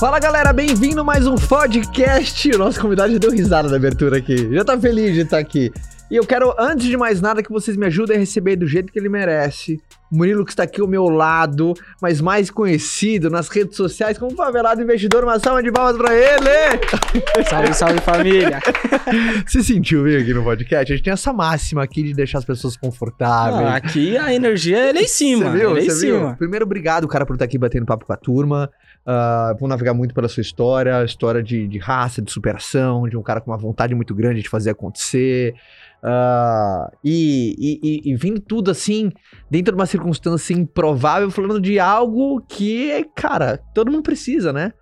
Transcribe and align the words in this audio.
Fala 0.00 0.18
galera, 0.18 0.50
bem-vindo 0.50 1.02
a 1.02 1.04
mais 1.04 1.26
um 1.26 1.34
podcast. 1.34 2.50
O 2.54 2.56
nosso 2.56 2.80
convidado 2.80 3.12
já 3.12 3.18
deu 3.18 3.30
risada 3.30 3.68
na 3.68 3.76
abertura 3.76 4.16
aqui. 4.16 4.48
Já 4.50 4.64
tá 4.64 4.80
feliz 4.80 5.12
de 5.12 5.20
estar 5.20 5.36
aqui. 5.36 5.70
E 6.10 6.16
eu 6.16 6.26
quero, 6.26 6.54
antes 6.58 6.86
de 6.86 6.96
mais 6.96 7.20
nada, 7.20 7.42
que 7.42 7.52
vocês 7.52 7.76
me 7.76 7.84
ajudem 7.86 8.16
a 8.16 8.18
receber 8.18 8.56
do 8.56 8.66
jeito 8.66 8.90
que 8.90 8.98
ele 8.98 9.10
merece. 9.10 9.78
O 10.10 10.16
Murilo 10.16 10.44
que 10.44 10.50
está 10.50 10.62
aqui 10.62 10.80
ao 10.80 10.88
meu 10.88 11.04
lado, 11.04 11.72
mas 12.02 12.20
mais 12.20 12.50
conhecido 12.50 13.30
nas 13.30 13.48
redes 13.48 13.76
sociais 13.76 14.18
como 14.18 14.34
favelado 14.34 14.82
investidor. 14.82 15.22
Uma 15.22 15.38
salva 15.38 15.62
de 15.62 15.70
palmas 15.70 15.96
pra 15.98 16.12
ele! 16.12 17.44
Salve, 17.48 17.74
salve 17.74 18.00
família! 18.00 18.58
Se 19.46 19.62
sentiu 19.62 20.02
vir 20.02 20.22
aqui 20.22 20.34
no 20.34 20.42
podcast? 20.42 20.92
A 20.92 20.96
gente 20.96 21.04
tem 21.04 21.12
essa 21.12 21.32
máxima 21.32 21.84
aqui 21.84 22.02
de 22.02 22.14
deixar 22.14 22.38
as 22.38 22.44
pessoas 22.44 22.76
confortáveis. 22.76 23.68
Ah, 23.68 23.76
aqui 23.76 24.16
a 24.16 24.34
energia 24.34 24.78
é 24.78 24.92
lá 24.92 25.00
em 25.00 25.06
cima. 25.06 25.50
Você 25.50 25.58
viu? 25.58 25.70
é 25.70 25.72
lá 25.74 25.80
em 25.80 25.90
Você 25.90 26.06
viu? 26.06 26.18
cima. 26.18 26.36
Primeiro, 26.36 26.64
obrigado, 26.64 27.06
cara, 27.06 27.24
por 27.24 27.34
estar 27.34 27.44
aqui 27.44 27.58
batendo 27.58 27.86
papo 27.86 28.04
com 28.06 28.12
a 28.12 28.16
turma. 28.16 28.68
Uh, 29.06 29.58
vou 29.58 29.68
navegar 29.68 29.94
muito 29.94 30.14
pela 30.14 30.28
sua 30.28 30.42
história, 30.42 31.02
história 31.04 31.42
de, 31.42 31.66
de 31.66 31.78
raça, 31.78 32.20
de 32.20 32.30
superação, 32.30 33.08
de 33.08 33.16
um 33.16 33.22
cara 33.22 33.40
com 33.40 33.50
uma 33.50 33.56
vontade 33.56 33.94
muito 33.94 34.14
grande 34.14 34.42
de 34.42 34.48
fazer 34.48 34.70
acontecer. 34.70 35.54
Uh, 36.02 36.90
e, 37.04 37.56
e, 37.58 37.80
e, 37.82 38.12
e 38.12 38.16
vindo 38.16 38.40
tudo 38.40 38.70
assim, 38.70 39.10
dentro 39.50 39.74
de 39.74 39.80
uma 39.80 39.86
circunstância 39.86 40.54
improvável, 40.54 41.30
falando 41.30 41.60
de 41.60 41.78
algo 41.78 42.40
que, 42.46 43.04
cara, 43.14 43.58
todo 43.74 43.90
mundo 43.90 44.02
precisa, 44.02 44.52
né? 44.52 44.72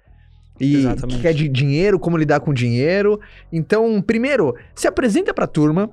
E 0.61 0.77
Exatamente. 0.77 1.21
que 1.21 1.29
é 1.29 1.33
de 1.33 1.49
dinheiro, 1.49 1.99
como 1.99 2.17
lidar 2.17 2.41
com 2.41 2.53
dinheiro. 2.53 3.21
Então, 3.53 4.03
primeiro, 4.03 4.55
se 4.75 4.89
apresenta 4.89 5.33
pra 5.33 5.47
turma. 5.47 5.89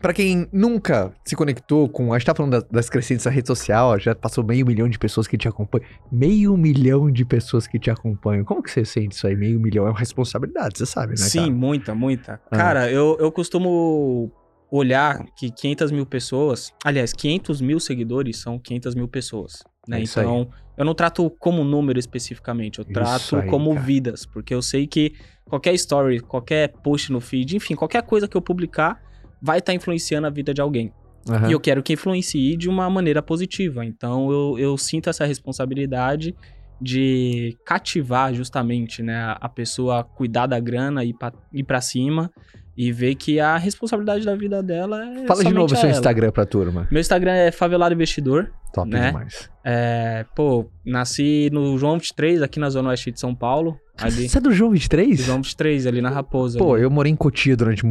Pra 0.00 0.12
quem 0.12 0.48
nunca 0.52 1.12
se 1.24 1.34
conectou 1.34 1.88
com. 1.88 2.12
A 2.12 2.18
gente 2.18 2.26
tá 2.26 2.34
falando 2.34 2.64
das, 2.70 2.88
crescentes 2.88 3.24
da 3.24 3.30
rede 3.30 3.48
social, 3.48 3.98
já 3.98 4.14
passou 4.14 4.44
meio 4.44 4.64
milhão 4.64 4.88
de 4.88 4.98
pessoas 4.98 5.26
que 5.26 5.36
te 5.36 5.48
acompanham. 5.48 5.86
Meio 6.10 6.56
milhão 6.56 7.10
de 7.10 7.24
pessoas 7.24 7.66
que 7.66 7.78
te 7.78 7.90
acompanham. 7.90 8.44
Como 8.44 8.62
que 8.62 8.70
você 8.70 8.84
sente 8.84 9.14
isso 9.14 9.26
aí? 9.26 9.36
Meio 9.36 9.58
milhão 9.58 9.86
é 9.86 9.90
uma 9.90 9.98
responsabilidade, 9.98 10.78
você 10.78 10.86
sabe, 10.86 11.10
né? 11.10 11.16
Sim, 11.16 11.38
cara? 11.38 11.50
muita, 11.52 11.94
muita. 11.94 12.40
Ah. 12.50 12.56
Cara, 12.56 12.90
eu, 12.90 13.16
eu 13.18 13.32
costumo 13.32 14.30
olhar 14.70 15.24
que 15.36 15.50
500 15.50 15.90
mil 15.90 16.06
pessoas, 16.06 16.72
aliás, 16.84 17.12
500 17.12 17.60
mil 17.60 17.80
seguidores 17.80 18.36
são 18.38 18.58
500 18.58 18.94
mil 18.94 19.08
pessoas, 19.08 19.64
né? 19.88 19.98
É 19.98 20.02
isso 20.02 20.20
aí. 20.20 20.26
então, 20.26 20.48
eu 20.76 20.84
não 20.84 20.94
trato 20.94 21.28
como 21.38 21.64
número 21.64 21.98
especificamente, 21.98 22.78
eu 22.78 22.84
trato 22.84 23.36
aí, 23.36 23.48
como 23.48 23.74
cara. 23.74 23.84
vidas, 23.84 24.26
porque 24.26 24.54
eu 24.54 24.62
sei 24.62 24.86
que 24.86 25.14
qualquer 25.44 25.74
story, 25.74 26.20
qualquer 26.20 26.68
post 26.68 27.10
no 27.10 27.20
feed, 27.20 27.56
enfim, 27.56 27.74
qualquer 27.74 28.02
coisa 28.02 28.28
que 28.28 28.36
eu 28.36 28.42
publicar 28.42 29.07
vai 29.40 29.58
estar 29.58 29.74
influenciando 29.74 30.26
a 30.26 30.30
vida 30.30 30.52
de 30.54 30.60
alguém. 30.60 30.92
Aham. 31.28 31.48
E 31.48 31.52
eu 31.52 31.60
quero 31.60 31.82
que 31.82 31.92
influencie 31.92 32.56
de 32.56 32.68
uma 32.68 32.88
maneira 32.88 33.20
positiva. 33.22 33.84
Então 33.84 34.30
eu, 34.30 34.58
eu 34.58 34.78
sinto 34.78 35.10
essa 35.10 35.24
responsabilidade 35.26 36.34
de 36.80 37.56
cativar 37.66 38.32
justamente, 38.32 39.02
né, 39.02 39.34
a- 39.40 39.48
pessoa 39.48 40.04
cuidar 40.04 40.46
da 40.46 40.60
grana 40.60 41.04
e 41.04 41.12
ir 41.52 41.64
pra 41.64 41.80
cima 41.80 42.30
e 42.76 42.92
ver 42.92 43.16
que 43.16 43.40
a 43.40 43.56
responsabilidade 43.58 44.24
da 44.24 44.36
vida 44.36 44.62
dela 44.62 45.04
é 45.04 45.26
Fala 45.26 45.42
de 45.44 45.52
novo 45.52 45.74
o 45.74 45.76
seu 45.76 45.88
ela. 45.88 45.90
Instagram 45.98 46.30
pra 46.30 46.46
turma. 46.46 46.86
Meu 46.90 47.00
Instagram 47.00 47.32
é 47.32 47.50
Favelado 47.50 47.92
Investidor. 47.92 48.52
Top 48.72 48.88
Né? 48.88 49.08
demais. 49.08 49.50
É, 49.64 50.24
pô, 50.36 50.70
nasci 50.86 51.50
no 51.52 51.76
João 51.76 51.94
23, 51.98 52.42
aqui 52.42 52.60
na 52.60 52.70
Zona 52.70 52.90
Oeste 52.90 53.10
de 53.10 53.18
São 53.18 53.34
Paulo. 53.34 53.76
Ali, 54.00 54.28
Você 54.28 54.38
é 54.38 54.40
do 54.40 54.52
João 54.52 54.70
23? 54.70 55.18
João 55.24 55.38
23, 55.42 55.86
ali 55.88 56.00
na 56.00 56.10
Raposa. 56.10 56.58
Pô, 56.58 56.74
ali. 56.74 56.84
eu 56.84 56.90
morei 56.90 57.10
em 57.10 57.16
Cotia 57.16 57.56
durante. 57.56 57.82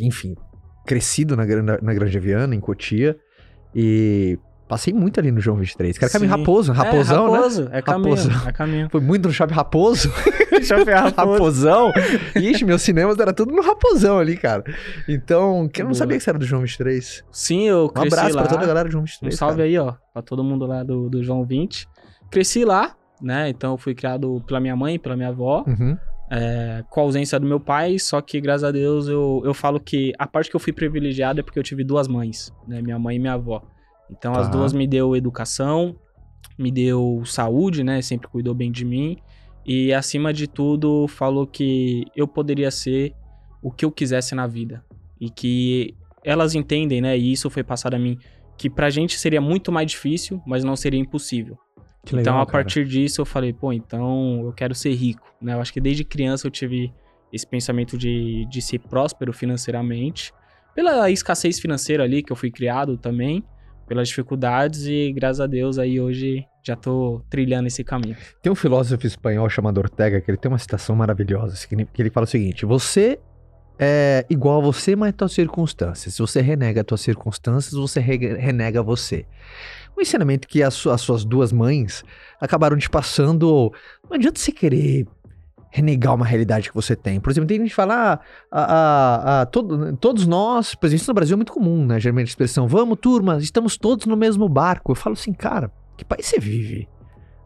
Enfim, 0.00 0.36
crescido 0.84 1.36
na, 1.36 1.44
Gran- 1.44 1.78
na 1.82 1.94
Granja 1.94 2.20
Viana, 2.20 2.54
em 2.54 2.60
Cotia. 2.60 3.16
E 3.74 4.38
passei 4.68 4.92
muito 4.94 5.18
ali 5.20 5.30
no 5.30 5.40
João 5.40 5.56
23. 5.56 5.98
Que 5.98 6.04
era 6.04 6.12
caminho 6.12 6.32
Sim. 6.32 6.38
Raposo, 6.38 6.72
Raposão, 6.72 7.26
é, 7.26 7.30
né? 7.30 7.36
Raposo, 7.36 7.68
É 7.72 7.82
caminho, 7.82 8.14
Raposão. 8.14 8.48
é 8.48 8.52
caminho. 8.52 8.88
Foi 8.90 9.00
muito 9.00 9.26
no 9.28 9.34
Shopping 9.34 9.54
Raposo. 9.54 10.10
Shopping 10.62 10.90
Raposo. 10.94 11.32
Raposão. 11.32 11.92
Ixi, 12.36 12.64
meus 12.64 12.82
cinemas 12.82 13.18
era 13.18 13.32
tudo 13.32 13.52
no 13.54 13.62
Raposão 13.62 14.18
ali, 14.18 14.36
cara. 14.36 14.62
Então, 15.08 15.68
que 15.68 15.80
eu 15.82 15.84
não 15.84 15.90
Boa. 15.92 15.98
sabia 15.98 16.16
que 16.18 16.24
você 16.24 16.30
era 16.30 16.38
do 16.38 16.44
João 16.46 16.62
23. 16.62 17.24
Sim, 17.30 17.64
eu 17.68 17.84
Um 17.86 17.88
cresci 17.88 18.14
abraço 18.14 18.36
lá. 18.36 18.42
pra 18.42 18.50
toda 18.50 18.64
a 18.64 18.66
galera 18.66 18.88
do 18.88 18.92
João 18.92 19.02
Um 19.02 19.06
23. 19.06 19.34
salve 19.36 19.56
cara. 19.56 19.68
aí, 19.68 19.78
ó, 19.78 19.94
pra 20.12 20.22
todo 20.22 20.42
mundo 20.44 20.66
lá 20.66 20.82
do, 20.82 21.08
do 21.10 21.22
João 21.22 21.44
20. 21.44 21.86
Cresci 22.30 22.64
lá, 22.64 22.94
né? 23.20 23.48
Então 23.48 23.72
eu 23.72 23.78
fui 23.78 23.94
criado 23.94 24.42
pela 24.46 24.60
minha 24.60 24.74
mãe, 24.76 24.98
pela 24.98 25.16
minha 25.16 25.28
avó, 25.28 25.64
Uhum. 25.66 25.96
É, 26.30 26.84
com 26.88 27.00
a 27.00 27.02
ausência 27.04 27.38
do 27.38 27.46
meu 27.46 27.60
pai, 27.60 27.98
só 27.98 28.20
que 28.20 28.40
graças 28.40 28.64
a 28.64 28.72
Deus 28.72 29.08
eu, 29.08 29.42
eu 29.44 29.54
falo 29.54 29.78
que 29.78 30.12
a 30.18 30.26
parte 30.26 30.50
que 30.50 30.56
eu 30.56 30.60
fui 30.60 30.72
privilegiado 30.72 31.40
é 31.40 31.42
porque 31.42 31.58
eu 31.58 31.62
tive 31.62 31.84
duas 31.84 32.08
mães, 32.08 32.52
né? 32.66 32.80
Minha 32.80 32.98
mãe 32.98 33.16
e 33.16 33.18
minha 33.18 33.34
avó. 33.34 33.62
Então 34.10 34.32
as 34.32 34.46
Tá. 34.48 34.52
duas 34.52 34.72
me 34.72 34.86
deu 34.86 35.14
educação, 35.16 35.96
me 36.58 36.70
deu 36.70 37.22
saúde, 37.24 37.84
né? 37.84 38.00
Sempre 38.02 38.28
cuidou 38.28 38.54
bem 38.54 38.70
de 38.70 38.84
mim. 38.84 39.16
E 39.66 39.92
acima 39.94 40.32
de 40.32 40.46
tudo, 40.46 41.06
falou 41.08 41.46
que 41.46 42.04
eu 42.14 42.28
poderia 42.28 42.70
ser 42.70 43.14
o 43.62 43.70
que 43.70 43.84
eu 43.84 43.90
quisesse 43.90 44.34
na 44.34 44.46
vida. 44.46 44.84
E 45.20 45.30
que 45.30 45.94
elas 46.22 46.54
entendem, 46.54 47.00
né? 47.00 47.16
E 47.16 47.32
isso 47.32 47.48
foi 47.48 47.62
passado 47.62 47.94
a 47.94 47.98
mim, 47.98 48.18
que 48.58 48.68
pra 48.68 48.90
gente 48.90 49.18
seria 49.18 49.40
muito 49.40 49.72
mais 49.72 49.90
difícil, 49.90 50.40
mas 50.46 50.64
não 50.64 50.76
seria 50.76 51.00
impossível. 51.00 51.58
Que 52.04 52.14
legal, 52.14 52.34
então, 52.34 52.40
a 52.42 52.46
cara. 52.46 52.64
partir 52.64 52.84
disso, 52.86 53.20
eu 53.20 53.24
falei, 53.26 53.52
pô, 53.52 53.72
então 53.72 54.42
eu 54.44 54.52
quero 54.52 54.74
ser 54.74 54.92
rico, 54.94 55.26
né? 55.40 55.54
Eu 55.54 55.60
acho 55.60 55.72
que 55.72 55.80
desde 55.80 56.04
criança 56.04 56.46
eu 56.46 56.50
tive 56.50 56.92
esse 57.32 57.46
pensamento 57.46 57.96
de, 57.98 58.46
de 58.48 58.60
ser 58.62 58.78
próspero 58.78 59.32
financeiramente, 59.32 60.32
pela 60.74 61.10
escassez 61.10 61.58
financeira 61.58 62.02
ali 62.04 62.22
que 62.22 62.30
eu 62.32 62.36
fui 62.36 62.50
criado 62.50 62.96
também, 62.96 63.42
pelas 63.86 64.08
dificuldades 64.08 64.86
e 64.86 65.12
graças 65.12 65.40
a 65.40 65.46
Deus 65.46 65.78
aí 65.78 66.00
hoje 66.00 66.44
já 66.62 66.74
tô 66.76 67.22
trilhando 67.28 67.66
esse 67.66 67.84
caminho. 67.84 68.16
Tem 68.42 68.50
um 68.50 68.54
filósofo 68.54 69.06
espanhol 69.06 69.48
chamado 69.50 69.78
Ortega 69.78 70.20
que 70.20 70.30
ele 70.30 70.38
tem 70.38 70.50
uma 70.50 70.58
citação 70.58 70.96
maravilhosa, 70.96 71.66
que 71.68 71.74
ele- 72.00 72.10
fala 72.10 72.24
o 72.24 72.26
seguinte: 72.28 72.64
você 72.64 73.18
é 73.78 74.24
igual 74.30 74.60
a 74.60 74.64
você, 74.64 74.94
mas 74.96 75.12
tuas 75.14 75.32
circunstâncias. 75.32 76.14
Se 76.14 76.20
você 76.20 76.40
renega 76.40 76.82
tuas 76.84 77.00
circunstâncias, 77.00 77.74
você 77.74 78.00
re- 78.00 78.36
renega 78.36 78.82
você. 78.82 79.26
Um 79.96 80.00
ensinamento 80.02 80.48
que 80.48 80.62
as, 80.62 80.86
as 80.86 81.00
suas 81.00 81.24
duas 81.24 81.52
mães 81.52 82.02
acabaram 82.40 82.76
te 82.76 82.90
passando. 82.90 83.72
Não 84.08 84.16
adianta 84.16 84.38
você 84.40 84.50
querer 84.52 85.06
renegar 85.70 86.14
uma 86.14 86.24
realidade 86.24 86.68
que 86.68 86.74
você 86.74 86.94
tem. 86.94 87.18
Por 87.18 87.30
exemplo, 87.30 87.48
tem 87.48 87.58
gente 87.58 87.70
que 87.70 87.74
fala, 87.74 88.20
ah, 88.50 89.46
todo- 89.50 89.96
todos 89.96 90.26
nós, 90.26 90.74
por 90.74 90.86
exemplo, 90.86 91.02
isso 91.02 91.10
no 91.10 91.14
Brasil 91.14 91.34
é 91.34 91.36
muito 91.36 91.52
comum, 91.52 91.84
né? 91.84 91.98
Geralmente 91.98 92.28
a 92.28 92.30
expressão, 92.30 92.68
vamos 92.68 92.98
turma, 93.00 93.38
estamos 93.38 93.76
todos 93.76 94.06
no 94.06 94.16
mesmo 94.16 94.48
barco. 94.48 94.92
Eu 94.92 94.96
falo 94.96 95.14
assim, 95.14 95.32
cara, 95.32 95.72
que 95.96 96.04
país 96.04 96.26
você 96.26 96.38
vive? 96.38 96.88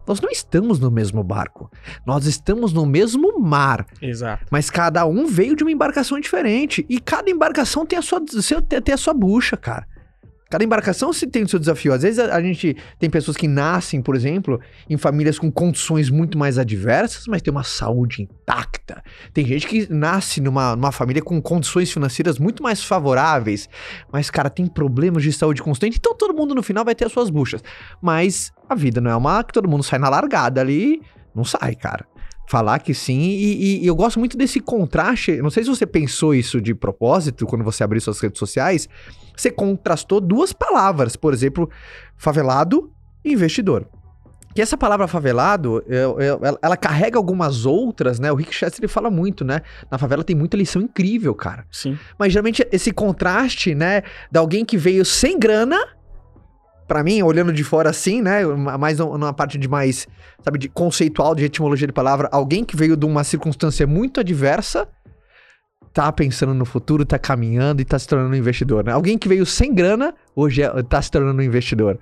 Nós 0.07 0.21
não 0.23 0.31
estamos 0.31 0.79
no 0.79 0.91
mesmo 0.91 1.23
barco. 1.23 1.71
Nós 2.07 2.25
estamos 2.27 2.73
no 2.73 2.87
mesmo 2.87 3.39
mar. 3.39 3.87
Exato. 4.01 4.47
Mas 4.51 4.71
cada 4.71 5.05
um 5.07 5.27
veio 5.27 5.55
de 5.55 5.63
uma 5.65 5.71
embarcação 5.73 6.19
diferente. 6.19 6.85
E 6.89 6.99
cada 6.99 7.31
embarcação 7.31 7.85
tem 7.85 7.99
a 7.99 8.03
sua, 8.03 8.19
tem 8.21 8.95
a 8.95 8.97
sua 8.99 9.13
bucha, 9.13 9.55
cara. 9.57 9.87
Cada 10.51 10.65
embarcação 10.65 11.13
se 11.13 11.27
tem 11.27 11.43
o 11.43 11.49
seu 11.49 11.59
desafio. 11.59 11.93
Às 11.93 12.03
vezes 12.03 12.19
a, 12.19 12.35
a 12.35 12.41
gente 12.41 12.75
tem 12.99 13.11
pessoas 13.11 13.37
que 13.37 13.47
nascem, 13.47 14.01
por 14.01 14.17
exemplo, 14.17 14.59
em 14.89 14.97
famílias 14.97 15.39
com 15.39 15.53
condições 15.53 16.09
muito 16.09 16.39
mais 16.39 16.59
adversas, 16.59 17.27
mas 17.27 17.43
tem 17.43 17.51
uma 17.51 17.63
saúde 17.63 18.23
intacta. 18.23 19.03
Tem 19.35 19.45
gente 19.45 19.67
que 19.67 19.93
nasce 19.93 20.41
numa, 20.41 20.75
numa 20.75 20.93
família 20.93 21.23
com 21.23 21.41
condições 21.43 21.93
financeiras 21.93 22.39
muito 22.39 22.63
mais 22.63 22.83
favoráveis, 22.83 23.69
mas, 24.11 24.31
cara, 24.31 24.49
tem 24.49 24.67
problemas 24.67 25.23
de 25.23 25.33
saúde 25.33 25.63
constante. 25.63 25.99
Então 25.99 26.15
todo 26.17 26.35
mundo 26.35 26.55
no 26.55 26.63
final 26.63 26.85
vai 26.85 26.95
ter 26.95 27.05
as 27.05 27.13
suas 27.13 27.29
buchas. 27.29 27.63
Mas 28.01 28.51
a 28.69 28.75
vida 28.75 29.01
não 29.01 29.11
é 29.11 29.17
uma 29.17 29.45
que 29.45 29.53
todo 29.53 29.69
mundo 29.69 29.83
sai 29.83 29.99
na 29.99 30.09
largada 30.09 30.61
ali. 30.61 31.03
Não 31.35 31.45
sai, 31.45 31.75
cara. 31.75 32.07
Falar 32.49 32.79
que 32.79 32.95
sim, 32.95 33.21
e, 33.21 33.55
e- 33.81 33.85
e 33.85 33.87
eu 33.87 33.95
gosto 33.95 34.19
muito 34.19 34.37
desse 34.37 34.59
contraste. 34.59 35.37
Não 35.43 35.51
sei 35.51 35.63
se 35.65 35.69
você 35.69 35.87
pensou 35.87 36.35
isso 36.35 36.61
de 36.61 36.75
propósito 36.75 37.47
quando 37.47 37.63
você 37.63 37.85
abriu 37.85 38.01
suas 38.01 38.19
redes 38.21 38.39
sociais. 38.39 38.89
Você 39.37 39.51
contrastou 39.51 40.21
duas 40.21 40.53
palavras, 40.53 41.15
por 41.15 41.35
exemplo, 41.35 41.69
favelado 42.17 42.91
e 43.25 43.33
investidor. 43.33 43.87
Que 44.55 44.63
essa 44.63 44.77
palavra 44.79 45.07
favelado, 45.07 45.85
eu- 45.87 46.19
eu- 46.21 46.41
ela, 46.43 46.59
ela 46.63 46.77
carrega 46.77 47.19
algumas 47.19 47.67
outras, 47.67 48.19
né? 48.19 48.33
O 48.33 48.35
Rick 48.35 48.53
Chester 48.55 48.81
ele 48.81 48.89
fala 48.89 49.11
muito, 49.11 49.45
né? 49.45 49.61
Na 49.91 49.99
favela 49.99 50.25
tem 50.25 50.35
muita 50.35 50.57
lição 50.57 50.81
incrível, 50.83 51.35
cara. 51.35 51.67
Sim. 51.71 51.97
Mas 52.19 52.33
geralmente 52.33 52.67
esse 52.73 52.91
contraste, 52.91 53.75
né, 53.75 54.03
de 54.33 54.39
alguém 54.39 54.65
que 54.65 54.77
veio 54.77 55.05
sem 55.05 55.39
grana, 55.39 55.77
pra 56.89 57.05
mim, 57.05 57.23
olhando 57.23 57.53
de 57.53 57.63
fora 57.63 57.91
assim, 57.91 58.23
né, 58.23 58.45
mais 58.79 58.99
num- 58.99 59.17
numa 59.19 59.33
parte 59.33 59.59
de 59.59 59.69
mais, 59.69 60.09
sabe, 60.43 60.59
de 60.59 60.69
conceitual, 60.69 61.35
de 61.35 61.45
etimologia 61.45 61.87
de 61.87 61.93
palavra, 61.93 62.29
alguém 62.33 62.65
que 62.65 62.75
veio 62.77 62.97
de 62.97 63.05
uma 63.07 63.23
circunstância 63.23 63.87
muito 63.87 64.19
adversa, 64.21 64.89
tá 65.93 66.11
pensando 66.11 66.55
no 66.55 66.65
futuro, 66.65 67.05
tá 67.05 67.19
caminhando 67.19 67.81
e 67.83 67.85
tá 67.85 67.99
se 67.99 68.09
tornando 68.09 68.31
um 68.33 68.37
investidor, 68.37 68.85
né? 68.85 68.93
Alguém 68.93 69.19
que 69.19 69.29
veio 69.29 69.45
sem 69.45 69.75
grana, 69.75 70.15
hoje 70.35 70.63
é, 70.63 70.83
tá 70.83 71.01
se 71.03 71.11
tornando 71.11 71.41
um 71.41 71.45
investidor. 71.45 71.99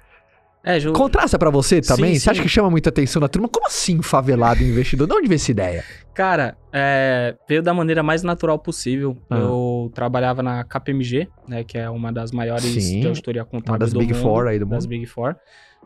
É, 0.66 0.80
Contrasta 0.90 1.38
pra 1.38 1.48
você 1.48 1.80
também? 1.80 2.14
Sim, 2.14 2.18
Você 2.20 2.30
acha 2.30 2.38
sim. 2.38 2.42
que 2.42 2.48
chama 2.48 2.68
muita 2.68 2.88
atenção 2.88 3.20
da 3.20 3.28
turma? 3.28 3.48
Como 3.48 3.68
assim 3.68 4.02
favelado 4.02 4.64
investidor? 4.64 5.06
De 5.06 5.14
onde 5.14 5.28
veio 5.28 5.36
essa 5.36 5.50
ideia? 5.52 5.84
cara, 6.12 6.56
é, 6.72 7.36
veio 7.48 7.62
da 7.62 7.72
maneira 7.72 8.02
mais 8.02 8.22
natural 8.24 8.58
possível. 8.58 9.16
Ah. 9.30 9.36
Eu 9.38 9.92
trabalhava 9.94 10.42
na 10.42 10.64
KPMG, 10.64 11.28
né, 11.46 11.62
que 11.62 11.78
é 11.78 11.88
uma 11.88 12.10
das 12.12 12.32
maiores 12.32 12.64
Sim, 12.64 13.00
de 13.00 13.06
auditoria 13.06 13.44
contábil 13.44 13.72
Uma 13.74 13.78
das 13.78 13.92
do 13.92 14.00
Big 14.00 14.12
mundo, 14.12 14.22
Four 14.22 14.46
aí 14.48 14.58
do 14.58 14.66
das 14.66 14.84
mundo. 14.86 14.90
Big 14.90 15.06
Four. 15.06 15.36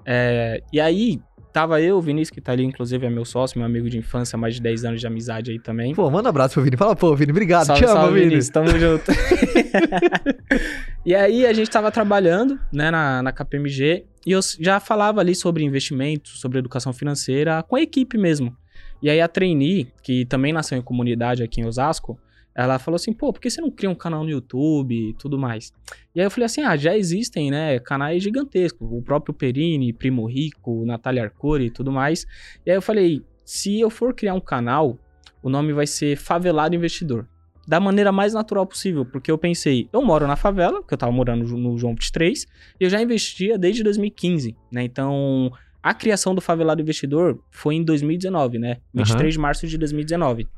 É, 0.06 0.62
e 0.72 0.80
aí, 0.80 1.20
tava 1.52 1.80
eu, 1.80 1.96
o 1.96 2.00
Vinícius, 2.00 2.30
que 2.30 2.40
tá 2.40 2.52
ali, 2.52 2.64
inclusive 2.64 3.06
é 3.06 3.10
meu 3.10 3.24
sócio, 3.24 3.58
meu 3.58 3.66
amigo 3.66 3.88
de 3.88 3.98
infância, 3.98 4.38
mais 4.38 4.54
de 4.54 4.62
10 4.62 4.84
anos 4.84 5.00
de 5.00 5.06
amizade 5.06 5.50
aí 5.50 5.58
também. 5.58 5.94
Pô, 5.94 6.10
manda 6.10 6.28
um 6.28 6.30
abraço 6.30 6.54
pro 6.54 6.62
Vini. 6.62 6.76
Fala, 6.76 6.96
pô, 6.96 7.14
Vini, 7.14 7.32
obrigado. 7.32 7.66
Salve, 7.66 7.82
Te 7.82 7.84
amo, 7.86 7.94
salve, 7.94 8.14
Vini. 8.14 8.28
Vinícius, 8.30 8.52
tamo 8.52 8.70
junto. 8.78 9.04
e 11.04 11.14
aí, 11.14 11.46
a 11.46 11.52
gente 11.52 11.70
tava 11.70 11.90
trabalhando, 11.90 12.58
né, 12.72 12.90
na, 12.90 13.22
na 13.22 13.32
KPMG, 13.32 14.04
e 14.26 14.32
eu 14.32 14.40
já 14.58 14.80
falava 14.80 15.20
ali 15.20 15.34
sobre 15.34 15.64
investimentos, 15.64 16.40
sobre 16.40 16.58
educação 16.58 16.92
financeira, 16.92 17.62
com 17.62 17.76
a 17.76 17.80
equipe 17.80 18.16
mesmo. 18.16 18.56
E 19.02 19.08
aí, 19.08 19.20
a 19.20 19.28
trainee, 19.28 19.88
que 20.02 20.24
também 20.26 20.52
nasceu 20.52 20.78
em 20.78 20.82
comunidade 20.82 21.42
aqui 21.42 21.60
em 21.60 21.66
Osasco, 21.66 22.18
ela 22.54 22.78
falou 22.78 22.96
assim, 22.96 23.12
pô, 23.12 23.32
por 23.32 23.40
que 23.40 23.48
você 23.48 23.60
não 23.60 23.70
cria 23.70 23.88
um 23.88 23.94
canal 23.94 24.22
no 24.22 24.30
YouTube 24.30 24.94
e 24.94 25.14
tudo 25.14 25.38
mais? 25.38 25.72
E 26.14 26.20
aí 26.20 26.26
eu 26.26 26.30
falei 26.30 26.46
assim, 26.46 26.62
ah, 26.62 26.76
já 26.76 26.96
existem, 26.96 27.50
né, 27.50 27.78
canais 27.78 28.22
gigantescos, 28.22 28.88
o 28.90 29.02
próprio 29.02 29.32
Perini, 29.32 29.92
Primo 29.92 30.26
Rico, 30.26 30.84
Natália 30.84 31.24
Arcuri 31.24 31.66
e 31.66 31.70
tudo 31.70 31.92
mais. 31.92 32.26
E 32.66 32.70
aí 32.70 32.76
eu 32.76 32.82
falei, 32.82 33.22
se 33.44 33.80
eu 33.80 33.90
for 33.90 34.14
criar 34.14 34.34
um 34.34 34.40
canal, 34.40 34.98
o 35.42 35.48
nome 35.48 35.72
vai 35.72 35.86
ser 35.86 36.16
Favelado 36.16 36.74
Investidor. 36.74 37.26
Da 37.66 37.78
maneira 37.78 38.10
mais 38.10 38.34
natural 38.34 38.66
possível, 38.66 39.04
porque 39.04 39.30
eu 39.30 39.38
pensei, 39.38 39.88
eu 39.92 40.02
moro 40.02 40.26
na 40.26 40.34
favela, 40.34 40.82
que 40.82 40.92
eu 40.92 40.98
tava 40.98 41.12
morando 41.12 41.44
no 41.56 41.78
João 41.78 41.94
23, 41.94 42.46
e 42.80 42.84
eu 42.84 42.90
já 42.90 43.00
investia 43.00 43.56
desde 43.56 43.82
2015, 43.84 44.56
né? 44.72 44.82
Então, 44.82 45.52
a 45.82 45.94
criação 45.94 46.34
do 46.34 46.40
Favelado 46.40 46.82
Investidor 46.82 47.40
foi 47.50 47.76
em 47.76 47.84
2019, 47.84 48.58
né? 48.58 48.78
23 48.92 49.34
de 49.34 49.38
março 49.38 49.66
de 49.66 49.78
2019. 49.78 50.48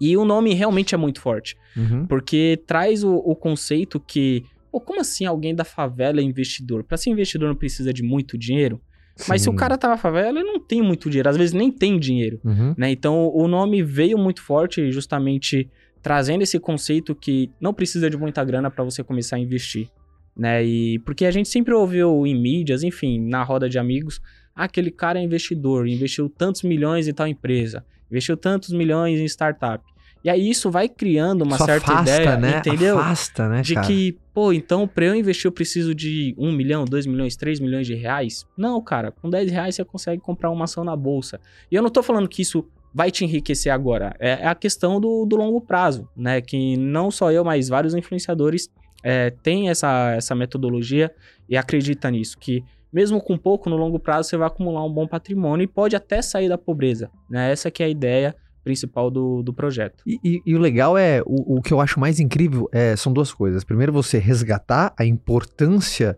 E 0.00 0.16
o 0.16 0.24
nome 0.24 0.54
realmente 0.54 0.94
é 0.94 0.98
muito 0.98 1.20
forte. 1.20 1.56
Uhum. 1.76 2.06
Porque 2.06 2.60
traz 2.66 3.02
o, 3.04 3.14
o 3.14 3.34
conceito 3.36 3.98
que, 4.00 4.44
pô, 4.70 4.80
como 4.80 5.00
assim 5.00 5.24
alguém 5.24 5.54
da 5.54 5.64
favela 5.64 6.20
é 6.20 6.22
investidor? 6.22 6.84
Para 6.84 6.96
ser 6.96 7.10
investidor 7.10 7.48
não 7.48 7.56
precisa 7.56 7.92
de 7.92 8.02
muito 8.02 8.36
dinheiro? 8.38 8.80
Mas 9.28 9.42
se 9.42 9.48
o 9.48 9.52
Sim. 9.52 9.58
cara 9.58 9.76
tá 9.76 9.88
na 9.88 9.96
favela, 9.98 10.38
ele 10.40 10.42
não 10.48 10.58
tem 10.58 10.80
muito 10.82 11.10
dinheiro, 11.10 11.28
às 11.28 11.36
vezes 11.36 11.52
nem 11.52 11.70
tem 11.70 11.98
dinheiro, 11.98 12.40
Uhum. 12.42 12.74
né? 12.78 12.90
Então 12.90 13.30
o 13.34 13.46
nome 13.46 13.82
veio 13.82 14.16
muito 14.16 14.40
forte 14.42 14.90
justamente 14.90 15.68
trazendo 16.02 16.42
esse 16.42 16.58
conceito 16.58 17.14
que 17.14 17.50
não 17.60 17.72
precisa 17.74 18.08
de 18.10 18.16
muita 18.16 18.42
grana 18.42 18.70
para 18.70 18.82
você 18.82 19.04
começar 19.04 19.36
a 19.36 19.38
investir, 19.38 19.88
né? 20.36 20.64
E 20.64 20.98
porque 21.00 21.26
a 21.26 21.30
gente 21.30 21.48
sempre 21.48 21.74
ouviu 21.74 22.26
em 22.26 22.34
mídias, 22.34 22.82
enfim, 22.82 23.20
na 23.20 23.42
roda 23.44 23.68
de 23.68 23.78
amigos, 23.78 24.18
ah, 24.56 24.64
aquele 24.64 24.90
cara 24.90 25.20
é 25.20 25.22
investidor, 25.22 25.86
investiu 25.86 26.28
tantos 26.30 26.62
milhões 26.62 27.06
em 27.06 27.12
tal 27.12 27.26
empresa, 27.28 27.84
investiu 28.12 28.36
tantos 28.36 28.70
milhões 28.70 29.18
em 29.18 29.24
startup. 29.24 29.82
E 30.24 30.30
aí 30.30 30.48
isso 30.48 30.70
vai 30.70 30.88
criando 30.88 31.42
uma 31.42 31.58
Só 31.58 31.64
certa 31.64 31.94
afasta, 31.94 32.22
ideia, 32.22 32.36
né? 32.36 32.58
entendeu? 32.58 32.98
Afasta, 32.98 33.48
né, 33.48 33.60
de 33.60 33.74
cara? 33.74 33.86
que, 33.86 34.16
pô, 34.32 34.52
então 34.52 34.86
pra 34.86 35.06
eu 35.06 35.16
investir 35.16 35.46
eu 35.46 35.52
preciso 35.52 35.92
de 35.92 36.32
um 36.38 36.52
milhão, 36.52 36.84
dois 36.84 37.06
milhões, 37.06 37.34
três 37.34 37.58
milhões 37.58 37.88
de 37.88 37.94
reais? 37.94 38.46
Não, 38.56 38.80
cara, 38.80 39.10
com 39.10 39.28
10 39.28 39.50
reais 39.50 39.74
você 39.74 39.84
consegue 39.84 40.22
comprar 40.22 40.50
uma 40.50 40.64
ação 40.64 40.84
na 40.84 40.94
bolsa. 40.94 41.40
E 41.70 41.74
eu 41.74 41.82
não 41.82 41.90
tô 41.90 42.04
falando 42.04 42.28
que 42.28 42.42
isso 42.42 42.64
vai 42.94 43.10
te 43.10 43.24
enriquecer 43.24 43.72
agora, 43.72 44.14
é 44.20 44.32
é 44.42 44.46
a 44.46 44.54
questão 44.54 45.00
do, 45.00 45.24
do 45.24 45.34
longo 45.34 45.60
prazo, 45.60 46.08
né? 46.16 46.40
Que 46.40 46.76
não 46.76 47.10
só 47.10 47.32
eu, 47.32 47.44
mas 47.44 47.68
vários 47.68 47.94
influenciadores 47.94 48.70
é, 49.02 49.30
têm 49.30 49.70
essa, 49.70 50.12
essa 50.12 50.34
metodologia 50.34 51.12
e 51.48 51.56
acredita 51.56 52.10
nisso, 52.10 52.38
que 52.38 52.62
mesmo 52.92 53.20
com 53.20 53.36
pouco 53.38 53.70
no 53.70 53.76
longo 53.76 53.98
prazo 53.98 54.28
você 54.28 54.36
vai 54.36 54.46
acumular 54.46 54.84
um 54.84 54.92
bom 54.92 55.06
patrimônio 55.06 55.64
e 55.64 55.66
pode 55.66 55.96
até 55.96 56.20
sair 56.20 56.48
da 56.48 56.58
pobreza, 56.58 57.10
né? 57.30 57.50
Essa 57.50 57.70
que 57.70 57.82
é 57.82 57.86
a 57.86 57.88
ideia 57.88 58.34
principal 58.64 59.10
do, 59.10 59.42
do 59.42 59.52
projeto. 59.52 60.02
E, 60.06 60.18
e- 60.22 60.42
e 60.46 60.54
o 60.54 60.58
legal 60.58 60.96
é, 60.96 61.20
o, 61.26 61.56
o 61.58 61.62
que 61.62 61.72
eu 61.72 61.80
acho 61.80 61.98
mais 61.98 62.20
incrível 62.20 62.68
é, 62.72 62.94
são 62.94 63.12
duas 63.12 63.32
coisas. 63.32 63.64
Primeiro, 63.64 63.92
você 63.92 64.18
resgatar 64.18 64.94
a 64.96 65.04
importância 65.04 66.16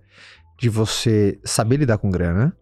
de 0.58 0.68
você 0.68 1.38
saber 1.44 1.76
lidar 1.78 1.96
com 1.98 2.10
grana. 2.10 2.54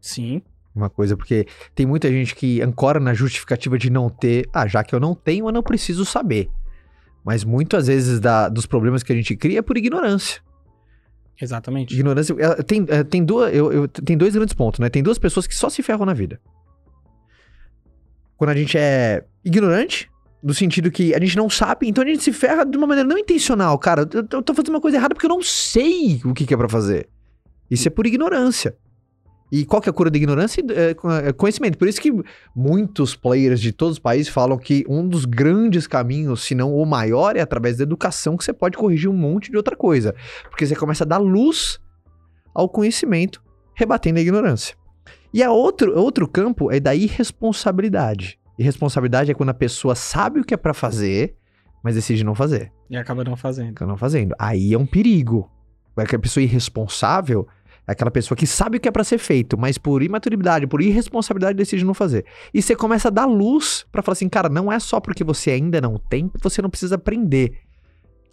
Sim, 0.00 0.40
Uma 0.74 0.90
coisa, 0.90 1.16
porque 1.16 1.46
tem 1.74 1.86
muita 1.86 2.08
gente 2.10 2.34
que 2.34 2.60
ancora 2.60 2.98
na 3.00 3.14
justificativa 3.14 3.76
de 3.78 3.88
não 3.90 4.08
ter. 4.10 4.48
Ah, 4.52 4.66
já 4.68 4.84
que 4.84 4.94
eu 4.94 5.00
não 5.00 5.14
tenho, 5.14 5.46
eu 5.48 5.52
não 5.52 5.62
preciso 5.62 6.04
saber. 6.04 6.48
Mas 7.24 7.42
muitas 7.42 7.86
vezes 7.86 8.20
da- 8.20 8.48
dos 8.48 8.66
problemas 8.66 9.02
que 9.02 9.12
a 9.12 9.16
gente 9.16 9.34
cria 9.36 9.60
é 9.60 9.62
por 9.62 9.76
ignorância. 9.78 10.42
Exatamente. 11.40 11.94
Ignorância. 11.94 12.34
Tem, 12.64 12.84
eh, 12.88 13.04
tem, 13.04 13.24
duas, 13.24 13.54
eu, 13.54 13.72
eu- 13.72 13.88
tem 13.88 14.16
dois 14.16 14.34
grandes 14.34 14.54
pontos, 14.54 14.80
né? 14.80 14.88
Tem 14.88 15.02
duas 15.02 15.18
pessoas 15.18 15.46
que 15.46 15.54
só 15.54 15.68
se 15.68 15.82
ferram 15.82 16.04
na 16.06 16.14
vida. 16.14 16.40
Quando 18.36 18.50
a 18.50 18.54
gente 18.56 18.76
é 18.76 19.24
ignorante, 19.44 20.10
no 20.42 20.52
sentido 20.52 20.90
que 20.90 21.14
a 21.14 21.20
gente 21.20 21.36
não 21.36 21.48
sabe, 21.48 21.88
então 21.88 22.02
a 22.04 22.06
gente 22.06 22.22
se 22.22 22.32
ferra 22.32 22.64
de 22.64 22.76
uma 22.76 22.86
maneira 22.86 23.08
não 23.08 23.16
intencional. 23.18 23.78
Cara, 23.78 24.02
eu, 24.12 24.26
eu 24.30 24.42
tô 24.42 24.52
fazendo 24.54 24.70
uma 24.74 24.80
coisa 24.80 24.96
errada 24.96 25.14
porque 25.14 25.26
eu 25.26 25.30
não 25.30 25.42
sei 25.42 26.20
o 26.24 26.34
que, 26.34 26.44
que 26.46 26.52
é 26.52 26.56
pra 26.56 26.68
fazer. 26.68 27.08
Isso 27.70 27.88
é 27.88 27.90
por 27.90 28.06
ignorância. 28.06 28.76
E 29.54 29.64
qual 29.64 29.80
que 29.80 29.88
é 29.88 29.92
a 29.92 29.92
cura 29.92 30.10
da 30.10 30.16
ignorância? 30.16 30.60
É, 30.70 31.28
é 31.28 31.32
conhecimento. 31.32 31.78
Por 31.78 31.86
isso 31.86 32.00
que 32.00 32.10
muitos 32.56 33.14
players 33.14 33.60
de 33.60 33.70
todos 33.70 33.92
os 33.92 33.98
países 34.00 34.26
falam 34.26 34.58
que 34.58 34.84
um 34.88 35.06
dos 35.06 35.24
grandes 35.24 35.86
caminhos, 35.86 36.42
se 36.42 36.56
não 36.56 36.74
o 36.74 36.84
maior, 36.84 37.36
é 37.36 37.40
através 37.40 37.76
da 37.76 37.84
educação 37.84 38.36
que 38.36 38.42
você 38.42 38.52
pode 38.52 38.76
corrigir 38.76 39.08
um 39.08 39.16
monte 39.16 39.52
de 39.52 39.56
outra 39.56 39.76
coisa. 39.76 40.12
Porque 40.50 40.66
você 40.66 40.74
começa 40.74 41.04
a 41.04 41.06
dar 41.06 41.18
luz 41.18 41.78
ao 42.52 42.68
conhecimento, 42.68 43.40
rebatendo 43.76 44.18
a 44.18 44.22
ignorância. 44.22 44.74
E 45.32 45.40
a 45.40 45.52
outro, 45.52 45.96
outro 45.96 46.26
campo 46.26 46.72
é 46.72 46.80
da 46.80 46.92
irresponsabilidade. 46.92 48.40
Irresponsabilidade 48.58 49.30
é 49.30 49.34
quando 49.34 49.50
a 49.50 49.54
pessoa 49.54 49.94
sabe 49.94 50.40
o 50.40 50.44
que 50.44 50.54
é 50.54 50.56
pra 50.56 50.74
fazer, 50.74 51.36
mas 51.80 51.94
decide 51.94 52.24
não 52.24 52.34
fazer. 52.34 52.72
E 52.90 52.96
acaba 52.96 53.22
não 53.22 53.36
fazendo. 53.36 53.68
Fica 53.68 53.86
não 53.86 53.96
fazendo. 53.96 54.34
Aí 54.36 54.74
é 54.74 54.78
um 54.78 54.86
perigo. 54.86 55.48
É 55.96 56.04
que 56.04 56.16
a 56.16 56.18
pessoa 56.18 56.42
irresponsável 56.42 57.46
é 57.46 57.63
aquela 57.86 58.10
pessoa 58.10 58.36
que 58.36 58.46
sabe 58.46 58.76
o 58.78 58.80
que 58.80 58.88
é 58.88 58.90
pra 58.92 59.04
ser 59.04 59.18
feito, 59.18 59.58
mas 59.58 59.76
por 59.78 60.02
imaturidade, 60.02 60.66
por 60.66 60.80
irresponsabilidade 60.80 61.56
decide 61.56 61.84
não 61.84 61.94
fazer. 61.94 62.24
E 62.52 62.62
você 62.62 62.74
começa 62.74 63.08
a 63.08 63.10
dar 63.10 63.26
luz 63.26 63.84
pra 63.92 64.02
falar 64.02 64.14
assim, 64.14 64.28
cara, 64.28 64.48
não 64.48 64.72
é 64.72 64.78
só 64.78 65.00
porque 65.00 65.22
você 65.24 65.50
ainda 65.50 65.80
não 65.80 65.98
tem 65.98 66.28
que 66.28 66.38
você 66.42 66.62
não 66.62 66.70
precisa 66.70 66.94
aprender. 66.94 67.58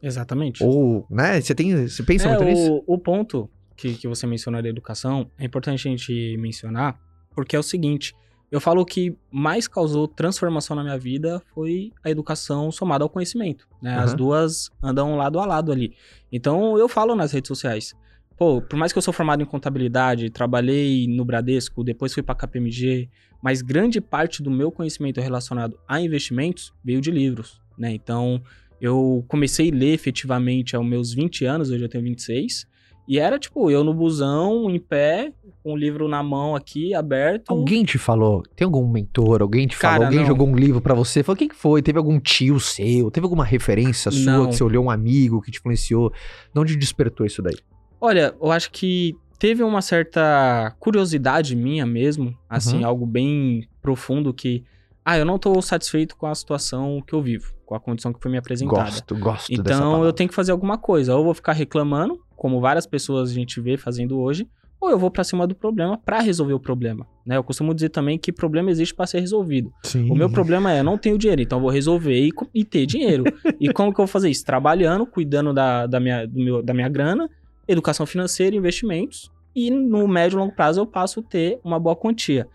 Exatamente. 0.02 0.64
Ou, 0.64 1.06
né, 1.10 1.40
você 1.40 1.54
tem, 1.54 1.88
você 1.88 2.04
pensa 2.04 2.26
É, 2.26 2.30
muito 2.30 2.44
nisso? 2.46 2.84
o, 2.88 2.96
o 2.96 2.98
ponto 2.98 3.50
que, 3.76 3.96
que 3.96 4.08
você 4.08 4.26
mencionou 4.26 4.62
da 4.62 4.70
educação 4.70 5.30
é 5.38 5.46
importante 5.46 5.88
a 5.88 5.92
gente 5.92 6.38
mencionar, 6.38 7.00
porque 7.36 7.56
é 7.56 7.60
o 7.60 7.64
seguinte: 7.64 8.14
eu 8.52 8.60
falo 8.60 8.84
que 8.86 9.16
mais 9.32 9.68
causou 9.68 10.08
transformação 10.08 10.76
na 10.76 10.84
minha 10.84 10.98
vida 10.98 11.42
foi 11.54 11.92
a 12.04 12.10
educação 12.10 12.72
somada 12.72 13.04
ao 13.04 13.10
conhecimento. 13.10 13.68
Né? 13.82 13.96
As 13.96 14.10
Aham. 14.10 14.16
duas 14.18 14.70
andam 14.82 15.16
lado 15.16 15.40
a 15.40 15.46
lado 15.46 15.72
ali. 15.72 15.94
Então 16.32 16.78
eu 16.78 16.90
falo 16.90 17.16
nas 17.16 17.32
redes 17.32 17.48
sociais. 17.48 17.94
Pô, 18.42 18.60
por 18.60 18.76
mais 18.76 18.92
que 18.92 18.98
eu 18.98 19.04
sou 19.04 19.14
formado 19.14 19.44
em 19.44 19.46
contabilidade, 19.46 20.32
trabalhei 20.32 21.06
no 21.08 21.24
Bradesco, 21.24 21.84
depois 21.84 22.12
fui 22.12 22.24
para 22.24 22.34
KPMG, 22.34 23.08
mas 23.40 23.62
grande 23.62 24.02
parte 24.02 24.42
do 24.42 24.50
meu 24.50 24.72
conhecimento 24.72 25.22
relacionado 25.22 25.78
a 25.88 26.02
investimentos 26.02 26.74
veio 26.84 27.00
de 27.00 27.12
livros, 27.12 27.62
né? 27.78 27.94
Então, 27.94 28.42
eu 28.82 29.24
comecei 29.28 29.70
a 29.70 29.76
ler 29.76 29.94
efetivamente 29.94 30.76
aos 30.76 30.84
meus 30.84 31.14
20 31.14 31.46
anos, 31.46 31.70
hoje 31.70 31.84
eu 31.84 31.88
tenho 31.88 32.04
26, 32.04 32.66
e 33.08 33.20
era 33.20 33.38
tipo, 33.38 33.70
eu 33.70 33.84
no 33.84 33.94
busão, 33.94 34.72
em 34.72 34.80
pé, 34.80 35.32
com 35.64 35.74
o 35.74 35.78
livro 35.78 36.08
na 36.08 36.24
mão 36.24 36.56
aqui, 36.56 36.96
aberto. 36.96 37.52
Alguém 37.52 37.84
te 37.84 38.00
falou? 38.00 38.42
Tem 38.56 38.66
algum 38.66 38.88
mentor? 38.88 39.44
Alguém 39.44 39.68
te 39.68 39.76
falou? 39.76 40.00
Cara, 40.00 40.06
alguém 40.06 40.22
não. 40.22 40.26
jogou 40.26 40.48
um 40.48 40.56
livro 40.56 40.82
pra 40.82 40.96
você? 40.96 41.22
Falou, 41.22 41.38
quem 41.38 41.48
que 41.48 41.56
foi? 41.56 41.84
Teve 41.84 42.00
algum 42.00 42.20
tio 42.20 42.60
seu? 42.60 43.12
Teve 43.12 43.26
alguma 43.26 43.46
referência 43.46 44.10
sua 44.10 44.32
Não. 44.32 44.48
que 44.48 44.56
você 44.56 44.64
olhou 44.64 44.84
um 44.84 44.90
amigo 44.90 45.44
que 45.44 45.52
te 45.52 45.60
influenciou? 45.60 46.12
De 46.52 46.60
onde 46.60 46.76
despertou 46.76 47.24
isso 47.24 47.40
daí? 47.44 47.54
Olha, 48.02 48.34
eu 48.42 48.52
acho 48.52 48.72
que 48.72 49.16
teve 49.40 49.64
uma 49.64 49.82
certa 49.82 50.76
curiosidade 50.80 51.56
minha 51.56 51.86
mesmo, 51.86 52.36
assim, 52.50 52.80
Uhum. 52.80 52.86
algo 52.88 53.06
bem 53.06 53.68
profundo 53.82 54.34
que, 54.34 54.64
ah, 55.06 55.18
eu 55.18 55.26
não 55.26 55.38
tô 55.38 55.62
satisfeito 55.62 56.16
com 56.18 56.26
a 56.28 56.36
situação 56.36 57.02
que 57.06 57.14
eu 57.14 57.22
vivo, 57.22 57.54
com 57.66 57.76
a 57.76 57.80
condição 57.80 58.12
que 58.12 58.20
foi 58.22 58.32
me 58.32 58.38
apresentada. 58.38 58.84
Gosto, 58.84 59.16
gosto 59.18 59.54
Então 59.54 60.04
eu 60.04 60.14
tenho 60.14 60.30
que 60.30 60.36
fazer 60.36 60.52
alguma 60.52 60.78
coisa. 60.78 61.14
Ou 61.14 61.20
eu 61.20 61.26
vou 61.26 61.34
ficar 61.34 61.54
reclamando, 61.54 62.20
como 62.36 62.60
várias 62.60 62.86
pessoas 62.86 63.32
a 63.32 63.34
gente 63.34 63.60
vê 63.62 63.78
fazendo 63.78 64.20
hoje, 64.20 64.48
ou 64.80 64.90
eu 64.90 64.98
vou 64.98 65.12
pra 65.12 65.24
cima 65.24 65.46
do 65.46 65.54
problema 65.56 65.96
pra 66.04 66.20
resolver 66.20 66.54
o 66.54 66.60
problema. 66.60 67.06
Né? 67.26 67.38
Eu 67.38 67.44
costumo 67.44 67.74
dizer 67.74 67.90
também 67.90 68.18
que 68.18 68.32
problema 68.32 68.72
existe 68.72 68.96
pra 68.96 69.06
ser 69.06 69.20
resolvido. 69.20 69.72
Sim. 69.84 70.10
O 70.12 70.16
meu 70.16 70.28
problema 70.30 70.74
é 70.74 70.80
eu 70.80 70.84
não 70.84 70.98
tenho 70.98 71.20
dinheiro, 71.20 71.42
então 71.42 71.60
eu 71.60 71.62
vou 71.62 71.70
resolver 71.70 72.20
e, 72.20 72.32
e 72.54 72.66
ter 72.66 72.88
dinheiro. 72.88 73.24
e 73.62 73.72
como 73.72 73.94
que 73.94 74.02
eu 74.02 74.06
vou 74.06 74.12
fazer 74.12 74.30
isso? 74.30 74.44
Trabalhando, 74.44 75.06
cuidando 75.06 75.54
da, 75.54 75.86
da, 75.86 76.00
minha, 76.00 76.26
do 76.28 76.40
meu- 76.40 76.64
da 76.64 76.74
minha 76.74 76.90
grana, 76.90 77.30
educação 77.68 78.06
financeira, 78.06 78.56
investimentos. 78.56 79.32
E 79.56 79.70
no 79.70 80.08
médio 80.08 80.38
e 80.38 80.40
longo 80.40 80.56
prazo 80.56 80.80
eu 80.80 80.86
passo 80.88 81.20
a 81.20 81.24
ter 81.24 81.60
uma 81.64 81.80
boa 81.80 81.96
quantia. 81.96 82.48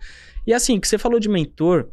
E 0.47 0.53
assim, 0.53 0.81
que 0.81 0.89
você 0.89 0.97
falou 0.97 1.21
de 1.21 1.29
mentor, 1.29 1.89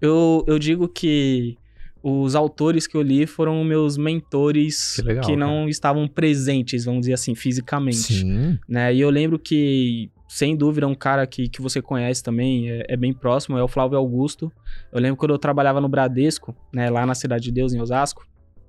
eu, 0.00 0.44
eu 0.46 0.58
digo 0.58 0.88
que 0.88 1.56
os 2.02 2.34
autores 2.34 2.86
que 2.86 2.96
eu 2.96 3.00
li 3.00 3.26
foram 3.26 3.64
meus 3.64 3.96
mentores 3.96 4.96
Que 4.96 5.02
legal, 5.02 5.36
não 5.36 5.68
estavam 5.68 6.06
presentes, 6.06 6.84
vamos 6.84 7.00
dizer 7.00 7.14
assim, 7.14 7.34
fisicamente 7.34 7.96
Sim. 7.96 8.58
né? 8.68 8.94
E 8.94 9.00
eu 9.00 9.08
lembro 9.08 9.38
que 9.38 10.10
sem 10.34 10.56
dúvida, 10.56 10.88
um 10.88 10.96
cara 10.96 11.26
que, 11.28 11.48
que 11.48 11.62
você 11.62 11.80
conhece 11.80 12.20
também, 12.20 12.68
é, 12.68 12.84
é, 12.88 12.96
bem 12.96 13.12
próximo, 13.12 13.56
é 13.56 13.62
o 13.62 13.68
Flávio 13.68 13.96
Augusto. 13.96 14.50
Eu 14.92 15.00
lembro 15.00 15.16
quando 15.16 15.30
eu 15.30 15.38
trabalhava 15.38 15.80
no 15.80 15.88
Bradesco, 15.88 16.56
né, 16.72 16.90
lá 16.90 17.06
na 17.06 17.14
Cidade 17.14 17.44
de 17.44 17.52
Deus, 17.52 17.72
em 17.72 17.80
Osasco, 17.80 18.26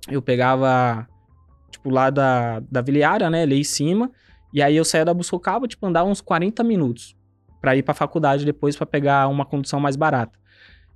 eu 0.08 0.22
pegava, 0.22 1.08
tipo, 1.70 1.90
lá 1.90 2.10
da, 2.10 2.60
da 2.70 2.80
Viliária, 2.80 3.28
né, 3.30 3.42
ali 3.42 3.60
em 3.60 3.64
cima, 3.64 4.10
e 4.52 4.62
aí 4.62 4.76
eu 4.76 4.84
saía 4.84 5.04
da 5.04 5.14
Bussocaba, 5.14 5.66
tipo, 5.66 5.86
andava 5.86 6.08
uns 6.08 6.20
40 6.20 6.62
minutos 6.64 7.16
para 7.60 7.76
ir 7.76 7.82
pra 7.82 7.94
faculdade 7.94 8.44
depois 8.44 8.76
para 8.76 8.86
pegar 8.86 9.28
uma 9.28 9.44
condução 9.44 9.80
mais 9.80 9.96
barata. 9.96 10.38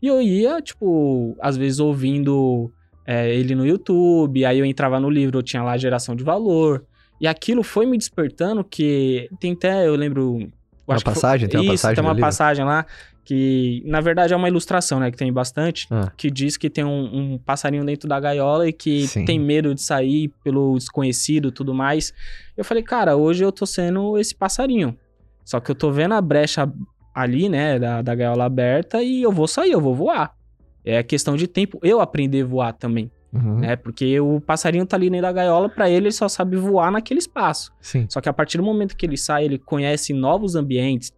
E 0.01 0.07
eu 0.07 0.21
ia, 0.23 0.61
tipo, 0.63 1.37
às 1.41 1.57
vezes 1.57 1.79
ouvindo 1.79 2.73
é, 3.07 3.35
ele 3.35 3.55
no 3.55 3.67
YouTube, 3.67 4.45
aí 4.45 4.59
eu 4.59 4.65
entrava 4.65 4.99
no 4.99 5.11
livro, 5.11 5.39
eu 5.39 5.43
tinha 5.43 5.63
lá 5.63 5.77
geração 5.77 6.17
de 6.17 6.25
valor, 6.25 6.87
e 7.21 7.27
aquilo 7.27 7.63
foi 7.63 7.85
me 7.85 7.99
despertando 7.99 8.65
que 8.65 9.29
tem 9.41 9.53
até, 9.53 9.87
eu 9.87 9.95
lembro... 9.95 10.51
Uma 10.97 11.01
passagem? 11.15 11.49
Foi, 11.49 11.53
tem 11.53 11.61
uma 11.61 11.75
isso, 11.75 11.83
passagem 11.83 11.95
tem 11.97 12.05
uma 12.05 12.17
passagem 12.21 12.65
lá 12.65 12.87
que, 13.25 13.83
na 13.87 14.01
verdade, 14.01 14.33
é 14.33 14.37
uma 14.37 14.49
ilustração, 14.49 14.99
né? 14.99 15.11
Que 15.11 15.17
tem 15.17 15.33
bastante, 15.33 15.87
Ah. 15.91 16.11
que 16.17 16.31
diz 16.31 16.57
que 16.57 16.69
tem 16.69 16.85
um, 16.85 17.35
um 17.35 17.39
passarinho 17.39 17.85
dentro 17.85 18.09
da 18.09 18.19
gaiola 18.19 18.67
e 18.69 18.73
que 18.73 19.07
Sim. 19.07 19.25
tem 19.25 19.39
medo 19.39 19.75
de 19.75 19.83
sair 19.83 20.29
pelo 20.43 20.77
desconhecido 20.77 21.49
e 21.49 21.53
tudo 21.53 21.73
mais. 21.73 22.13
Eu 22.57 22.65
falei, 22.65 22.83
cara, 22.83 23.17
hoje 23.17 23.45
eu 23.45 23.53
tô 23.53 23.65
sendo 23.67 24.19
esse 24.19 24.35
passarinho. 24.35 24.97
Só 25.45 25.61
que 25.61 25.71
eu 25.71 25.75
tô 25.75 25.93
vendo 25.93 26.15
a 26.15 26.21
brecha 26.21 26.71
ali, 27.15 27.49
né, 27.49 27.79
da, 27.79 28.03
da 28.03 28.15
gaiola 28.15 28.45
aberta 28.45 29.03
e 29.03 29.23
eu 29.23 29.31
vou 29.33 29.47
sair, 29.47 29.73
eu 29.73 29.81
vou 29.81 29.95
voar. 29.95 30.33
É 30.85 31.03
questão 31.03 31.37
de 31.37 31.47
tempo 31.47 31.79
eu 31.83 32.01
aprender 32.01 32.43
a 32.43 32.47
voar 32.47 32.73
também, 32.73 33.11
Uhum. 33.33 33.61
né? 33.61 33.77
Porque 33.77 34.19
o 34.21 34.41
passarinho 34.41 34.85
tá 34.85 34.97
ali 34.97 35.09
dentro 35.09 35.23
da 35.23 35.33
gaiola, 35.33 35.69
pra 35.69 35.89
ele 35.89 36.07
ele 36.07 36.13
só 36.13 36.29
sabe 36.29 36.57
voar 36.57 36.91
naquele 36.91 37.19
espaço. 37.19 37.73
Sim. 37.81 38.07
Só 38.09 38.21
que 38.21 38.29
a 38.29 38.33
partir 38.33 38.59
do 38.59 38.65
momento 38.65 38.97
que 38.97 39.07
ele 39.07 39.17
sai, 39.17 39.45
ele 39.45 39.59
conhece 39.59 40.13
novos 40.13 40.57
ambientes, 40.57 41.13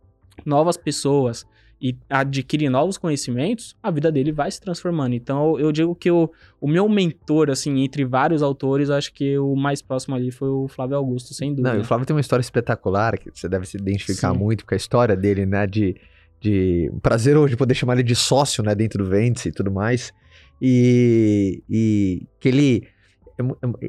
novas 0.45 0.77
pessoas 0.77 1.47
e 1.81 1.97
adquire 2.09 2.69
novos 2.69 2.97
conhecimentos, 2.97 3.75
a 3.83 3.91
vida 3.91 4.13
dele 4.13 4.31
vai 4.31 4.49
se 4.49 4.61
transformando. 4.61 5.15
Então 5.15 5.59
eu 5.59 5.73
digo 5.73 5.97
que 5.97 6.11
o, 6.13 6.31
o 6.61 6.69
meu 6.69 6.89
mentor, 6.89 7.51
assim, 7.51 7.81
entre 7.81 8.05
vários 8.05 8.41
autores, 8.41 8.89
acho 8.89 9.13
que 9.13 9.37
o 9.37 9.57
mais 9.57 9.83
próximo 9.83 10.15
ali 10.15 10.31
foi 10.31 10.49
o 10.49 10.69
Flávio 10.69 10.97
Augusto, 10.97 11.35
sem 11.35 11.51
dúvida. 11.51 11.75
Não, 11.75 11.81
o 11.81 11.85
Flávio 11.85 12.07
tem 12.07 12.15
uma 12.15 12.21
história 12.21 12.41
espetacular 12.41 13.19
que 13.19 13.31
você 13.35 13.49
deve 13.49 13.67
se 13.67 13.77
identificar 13.77 14.33
Sim. 14.33 14.39
muito 14.39 14.65
com 14.65 14.75
a 14.75 14.77
história 14.77 15.17
dele, 15.17 15.45
né? 15.45 15.67
De, 15.67 15.97
de 16.41 16.93
prazer 17.03 17.37
hoje 17.37 17.57
poder 17.57 17.75
chamar 17.75 17.95
ele 17.95 18.05
de 18.05 18.15
sócio, 18.15 18.63
né? 18.63 18.77
Dentro 18.77 19.03
do 19.03 19.11
Ventes 19.11 19.47
e 19.47 19.51
tudo 19.51 19.73
mais. 19.73 20.13
E, 20.65 21.65
e 21.69 22.27
que 22.39 22.49
ele. 22.49 22.89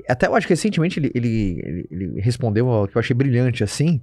Até 0.10 0.26
eu 0.26 0.34
acho 0.36 0.48
que 0.48 0.54
recentemente 0.54 1.00
ele, 1.00 1.12
ele, 1.14 1.88
ele- 1.92 2.20
respondeu 2.20 2.68
ao 2.68 2.88
que 2.88 2.98
eu 2.98 3.00
achei 3.00 3.16
brilhante 3.16 3.64
assim. 3.64 4.02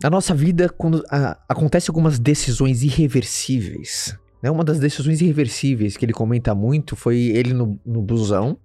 Na 0.00 0.08
nossa 0.08 0.32
vida, 0.32 0.68
quando 0.68 1.04
ah, 1.10 1.36
acontece 1.48 1.90
algumas 1.90 2.20
decisões 2.20 2.84
irreversíveis. 2.84 4.16
Né? 4.40 4.48
Uma 4.48 4.62
das 4.62 4.78
decisões 4.78 5.20
irreversíveis 5.20 5.96
que 5.96 6.04
ele 6.04 6.12
comenta 6.12 6.54
muito 6.54 6.94
foi 6.94 7.16
ele 7.16 7.52
no, 7.52 7.80
no 7.84 8.00
busão, 8.00 8.56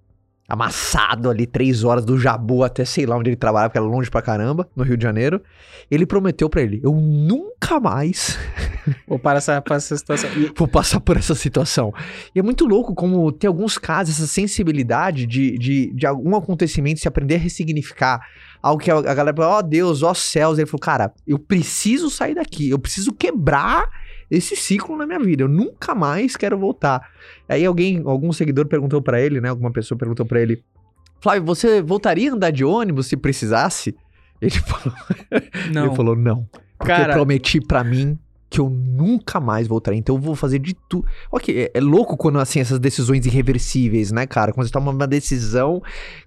amassado 0.50 1.30
ali 1.30 1.46
três 1.46 1.84
horas 1.84 2.04
do 2.04 2.18
Jabu 2.18 2.64
até 2.64 2.84
sei 2.84 3.06
lá 3.06 3.16
onde 3.16 3.30
ele 3.30 3.36
trabalhava, 3.36 3.70
porque 3.70 3.78
era 3.78 3.86
longe 3.86 4.10
pra 4.10 4.20
caramba, 4.20 4.68
no 4.74 4.82
Rio 4.82 4.96
de 4.96 5.02
Janeiro. 5.04 5.40
Ele 5.88 6.04
prometeu 6.04 6.50
pra 6.50 6.60
ele: 6.60 6.80
Eu 6.82 6.92
nunca 6.92 7.78
mais 7.78 8.36
Ou 9.06 9.18
para 9.18 9.38
essa, 9.38 9.60
para 9.60 9.76
essa 9.76 9.96
situação. 9.96 10.30
Vou 10.56 10.68
passar 10.68 11.00
por 11.00 11.16
essa 11.16 11.34
situação. 11.34 11.92
E 12.34 12.38
é 12.38 12.42
muito 12.42 12.66
louco 12.66 12.94
como 12.94 13.30
tem 13.32 13.48
alguns 13.48 13.78
casos, 13.78 14.16
essa 14.16 14.26
sensibilidade 14.26 15.26
de, 15.26 15.56
de, 15.58 15.92
de 15.94 16.06
algum 16.06 16.36
acontecimento, 16.36 17.00
se 17.00 17.08
aprender 17.08 17.36
a 17.36 17.38
ressignificar. 17.38 18.20
Algo 18.62 18.82
que 18.82 18.90
a, 18.90 19.00
galera 19.00 19.34
fala, 19.34 19.58
ó 19.58 19.62
Deus, 19.62 20.02
ó 20.02 20.14
céus. 20.14 20.58
Ele 20.58 20.66
falou, 20.66 20.80
cara, 20.80 21.12
eu 21.26 21.38
preciso 21.38 22.10
sair 22.10 22.34
daqui, 22.34 22.70
eu 22.70 22.78
preciso 22.78 23.12
quebrar 23.12 23.88
esse 24.30 24.54
ciclo 24.54 24.96
na 24.96 25.06
minha 25.06 25.18
vida, 25.18 25.42
eu 25.42 25.48
nunca 25.48 25.94
mais 25.94 26.36
quero 26.36 26.56
voltar. 26.58 27.10
Aí 27.48 27.64
alguém, 27.64 28.02
algum 28.06 28.32
seguidor 28.32 28.66
perguntou 28.66 29.02
pra 29.02 29.20
ele, 29.20 29.40
né, 29.40 29.48
alguma 29.48 29.72
pessoa 29.72 29.98
perguntou 29.98 30.24
pra 30.24 30.40
ele, 30.40 30.62
Flávio, 31.22 31.44
você 31.44 31.82
voltaria 31.82 32.30
a 32.30 32.34
andar 32.34 32.50
de 32.50 32.64
ônibus 32.64 33.06
se 33.06 33.16
precisasse? 33.16 33.94
Ele 34.40 34.50
falou, 34.60 34.94
não, 35.72 35.86
ele 35.86 35.96
falou, 35.96 36.16
não. 36.16 36.48
Porque 36.78 36.92
eu 36.92 36.96
Cara- 36.96 37.12
prometi 37.12 37.60
pra 37.60 37.84
mim 37.84 38.18
que 38.50 38.60
eu 38.60 38.68
nunca 38.68 39.38
mais 39.38 39.68
voltarei. 39.68 39.98
Então 39.98 40.16
eu 40.16 40.20
vou 40.20 40.34
fazer 40.34 40.58
de 40.58 40.74
tudo. 40.88 41.06
Ok, 41.30 41.56
é, 41.56 41.70
é 41.72 41.80
louco 41.80 42.16
quando, 42.16 42.40
assim, 42.40 42.58
essas 42.58 42.80
decisões 42.80 43.24
irreversíveis, 43.24 44.10
né, 44.10 44.26
cara? 44.26 44.52
Quando 44.52 44.66
você 44.66 44.72
toma 44.72 44.90
uma 44.90 45.06
decisão 45.06 45.80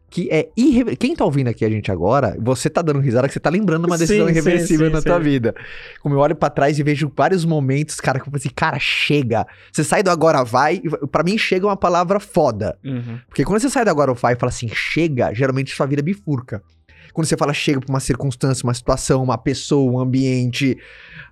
que 0.10 0.30
é 0.32 0.48
irreversível. 0.56 0.98
Quem 0.98 1.16
tá 1.16 1.26
ouvindo 1.26 1.50
aqui 1.50 1.66
a 1.66 1.70
gente 1.70 1.92
agora, 1.92 2.38
você 2.40 2.70
tá 2.70 2.82
dando 2.82 3.00
risada 3.00 3.28
que 3.28 3.34
você 3.34 3.40
tá 3.40 3.50
lembrando 3.50 3.86
uma 3.86 3.98
decisão 3.98 4.28
Sim, 4.28 4.32
irreversível 4.32 4.88
sim, 4.88 4.94
na 4.94 5.02
sim, 5.02 5.08
tua 5.08 5.18
sim. 5.18 5.24
vida. 5.24 5.54
Como 6.02 6.16
eu 6.16 6.20
olho 6.20 6.36
pra 6.36 6.50
trás 6.50 6.80
e 6.80 6.84
vejo 6.84 7.12
vários 7.14 7.44
momentos, 7.44 8.00
cara, 8.00 8.20
que 8.20 8.22
eu 8.22 8.26
falo 8.32 8.38
assim, 8.38 8.52
cara, 8.56 8.78
chega. 8.80 9.46
Você 9.72 9.84
sai 9.84 10.02
do 10.02 10.10
agora 10.10 10.44
vai, 10.44 10.82
pra 11.12 11.24
mim 11.24 11.38
chega 11.38 11.66
uma 11.66 11.76
palavra 11.76 12.20
foda. 12.22 12.78
Uhum. 12.86 13.20
Porque 13.28 13.44
quando 13.44 13.60
você 13.60 13.70
sai 13.70 13.84
do 13.84 13.92
agora 13.92 14.14
vai 14.14 14.34
e 14.34 14.36
fala 14.38 14.50
assim, 14.52 14.70
chega, 14.72 15.34
geralmente 15.34 15.76
sua 15.76 15.88
vida 15.88 16.02
bifurca. 16.02 16.64
Quando 17.14 17.28
você 17.28 17.38
fala 17.38 17.54
chega 17.54 17.80
pra 17.80 17.90
uma 17.94 18.00
circunstância, 18.00 18.66
uma 18.66 18.74
situação, 18.74 19.24
uma 19.24 19.38
pessoa, 19.38 19.92
um 19.92 20.00
ambiente, 20.00 20.78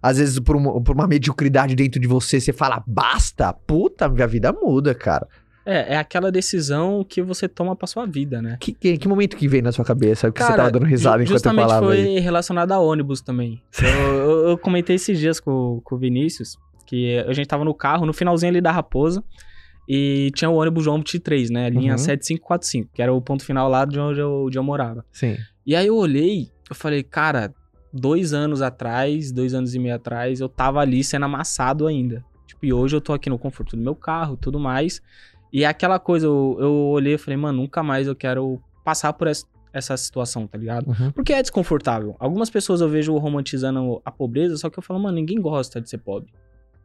às 0.01 0.17
vezes 0.17 0.39
por 0.39 0.55
uma, 0.55 0.79
por 0.81 0.93
uma 0.95 1.07
mediocridade 1.07 1.75
dentro 1.75 1.99
de 1.99 2.07
você, 2.07 2.39
você 2.39 2.53
fala 2.53 2.83
basta, 2.85 3.51
puta, 3.51 4.07
minha 4.07 4.27
vida 4.27 4.53
muda, 4.53 4.93
cara. 4.93 5.27
É, 5.65 5.93
é 5.93 5.97
aquela 5.97 6.31
decisão 6.31 7.03
que 7.07 7.21
você 7.21 7.47
toma 7.47 7.75
pra 7.75 7.85
sua 7.87 8.05
vida, 8.07 8.41
né? 8.41 8.57
Que, 8.59 8.71
que, 8.73 8.97
que 8.97 9.07
momento 9.07 9.37
que 9.37 9.47
veio 9.47 9.63
na 9.63 9.71
sua 9.71 9.85
cabeça? 9.85 10.31
Que 10.31 10.39
você 10.39 10.47
Cara, 10.47 10.57
tava 10.57 10.71
dando 10.71 10.85
risada 10.85 11.21
enquanto 11.23 11.45
eu 11.45 11.53
falava 11.55 11.85
foi 11.85 11.97
aí. 12.01 12.19
relacionado 12.19 12.71
a 12.71 12.79
ônibus 12.79 13.21
também. 13.21 13.61
Eu, 13.81 13.87
eu- 13.87 14.47
eu 14.49 14.57
comentei 14.57 14.95
esses 14.95 15.19
dias 15.19 15.39
com, 15.39 15.79
com 15.83 15.95
o 15.95 15.97
Vinícius, 15.99 16.57
que 16.87 17.19
a 17.27 17.31
gente 17.33 17.47
tava 17.47 17.63
no 17.63 17.75
carro, 17.75 18.07
no 18.07 18.13
finalzinho 18.13 18.51
ali 18.51 18.59
da 18.59 18.71
Raposa, 18.71 19.23
e 19.87 20.31
tinha 20.35 20.49
o 20.49 20.55
ônibus 20.55 20.83
João 20.83 20.97
23, 20.97 21.49
né? 21.51 21.69
Linha 21.69 21.91
Uhum. 21.93 21.97
7545, 21.99 22.89
que 22.93 23.01
era 23.01 23.13
o 23.13 23.21
ponto 23.21 23.43
final 23.45 23.69
lá 23.69 23.85
de 23.85 23.99
onde 23.99 24.19
eu, 24.19 24.47
de 24.49 24.57
eu 24.57 24.63
morava. 24.63 25.05
Sim. 25.11 25.37
E 25.65 25.75
aí 25.75 25.87
eu 25.87 25.95
olhei, 25.95 26.49
eu 26.69 26.75
falei, 26.75 27.03
cara, 27.03 27.53
dois 27.93 28.33
anos 28.33 28.61
atrás, 28.61 29.31
dois 29.31 29.53
anos 29.53 29.75
e 29.75 29.79
meio 29.79 29.95
atrás, 29.95 30.39
eu 30.39 30.49
tava 30.49 30.79
ali 30.79 31.03
sendo 31.03 31.25
amassado 31.25 31.87
ainda. 31.87 32.23
Tipo, 32.47 32.65
e 32.65 32.73
hoje 32.73 32.95
eu 32.95 33.01
tô 33.01 33.13
aqui 33.13 33.29
no 33.29 33.37
conforto 33.37 33.75
do 33.75 33.81
meu 33.81 33.95
carro 33.95 34.33
e 34.35 34.37
tudo 34.37 34.59
mais. 34.59 35.01
E 35.53 35.63
é 35.63 35.67
aquela 35.67 35.99
coisa, 35.99 36.25
eu, 36.25 36.57
eu 36.59 36.71
olhei 36.73 37.15
e 37.15 37.17
falei, 37.17 37.37
mano, 37.37 37.61
nunca 37.61 37.83
mais 37.83 38.07
eu 38.07 38.15
quero 38.15 38.61
passar 38.83 39.13
por 39.13 39.27
es- 39.27 39.45
essa 39.73 39.95
situação, 39.97 40.47
tá 40.47 40.57
ligado? 40.57 40.87
Uhum. 40.87 41.11
Porque 41.11 41.31
é 41.33 41.41
desconfortável. 41.41 42.15
Algumas 42.19 42.49
pessoas 42.49 42.81
eu 42.81 42.89
vejo 42.89 43.15
romantizando 43.17 44.01
a 44.03 44.11
pobreza, 44.11 44.57
só 44.57 44.69
que 44.69 44.79
eu 44.79 44.83
falo, 44.83 44.99
mano, 44.99 45.15
ninguém 45.15 45.39
gosta 45.39 45.79
de 45.79 45.89
ser 45.89 45.97
pobre. 45.99 46.31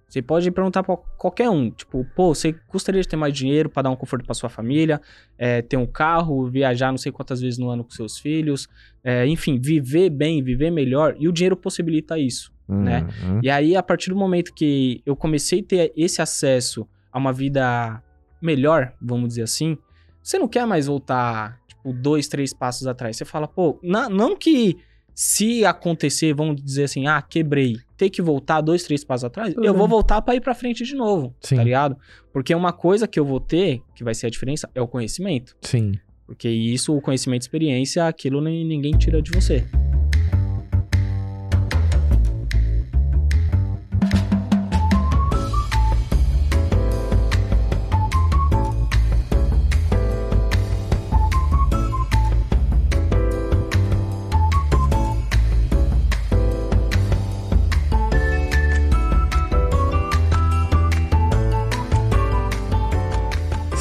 Você 0.08 0.22
pode 0.22 0.48
perguntar 0.52 0.82
pra 0.84 0.96
qualquer 0.96 1.50
um, 1.50 1.68
tipo, 1.70 2.06
pô, 2.14 2.32
você 2.34 2.54
gostaria 2.70 3.00
de 3.02 3.08
ter 3.08 3.16
mais 3.16 3.34
dinheiro 3.34 3.68
pra 3.68 3.82
dar 3.82 3.90
um 3.90 3.96
conforto 3.96 4.24
pra 4.24 4.34
sua 4.34 4.48
família, 4.48 5.00
é, 5.36 5.60
ter 5.62 5.76
um 5.76 5.86
carro, 5.86 6.46
viajar 6.48 6.92
não 6.92 6.98
sei 6.98 7.10
quantas 7.10 7.40
vezes 7.40 7.58
no 7.58 7.68
ano 7.68 7.82
com 7.82 7.90
seus 7.90 8.16
filhos, 8.18 8.68
é, 9.02 9.26
enfim, 9.26 9.58
viver 9.60 10.08
bem, 10.10 10.42
viver 10.42 10.70
melhor, 10.70 11.16
e 11.18 11.28
o 11.28 11.32
dinheiro 11.32 11.56
possibilita 11.56 12.18
isso. 12.18 12.52
Né? 12.68 13.06
Uhum. 13.22 13.40
E 13.42 13.50
aí, 13.50 13.76
a 13.76 13.82
partir 13.82 14.10
do 14.10 14.16
momento 14.16 14.52
que 14.54 15.00
eu 15.04 15.14
comecei 15.16 15.60
a 15.60 15.64
ter 15.64 15.92
esse 15.96 16.22
acesso 16.22 16.86
a 17.12 17.18
uma 17.18 17.32
vida 17.32 18.02
melhor, 18.40 18.92
vamos 19.00 19.28
dizer 19.28 19.42
assim, 19.42 19.76
você 20.22 20.38
não 20.38 20.48
quer 20.48 20.66
mais 20.66 20.86
voltar, 20.86 21.60
tipo, 21.68 21.92
dois, 21.92 22.26
três 22.28 22.52
passos 22.52 22.86
atrás. 22.86 23.16
Você 23.16 23.24
fala, 23.24 23.46
pô, 23.46 23.78
na- 23.82 24.08
não 24.08 24.36
que 24.36 24.76
se 25.14 25.64
acontecer, 25.64 26.34
vamos 26.34 26.62
dizer 26.62 26.84
assim, 26.84 27.06
ah, 27.06 27.22
quebrei, 27.22 27.76
ter 27.96 28.10
que 28.10 28.20
voltar 28.20 28.60
dois, 28.60 28.82
três 28.84 29.02
passos 29.04 29.24
atrás, 29.24 29.54
eu 29.56 29.72
Uhum. 29.72 29.78
vou 29.78 29.88
voltar 29.88 30.20
pra 30.22 30.34
ir 30.34 30.40
pra 30.40 30.54
frente 30.54 30.84
de 30.84 30.94
novo, 30.94 31.34
Sim. 31.40 31.56
tá 31.56 31.64
ligado? 31.64 31.96
Porque 32.32 32.54
uma 32.54 32.72
coisa 32.72 33.06
que 33.08 33.18
eu 33.18 33.24
vou 33.24 33.40
ter, 33.40 33.82
que 33.94 34.04
vai 34.04 34.14
ser 34.14 34.26
a 34.26 34.30
diferença, 34.30 34.68
é 34.74 34.80
o 34.82 34.86
conhecimento. 34.88 35.56
Sim. 35.62 35.92
Porque 36.26 36.48
isso, 36.48 36.96
o 36.96 37.00
conhecimento 37.00 37.42
e 37.42 37.44
experiência, 37.44 38.06
aquilo 38.06 38.40
ninguém 38.40 38.92
tira 38.92 39.22
de 39.22 39.30
você. 39.30 39.64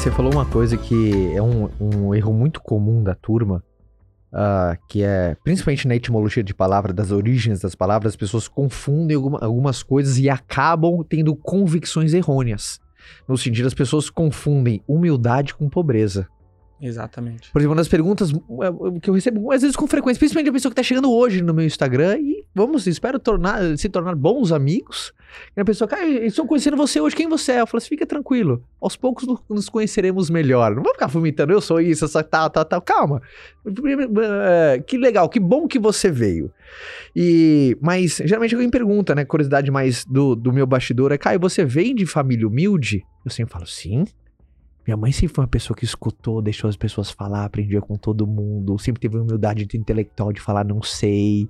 Você 0.06 0.12
falou 0.12 0.32
uma 0.32 0.46
coisa 0.46 0.76
que 0.76 1.34
é 1.34 1.42
um, 1.42 1.68
um 1.80 2.14
erro 2.14 2.32
muito 2.32 2.60
comum 2.60 3.02
da 3.02 3.12
turma, 3.12 3.60
ah, 4.32 4.78
que 4.88 5.02
é, 5.02 5.36
principalmente 5.42 5.88
na 5.88 5.96
etimologia 5.96 6.44
de 6.44 6.54
palavra, 6.54 6.92
das 6.92 7.10
origens 7.10 7.58
das 7.58 7.74
palavras, 7.74 8.12
as 8.12 8.16
pessoas 8.16 8.46
confundem 8.46 9.16
alguma- 9.16 9.44
algumas 9.44 9.82
coisas 9.82 10.16
e 10.16 10.30
acabam 10.30 11.02
tendo 11.02 11.34
convicções 11.34 12.14
errôneas. 12.14 12.78
No 13.26 13.36
sentido, 13.36 13.66
as 13.66 13.74
pessoas 13.74 14.08
confundem 14.08 14.80
humildade 14.86 15.52
com 15.52 15.68
pobreza. 15.68 16.28
Exatamente. 16.80 17.50
Por 17.50 17.58
exemplo, 17.58 17.72
uma 17.72 17.76
das 17.76 17.88
perguntas 17.88 18.30
é, 18.32 19.00
que 19.00 19.08
eu 19.08 19.14
recebo, 19.14 19.50
às 19.50 19.62
vezes 19.62 19.76
com 19.76 19.86
frequência, 19.86 20.18
principalmente 20.18 20.50
a 20.50 20.52
pessoa 20.52 20.70
que 20.70 20.76
tá 20.76 20.82
chegando 20.82 21.10
hoje 21.10 21.42
no 21.42 21.54
meu 21.54 21.64
Instagram, 21.64 22.18
e 22.18 22.44
vamos, 22.54 22.86
espero 22.86 23.18
tornar, 23.18 23.76
se 23.78 23.88
tornar 23.88 24.14
bons 24.14 24.52
amigos. 24.52 25.12
E 25.56 25.60
a 25.60 25.64
pessoa, 25.64 25.88
cara, 25.88 26.06
estou 26.06 26.46
conhecendo 26.46 26.76
você 26.76 27.00
hoje, 27.00 27.16
quem 27.16 27.28
você 27.28 27.52
é? 27.52 27.60
Eu 27.60 27.66
falo 27.66 27.78
assim, 27.78 27.88
fica 27.88 28.06
tranquilo, 28.06 28.62
aos 28.80 28.94
poucos 28.94 29.26
nos 29.48 29.68
conheceremos 29.68 30.28
melhor. 30.28 30.74
Não 30.74 30.82
vou 30.82 30.92
ficar 30.92 31.06
vomitando, 31.06 31.52
eu 31.52 31.60
sou 31.60 31.80
isso, 31.80 32.06
sou 32.06 32.22
tal, 32.22 32.50
tal, 32.50 32.64
tal. 32.64 32.82
Calma. 32.82 33.22
É, 33.66 34.82
que 34.86 34.98
legal, 34.98 35.28
que 35.28 35.40
bom 35.40 35.66
que 35.66 35.78
você 35.78 36.10
veio. 36.10 36.52
E, 37.14 37.76
mas, 37.80 38.20
geralmente 38.24 38.54
alguém 38.54 38.68
pergunta, 38.68 39.14
né, 39.14 39.24
curiosidade 39.24 39.70
mais 39.70 40.04
do, 40.04 40.34
do 40.36 40.52
meu 40.52 40.66
bastidor 40.66 41.10
é, 41.10 41.18
Caio, 41.18 41.40
você 41.40 41.64
vem 41.64 41.94
de 41.94 42.04
família 42.04 42.46
humilde? 42.46 43.02
Eu 43.24 43.30
sempre 43.30 43.52
falo, 43.52 43.66
sim. 43.66 44.04
Minha 44.86 44.96
mãe 44.96 45.10
sempre 45.10 45.34
foi 45.34 45.42
uma 45.42 45.48
pessoa 45.48 45.76
que 45.76 45.84
escutou, 45.84 46.40
deixou 46.40 46.70
as 46.70 46.76
pessoas 46.76 47.10
falar, 47.10 47.44
aprendia 47.44 47.80
com 47.80 47.96
todo 47.96 48.26
mundo, 48.26 48.78
sempre 48.78 49.00
teve 49.00 49.18
humildade 49.18 49.66
intelectual 49.74 50.32
de 50.32 50.40
falar 50.40 50.64
não 50.64 50.80
sei, 50.80 51.48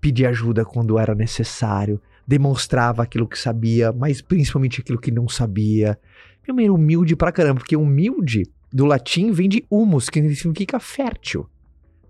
pedir 0.00 0.26
ajuda 0.26 0.64
quando 0.64 0.96
era 0.98 1.14
necessário, 1.14 2.00
demonstrava 2.26 3.02
aquilo 3.02 3.26
que 3.26 3.36
sabia, 3.36 3.92
mas 3.92 4.22
principalmente 4.22 4.80
aquilo 4.80 5.00
que 5.00 5.10
não 5.10 5.28
sabia. 5.28 5.98
Minha 6.46 6.54
mãe 6.54 6.64
era 6.66 6.72
humilde 6.72 7.16
pra 7.16 7.32
caramba, 7.32 7.58
porque 7.58 7.76
humilde 7.76 8.44
do 8.72 8.86
latim 8.86 9.32
vem 9.32 9.48
de 9.48 9.64
humus, 9.68 10.08
que 10.08 10.22
significa 10.34 10.78
fértil. 10.78 11.48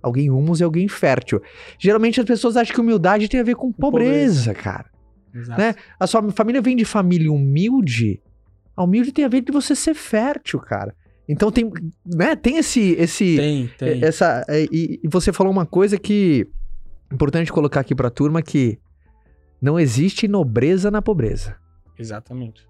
Alguém 0.03 0.31
humus 0.31 0.61
é 0.61 0.65
alguém 0.65 0.89
fértil. 0.89 1.41
Geralmente 1.79 2.21
as 2.21 2.27
pessoas 2.27 2.57
acham 2.57 2.75
que 2.75 2.81
humildade 2.81 3.29
tem 3.29 3.41
a 3.41 3.45
ver 3.45 3.55
com 3.55 3.73
pobreza, 3.73 4.51
pobreza. 4.51 4.55
cara. 4.55 4.91
Exato. 5.35 5.61
Né? 5.61 5.75
A 5.99 6.07
sua 6.07 6.31
família 6.33 6.61
vem 6.61 6.77
de 6.77 6.85
família 6.85 7.33
humilde, 7.33 8.21
a 8.81 8.85
humilde 8.85 9.13
tem 9.13 9.25
a 9.25 9.29
ver 9.29 9.43
de 9.43 9.53
você 9.53 9.75
ser 9.75 9.95
fértil, 9.95 10.59
cara. 10.59 10.95
Então 11.29 11.53
tem, 11.53 11.71
né, 12.05 12.35
tem 12.35 12.57
esse 12.57 12.93
esse 12.93 13.37
tem, 13.37 13.71
tem. 13.79 14.05
essa 14.05 14.45
e, 14.49 14.99
e 15.03 15.09
você 15.09 15.33
falou 15.33 15.53
uma 15.53 15.67
coisa 15.67 15.99
que 15.99 16.49
importante 17.13 17.53
colocar 17.53 17.81
aqui 17.81 17.95
para 17.95 18.09
a 18.09 18.11
turma 18.11 18.43
que 18.43 18.79
não 19.61 19.79
existe 19.79 20.27
nobreza 20.27 20.91
na 20.91 21.03
pobreza. 21.03 21.57
Exatamente. 21.99 22.67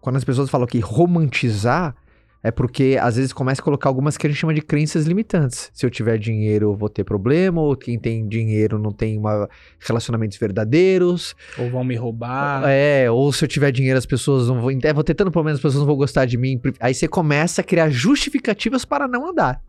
Quando 0.00 0.16
as 0.16 0.24
pessoas 0.24 0.50
falam 0.50 0.66
que 0.66 0.80
romantizar 0.80 1.94
é 2.42 2.50
porque 2.50 2.98
às 3.00 3.16
vezes 3.16 3.32
começa 3.32 3.60
a 3.60 3.64
colocar 3.64 3.88
algumas 3.88 4.16
que 4.16 4.26
a 4.26 4.30
gente 4.30 4.38
chama 4.38 4.52
de 4.52 4.60
crenças 4.60 5.06
limitantes. 5.06 5.70
Se 5.72 5.86
eu 5.86 5.90
tiver 5.90 6.18
dinheiro, 6.18 6.70
eu 6.70 6.76
vou 6.76 6.88
ter 6.88 7.04
problema, 7.04 7.60
ou 7.60 7.76
quem 7.76 7.98
tem 7.98 8.26
dinheiro 8.26 8.78
não 8.78 8.90
tem 8.90 9.16
uma, 9.16 9.48
relacionamentos 9.78 10.36
verdadeiros. 10.38 11.36
Ou 11.56 11.70
vão 11.70 11.84
me 11.84 11.94
roubar. 11.94 12.64
É, 12.66 13.08
ou 13.10 13.32
se 13.32 13.44
eu 13.44 13.48
tiver 13.48 13.70
dinheiro, 13.70 13.96
as 13.96 14.06
pessoas 14.06 14.48
não 14.48 14.60
vão. 14.60 14.70
É, 14.82 14.92
vou 14.92 15.04
ter 15.04 15.14
tanto 15.14 15.30
problema, 15.30 15.54
as 15.54 15.60
pessoas 15.60 15.80
não 15.80 15.86
vão 15.86 15.96
gostar 15.96 16.24
de 16.24 16.36
mim. 16.36 16.60
Aí 16.80 16.94
você 16.94 17.06
começa 17.06 17.60
a 17.60 17.64
criar 17.64 17.90
justificativas 17.90 18.84
para 18.84 19.06
não 19.06 19.28
andar. 19.28 19.62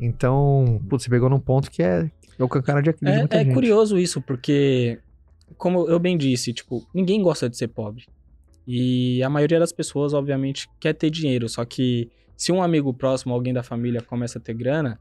Então, 0.00 0.80
putz, 0.88 1.04
você 1.04 1.10
pegou 1.10 1.30
num 1.30 1.38
ponto 1.38 1.70
que 1.70 1.80
é, 1.80 2.10
é 2.36 2.42
o 2.42 2.48
cancara 2.48 2.82
de 2.82 2.90
Aquiles. 2.90 3.14
É, 3.30 3.42
é 3.42 3.44
curioso 3.44 3.96
isso, 3.96 4.20
porque, 4.20 4.98
como 5.56 5.88
eu 5.88 6.00
bem 6.00 6.18
disse, 6.18 6.52
tipo, 6.52 6.84
ninguém 6.92 7.22
gosta 7.22 7.48
de 7.48 7.56
ser 7.56 7.68
pobre. 7.68 8.04
E 8.66 9.22
a 9.22 9.28
maioria 9.28 9.58
das 9.58 9.72
pessoas, 9.72 10.14
obviamente, 10.14 10.68
quer 10.80 10.92
ter 10.92 11.10
dinheiro, 11.10 11.48
só 11.48 11.64
que 11.64 12.08
se 12.36 12.52
um 12.52 12.62
amigo 12.62 12.92
próximo, 12.92 13.34
alguém 13.34 13.52
da 13.52 13.62
família 13.62 14.00
começa 14.00 14.38
a 14.38 14.42
ter 14.42 14.54
grana, 14.54 14.98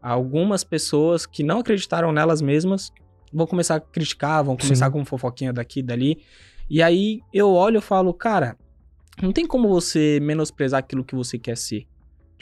algumas 0.00 0.62
pessoas 0.62 1.26
que 1.26 1.42
não 1.42 1.60
acreditaram 1.60 2.12
nelas 2.12 2.42
mesmas 2.42 2.92
vão 3.32 3.46
começar 3.46 3.76
a 3.76 3.80
criticar, 3.80 4.44
vão 4.44 4.56
começar 4.56 4.86
Sim. 4.86 4.92
com 4.92 5.04
fofoquinha 5.04 5.52
daqui 5.52 5.80
e 5.80 5.82
dali. 5.82 6.18
E 6.70 6.80
aí 6.82 7.20
eu 7.32 7.50
olho 7.50 7.78
e 7.78 7.82
falo, 7.82 8.14
cara, 8.14 8.56
não 9.20 9.32
tem 9.32 9.46
como 9.46 9.68
você 9.68 10.18
menosprezar 10.20 10.78
aquilo 10.78 11.04
que 11.04 11.14
você 11.14 11.38
quer 11.38 11.56
ser. 11.56 11.86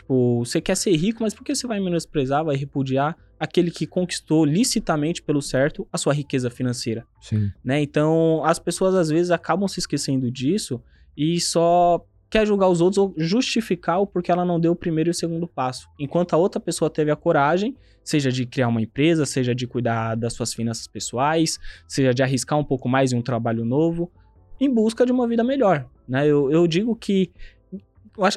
Tipo, 0.02 0.44
você 0.44 0.60
quer 0.60 0.76
ser 0.76 0.94
rico, 0.96 1.22
mas 1.22 1.32
por 1.32 1.44
que 1.44 1.54
você 1.54 1.66
vai 1.66 1.78
menosprezar, 1.78 2.44
vai 2.44 2.56
repudiar 2.56 3.16
aquele 3.38 3.70
que 3.70 3.86
conquistou 3.86 4.44
licitamente 4.44 5.22
pelo 5.22 5.40
certo 5.40 5.86
a 5.92 5.98
sua 5.98 6.12
riqueza 6.12 6.50
financeira? 6.50 7.06
Sim. 7.20 7.50
Né? 7.64 7.80
Então, 7.80 8.44
as 8.44 8.58
pessoas 8.58 8.94
às 8.94 9.08
vezes 9.08 9.30
acabam 9.30 9.68
se 9.68 9.78
esquecendo 9.78 10.30
disso 10.30 10.82
e 11.16 11.40
só 11.40 12.04
quer 12.28 12.46
julgar 12.46 12.68
os 12.68 12.80
outros 12.80 12.98
ou 12.98 13.14
justificar 13.16 14.00
o 14.00 14.06
porque 14.06 14.32
ela 14.32 14.44
não 14.44 14.58
deu 14.58 14.72
o 14.72 14.76
primeiro 14.76 15.10
e 15.10 15.12
o 15.12 15.14
segundo 15.14 15.46
passo. 15.46 15.88
Enquanto 15.98 16.34
a 16.34 16.36
outra 16.36 16.60
pessoa 16.60 16.90
teve 16.90 17.10
a 17.10 17.16
coragem, 17.16 17.76
seja 18.02 18.32
de 18.32 18.44
criar 18.44 18.68
uma 18.68 18.80
empresa, 18.80 19.24
seja 19.24 19.54
de 19.54 19.66
cuidar 19.66 20.16
das 20.16 20.32
suas 20.32 20.52
finanças 20.52 20.88
pessoais, 20.88 21.58
seja 21.86 22.12
de 22.12 22.22
arriscar 22.22 22.58
um 22.58 22.64
pouco 22.64 22.88
mais 22.88 23.12
em 23.12 23.16
um 23.16 23.22
trabalho 23.22 23.64
novo, 23.64 24.10
em 24.58 24.72
busca 24.72 25.06
de 25.06 25.12
uma 25.12 25.28
vida 25.28 25.44
melhor. 25.44 25.88
Né? 26.08 26.26
Eu, 26.26 26.50
eu 26.50 26.66
digo 26.66 26.94
que 26.96 27.30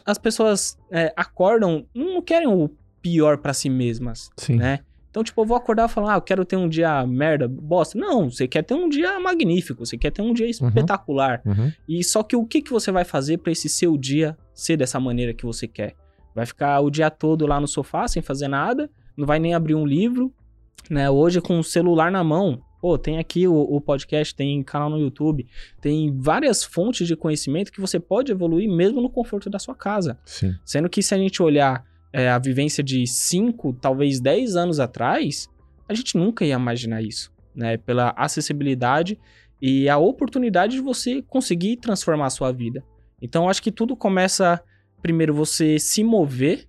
as 0.05 0.17
pessoas 0.17 0.77
é, 0.91 1.13
acordam, 1.15 1.85
não 1.93 2.21
querem 2.21 2.47
o 2.47 2.69
pior 3.01 3.37
para 3.37 3.53
si 3.53 3.69
mesmas, 3.69 4.29
Sim. 4.37 4.55
né? 4.55 4.79
Então, 5.15 5.23
tipo, 5.23 5.41
eu 5.41 5.45
vou 5.45 5.55
acordar 5.55 5.87
e 5.87 5.91
falar, 5.91 6.13
ah, 6.13 6.17
eu 6.17 6.21
quero 6.21 6.43
ter 6.43 6.57
um 6.57 6.67
dia 6.67 7.07
merda, 7.07 7.47
bosta. 7.47 7.97
Não, 7.97 8.29
você 8.29 8.49
quer 8.49 8.63
ter 8.63 8.73
um 8.73 8.89
dia 8.89 9.17
magnífico, 9.17 9.85
você 9.85 9.97
quer 9.97 10.11
ter 10.11 10.21
um 10.21 10.33
dia 10.33 10.45
uhum. 10.45 10.67
espetacular. 10.67 11.41
Uhum. 11.45 11.71
E 11.87 12.03
só 12.03 12.21
que 12.21 12.35
o 12.35 12.45
que, 12.45 12.61
que 12.61 12.69
você 12.69 12.91
vai 12.91 13.05
fazer 13.05 13.37
para 13.37 13.49
esse 13.49 13.69
seu 13.69 13.97
dia 13.97 14.37
ser 14.53 14.75
dessa 14.75 14.99
maneira 14.99 15.33
que 15.33 15.45
você 15.45 15.69
quer? 15.69 15.95
Vai 16.35 16.45
ficar 16.45 16.81
o 16.81 16.89
dia 16.89 17.09
todo 17.09 17.47
lá 17.47 17.61
no 17.61 17.67
sofá 17.67 18.09
sem 18.09 18.21
fazer 18.21 18.49
nada, 18.49 18.89
não 19.15 19.25
vai 19.25 19.39
nem 19.39 19.53
abrir 19.53 19.73
um 19.73 19.85
livro, 19.85 20.33
né? 20.89 21.09
Hoje 21.09 21.39
com 21.39 21.59
o 21.59 21.63
celular 21.63 22.11
na 22.11 22.21
mão, 22.21 22.61
Pô, 22.85 22.99
tem 22.99 23.17
aqui 23.17 23.47
o, 23.47 23.55
o, 23.55 23.81
podcast, 23.81 24.35
tem 24.35 24.61
canal 24.61 24.91
no 24.91 24.99
YouTube, 24.99 25.47
tem 25.81 26.15
várias 26.15 26.63
fontes 26.63 27.07
de 27.07 27.15
conhecimento 27.15 27.71
que 27.71 27.81
você 27.81 27.99
pode 27.99 28.31
evoluir 28.31 28.69
mesmo 28.69 29.01
no 29.01 29.09
conforto 29.09 29.49
da 29.49 29.57
sua 29.57 29.73
casa. 29.73 30.19
Sim. 30.23 30.53
Sendo 30.63 30.87
que 30.87 31.01
se 31.01 31.15
a 31.15 31.17
gente 31.17 31.41
olhar 31.41 31.83
é, 32.13 32.29
a 32.29 32.37
vivência 32.37 32.83
de 32.83 33.07
5, 33.07 33.73
talvez 33.81 34.19
10 34.19 34.55
anos 34.55 34.79
atrás, 34.79 35.49
a 35.89 35.95
gente 35.95 36.15
nunca 36.15 36.45
ia 36.45 36.53
imaginar 36.53 37.01
isso, 37.01 37.33
né? 37.55 37.75
Pela 37.75 38.13
acessibilidade 38.15 39.17
e 39.59 39.89
a 39.89 39.97
oportunidade 39.97 40.73
de 40.75 40.81
você 40.81 41.23
conseguir 41.23 41.77
transformar 41.77 42.27
a 42.27 42.29
sua 42.29 42.51
vida. 42.51 42.83
Então, 43.19 43.49
acho 43.49 43.63
que 43.63 43.71
tudo 43.71 43.95
começa, 43.95 44.61
primeiro, 45.01 45.33
você 45.33 45.79
se 45.79 46.03
mover, 46.03 46.67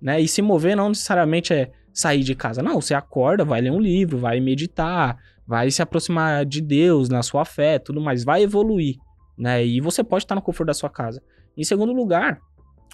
né? 0.00 0.20
E 0.20 0.28
se 0.28 0.40
mover 0.40 0.76
não 0.76 0.90
necessariamente 0.90 1.52
é 1.52 1.72
sair 1.92 2.22
de 2.22 2.36
casa. 2.36 2.62
Não, 2.62 2.80
você 2.80 2.94
acorda, 2.94 3.44
vai 3.44 3.60
ler 3.60 3.72
um 3.72 3.80
livro, 3.80 4.18
vai 4.18 4.38
meditar, 4.38 5.18
vai 5.46 5.70
se 5.70 5.80
aproximar 5.80 6.44
de 6.44 6.60
Deus 6.60 7.08
na 7.08 7.22
sua 7.22 7.44
fé, 7.44 7.78
tudo 7.78 8.00
mais, 8.00 8.24
vai 8.24 8.42
evoluir, 8.42 8.96
né? 9.38 9.64
E 9.64 9.80
você 9.80 10.02
pode 10.02 10.24
estar 10.24 10.34
no 10.34 10.42
conforto 10.42 10.68
da 10.68 10.74
sua 10.74 10.90
casa. 10.90 11.22
Em 11.56 11.64
segundo 11.64 11.92
lugar, 11.92 12.40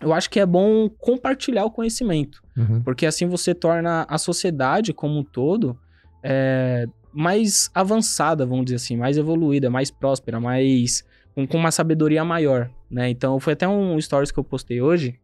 eu 0.01 0.12
acho 0.12 0.29
que 0.29 0.41
é 0.41 0.47
bom 0.47 0.88
compartilhar 0.88 1.65
o 1.65 1.71
conhecimento, 1.71 2.43
uhum. 2.57 2.83
porque 2.83 3.07
assim 3.07 3.27
você 3.27 3.55
torna 3.55 4.07
a 4.09 4.19
sociedade 4.19 4.93
como 4.93 5.19
um 5.19 5.25
todo 5.25 5.79
é, 6.23 6.87
mais 7.12 7.71
avançada, 7.75 8.47
vamos 8.47 8.67
dizer 8.67 8.77
assim, 8.77 8.97
mais 8.97 9.17
evoluída, 9.17 9.71
mais 9.71 9.91
próspera, 9.91 10.41
mais 10.41 11.05
com, 11.35 11.47
com 11.47 11.59
uma 11.59 11.71
sabedoria 11.71 12.25
maior, 12.25 12.71
né? 12.91 13.09
Então 13.09 13.38
foi 13.41 13.55
até 13.55 13.67
um 13.67 14.01
stories 14.01 14.31
que 14.31 14.38
eu 14.38 14.45
postei 14.45 14.81
hoje 14.81 15.19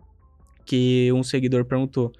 que 0.68 1.10
um 1.12 1.22
seguidor 1.22 1.64
perguntou: 1.64 2.12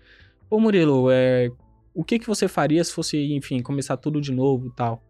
Ô 0.50 0.58
Murilo, 0.58 1.10
é, 1.10 1.50
o 1.98 2.04
que, 2.04 2.16
que 2.16 2.28
você 2.28 2.46
faria 2.46 2.82
se 2.84 2.92
fosse, 2.92 3.34
enfim, 3.34 3.60
começar 3.60 3.96
tudo 3.96 4.20
de 4.20 4.30
novo 4.30 4.68
e 4.68 4.70
tal? 4.70 5.02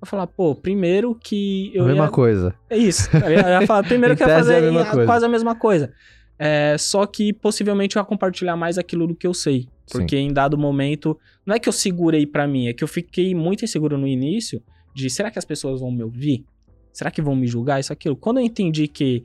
Eu 0.00 0.06
falar, 0.06 0.28
pô, 0.28 0.54
primeiro 0.54 1.12
que 1.12 1.72
eu. 1.74 1.82
A 1.82 1.88
mesma 1.88 2.04
ia... 2.04 2.10
coisa. 2.10 2.54
É 2.70 2.78
isso. 2.78 3.10
Eu 3.16 3.32
ia, 3.32 3.66
falar, 3.66 3.82
primeiro 3.88 4.16
que 4.16 4.22
eu 4.22 4.28
ia 4.28 4.36
fazer 4.36 4.62
é 4.62 4.80
a 4.80 5.04
quase 5.04 5.26
a 5.26 5.28
mesma 5.28 5.56
coisa. 5.56 5.92
É, 6.38 6.76
só 6.78 7.04
que 7.04 7.32
possivelmente 7.32 7.96
eu 7.96 8.00
ia 8.00 8.06
compartilhar 8.06 8.54
mais 8.54 8.78
aquilo 8.78 9.08
do 9.08 9.14
que 9.16 9.26
eu 9.26 9.34
sei. 9.34 9.68
Porque 9.90 10.16
Sim. 10.16 10.28
em 10.28 10.32
dado 10.32 10.56
momento, 10.56 11.18
não 11.44 11.52
é 11.52 11.58
que 11.58 11.68
eu 11.68 11.72
segurei 11.72 12.24
para 12.24 12.46
mim, 12.46 12.68
é 12.68 12.72
que 12.72 12.84
eu 12.84 12.88
fiquei 12.88 13.34
muito 13.34 13.64
inseguro 13.64 13.98
no 13.98 14.06
início 14.06 14.62
de 14.94 15.10
será 15.10 15.32
que 15.32 15.40
as 15.40 15.44
pessoas 15.44 15.80
vão 15.80 15.90
me 15.90 16.04
ouvir? 16.04 16.44
Será 16.92 17.10
que 17.10 17.20
vão 17.20 17.34
me 17.34 17.48
julgar? 17.48 17.80
Isso, 17.80 17.92
aquilo. 17.92 18.14
Quando 18.14 18.38
eu 18.38 18.44
entendi 18.44 18.86
que 18.86 19.24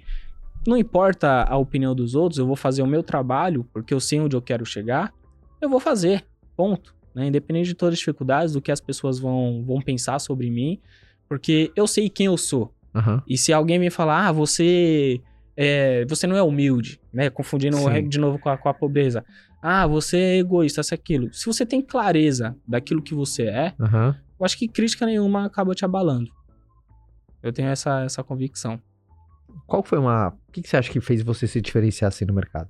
não 0.65 0.75
importa 0.75 1.43
a 1.43 1.55
opinião 1.55 1.93
dos 1.93 2.15
outros, 2.15 2.39
eu 2.39 2.47
vou 2.47 2.55
fazer 2.55 2.81
o 2.81 2.87
meu 2.87 3.03
trabalho, 3.03 3.63
porque 3.71 3.93
eu 3.93 3.99
sei 3.99 4.19
onde 4.19 4.35
eu 4.35 4.41
quero 4.41 4.65
chegar, 4.65 5.13
eu 5.61 5.69
vou 5.69 5.79
fazer. 5.79 6.25
Ponto 6.57 6.99
né? 7.13 7.27
Independente 7.27 7.67
de 7.67 7.73
todas 7.73 7.93
as 7.93 7.99
dificuldades, 7.99 8.53
do 8.53 8.61
que 8.61 8.71
as 8.71 8.81
pessoas 8.81 9.19
vão, 9.19 9.63
vão 9.65 9.81
pensar 9.81 10.19
sobre 10.19 10.49
mim, 10.49 10.79
porque 11.27 11.71
eu 11.75 11.87
sei 11.87 12.09
quem 12.09 12.25
eu 12.25 12.37
sou. 12.37 12.73
Uhum. 12.93 13.21
E 13.27 13.37
se 13.37 13.53
alguém 13.53 13.79
me 13.79 13.89
falar, 13.89 14.27
ah, 14.27 14.31
você 14.31 15.21
é, 15.55 16.05
você 16.05 16.25
não 16.25 16.35
é 16.35 16.43
humilde, 16.43 16.99
né? 17.13 17.29
Confundindo 17.29 17.77
Sim. 17.77 18.07
de 18.07 18.19
novo 18.19 18.39
com 18.39 18.49
a, 18.49 18.57
com 18.57 18.69
a, 18.69 18.73
pobreza. 18.73 19.23
Ah, 19.61 19.85
você 19.85 20.17
é 20.17 20.37
egoísta, 20.39 20.81
isso, 20.81 20.93
aquilo. 20.93 21.33
Se 21.33 21.45
você 21.45 21.65
tem 21.65 21.81
clareza 21.81 22.55
daquilo 22.67 23.01
que 23.01 23.13
você 23.13 23.43
é, 23.43 23.73
uhum. 23.79 24.07
eu 24.39 24.45
acho 24.45 24.57
que 24.57 24.67
crítica 24.67 25.05
nenhuma 25.05 25.45
acaba 25.45 25.75
te 25.75 25.85
abalando. 25.85 26.31
Eu 27.43 27.51
tenho 27.51 27.69
essa, 27.69 28.03
essa 28.03 28.23
convicção. 28.23 28.81
Qual 29.67 29.83
foi 29.83 29.99
uma. 29.99 30.29
O 30.29 30.51
que, 30.51 30.61
que 30.61 30.69
você 30.69 30.77
acha 30.77 30.91
que 30.91 31.01
fez 31.01 31.21
você 31.21 31.47
se 31.47 31.61
diferenciar 31.61 32.09
assim 32.09 32.25
no 32.25 32.33
mercado? 32.33 32.69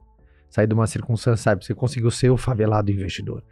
Sair 0.49 0.67
de 0.67 0.73
uma 0.73 0.87
circunstância, 0.87 1.43
sabe? 1.43 1.65
Você 1.65 1.73
conseguiu 1.73 2.11
ser 2.11 2.29
o 2.29 2.37
favelado 2.37 2.91
investidor. 2.91 3.43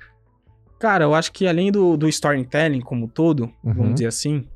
Cara, 0.80 1.04
eu 1.04 1.14
acho 1.14 1.32
que 1.34 1.46
além 1.46 1.72
do, 1.72 1.98
do 1.98 2.08
storytelling 2.08 2.80
como 2.80 3.08
todo, 3.08 3.52
uhum. 3.64 3.74
vamos 3.74 3.94
dizer 3.96 4.08
assim. 4.08 4.48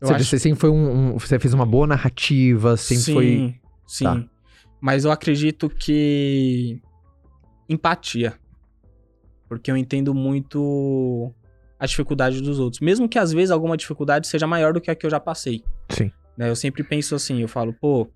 Você, 0.00 0.12
acho... 0.12 0.24
você 0.24 0.38
sempre 0.38 0.60
foi 0.60 0.70
um, 0.70 1.14
um, 1.14 1.18
Você 1.18 1.38
fez 1.38 1.54
uma 1.54 1.64
boa 1.64 1.86
narrativa, 1.86 2.76
sempre 2.76 3.02
sim, 3.02 3.14
foi. 3.14 3.54
Sim. 3.86 4.04
Tá. 4.04 4.24
Mas 4.80 5.06
eu 5.06 5.10
acredito 5.10 5.70
que 5.70 6.80
empatia. 7.68 8.34
Porque 9.48 9.70
eu 9.70 9.76
entendo 9.76 10.14
muito 10.14 11.32
a 11.78 11.86
dificuldade 11.86 12.42
dos 12.42 12.58
outros. 12.58 12.80
Mesmo 12.80 13.08
que 13.08 13.18
às 13.18 13.32
vezes 13.32 13.50
alguma 13.50 13.76
dificuldade 13.76 14.26
seja 14.26 14.46
maior 14.46 14.74
do 14.74 14.80
que 14.80 14.90
a 14.90 14.94
que 14.94 15.06
eu 15.06 15.10
já 15.10 15.20
passei. 15.20 15.64
Sim. 15.88 16.10
Né? 16.36 16.50
Eu 16.50 16.56
sempre 16.56 16.82
penso 16.82 17.14
assim, 17.14 17.40
eu 17.40 17.48
falo, 17.48 17.72
pô. 17.72 18.08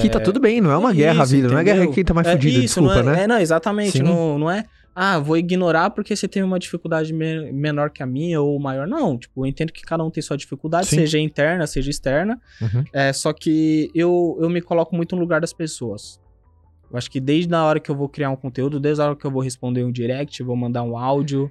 Que 0.00 0.10
tá 0.10 0.20
tudo 0.20 0.38
bem, 0.38 0.60
não 0.60 0.70
é 0.70 0.76
uma 0.76 0.92
guerra 0.92 1.22
a 1.22 1.24
isso, 1.24 1.34
vida, 1.34 1.48
não 1.48 1.58
é 1.58 1.64
guerra 1.64 1.78
entendeu? 1.78 1.94
quem 1.94 2.04
tá 2.04 2.12
mais 2.12 2.26
É 2.26 2.32
fudido, 2.32 2.58
isso, 2.58 2.80
desculpa, 2.80 3.02
não 3.02 3.12
é, 3.12 3.16
né? 3.16 3.22
É, 3.22 3.26
não, 3.26 3.38
exatamente. 3.38 3.98
Sim. 3.98 4.02
Não, 4.02 4.38
não 4.38 4.50
é, 4.50 4.66
ah, 4.98 5.18
vou 5.18 5.36
ignorar 5.36 5.90
porque 5.90 6.16
você 6.16 6.26
tem 6.26 6.42
uma 6.42 6.58
dificuldade 6.58 7.12
me- 7.12 7.52
menor 7.52 7.90
que 7.90 8.02
a 8.02 8.06
minha 8.06 8.40
ou 8.40 8.58
maior. 8.58 8.86
Não, 8.86 9.18
tipo, 9.18 9.42
eu 9.44 9.46
entendo 9.46 9.70
que 9.70 9.82
cada 9.82 10.02
um 10.02 10.10
tem 10.10 10.22
sua 10.22 10.36
dificuldade, 10.38 10.86
Sim. 10.86 10.96
seja 10.96 11.18
interna, 11.18 11.66
seja 11.66 11.90
externa. 11.90 12.40
Uhum. 12.62 12.82
É, 12.92 13.12
só 13.12 13.32
que 13.32 13.90
eu, 13.94 14.38
eu 14.40 14.48
me 14.48 14.62
coloco 14.62 14.96
muito 14.96 15.14
no 15.14 15.20
lugar 15.20 15.40
das 15.40 15.52
pessoas. 15.52 16.18
Eu 16.90 16.96
acho 16.96 17.10
que 17.10 17.20
desde 17.20 17.54
a 17.54 17.62
hora 17.62 17.78
que 17.78 17.90
eu 17.90 17.94
vou 17.94 18.08
criar 18.08 18.30
um 18.30 18.36
conteúdo, 18.36 18.80
desde 18.80 19.02
a 19.02 19.06
hora 19.06 19.16
que 19.16 19.24
eu 19.26 19.30
vou 19.30 19.42
responder 19.42 19.84
um 19.84 19.92
direct, 19.92 20.42
vou 20.42 20.56
mandar 20.56 20.82
um 20.82 20.96
áudio. 20.96 21.50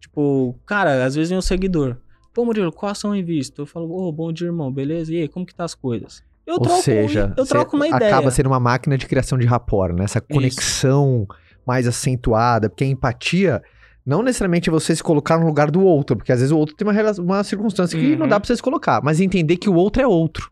Tipo, 0.00 0.54
cara, 0.64 1.04
às 1.04 1.14
vezes 1.16 1.30
vem 1.30 1.38
um 1.38 1.42
seguidor. 1.42 1.96
Pô, 2.32 2.44
Murilo, 2.44 2.70
qual 2.70 2.92
ação 2.92 3.16
invisto? 3.16 3.62
Eu 3.62 3.66
falo, 3.66 3.90
ô, 3.90 4.12
bom 4.12 4.30
dia, 4.32 4.46
irmão, 4.46 4.70
beleza? 4.72 5.12
E 5.12 5.22
aí, 5.22 5.28
como 5.28 5.44
que 5.46 5.54
tá 5.54 5.64
as 5.64 5.74
coisas? 5.74 6.22
Eu 6.46 6.54
Ou 6.54 6.60
troco, 6.60 6.82
seja, 6.82 7.34
eu 7.36 7.44
troco 7.44 7.74
uma 7.74 7.88
ideia. 7.88 8.12
acaba 8.14 8.30
sendo 8.30 8.46
uma 8.46 8.60
máquina 8.60 8.96
de 8.96 9.06
criação 9.06 9.36
de 9.36 9.46
rapport, 9.46 9.92
né? 9.92 10.04
Essa 10.04 10.20
conexão 10.20 11.26
mais 11.66 11.86
acentuada, 11.86 12.68
porque 12.68 12.84
a 12.84 12.86
empatia 12.86 13.62
não 14.04 14.22
necessariamente 14.22 14.68
é 14.68 14.72
você 14.72 14.94
se 14.94 15.02
colocar 15.02 15.38
no 15.38 15.46
lugar 15.46 15.70
do 15.70 15.80
outro, 15.82 16.16
porque 16.16 16.30
às 16.30 16.38
vezes 16.38 16.52
o 16.52 16.58
outro 16.58 16.76
tem 16.76 16.86
uma, 16.86 16.94
uma 17.18 17.42
circunstância 17.44 17.98
que 17.98 18.14
não 18.14 18.22
Uhum. 18.24 18.28
dá 18.28 18.38
pra 18.38 18.46
você 18.46 18.54
se 18.56 18.62
colocar, 18.62 19.02
mas 19.02 19.20
entender 19.20 19.56
que 19.56 19.68
o 19.68 19.74
outro 19.74 20.00
é 20.02 20.06
outro. 20.06 20.50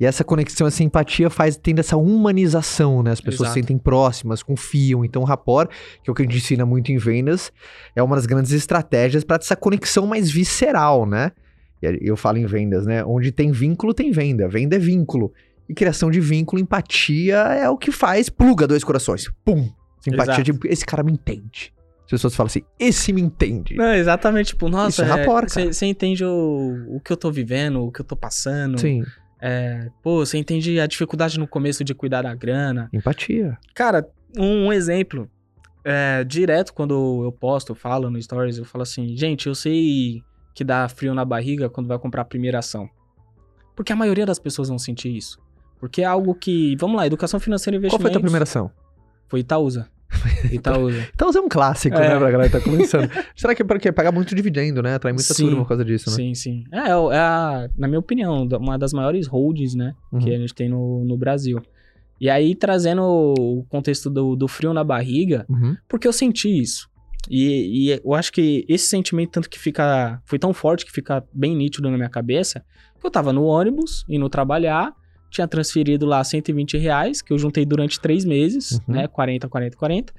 E 0.00 0.04
essa 0.04 0.24
conexão, 0.24 0.66
essa 0.66 0.82
empatia 0.82 1.30
faz 1.30 1.56
tendo 1.56 1.78
essa 1.78 1.96
humanização, 1.96 3.02
né? 3.04 3.12
As 3.12 3.20
pessoas 3.20 3.50
se 3.50 3.58
Exato. 3.58 3.60
sentem 3.60 3.78
próximas, 3.78 4.42
confiam. 4.42 5.04
Então, 5.04 5.22
o 5.22 5.24
rapport, 5.24 5.70
que 6.02 6.10
é 6.10 6.12
o 6.12 6.14
que 6.14 6.22
a 6.22 6.24
gente 6.24 6.38
ensina 6.38 6.66
muito 6.66 6.90
em 6.90 6.96
vendas, 6.98 7.52
é 7.94 8.02
uma 8.02 8.16
das 8.16 8.26
grandes 8.26 8.50
estratégias 8.50 9.22
para 9.22 9.36
essa 9.36 9.54
conexão 9.54 10.04
mais 10.06 10.28
visceral, 10.30 11.06
né? 11.06 11.30
Eu 12.00 12.16
falo 12.16 12.38
em 12.38 12.46
vendas, 12.46 12.84
né? 12.84 13.04
Onde 13.04 13.30
tem 13.30 13.52
vínculo, 13.52 13.94
tem 13.94 14.10
venda. 14.10 14.48
Venda 14.48 14.74
é 14.74 14.78
vínculo. 14.78 15.32
E 15.72 15.74
criação 15.74 16.10
de 16.10 16.20
vínculo, 16.20 16.60
empatia 16.60 17.38
é 17.38 17.66
o 17.66 17.78
que 17.78 17.90
faz, 17.90 18.28
pluga 18.28 18.66
dois 18.66 18.84
corações. 18.84 19.30
Pum! 19.42 19.70
Empatia, 20.06 20.34
Exato. 20.34 20.42
tipo, 20.42 20.66
esse 20.66 20.84
cara 20.84 21.02
me 21.02 21.12
entende. 21.12 21.72
As 22.04 22.10
pessoas 22.10 22.34
falam 22.34 22.48
assim, 22.48 22.60
esse 22.78 23.10
me 23.10 23.22
entende. 23.22 23.74
Não, 23.74 23.94
exatamente, 23.94 24.48
tipo, 24.48 24.68
nossa, 24.68 25.02
Isso 25.02 25.02
é 25.02 25.06
você 25.72 25.86
entende 25.86 26.22
o, 26.26 26.84
o 26.88 27.00
que 27.00 27.10
eu 27.10 27.16
tô 27.16 27.30
vivendo, 27.32 27.80
o 27.80 27.90
que 27.90 28.02
eu 28.02 28.04
tô 28.04 28.14
passando. 28.14 28.78
Sim, 28.78 29.02
É, 29.40 29.88
pô, 30.02 30.18
você 30.26 30.36
entende 30.36 30.78
a 30.78 30.86
dificuldade 30.86 31.38
no 31.38 31.48
começo 31.48 31.82
de 31.82 31.94
cuidar 31.94 32.20
da 32.20 32.34
grana. 32.34 32.90
empatia. 32.92 33.56
Cara, 33.74 34.06
um, 34.36 34.66
um 34.66 34.72
exemplo. 34.74 35.26
É, 35.82 36.22
direto 36.22 36.74
quando 36.74 37.22
eu 37.24 37.32
posto, 37.32 37.72
eu 37.72 37.76
falo 37.76 38.10
no 38.10 38.20
Stories, 38.20 38.58
eu 38.58 38.66
falo 38.66 38.82
assim, 38.82 39.16
gente, 39.16 39.46
eu 39.46 39.54
sei 39.54 40.22
que 40.54 40.62
dá 40.62 40.86
frio 40.86 41.14
na 41.14 41.24
barriga 41.24 41.70
quando 41.70 41.86
vai 41.86 41.98
comprar 41.98 42.22
a 42.22 42.26
primeira 42.26 42.58
ação. 42.58 42.90
Porque 43.74 43.90
a 43.90 43.96
maioria 43.96 44.26
das 44.26 44.38
pessoas 44.38 44.68
vão 44.68 44.78
sentir 44.78 45.16
isso. 45.16 45.40
Porque 45.82 46.00
é 46.02 46.04
algo 46.04 46.32
que, 46.32 46.76
vamos 46.78 46.96
lá, 46.96 47.04
educação 47.08 47.40
financeira 47.40 47.76
e 47.76 47.80
Qual 47.80 47.86
investimentos. 47.86 48.02
foi 48.04 48.10
a 48.10 48.12
tua 48.12 48.22
primeira 48.22 48.44
ação? 48.44 48.70
Foi 49.28 49.40
Itaúsa. 49.40 49.88
Itaúsa. 50.52 51.08
Então 51.12 51.28
é 51.34 51.40
um 51.40 51.48
clássico, 51.48 51.96
É. 51.96 52.10
né, 52.10 52.18
pra 52.18 52.30
galera 52.30 52.48
que 52.48 52.56
tá 52.56 52.62
começando. 52.62 53.10
Será 53.34 53.52
que 53.52 53.62
é 53.62 53.64
porque 53.64 53.90
paga 53.90 54.12
muito 54.12 54.32
dividendo, 54.32 54.80
né? 54.80 54.94
Atrai 54.94 55.12
muita 55.12 55.34
Sim. 55.34 55.46
turma 55.46 55.62
por 55.62 55.68
causa 55.70 55.84
disso, 55.84 56.08
né? 56.10 56.14
Sim, 56.16 56.34
sim. 56.34 56.64
É, 56.70 56.78
é 56.78 56.90
é 56.90 57.18
a, 57.18 57.68
na 57.76 57.88
minha 57.88 57.98
opinião, 57.98 58.46
uma 58.60 58.78
das 58.78 58.92
maiores 58.92 59.26
holds, 59.26 59.74
né? 59.74 59.92
Que 60.20 60.28
Uhum. 60.30 60.36
a 60.36 60.38
gente 60.38 60.54
tem 60.54 60.68
no, 60.68 61.04
no 61.04 61.16
Brasil. 61.16 61.60
E 62.20 62.30
aí, 62.30 62.54
trazendo 62.54 63.02
o 63.02 63.64
contexto 63.68 64.08
do, 64.08 64.36
do 64.36 64.46
frio 64.46 64.72
na 64.72 64.84
barriga, 64.84 65.44
Uhum. 65.48 65.76
porque 65.88 66.06
eu 66.06 66.12
senti 66.12 66.60
isso. 66.60 66.88
E, 67.28 67.88
e 67.94 68.00
eu 68.04 68.14
acho 68.14 68.32
que 68.32 68.64
esse 68.68 68.86
sentimento, 68.86 69.30
tanto 69.32 69.50
que 69.50 69.58
fica. 69.58 70.20
Foi 70.24 70.38
tão 70.38 70.52
forte 70.52 70.84
que 70.86 70.92
fica 70.92 71.24
bem 71.32 71.56
nítido 71.56 71.90
na 71.90 71.96
minha 71.96 72.08
cabeça, 72.08 72.62
que 73.00 73.04
eu 73.06 73.10
tava 73.10 73.32
no 73.32 73.44
ônibus, 73.44 74.04
indo 74.08 74.28
trabalhar, 74.28 74.92
tinha 75.32 75.48
transferido 75.48 76.06
lá 76.06 76.22
120 76.22 76.76
reais, 76.78 77.20
que 77.22 77.32
eu 77.32 77.38
juntei 77.38 77.64
durante 77.66 77.98
três 78.00 78.24
meses, 78.24 78.72
Uhum. 78.86 78.94
né? 78.94 79.08
40, 79.08 79.48
40, 79.48 79.76
40. 79.76 80.12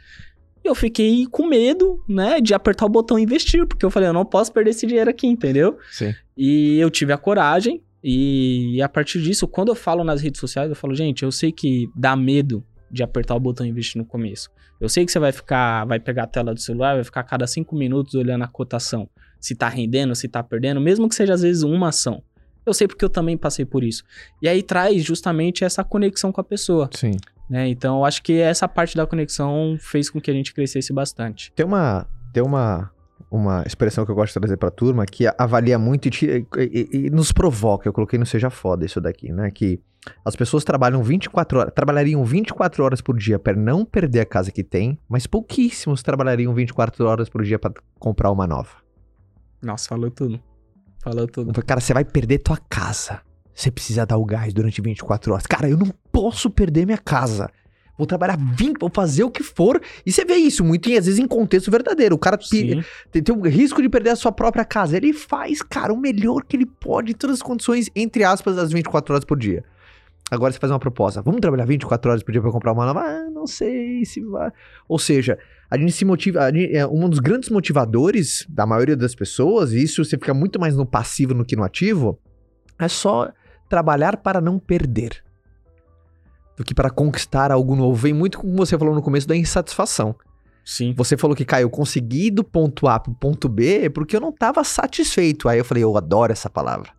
E 0.66 0.68
eu 0.68 0.76
fiquei 0.76 1.26
com 1.28 1.46
medo, 1.48 2.02
né, 2.08 2.40
de 2.42 2.54
apertar 2.54 2.86
o 2.86 2.90
botão 2.90 3.20
investir, 3.20 3.66
porque 3.68 3.86
eu 3.86 3.92
falei, 3.92 4.08
eu 4.10 4.14
não 4.14 4.26
posso 4.26 4.52
perder 4.52 4.70
esse 4.72 4.88
dinheiro 4.88 5.10
aqui, 5.10 5.28
entendeu? 5.28 5.78
Sim. 5.92 6.14
E 6.38 6.78
eu 6.80 6.90
tive 6.90 7.12
a 7.14 7.18
coragem, 7.18 7.82
e 8.04 8.82
a 8.82 8.88
partir 8.90 9.22
disso, 9.22 9.48
quando 9.48 9.70
eu 9.70 9.76
falo 9.76 10.04
nas 10.04 10.22
redes 10.22 10.40
sociais, 10.40 10.70
eu 10.70 10.76
falo, 10.76 10.94
gente, 10.96 11.24
eu 11.24 11.32
sei 11.32 11.52
que 11.52 11.90
dá 11.96 12.16
medo 12.16 12.64
de 12.90 13.04
apertar 13.04 13.36
o 13.36 13.40
botão 13.40 13.66
investir 13.66 13.98
no 14.00 14.06
começo. 14.06 14.50
Eu 14.80 14.88
sei 14.88 15.06
que 15.06 15.12
você 15.12 15.20
vai 15.20 15.32
ficar, 15.32 15.86
vai 15.86 16.00
pegar 16.00 16.24
a 16.24 16.28
tela 16.28 16.54
do 16.54 16.60
celular, 16.62 16.96
vai 16.96 17.04
ficar 17.04 17.22
a 17.22 17.24
cada 17.24 17.46
cinco 17.48 17.76
minutos 17.76 18.14
olhando 18.16 18.44
a 18.44 18.48
cotação, 18.48 19.10
se 19.40 19.56
tá 19.56 19.68
rendendo, 19.68 20.16
se 20.16 20.28
tá 20.28 20.42
perdendo, 20.44 20.80
mesmo 20.80 21.10
que 21.10 21.16
seja 21.16 21.34
às 21.34 21.42
vezes 21.42 21.64
uma 21.64 21.90
ação. 21.90 22.24
Eu 22.66 22.74
sei 22.74 22.88
porque 22.88 23.04
eu 23.04 23.10
também 23.10 23.38
passei 23.38 23.66
por 23.66 23.84
isso. 23.84 24.04
E 24.42 24.48
aí 24.48 24.64
traz 24.64 25.04
justamente 25.04 25.64
essa 25.64 25.84
conexão 25.84 26.32
com 26.32 26.40
a 26.42 26.44
pessoa, 26.44 26.90
Sim. 26.94 27.12
né? 27.50 27.68
Então 27.68 27.98
eu 28.00 28.06
acho 28.06 28.22
que 28.24 28.40
essa 28.40 28.68
parte 28.68 28.96
da 28.96 29.06
conexão 29.06 29.76
fez 29.80 30.10
com 30.10 30.20
que 30.22 30.32
a 30.32 30.34
gente 30.34 30.54
crescesse 30.54 30.94
bastante. 30.94 31.52
Tem 31.54 31.66
uma, 31.66 32.08
tem 32.32 32.42
uma, 32.44 32.90
uma 33.30 33.64
expressão 33.66 34.06
que 34.06 34.12
eu 34.12 34.16
gosto 34.16 34.34
de 34.34 34.40
trazer 34.40 34.58
pra 34.58 34.72
turma 34.72 35.06
que 35.06 35.26
avalia 35.38 35.78
muito 35.78 36.08
e, 36.08 36.12
tira- 36.12 36.38
e- 36.38 36.48
e- 36.94 36.98
e 37.06 37.10
nos 37.10 37.32
provoca. 37.32 37.88
Eu 37.88 37.94
coloquei 37.94 38.18
no 38.18 38.26
Seja 38.26 38.50
Foda 38.50 38.86
isso 38.86 39.02
daqui, 39.02 39.32
né? 39.32 39.52
Que 39.52 39.80
as 40.26 40.36
pessoas 40.36 40.64
trabalham 40.66 41.02
24 41.02 41.60
horas, 41.60 41.74
trabalhariam 41.74 42.24
24 42.26 42.84
horas 42.84 43.02
por 43.02 43.18
dia 43.18 43.40
para 43.40 43.56
não 43.56 43.86
perder 43.86 44.20
a 44.22 44.26
casa 44.26 44.52
que 44.52 44.64
tem, 44.64 45.00
mas 45.08 45.26
pouquíssimos 45.28 46.04
trabalhariam 46.04 46.54
24 46.54 47.06
horas 47.06 47.30
por 47.30 47.42
dia 47.44 47.58
para 47.58 47.74
comprar 48.00 48.30
uma 48.32 48.46
nova. 48.46 48.70
Nossa, 49.62 49.88
falou 49.88 50.12
tudo. 50.12 50.42
Falou 51.04 51.28
tudo. 51.28 51.54
Falei, 51.54 51.68
Cara, 51.68 51.82
você 51.82 51.94
vai 51.94 52.06
perder 52.06 52.40
tua 52.40 52.58
casa. 52.70 53.22
Você 53.54 53.70
precisa 53.70 54.06
dar 54.06 54.18
o 54.18 54.26
gás 54.26 54.54
durante 54.54 54.82
24 54.82 55.34
horas. 55.34 55.46
Cara, 55.46 55.70
eu 55.70 55.78
não 55.78 55.94
posso 56.12 56.50
perder 56.50 56.86
minha 56.86 56.98
casa. 56.98 57.50
Vou 57.96 58.08
trabalhar 58.08 58.38
20, 58.38 58.80
vou 58.80 58.90
fazer 58.92 59.24
o 59.24 59.30
que 59.30 59.44
for. 59.44 59.80
E 60.04 60.12
você 60.12 60.26
vê 60.26 60.36
isso 60.36 60.64
muito, 60.64 60.90
às 60.90 61.06
vezes 61.06 61.20
em 61.20 61.28
contexto 61.28 61.70
verdadeiro. 61.70 62.16
O 62.16 62.18
cara 62.18 62.38
tem, 62.38 62.84
tem 63.12 63.36
o 63.36 63.42
risco 63.48 63.82
de 63.82 63.90
perder 63.90 64.12
a 64.12 64.16
sua 64.16 64.32
própria 64.32 64.66
casa. 64.66 64.98
Ele 64.98 65.14
faz, 65.14 65.62
cara, 65.62 65.94
o 65.94 65.98
melhor 65.98 66.44
que 66.44 66.56
ele 66.56 66.66
pode 66.66 67.12
em 67.12 67.16
todas 67.16 67.36
as 67.36 67.42
condições, 67.44 67.90
entre 67.96 68.24
aspas, 68.24 68.56
das 68.56 68.72
24 68.72 69.14
horas 69.14 69.26
por 69.26 69.38
dia. 69.38 69.64
Agora 70.32 70.52
você 70.52 70.60
faz 70.60 70.72
uma 70.72 70.80
proposta. 70.80 71.22
Vamos 71.22 71.42
trabalhar 71.42 71.66
24 71.66 72.10
horas 72.10 72.24
por 72.24 72.32
dia 72.32 72.42
pra 72.42 72.52
comprar 72.52 72.72
uma 72.74 72.86
nova? 72.86 73.02
Ah, 73.02 73.30
não 73.30 73.46
sei 73.46 74.04
se 74.06 74.22
vai. 74.22 74.52
Ou 74.88 74.98
seja, 74.98 75.38
a 75.70 75.78
gente 75.78 75.92
se 75.92 76.04
motiva. 76.06 76.50
gente- 76.52 76.76
é, 76.76 76.88
um 76.88 77.08
dos 77.08 77.20
grandes 77.20 77.50
motivadores 77.50 78.46
da 78.50 78.66
maioria 78.66 78.96
das 78.98 79.14
pessoas, 79.14 79.74
e 79.74 79.84
isso 79.84 80.04
você 80.04 80.18
fica 80.18 80.34
muito 80.34 80.60
mais 80.60 80.76
no 80.76 80.86
passivo 80.86 81.34
do 81.34 81.46
que 81.46 81.56
no 81.56 81.64
ativo, 81.64 82.20
é 82.80 82.88
só 82.88 83.32
trabalhar 83.70 84.18
para 84.18 84.42
não 84.42 84.58
perder. 84.58 85.24
Do 86.58 86.64
que 86.64 86.74
para 86.74 86.90
conquistar 86.90 87.52
algo 87.52 87.76
novo. 87.76 87.96
Vem 87.96 88.14
muito 88.14 88.38
com 88.40 88.48
o 88.48 88.52
que 88.52 88.58
você 88.58 88.78
falou 88.78 88.94
no 88.94 89.02
começo 89.02 89.28
da 89.28 89.36
insatisfação. 89.36 90.16
Sim. 90.66 90.94
Você 90.96 91.18
falou 91.18 91.36
que, 91.36 91.44
Caio, 91.44 91.66
eu 91.66 91.70
consegui 91.70 92.32
do 92.32 92.44
ponto 92.44 92.88
A 92.88 93.00
pro 93.00 93.14
ponto 93.14 93.50
B 93.50 93.90
porque 93.90 94.16
eu 94.16 94.22
não 94.22 94.32
tava 94.32 94.64
satisfeito. 94.64 95.50
Aí 95.50 95.60
eu 95.60 95.66
falei, 95.66 95.84
eu 95.84 95.96
adoro 95.98 96.32
essa 96.32 96.50
palavra. 96.50 96.90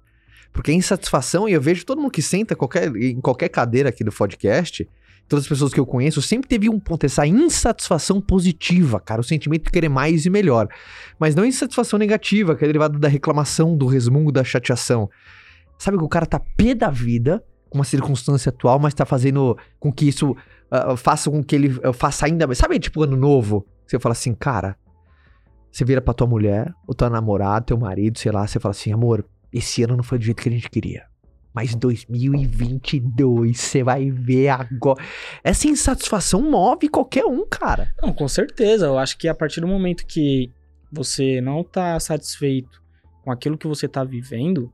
Porque 0.54 0.70
a 0.70 0.74
insatisfação, 0.74 1.48
e 1.48 1.52
eu 1.52 1.60
vejo 1.60 1.84
todo 1.84 2.00
mundo 2.00 2.12
que 2.12 2.22
senta 2.22 2.54
qualquer, 2.54 2.94
em 2.94 3.20
qualquer 3.20 3.48
cadeira 3.48 3.88
aqui 3.88 4.04
do 4.04 4.12
podcast, 4.12 4.88
todas 5.28 5.44
as 5.44 5.48
pessoas 5.48 5.74
que 5.74 5.80
eu 5.80 5.84
conheço, 5.84 6.22
sempre 6.22 6.48
teve 6.48 6.70
um 6.70 6.78
ponto, 6.78 7.04
essa 7.04 7.26
insatisfação 7.26 8.20
positiva, 8.20 9.00
cara, 9.00 9.20
o 9.20 9.24
sentimento 9.24 9.64
de 9.64 9.72
querer 9.72 9.88
mais 9.88 10.24
e 10.24 10.30
melhor. 10.30 10.68
Mas 11.18 11.34
não 11.34 11.44
insatisfação 11.44 11.98
negativa, 11.98 12.54
que 12.54 12.64
é 12.64 12.68
derivado 12.68 13.00
da 13.00 13.08
reclamação, 13.08 13.76
do 13.76 13.86
resmungo, 13.86 14.30
da 14.30 14.44
chateação. 14.44 15.10
Sabe 15.76 15.98
que 15.98 16.04
o 16.04 16.08
cara 16.08 16.24
tá 16.24 16.38
pé 16.38 16.72
da 16.72 16.88
vida 16.88 17.44
com 17.68 17.78
uma 17.78 17.84
circunstância 17.84 18.50
atual, 18.50 18.78
mas 18.78 18.94
tá 18.94 19.04
fazendo 19.04 19.58
com 19.80 19.92
que 19.92 20.06
isso 20.06 20.36
ah, 20.70 20.96
faça 20.96 21.28
com 21.28 21.42
que 21.42 21.56
ele 21.56 21.80
ah, 21.82 21.92
faça 21.92 22.26
ainda 22.26 22.46
mais. 22.46 22.58
Sabe, 22.58 22.78
tipo, 22.78 23.02
ano 23.02 23.16
novo? 23.16 23.66
Você 23.84 23.98
fala 23.98 24.12
assim, 24.12 24.32
cara. 24.32 24.76
Você 25.72 25.84
vira 25.84 26.00
pra 26.00 26.14
tua 26.14 26.28
mulher, 26.28 26.72
ou 26.86 26.94
tua 26.94 27.10
namorada, 27.10 27.66
teu 27.66 27.76
marido, 27.76 28.16
sei 28.20 28.30
lá, 28.30 28.46
você 28.46 28.60
fala 28.60 28.70
assim, 28.70 28.92
amor, 28.92 29.24
esse 29.54 29.82
ano 29.82 29.96
não 29.96 30.02
foi 30.04 30.18
do 30.18 30.24
jeito 30.24 30.42
que 30.42 30.48
a 30.48 30.52
gente 30.52 30.68
queria. 30.68 31.04
Mas 31.54 31.74
2022, 32.58 33.58
você 33.60 33.82
vai 33.82 34.10
ver 34.10 34.48
agora. 34.48 35.02
Essa 35.42 35.68
insatisfação 35.68 36.42
move 36.42 36.88
qualquer 36.88 37.24
um, 37.24 37.46
cara. 37.46 37.88
Não, 38.02 38.12
com 38.12 38.26
certeza. 38.26 38.86
Eu 38.86 38.98
acho 38.98 39.16
que 39.16 39.28
a 39.28 39.34
partir 39.34 39.60
do 39.60 39.68
momento 39.68 40.04
que 40.06 40.50
você 40.90 41.40
não 41.40 41.62
tá 41.62 41.98
satisfeito 42.00 42.82
com 43.22 43.30
aquilo 43.30 43.56
que 43.56 43.66
você 43.66 43.86
tá 43.88 44.02
vivendo, 44.04 44.70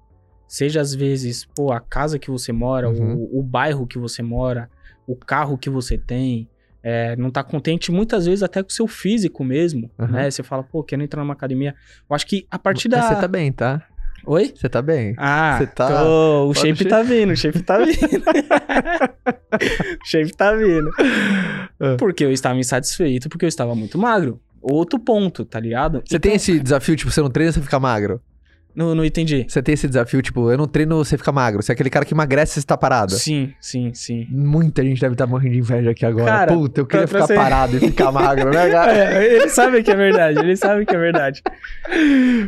seja 0.49 0.81
às 0.81 0.95
vezes, 0.95 1.45
pô, 1.55 1.71
a 1.73 1.81
casa 1.81 2.19
que 2.19 2.31
você 2.31 2.53
mora, 2.53 2.89
Uhum. 2.89 3.15
o, 3.31 3.41
o 3.41 3.43
bairro 3.43 3.87
que 3.87 3.99
você 3.99 4.23
mora, 4.23 4.71
o 5.07 5.15
carro 5.15 5.57
que 5.59 5.69
você 5.71 5.97
tem, 5.99 6.49
é, 6.83 7.15
não 7.17 7.31
tá 7.31 7.45
contente 7.45 7.93
muitas 7.93 8.25
vezes 8.25 8.43
até 8.43 8.63
com 8.63 8.71
o 8.71 8.73
seu 8.73 8.87
físico 8.89 9.45
mesmo, 9.45 9.91
Uhum. 9.99 10.07
né? 10.09 10.31
Você 10.31 10.43
fala, 10.43 10.63
pô, 10.63 10.83
quero 10.83 11.03
entrar 11.03 11.23
numa 11.23 11.35
academia. 11.35 11.75
Eu 12.09 12.17
acho 12.17 12.27
que 12.27 12.47
a 12.51 12.59
partir 12.59 12.89
da... 12.89 13.03
Você 13.03 13.21
tá 13.21 13.29
bem, 13.29 13.53
tá? 13.53 13.87
Oi? 14.27 14.53
Você 14.55 14.69
tá 14.69 14.83
bem? 14.83 15.15
Ah, 15.17 15.57
Você 15.59 15.67
tá- 15.67 15.89
tô- 15.89 16.49
o 16.49 16.55
shape 16.55 16.79
ser. 16.79 16.89
tá 16.89 17.03
vindo, 17.03 17.33
o 17.33 17.37
shape 17.37 17.63
tá 17.63 17.79
vindo. 17.79 17.97
o 20.03 20.07
shape 20.07 20.33
tá 20.37 20.53
vindo. 20.55 20.91
Ah. 21.81 21.97
Porque 21.99 22.25
eu 22.25 22.33
estava 22.33 22.59
insatisfeito, 22.59 23.29
porque 23.29 23.45
eu 23.45 23.49
estava 23.49 23.75
muito 23.75 23.99
magro. 23.99 24.41
Outro 24.63 24.99
ponto, 24.99 25.45
tá 25.45 25.59
ligado? 25.59 26.03
Você 26.07 26.21
tem 26.21 26.35
esse 26.35 26.61
desafio, 26.61 26.95
tipo, 26.95 27.11
você 27.11 27.23
não 27.23 27.31
treina, 27.31 27.51
você 27.53 27.63
fica 27.63 27.81
magro? 27.81 28.21
Não, 28.75 28.95
não 28.95 29.05
entendi. 29.05 29.45
Você 29.49 29.63
tem 29.63 29.73
esse 29.75 29.89
desafio, 29.89 30.23
tipo, 30.23 30.51
eu 30.51 30.57
não 30.57 30.67
treino, 30.67 30.97
você 30.97 31.19
fica 31.19 31.33
magro. 31.33 31.63
Você 31.63 31.73
é 31.73 31.75
aquele 31.75 31.91
cara 31.91 32.05
que 32.05 32.15
emagrece 32.15 32.59
e 32.59 32.63
você 32.63 32.67
tá 32.67 32.77
parado. 32.77 33.13
Sim, 33.13 33.53
sim, 33.61 33.93
sim. 33.93 34.27
Muita 34.31 34.83
gente 34.83 35.01
deve 35.01 35.15
estar 35.15 35.27
morrendo 35.27 35.53
de 35.53 35.59
inveja 35.59 35.91
aqui 35.91 36.07
agora. 36.07 36.27
Cara, 36.27 36.53
Puta, 36.53 36.81
eu 36.81 36.87
queria 36.87 37.07
ficar 37.07 37.27
parado 37.27 37.77
e 37.77 37.81
ficar 37.81 38.13
magro, 38.13 38.51
né, 38.51 38.69
cara? 38.71 38.97
É, 38.97 39.37
ele 39.37 39.49
sabe 39.49 39.83
que 39.83 39.91
é 39.91 39.97
verdade, 39.97 40.39
ele 40.39 40.57
sabe 40.57 40.87
que 40.87 40.95
é 40.95 40.99
verdade. 40.99 41.43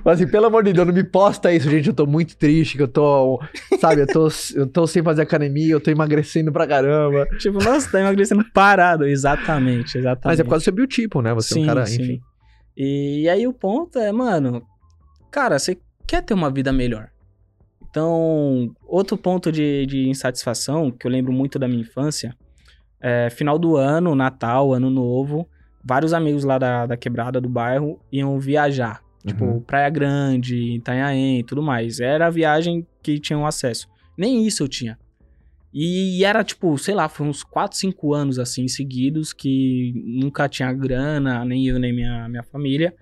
Mas 0.04 0.20
assim, 0.20 0.30
pelo 0.30 0.46
amor 0.46 0.62
de 0.62 0.72
Deus, 0.72 0.86
não 0.86 0.94
me 0.94 1.04
posta 1.04 1.52
isso, 1.52 1.68
gente. 1.68 1.88
Eu 1.88 1.94
tô 1.94 2.06
muito 2.06 2.36
triste, 2.36 2.76
que 2.76 2.82
eu 2.82 2.88
tô, 2.88 3.40
sabe, 3.80 4.02
eu 4.02 4.06
tô, 4.06 4.28
eu 4.54 4.66
tô 4.66 4.86
sem 4.86 5.02
fazer 5.02 5.22
academia, 5.22 5.72
eu 5.72 5.80
tô 5.80 5.90
emagrecendo 5.90 6.52
pra 6.52 6.66
caramba. 6.66 7.26
Tipo, 7.38 7.62
nossa, 7.62 7.90
tá 7.90 8.00
emagrecendo 8.00 8.44
parado. 8.52 9.06
Exatamente, 9.06 9.98
exatamente. 9.98 10.26
Mas 10.26 10.40
é 10.40 10.44
por 10.44 10.50
causa 10.50 10.62
do 10.62 10.64
seu 10.64 10.72
biotipo, 10.72 11.20
né? 11.20 11.34
Você 11.34 11.58
é 11.58 11.62
um 11.62 11.66
cara, 11.66 11.82
enfim. 11.82 12.20
E 12.76 13.28
aí 13.28 13.46
o 13.46 13.52
ponto 13.52 13.98
é, 13.98 14.10
mano, 14.12 14.62
cara, 15.30 15.58
você 15.58 15.76
quer 16.06 16.22
ter 16.22 16.34
uma 16.34 16.50
vida 16.50 16.72
melhor. 16.72 17.10
Então, 17.88 18.74
outro 18.86 19.18
ponto 19.18 19.52
de, 19.52 19.84
de 19.86 20.08
insatisfação, 20.08 20.90
que 20.90 21.06
eu 21.06 21.10
lembro 21.10 21.32
muito 21.32 21.58
da 21.58 21.68
minha 21.68 21.82
infância, 21.82 22.34
é 23.00 23.28
final 23.30 23.58
do 23.58 23.76
ano, 23.76 24.14
Natal, 24.14 24.72
Ano 24.72 24.88
Novo, 24.88 25.46
vários 25.84 26.12
amigos 26.12 26.44
lá 26.44 26.58
da, 26.58 26.86
da 26.86 26.96
quebrada 26.96 27.40
do 27.40 27.48
bairro 27.48 28.00
iam 28.10 28.38
viajar. 28.38 29.02
Tipo, 29.26 29.44
Uhum. 29.44 29.60
Praia 29.60 29.90
Grande, 29.90 30.56
Itanhaém 30.76 31.40
e 31.40 31.44
tudo 31.44 31.62
mais. 31.62 32.00
Era 32.00 32.26
a 32.26 32.30
viagem 32.30 32.86
que 33.02 33.18
tinham 33.20 33.46
acesso. 33.46 33.88
Nem 34.16 34.46
isso 34.46 34.62
eu 34.62 34.68
tinha. 34.68 34.98
E 35.74 36.22
era, 36.24 36.44
tipo, 36.44 36.76
sei 36.76 36.94
lá, 36.94 37.08
foi 37.08 37.26
uns 37.26 37.42
4, 37.42 37.78
5 37.78 38.12
anos, 38.12 38.38
assim, 38.38 38.68
seguidos, 38.68 39.32
que 39.32 39.92
nunca 40.04 40.48
tinha 40.48 40.70
grana, 40.72 41.44
nem 41.44 41.66
eu, 41.66 41.78
nem 41.78 41.94
minha, 41.94 42.28
minha 42.28 42.42
família. 42.42 42.94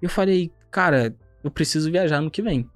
E 0.00 0.04
eu 0.04 0.10
falei, 0.10 0.50
cara, 0.70 1.14
eu 1.42 1.50
preciso 1.50 1.90
viajar 1.90 2.20
no 2.20 2.30
que 2.30 2.42
vem. 2.42 2.68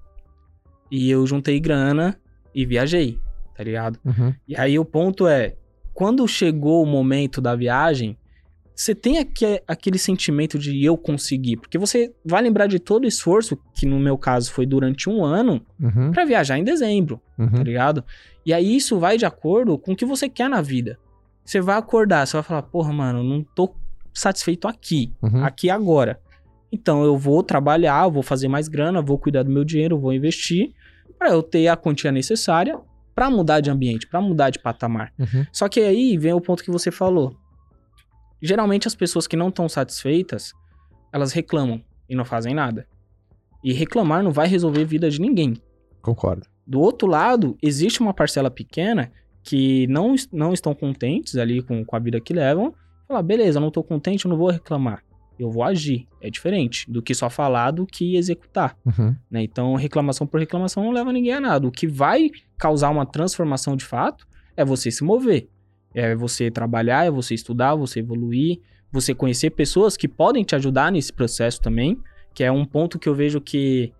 E 0.89 1.09
eu 1.09 1.25
juntei 1.27 1.59
grana 1.59 2.17
e 2.53 2.65
viajei, 2.65 3.19
tá 3.55 3.63
ligado? 3.63 3.99
Uhum. 4.05 4.33
E 4.47 4.55
aí 4.55 4.77
o 4.79 4.85
ponto 4.85 5.27
é, 5.27 5.55
quando 5.93 6.27
chegou 6.27 6.83
o 6.83 6.85
momento 6.85 7.41
da 7.41 7.55
viagem, 7.55 8.17
você 8.75 8.93
tem 8.93 9.17
aque- 9.17 9.61
aquele 9.67 9.97
sentimento 9.97 10.57
de 10.59 10.83
eu 10.85 10.95
conseguir, 10.95 11.57
porque 11.57 11.77
você 11.77 12.13
vai 12.23 12.41
lembrar 12.43 12.67
de 12.67 12.77
todo 12.79 13.03
o 13.05 13.07
esforço, 13.07 13.57
que 13.73 13.85
no 13.87 13.99
meu 13.99 14.17
caso 14.17 14.51
foi 14.51 14.65
durante 14.67 15.09
um 15.09 15.25
ano, 15.25 15.61
Uhum. 15.79 16.11
pra 16.11 16.23
viajar 16.25 16.57
em 16.59 16.63
dezembro, 16.63 17.19
tá 17.35 17.43
Uhum. 17.43 17.63
ligado? 17.63 18.03
E 18.45 18.53
aí 18.53 18.75
isso 18.77 18.99
vai 18.99 19.17
de 19.17 19.25
acordo 19.25 19.77
com 19.79 19.93
o 19.93 19.95
que 19.95 20.05
você 20.05 20.29
quer 20.29 20.47
na 20.49 20.61
vida. 20.61 20.99
Você 21.43 21.59
vai 21.59 21.75
acordar, 21.77 22.27
você 22.27 22.37
vai 22.37 22.43
falar, 22.43 22.61
porra, 22.61 22.93
mano, 22.93 23.23
não 23.23 23.43
tô 23.43 23.73
satisfeito 24.13 24.67
aqui, 24.67 25.11
Uhum. 25.21 25.43
aqui 25.43 25.69
agora. 25.69 26.19
Então 26.71 27.03
eu 27.03 27.17
vou 27.17 27.41
trabalhar, 27.43 28.07
vou 28.09 28.23
fazer 28.23 28.47
mais 28.47 28.67
grana, 28.67 29.01
vou 29.01 29.17
cuidar 29.17 29.43
do 29.43 29.51
meu 29.51 29.63
dinheiro, 29.63 29.97
vou 29.97 30.13
investir 30.13 30.73
pra 31.17 31.29
eu 31.29 31.41
ter 31.41 31.67
a 31.67 31.75
quantia 31.75 32.11
necessária 32.11 32.79
pra 33.15 33.29
mudar 33.29 33.61
de 33.61 33.71
ambiente, 33.71 34.07
pra 34.07 34.21
mudar 34.21 34.49
de 34.49 34.59
patamar. 34.59 35.11
Uhum. 35.17 35.45
Só 35.51 35.67
que 35.67 35.79
aí 35.79 36.17
vem 36.17 36.33
o 36.33 36.41
ponto 36.41 36.63
que 36.63 36.69
você 36.69 36.91
falou. 36.91 37.35
Geralmente 38.41 38.87
as 38.87 38.93
pessoas 38.93 39.25
que 39.25 39.35
não 39.35 39.49
estão 39.49 39.67
satisfeitas, 39.67 40.53
elas 41.11 41.31
reclamam 41.33 41.81
e 42.07 42.15
não 42.15 42.23
fazem 42.23 42.53
nada. 42.53 42.87
E 43.63 43.73
reclamar 43.73 44.23
não 44.23 44.31
vai 44.31 44.47
resolver 44.47 44.81
a 44.81 44.85
vida 44.85 45.09
de 45.09 45.19
ninguém. 45.19 45.55
Concordo. 46.01 46.45
Do 46.65 46.79
outro 46.79 47.07
lado, 47.07 47.57
existe 47.61 48.01
uma 48.01 48.13
parcela 48.13 48.51
pequena 48.51 49.11
que 49.41 49.87
não, 49.87 50.13
não 50.31 50.53
estão 50.53 50.75
contentes 50.75 51.37
ali 51.37 51.61
com, 51.61 51.83
com 51.83 51.95
a 51.95 51.99
vida 51.99 52.19
que 52.19 52.33
levam. 52.33 52.73
Falar, 53.07 53.23
beleza, 53.23 53.59
não 53.59 53.71
tô 53.71 53.81
contente, 53.81 54.25
eu 54.25 54.29
não 54.29 54.37
vou 54.37 54.49
reclamar. 54.49 55.01
Eu 55.39 55.51
vou 55.51 55.63
agir. 55.63 56.07
É 56.21 56.29
diferente 56.29 56.89
do 56.89 57.01
que 57.01 57.13
só 57.13 57.29
falar 57.29 57.71
do 57.71 57.85
que 57.85 58.15
executar. 58.15 58.75
Uhum. 58.85 59.15
né? 59.29 59.43
Então, 59.43 59.75
reclamação 59.75 60.25
por 60.25 60.39
reclamação 60.39 60.83
não 60.83 60.91
leva 60.91 61.11
ninguém 61.13 61.33
a 61.33 61.41
nada. 61.41 61.67
O 61.67 61.71
que 61.71 61.87
vai 61.87 62.29
causar 62.57 62.89
uma 62.89 63.05
transformação 63.05 63.75
de 63.75 63.85
fato 63.85 64.27
é 64.55 64.65
você 64.65 64.89
se 64.91 65.03
mover. 65.03 65.47
É 65.93 66.15
você 66.15 66.49
trabalhar, 66.51 67.05
é 67.05 67.11
você 67.11 67.33
estudar, 67.33 67.75
você 67.75 67.99
evoluir, 67.99 68.59
você 68.91 69.13
conhecer 69.13 69.51
pessoas 69.51 69.95
que 69.97 70.07
podem 70.07 70.43
te 70.43 70.55
ajudar 70.55 70.91
nesse 70.91 71.11
processo 71.13 71.61
também, 71.61 71.97
que 72.33 72.43
é 72.43 72.51
um 72.51 72.65
ponto 72.65 72.97
que 72.99 73.07
eu 73.09 73.15
vejo 73.15 73.39
que 73.41 73.91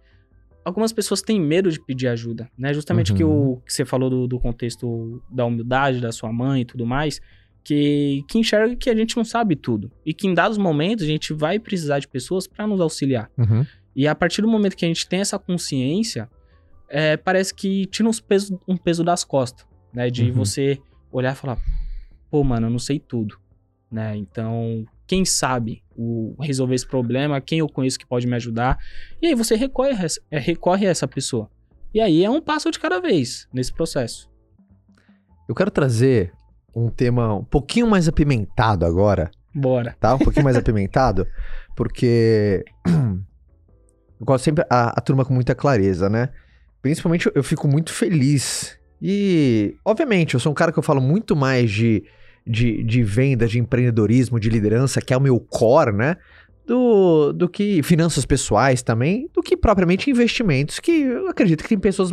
algumas 0.63 0.91
pessoas 0.91 1.21
têm 1.21 1.39
medo 1.39 1.71
de 1.71 1.80
pedir 1.80 2.08
ajuda, 2.08 2.50
né? 2.58 2.73
Justamente 2.73 3.13
que 3.13 3.23
Uhum. 3.23 3.54
o 3.54 3.62
que 3.65 3.73
você 3.73 3.86
falou 3.86 4.10
do, 4.10 4.28
do 4.28 4.39
contexto 4.39 5.21
da 5.32 5.45
humildade 5.45 6.02
da 6.02 6.12
sua 6.12 6.32
mãe 6.32 6.62
e 6.62 6.65
tudo 6.65 6.86
mais, 6.86 7.21
que, 7.67 8.23
que 8.30 8.38
enxerga 8.39 8.73
que 8.77 8.89
a 8.89 8.95
gente 8.95 9.17
não 9.17 9.25
sabe 9.25 9.56
tudo 9.56 9.91
e 10.06 10.13
que 10.13 10.25
em 10.25 10.34
dados 10.34 10.58
momentos 10.58 11.03
a 11.03 11.08
gente 11.08 11.34
vai 11.34 11.60
precisar 11.60 11.99
de 11.99 12.08
pessoas 12.08 12.47
para 12.47 12.65
nos 12.65 12.80
auxiliar. 12.80 13.30
Uhum. 13.38 13.65
E 13.93 14.08
a 14.08 14.15
partir 14.15 14.41
do 14.41 14.47
momento 14.47 14.77
que 14.77 14.86
a 14.86 14.88
gente 14.88 15.06
tem 15.10 15.19
essa 15.19 15.38
consciência, 15.38 16.30
é, 16.88 17.17
parece 17.17 17.53
que 17.53 17.86
tira 17.88 18.08
uns 18.08 18.21
peso, 18.21 18.58
um 18.65 18.77
peso 18.77 19.03
das 19.03 19.25
costas, 19.25 19.65
né? 19.93 20.10
De 20.10 20.25
Uhum. 20.30 20.34
você 20.34 20.80
olhar 21.12 21.34
e 21.34 21.36
falar, 21.36 21.58
pô, 22.32 22.41
mano, 22.41 22.67
eu 22.67 22.71
não 22.71 22.80
sei 22.80 22.99
tudo, 22.99 23.38
né? 23.91 24.15
Então, 24.15 24.86
quem 25.06 25.25
sabe 25.25 25.84
o, 25.93 26.36
resolver 26.39 26.75
esse 26.75 26.88
problema, 26.88 27.41
quem 27.41 27.60
eu 27.60 27.67
conheço 27.67 27.99
que 27.99 28.06
pode 28.08 28.25
me 28.27 28.36
ajudar. 28.36 28.77
E 29.21 29.27
aí 29.27 29.36
você 29.36 29.56
recorre, 29.56 29.89
essa- 29.91 30.21
é, 30.32 30.39
recorre 30.39 30.88
a 30.88 30.89
essa 30.89 31.08
pessoa. 31.08 31.49
E 31.93 31.99
aí 31.99 32.23
é 32.23 32.30
um 32.30 32.39
passo 32.41 32.71
de 32.71 32.80
cada 32.80 33.01
vez 33.01 33.45
nesse 33.53 33.73
processo. 33.73 34.30
Eu 35.49 35.56
quero 35.56 35.71
trazer 35.71 36.32
um 36.86 36.90
tema 36.90 37.36
um 37.36 37.44
pouquinho 37.44 37.88
mais 37.88 38.08
apimentado 38.08 38.86
agora, 38.86 39.32
Bora. 39.54 39.96
tá? 40.00 40.16
Um 40.16 40.20
pouquinho 40.20 40.44
mais 40.46 40.56
apimentado, 40.58 41.26
porque 41.76 42.63
eu 44.20 44.26
gosto 44.26 44.44
sempre 44.44 44.66
a, 44.70 44.90
a 44.98 45.02
turma 45.02 45.26
com 45.26 45.34
muita 45.34 45.56
clareza, 45.56 46.10
né? 46.10 46.30
Principalmente 46.82 47.30
eu- 47.34 47.44
fico 47.44 47.68
muito 47.68 47.92
feliz. 47.92 48.78
E, 49.02 49.76
obviamente, 49.86 50.34
eu 50.34 50.40
sou 50.40 50.52
um 50.52 50.56
cara 50.56 50.72
que 50.72 50.80
eu 50.80 50.84
falo 50.84 51.02
muito 51.02 51.36
mais 51.36 51.70
de, 51.72 52.04
de, 52.46 52.84
de 52.84 53.04
venda, 53.04 53.48
de 53.48 53.60
empreendedorismo, 53.60 54.40
de 54.40 54.50
liderança, 54.50 55.02
que 55.02 55.13
é 55.13 55.18
o 55.18 55.22
meu 55.22 55.40
core, 55.40 55.92
né? 55.92 56.18
Do, 56.67 57.32
do 57.32 57.47
que 57.47 57.82
finanças 57.82 58.25
pessoais 58.25 58.84
também, 58.84 59.30
do 59.34 59.41
que 59.41 59.56
propriamente 59.56 60.12
investimentos, 60.12 60.82
que 60.82 60.91
eu 60.91 61.30
acredito 61.30 61.63
que 61.63 61.69
tem 61.69 61.80
pessoas 61.80 62.12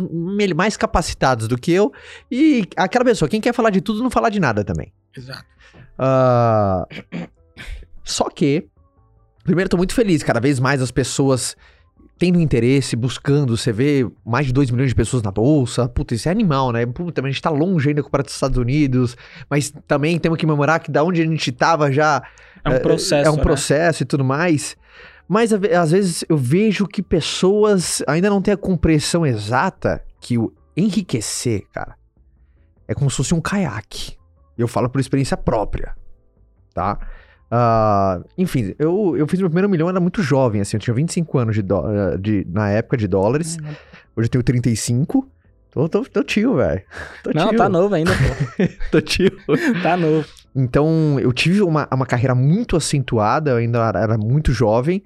mais 0.55 0.77
capacitadas 0.77 1.45
do 1.49 1.57
que 1.57 1.73
eu. 1.73 1.91
E 2.31 2.65
aquela 2.77 3.03
pessoa, 3.03 3.27
quem 3.27 3.41
quer 3.41 3.53
falar 3.53 3.69
de 3.69 3.81
tudo, 3.81 4.01
não 4.01 4.09
falar 4.09 4.29
de 4.29 4.39
nada 4.39 4.63
também. 4.63 4.93
Exato. 5.15 5.43
Ah, 5.99 6.87
só 8.01 8.29
que, 8.29 8.65
primeiro, 9.43 9.69
tô 9.69 9.75
muito 9.75 9.93
feliz. 9.93 10.23
Cada 10.23 10.39
vez 10.39 10.57
mais 10.57 10.81
as 10.81 10.89
pessoas 10.91 11.57
tendo 12.17 12.39
interesse, 12.39 12.95
buscando. 12.95 13.57
Você 13.57 13.71
vê 13.71 14.09
mais 14.25 14.47
de 14.47 14.53
2 14.53 14.71
milhões 14.71 14.89
de 14.89 14.95
pessoas 14.95 15.21
na 15.21 15.31
bolsa. 15.31 15.87
Puta, 15.87 16.15
isso 16.15 16.27
é 16.27 16.31
animal, 16.31 16.71
né? 16.71 16.85
Puta, 16.85 17.21
a 17.21 17.27
gente 17.27 17.41
tá 17.41 17.49
longe 17.49 17.89
ainda 17.89 18.01
comparado 18.01 18.27
aos 18.27 18.33
Estados 18.33 18.57
Unidos. 18.57 19.17
Mas 19.49 19.73
também 19.87 20.17
temos 20.19 20.37
que 20.37 20.45
memorar 20.45 20.79
que 20.79 20.91
da 20.91 21.03
onde 21.03 21.21
a 21.21 21.25
gente 21.25 21.51
tava 21.51 21.91
já 21.91 22.23
É 22.63 22.69
um 22.69 22.79
processo. 22.79 23.27
é 23.27 23.31
um 23.31 23.35
né? 23.35 23.41
processo 23.43 24.03
e 24.03 24.05
tudo 24.05 24.23
mais. 24.23 24.77
Mas 25.27 25.51
às 25.51 25.91
vezes 25.91 26.23
eu 26.29 26.37
vejo 26.37 26.87
que 26.87 27.01
pessoas 27.01 28.03
ainda 28.07 28.29
não 28.29 28.41
têm 28.41 28.53
a 28.53 28.57
compreensão 28.57 29.25
exata 29.25 30.03
que 30.21 30.37
o 30.37 30.53
enriquecer, 30.77 31.63
cara, 31.71 31.95
é 32.87 32.93
como 32.93 33.09
se 33.09 33.17
fosse 33.17 33.33
um 33.33 33.41
caiaque. 33.41 34.17
Eu 34.57 34.67
falo 34.67 34.89
por 34.89 35.01
experiência 35.01 35.35
própria, 35.35 35.95
tá? 36.73 36.99
Ah, 37.49 38.21
enfim, 38.37 38.73
eu, 38.79 39.15
eu 39.17 39.27
fiz 39.27 39.39
meu 39.39 39.49
primeiro 39.49 39.69
milhão, 39.69 39.87
era 39.87 39.99
muito 39.99 40.21
jovem, 40.21 40.61
assim, 40.61 40.77
eu 40.77 40.81
tinha 40.81 40.93
25 40.93 41.37
anos 41.37 41.55
de, 41.55 41.63
de, 42.19 42.47
na 42.49 42.69
época 42.69 42.97
de 42.97 43.07
dólares. 43.07 43.57
Hoje 44.15 44.27
eu 44.27 44.29
tenho 44.29 44.43
35. 44.43 45.29
Tô, 45.71 45.89
tô, 45.89 46.03
tô 46.05 46.23
tio, 46.23 46.55
velho. 46.55 46.81
Não, 47.35 47.49
tio. 47.49 47.57
tá 47.57 47.67
novo 47.67 47.93
ainda, 47.93 48.11
pô. 48.11 48.63
Tô 48.91 49.01
tio. 49.01 49.31
tá 49.83 49.97
novo. 49.97 50.25
Então, 50.55 51.19
eu 51.19 51.33
tive 51.33 51.61
uma, 51.61 51.85
uma 51.93 52.05
carreira 52.05 52.33
muito 52.33 52.77
acentuada, 52.77 53.51
eu 53.51 53.57
ainda 53.57 53.79
era, 53.79 53.99
era 53.99 54.17
muito 54.17 54.53
jovem. 54.53 55.03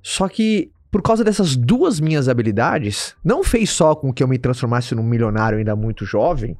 Só 0.00 0.28
que, 0.28 0.70
por 0.92 1.02
causa 1.02 1.24
dessas 1.24 1.56
duas 1.56 1.98
minhas 1.98 2.28
habilidades, 2.28 3.16
não 3.24 3.42
fez 3.42 3.68
só 3.70 3.96
com 3.96 4.12
que 4.12 4.22
eu 4.22 4.28
me 4.28 4.38
transformasse 4.38 4.94
num 4.94 5.02
milionário 5.02 5.58
ainda 5.58 5.74
muito 5.74 6.04
jovem, 6.04 6.56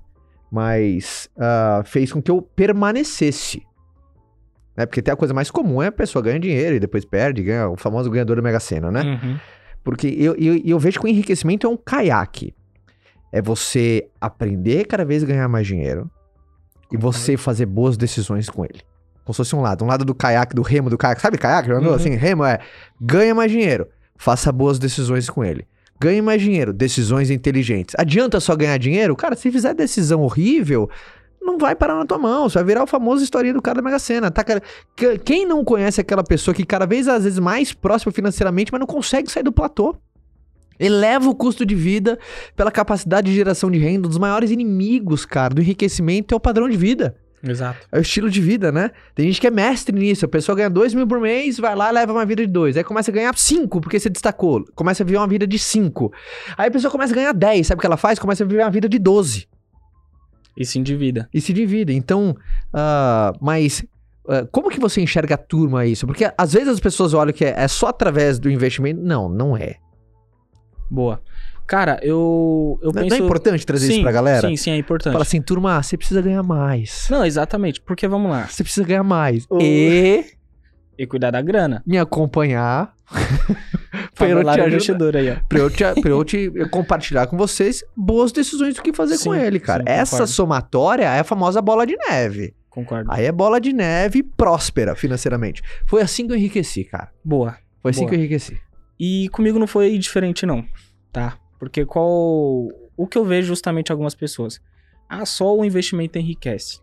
mas 0.50 1.30
ah, 1.38 1.82
fez 1.84 2.12
com 2.12 2.20
que 2.20 2.32
eu 2.32 2.42
permanecesse. 2.42 3.62
Né? 4.76 4.86
Porque 4.86 5.00
tem 5.00 5.12
a 5.12 5.16
coisa 5.16 5.32
mais 5.32 5.50
comum, 5.50 5.82
é 5.82 5.86
a 5.86 5.92
pessoa 5.92 6.22
ganha 6.22 6.38
dinheiro 6.38 6.76
e 6.76 6.80
depois 6.80 7.04
perde, 7.04 7.42
ganha 7.42 7.68
o 7.68 7.76
famoso 7.76 8.10
ganhador 8.10 8.36
da 8.36 8.42
Mega 8.42 8.60
Sena, 8.60 8.90
né? 8.90 9.02
Uhum. 9.02 9.38
Porque 9.82 10.08
eu, 10.08 10.34
eu, 10.36 10.60
eu 10.64 10.78
vejo 10.78 10.98
que 11.00 11.06
o 11.06 11.08
enriquecimento 11.08 11.66
é 11.66 11.70
um 11.70 11.76
caiaque. 11.76 12.54
É 13.32 13.40
você 13.40 14.08
aprender 14.20 14.84
cada 14.86 15.04
vez 15.04 15.22
a 15.22 15.26
ganhar 15.26 15.48
mais 15.48 15.66
dinheiro 15.66 16.10
e 16.92 16.96
você 16.96 17.36
fazer 17.36 17.66
boas 17.66 17.96
decisões 17.96 18.48
com 18.50 18.64
ele. 18.64 18.80
Como 19.24 19.34
se 19.34 19.38
fosse 19.38 19.56
um 19.56 19.60
lado. 19.60 19.84
Um 19.84 19.88
lado 19.88 20.04
do 20.04 20.14
caiaque, 20.14 20.54
do 20.54 20.62
remo 20.62 20.88
do 20.90 20.96
caiaque. 20.98 21.20
Sabe 21.20 21.36
caiaque? 21.38 21.70
Andou 21.72 21.90
Uhum. 21.90 21.94
assim? 21.96 22.10
Remo 22.14 22.44
é 22.44 22.58
ganha 23.00 23.34
mais 23.34 23.50
dinheiro. 23.50 23.86
Faça 24.16 24.50
boas 24.52 24.78
decisões 24.78 25.28
com 25.28 25.44
ele. 25.44 25.66
Ganhe 26.00 26.20
mais 26.20 26.42
dinheiro, 26.42 26.72
decisões 26.74 27.30
inteligentes. 27.30 27.94
Adianta 27.98 28.38
só 28.38 28.54
ganhar 28.54 28.76
dinheiro? 28.78 29.16
Cara, 29.16 29.34
se 29.34 29.50
fizer 29.50 29.72
decisão 29.74 30.20
horrível, 30.22 30.90
não 31.46 31.56
vai 31.58 31.74
parar 31.74 31.94
na 31.94 32.04
tua 32.04 32.18
mão. 32.18 32.48
Você 32.48 32.58
vai 32.58 32.64
virar 32.64 32.82
o 32.82 32.86
famoso 32.86 33.22
historinha 33.22 33.54
do 33.54 33.62
cara 33.62 33.76
da 33.76 33.82
Mega 33.82 33.98
Sena. 33.98 34.30
Tá, 34.30 34.42
cara? 34.44 34.62
Que- 34.94 35.16
Quem 35.18 35.46
não 35.46 35.64
conhece 35.64 36.00
aquela 36.00 36.22
pessoa 36.24 36.54
que 36.54 36.64
cada 36.66 36.84
vez, 36.86 37.08
às 37.08 37.24
vezes, 37.24 37.38
mais 37.38 37.72
próxima 37.72 38.12
financeiramente, 38.12 38.70
mas 38.72 38.80
não 38.80 38.86
consegue 38.86 39.30
sair 39.30 39.42
do 39.44 39.52
platô? 39.52 39.96
Eleva 40.78 41.30
o 41.30 41.34
custo 41.34 41.64
de 41.64 41.74
vida 41.74 42.18
pela 42.54 42.70
capacidade 42.70 43.30
de 43.30 43.34
geração 43.34 43.70
de 43.70 43.78
renda. 43.78 44.06
Um 44.06 44.10
dos 44.10 44.18
maiores 44.18 44.50
inimigos, 44.50 45.24
cara, 45.24 45.54
do 45.54 45.62
enriquecimento 45.62 46.34
é 46.34 46.36
o 46.36 46.40
padrão 46.40 46.68
de 46.68 46.76
vida. 46.76 47.16
Exato. 47.42 47.78
É 47.92 47.98
o 47.98 48.02
estilo 48.02 48.28
de 48.28 48.40
vida, 48.40 48.72
né? 48.72 48.90
Tem 49.14 49.26
gente 49.26 49.40
que 49.40 49.46
é 49.46 49.50
mestre 49.50 49.96
nisso. 49.96 50.24
A 50.24 50.28
pessoa 50.28 50.56
ganha 50.56 50.68
2 50.68 50.92
mil 50.94 51.06
por 51.06 51.20
mês, 51.20 51.58
vai 51.58 51.74
lá, 51.76 51.90
leva 51.90 52.12
uma 52.12 52.26
vida 52.26 52.44
de 52.44 52.50
2. 52.52 52.76
Aí 52.76 52.84
começa 52.84 53.10
a 53.10 53.14
ganhar 53.14 53.34
5, 53.36 53.80
porque 53.80 53.98
você 54.00 54.10
destacou. 54.10 54.64
Começa 54.74 55.02
a 55.02 55.06
viver 55.06 55.18
uma 55.18 55.28
vida 55.28 55.46
de 55.46 55.58
5. 55.58 56.12
Aí 56.58 56.68
a 56.68 56.70
pessoa 56.70 56.90
começa 56.90 57.12
a 57.12 57.16
ganhar 57.16 57.32
10. 57.32 57.68
Sabe 57.68 57.78
o 57.78 57.80
que 57.80 57.86
ela 57.86 57.96
faz? 57.96 58.18
Começa 58.18 58.42
a 58.42 58.46
viver 58.46 58.62
uma 58.62 58.70
vida 58.70 58.88
de 58.88 58.98
12. 58.98 59.46
E 60.56 60.64
se 60.64 60.78
endivida. 60.78 61.28
E 61.32 61.40
se 61.40 61.52
divide. 61.52 61.92
Então, 61.92 62.34
ah, 62.72 63.32
mas. 63.40 63.84
ah, 64.28 64.46
como 64.50 64.70
que 64.70 64.80
você 64.80 65.00
enxerga 65.00 65.34
a 65.34 65.38
turma 65.38 65.86
isso? 65.86 66.06
Porque 66.06 66.30
às 66.36 66.52
vezes 66.52 66.68
as 66.68 66.80
pessoas 66.80 67.14
olham 67.14 67.32
que 67.32 67.44
é, 67.44 67.54
é 67.56 67.68
só 67.68 67.88
através 67.88 68.38
do 68.38 68.50
investimento. 68.50 69.00
Não, 69.02 69.28
não 69.28 69.56
é. 69.56 69.76
Boa. 70.90 71.20
Cara, 71.66 71.98
eu, 72.00 72.78
eu 72.80 72.92
Não, 72.92 73.02
penso... 73.02 73.08
não 73.08 73.16
é 73.16 73.18
importante 73.18 73.66
trazer 73.66 73.88
sim, 73.88 73.92
isso 73.94 74.02
pra 74.02 74.12
galera? 74.12 74.48
Sim, 74.48 74.56
sim, 74.56 74.70
é 74.70 74.76
importante. 74.76 75.12
Fala 75.12 75.22
assim, 75.22 75.42
turma, 75.42 75.82
você 75.82 75.96
precisa 75.96 76.22
ganhar 76.22 76.44
mais. 76.44 77.08
Não, 77.10 77.24
exatamente. 77.24 77.80
Porque, 77.80 78.06
vamos 78.06 78.30
lá. 78.30 78.46
Você 78.46 78.62
precisa 78.62 78.86
ganhar 78.86 79.02
mais. 79.02 79.48
E 79.60 80.24
E 80.98 81.06
cuidar 81.06 81.30
da 81.30 81.42
grana. 81.42 81.82
me 81.86 81.98
acompanhar. 81.98 82.94
pra 84.14 84.28
eu 84.28 84.42
te 84.42 84.48
ajudar. 84.48 84.68
investidor 84.68 85.16
aí, 85.16 85.30
ó. 85.30 85.36
pra 85.48 85.58
eu, 85.58 85.70
te, 85.70 85.84
pra 86.00 86.10
eu 86.10 86.24
te 86.24 86.50
compartilhar 86.70 87.26
com 87.26 87.36
vocês 87.36 87.84
boas 87.96 88.32
decisões 88.32 88.74
do 88.74 88.82
que 88.82 88.92
fazer 88.92 89.16
com 89.18 89.32
Sim, 89.34 89.38
ele, 89.40 89.60
cara. 89.60 89.82
sim, 89.84 89.88
Essa 89.92 90.10
concordo. 90.16 90.32
somatória 90.32 91.04
é 91.04 91.20
a 91.20 91.24
famosa 91.24 91.60
bola 91.62 91.86
de 91.86 91.96
neve. 91.96 92.54
Concordo. 92.70 93.10
Aí 93.12 93.24
é 93.24 93.32
bola 93.32 93.60
de 93.60 93.72
neve 93.72 94.22
próspera 94.22 94.94
financeiramente. 94.94 95.62
Foi 95.86 96.02
assim 96.02 96.26
que 96.26 96.32
eu 96.32 96.36
enriqueci, 96.36 96.84
cara. 96.84 97.10
Boa. 97.24 97.56
Foi 97.80 97.90
assim 97.90 98.00
Boa. 98.00 98.10
que 98.10 98.14
eu 98.16 98.18
enriqueci. 98.18 98.60
E 98.98 99.28
comigo 99.30 99.58
não 99.58 99.66
foi 99.66 99.96
diferente, 99.98 100.44
não, 100.44 100.64
tá? 101.12 101.38
Porque 101.58 101.84
qual. 101.86 102.68
O 102.96 103.06
que 103.06 103.16
eu 103.16 103.24
vejo 103.24 103.48
justamente 103.48 103.92
algumas 103.92 104.14
pessoas. 104.14 104.58
Ah, 105.08 105.24
só 105.24 105.54
o 105.56 105.64
investimento 105.64 106.18
enriquece. 106.18 106.80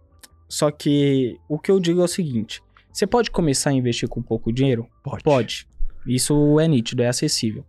Só 0.47 0.71
que 0.71 1.35
o 1.49 1.57
que 1.59 1.69
eu 1.71 1.79
digo 1.79 2.01
é 2.01 2.05
o 2.05 2.07
seguinte: 2.07 2.61
você 2.93 3.07
pode 3.07 3.31
começar 3.31 3.71
a 3.71 3.73
investir 3.73 4.07
com 4.07 4.21
pouco 4.21 4.53
dinheiro? 4.53 4.87
Pode. 5.03 5.23
Pode. 5.23 5.67
Isso 6.05 6.59
é 6.59 6.67
nítido, 6.67 7.01
é 7.01 7.07
acessível. 7.07 7.65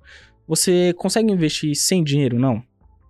Você 0.47 0.93
consegue 0.99 1.33
investir 1.33 1.75
sem 1.75 2.05
dinheiro? 2.05 2.39
Não. 2.39 2.63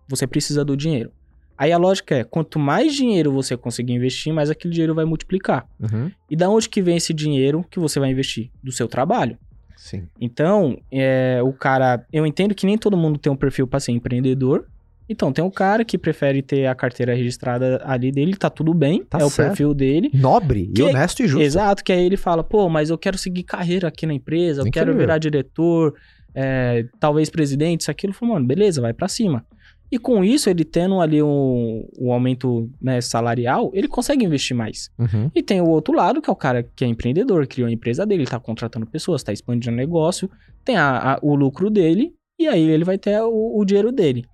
Você 0.09 0.27
precisa 0.27 0.65
do 0.65 0.77
dinheiro. 0.77 1.11
Aí 1.59 1.73
a 1.73 1.79
lógica 1.79 2.15
é: 2.17 2.25
quanto 2.25 2.59
mais 2.59 2.95
dinheiro 2.95 3.33
você 3.33 3.57
conseguir 3.57 3.95
investir, 3.95 4.33
mais 4.33 4.49
aquele 4.51 4.73
dinheiro 4.73 4.95
vai 4.95 5.05
multiplicar. 5.05 5.67
Uhum. 5.81 6.11
E 6.31 6.37
da 6.37 6.49
onde 6.49 6.69
que 6.69 6.81
vem 6.81 6.97
esse 6.97 7.13
dinheiro 7.13 7.65
que 7.69 7.81
você 7.81 7.99
vai 7.99 8.11
investir? 8.11 8.51
Do 8.63 8.71
seu 8.71 8.87
trabalho. 8.87 9.37
Sim. 9.77 10.09
Então, 10.21 10.79
é, 10.93 11.41
o 11.43 11.53
cara. 11.53 12.07
Eu 12.13 12.25
entendo 12.25 12.55
que 12.55 12.67
nem 12.67 12.79
todo 12.79 12.97
mundo 12.97 13.19
tem 13.19 13.33
um 13.33 13.37
perfil 13.37 13.67
para 13.67 13.81
ser 13.81 13.93
empreendedor. 13.93 14.67
Então, 15.09 15.33
tem 15.33 15.45
um 15.45 15.51
cara 15.51 15.85
que 15.85 15.99
prefere 15.99 16.41
ter 16.41 16.67
a 16.67 16.75
carteira 16.75 17.15
registrada 17.15 17.81
ali 17.85 18.11
dele, 18.11 18.35
tá 18.37 18.49
tudo 18.49 18.73
bem, 18.73 19.05
Tá 19.05 19.19
é 19.19 19.25
o 19.25 19.29
certo. 19.29 19.49
perfil 19.49 19.75
dele. 19.75 20.11
Nobre 20.15 20.67
Que- 20.75 20.81
e 20.81 20.85
honesto 20.85 21.23
e 21.23 21.27
justo. 21.29 21.43
Exato, 21.45 21.85
que 21.85 21.93
aí 21.93 22.05
ele 22.05 22.17
fala, 22.17 22.43
pô, 22.43 22.69
mas 22.69 22.89
eu 22.91 22.97
quero 22.97 23.19
seguir 23.19 23.43
carreira 23.43 23.89
aqui 23.89 24.07
na 24.07 24.15
empresa, 24.15 24.63
eu 24.63 24.65
quero 24.71 24.87
Incrível. 24.91 24.99
virar 25.01 25.19
diretor, 25.19 25.95
é, 26.35 26.87
talvez 26.99 27.29
presidente, 27.29 27.83
isso 27.83 27.91
aquilo. 27.91 28.13
Falei, 28.15 28.35
mano, 28.35 28.47
beleza, 28.47 28.81
vai 28.81 28.93
pra 28.95 29.07
cima. 29.09 29.45
E 29.93 29.99
com 29.99 30.25
isso, 30.25 30.49
ele 30.51 30.65
tendo 30.65 30.99
ali 31.01 31.23
um, 31.23 31.87
um 32.01 32.11
aumento 32.11 32.69
né, 32.83 33.01
salarial, 33.01 33.71
ele 33.75 33.87
consegue 33.87 34.25
investir 34.25 34.57
mais. 34.57 34.91
Uhum. 34.99 35.31
E 35.35 35.43
tem 35.43 35.61
o 35.61 35.69
outro 35.69 35.95
lado, 35.95 36.21
que 36.23 36.29
é 36.29 36.33
o 36.33 36.37
cara 36.37 36.67
que 36.75 36.83
é 36.85 36.89
empreendedor, 36.89 37.47
criou 37.47 37.69
a 37.69 37.71
empresa 37.71 38.05
dele, 38.07 38.25
tá 38.25 38.41
contratando 38.41 38.87
pessoas, 38.87 39.23
tá 39.23 39.33
expandindo 39.33 39.73
o 39.75 39.77
negócio, 39.77 40.29
tem 40.65 40.77
a- 40.77 41.13
a- 41.15 41.19
o 41.23 41.35
lucro 41.37 41.71
dele, 41.71 42.13
e 42.41 42.49
aí 42.49 42.69
ele 42.69 42.83
vai 42.85 42.99
ter 42.99 43.21
o, 43.23 43.57
o 43.61 43.65
dinheiro 43.65 43.93
dele. 43.93 44.25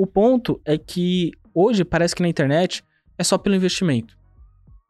O 0.00 0.06
ponto 0.06 0.58
é 0.64 0.78
que 0.78 1.32
hoje 1.54 1.84
parece 1.84 2.14
que 2.16 2.22
na 2.22 2.28
internet 2.28 2.82
é 3.18 3.22
só 3.22 3.36
pelo 3.36 3.54
investimento. 3.54 4.16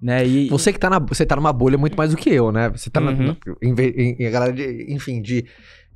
Né? 0.01 0.25
E, 0.27 0.49
Você 0.49 0.73
que 0.73 0.79
tá, 0.79 0.89
na, 0.89 0.99
você 1.01 1.27
tá 1.27 1.35
numa 1.37 1.53
bolha 1.53 1.77
muito 1.77 1.97
mais 1.97 2.13
do 2.13 2.17
que 2.17 2.31
eu, 2.31 2.53
né? 2.53 2.71
Você 2.71 2.89
tá 2.89 3.01
na, 3.01 3.11
Uhum. 3.11 3.27
na- 3.27 3.37
inve- 3.63 3.95
em, 3.99 4.17
em- 4.23 4.27
a 4.27 4.31
galera 4.31 4.53
de, 4.53 4.87
enfim, 4.89 5.21
de, 5.21 5.45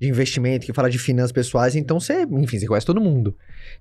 de 0.00 0.08
investimento, 0.08 0.66
que 0.66 0.72
fala 0.72 0.90
de 0.90 0.98
finanças 0.98 1.30
pessoais, 1.32 1.76
então 1.76 1.98
você, 2.00 2.22
enfim, 2.32 2.58
você 2.58 2.66
conhece 2.66 2.84
todo 2.84 3.00
mundo. 3.00 3.34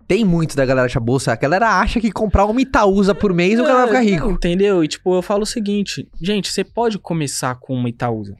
Tem 0.07 0.23
muito 0.23 0.55
da 0.55 0.65
galera 0.65 0.87
da 0.87 0.99
bolsa, 0.99 1.33
a 1.33 1.35
galera 1.35 1.79
acha 1.79 1.99
que 1.99 2.11
comprar 2.11 2.45
uma 2.45 2.61
Itaúsa 2.61 3.13
por 3.15 3.33
mês 3.33 3.59
o 3.59 3.63
cara 3.63 3.79
vai 3.79 3.87
ficar 3.87 3.99
É, 3.99 4.03
rico. 4.03 4.29
Entendeu? 4.31 4.83
E 4.83 4.87
tipo, 4.87 5.13
eu 5.15 5.21
falo 5.23 5.41
o 5.43 5.47
seguinte, 5.47 6.07
gente, 6.21 6.49
você 6.53 6.63
pode 6.63 6.99
começar 6.99 7.55
com 7.55 7.73
uma 7.73 7.89
Itaúsa. 7.89 8.37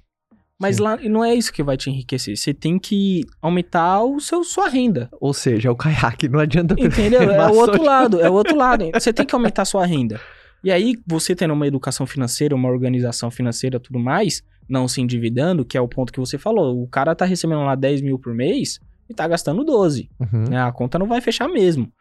Mas 0.60 0.78
Sim. 0.78 0.84
lá 0.84 0.98
não 0.98 1.24
é 1.24 1.34
isso 1.34 1.52
que 1.52 1.64
vai 1.64 1.76
te 1.76 1.90
enriquecer. 1.90 2.38
Você 2.38 2.54
tem 2.54 2.80
que 2.80 3.26
aumentar 3.42 4.04
o 4.04 4.20
seu, 4.20 4.44
sua 4.44 4.70
renda. 4.70 5.10
Ou 5.20 5.34
seja, 5.34 5.68
é 5.68 5.72
o 5.72 5.76
caiaque, 5.76 6.30
não 6.30 6.40
adianta 6.40 6.76
Entendeu? 6.78 7.22
É 7.22 7.50
o 7.50 7.56
outro 7.56 7.84
lado, 7.84 8.22
é 8.22 8.30
o 8.30 8.34
outro 8.34 8.56
lado. 8.56 8.90
Você 8.94 9.12
tem 9.12 9.26
que 9.26 9.36
aumentar 9.36 9.64
a 9.64 9.66
sua 9.66 9.86
renda. 9.86 10.22
E 10.64 10.72
aí, 10.72 10.96
você 11.06 11.36
tendo 11.36 11.54
uma 11.54 11.68
educação 11.68 12.08
financeira, 12.08 12.56
uma 12.56 12.70
organização 12.70 13.30
financeira 13.30 13.82
tudo 13.82 14.00
mais, 14.00 14.42
não 14.70 14.88
se 14.88 15.02
endividando, 15.02 15.66
que 15.66 15.78
é 15.78 15.82
o 15.82 15.90
ponto 15.90 16.14
que 16.14 16.20
você 16.20 16.38
falou. 16.38 16.82
O 16.82 16.88
cara 16.88 17.14
tá 17.14 17.26
recebendo 17.26 17.64
lá 17.64 17.76
10 17.76 18.02
mil 18.02 18.18
por 18.18 18.34
mês 18.34 18.80
e 19.10 19.14
tá 19.14 19.28
gastando 19.28 19.66
12. 19.66 20.10
Uhum. 20.20 20.46
né? 20.50 20.62
A 20.62 20.72
conta 20.72 20.98
não 20.98 21.06
vai 21.06 21.20
fechar 21.20 21.50
mesmo. 21.50 21.92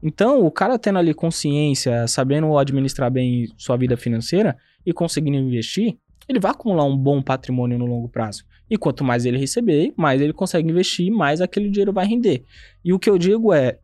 Então, 0.00 0.44
o 0.44 0.50
cara 0.50 0.78
tendo 0.78 0.98
ali 0.98 1.14
consciência, 1.14 2.06
sabendo 2.06 2.56
administrar 2.56 3.10
bem 3.10 3.46
sua 3.56 3.76
vida 3.76 3.96
financeira 3.96 4.56
e 4.84 4.92
conseguindo 4.92 5.36
investir, 5.36 5.96
ele 6.28 6.40
vai 6.40 6.50
acumular 6.50 6.84
um 6.84 6.96
bom 6.96 7.22
patrimônio 7.22 7.78
no 7.78 7.86
longo 7.86 8.08
prazo. 8.08 8.44
E 8.70 8.76
quanto 8.76 9.04
mais 9.04 9.26
ele 9.26 9.38
receber, 9.38 9.92
mais 9.96 10.20
ele 10.20 10.32
consegue 10.32 10.70
investir, 10.70 11.10
mais 11.10 11.40
aquele 11.40 11.68
dinheiro 11.68 11.92
vai 11.92 12.06
render. 12.06 12.44
E 12.84 12.92
o 12.92 12.98
que 12.98 13.10
eu 13.10 13.18
digo 13.18 13.52
é, 13.52 13.78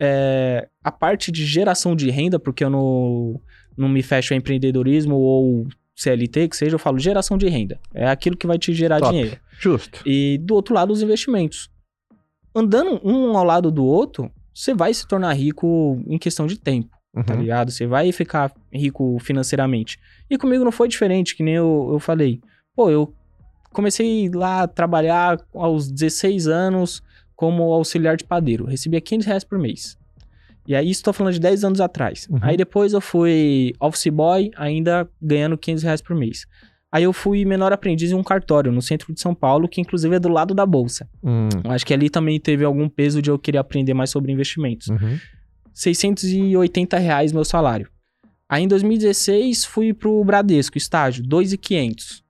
é, 0.00 0.68
a 0.82 0.90
parte 0.90 1.30
de 1.30 1.44
geração 1.44 1.94
de 1.94 2.10
renda, 2.10 2.38
porque 2.38 2.64
eu 2.64 2.70
não, 2.70 3.40
não 3.76 3.88
me 3.88 4.02
fecho 4.02 4.34
a 4.34 4.36
empreendedorismo 4.36 5.14
ou 5.14 5.66
CLT, 5.94 6.48
que 6.48 6.56
seja, 6.56 6.74
eu 6.74 6.78
falo 6.78 6.98
geração 6.98 7.38
de 7.38 7.48
renda. 7.48 7.78
É 7.94 8.08
aquilo 8.08 8.36
que 8.36 8.46
vai 8.46 8.58
te 8.58 8.72
gerar 8.72 8.98
Top. 8.98 9.12
dinheiro. 9.12 9.38
Justo. 9.60 10.02
E 10.04 10.38
do 10.38 10.54
outro 10.54 10.74
lado, 10.74 10.92
os 10.92 11.02
investimentos. 11.02 11.70
Andando 12.54 13.00
um 13.04 13.36
ao 13.36 13.44
lado 13.44 13.70
do 13.70 13.84
outro, 13.84 14.30
você 14.54 14.74
vai 14.74 14.92
se 14.92 15.06
tornar 15.06 15.32
rico 15.32 16.02
em 16.06 16.18
questão 16.18 16.46
de 16.46 16.58
tempo, 16.58 16.90
tá 17.24 17.34
Uhum. 17.34 17.40
ligado? 17.40 17.70
Você 17.70 17.86
vai 17.86 18.10
ficar 18.12 18.52
rico 18.72 19.18
financeiramente. 19.20 19.98
E 20.30 20.38
comigo 20.38 20.64
não 20.64 20.72
foi 20.72 20.88
diferente, 20.88 21.34
que 21.36 21.42
nem 21.42 21.54
eu, 21.54 21.90
eu 21.92 21.98
falei. 21.98 22.40
Pô, 22.74 22.90
eu 22.90 23.12
comecei 23.72 24.30
lá 24.32 24.62
a 24.62 24.68
trabalhar 24.68 25.38
aos 25.54 25.90
16 25.90 26.46
anos 26.46 27.02
como 27.36 27.62
auxiliar 27.72 28.16
de 28.16 28.24
padeiro. 28.24 28.64
Recebia 28.66 29.00
500 29.00 29.26
reais 29.26 29.44
por 29.44 29.58
mês. 29.58 29.98
E 30.66 30.76
aí, 30.76 30.90
estou 30.90 31.12
falando 31.12 31.32
de 31.34 31.40
10 31.40 31.64
anos 31.64 31.80
atrás. 31.80 32.28
Uhum. 32.30 32.38
Aí 32.40 32.56
depois 32.56 32.92
eu 32.92 33.00
fui 33.00 33.72
office 33.80 34.06
boy, 34.12 34.50
ainda 34.56 35.08
ganhando 35.20 35.58
500 35.58 35.82
reais 35.82 36.00
por 36.00 36.14
mês. 36.14 36.46
Aí 36.92 37.02
eu 37.04 37.12
fui 37.12 37.44
menor 37.44 37.72
aprendiz 37.72 38.12
em 38.12 38.14
um 38.14 38.22
cartório 38.22 38.70
no 38.70 38.80
centro 38.82 39.12
de 39.12 39.20
São 39.20 39.34
Paulo, 39.34 39.66
que 39.66 39.80
inclusive 39.80 40.14
é 40.14 40.20
do 40.20 40.28
lado 40.28 40.54
da 40.54 40.64
bolsa. 40.66 41.08
Hum. 41.24 41.48
Eu 41.64 41.70
Acho 41.72 41.84
que 41.86 41.92
ali 41.94 42.08
também 42.10 42.38
teve 42.38 42.64
algum 42.64 42.88
peso 42.88 43.20
de 43.20 43.30
eu 43.30 43.38
querer 43.38 43.58
aprender 43.58 43.94
mais 43.94 44.10
sobre 44.10 44.30
investimentos. 44.30 44.88
Uhum. 44.88 45.18
680 45.74 46.98
reais 46.98 47.32
meu 47.32 47.44
salário. 47.44 47.88
Aí 48.48 48.64
em 48.64 48.68
2016 48.68 49.64
fui 49.64 49.94
pro 49.94 50.22
Bradesco, 50.24 50.76
estágio, 50.76 51.22
2,500. 51.26 52.22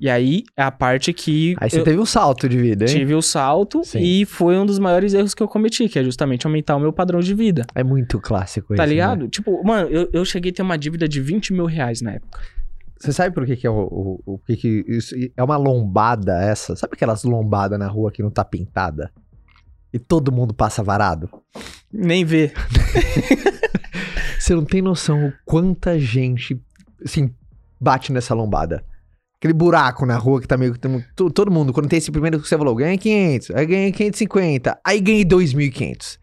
E 0.00 0.10
aí 0.10 0.42
é 0.56 0.62
a 0.62 0.70
parte 0.70 1.12
que 1.12 1.54
Aí 1.58 1.70
você 1.70 1.82
teve 1.82 1.98
um 1.98 2.04
salto 2.04 2.48
de 2.48 2.58
vida, 2.58 2.84
hein? 2.84 2.90
tive 2.90 3.14
o 3.14 3.22
salto 3.22 3.82
Sim. 3.84 4.00
e 4.00 4.24
foi 4.26 4.58
um 4.58 4.66
dos 4.66 4.78
maiores 4.78 5.14
erros 5.14 5.34
que 5.34 5.42
eu 5.42 5.48
cometi, 5.48 5.88
que 5.88 5.98
é 5.98 6.04
justamente 6.04 6.46
aumentar 6.46 6.76
o 6.76 6.80
meu 6.80 6.92
padrão 6.92 7.20
de 7.20 7.32
vida. 7.32 7.64
É 7.74 7.82
muito 7.84 8.20
clássico 8.20 8.68
Tá 8.68 8.74
isso, 8.74 8.82
né? 8.82 8.88
ligado? 8.88 9.28
Tipo, 9.28 9.64
mano, 9.64 9.88
eu, 9.88 10.08
eu 10.12 10.24
cheguei 10.24 10.50
a 10.50 10.54
ter 10.54 10.62
uma 10.62 10.76
dívida 10.76 11.08
de 11.08 11.20
20 11.20 11.52
mil 11.52 11.64
reais 11.64 12.02
na 12.02 12.12
época. 12.12 12.40
Você 12.98 13.12
sabe 13.12 13.34
por 13.34 13.44
que, 13.46 13.56
que 13.56 13.66
é 13.66 13.70
o, 13.70 13.82
o, 14.26 14.34
o 14.34 14.38
que, 14.38 14.56
que 14.56 14.84
isso 14.88 15.14
é 15.36 15.42
uma 15.42 15.56
lombada 15.56 16.40
essa? 16.42 16.74
Sabe 16.74 16.94
aquelas 16.94 17.22
lombadas 17.22 17.78
na 17.78 17.86
rua 17.86 18.10
que 18.10 18.22
não 18.22 18.30
tá 18.30 18.44
pintada? 18.44 19.12
E 19.94 19.98
todo 20.00 20.32
mundo 20.32 20.52
passa 20.52 20.82
varado? 20.82 21.30
Nem 21.92 22.24
ver. 22.24 22.52
Você 24.38 24.54
não 24.54 24.64
tem 24.64 24.82
noção 24.82 25.28
o 25.28 25.32
quanta 25.44 25.98
gente, 25.98 26.60
assim, 27.04 27.32
bate 27.80 28.12
nessa 28.12 28.34
lombada. 28.34 28.84
Aquele 29.38 29.54
buraco 29.54 30.04
na 30.04 30.16
rua 30.16 30.40
que 30.40 30.48
tá 30.48 30.56
meio... 30.56 30.74
to- 31.14 31.30
Todo 31.30 31.50
mundo, 31.50 31.72
quando 31.72 31.88
tem 31.88 31.98
esse 31.98 32.10
primeiro 32.10 32.40
que 32.40 32.48
você 32.48 32.58
falou, 32.58 32.74
ganhei 32.74 32.98
500, 32.98 33.50
aí 33.52 33.66
ganhei 33.66 33.92
550, 33.92 34.78
aí 34.84 35.00
ganhei 35.00 35.24
2.500. 35.24 36.18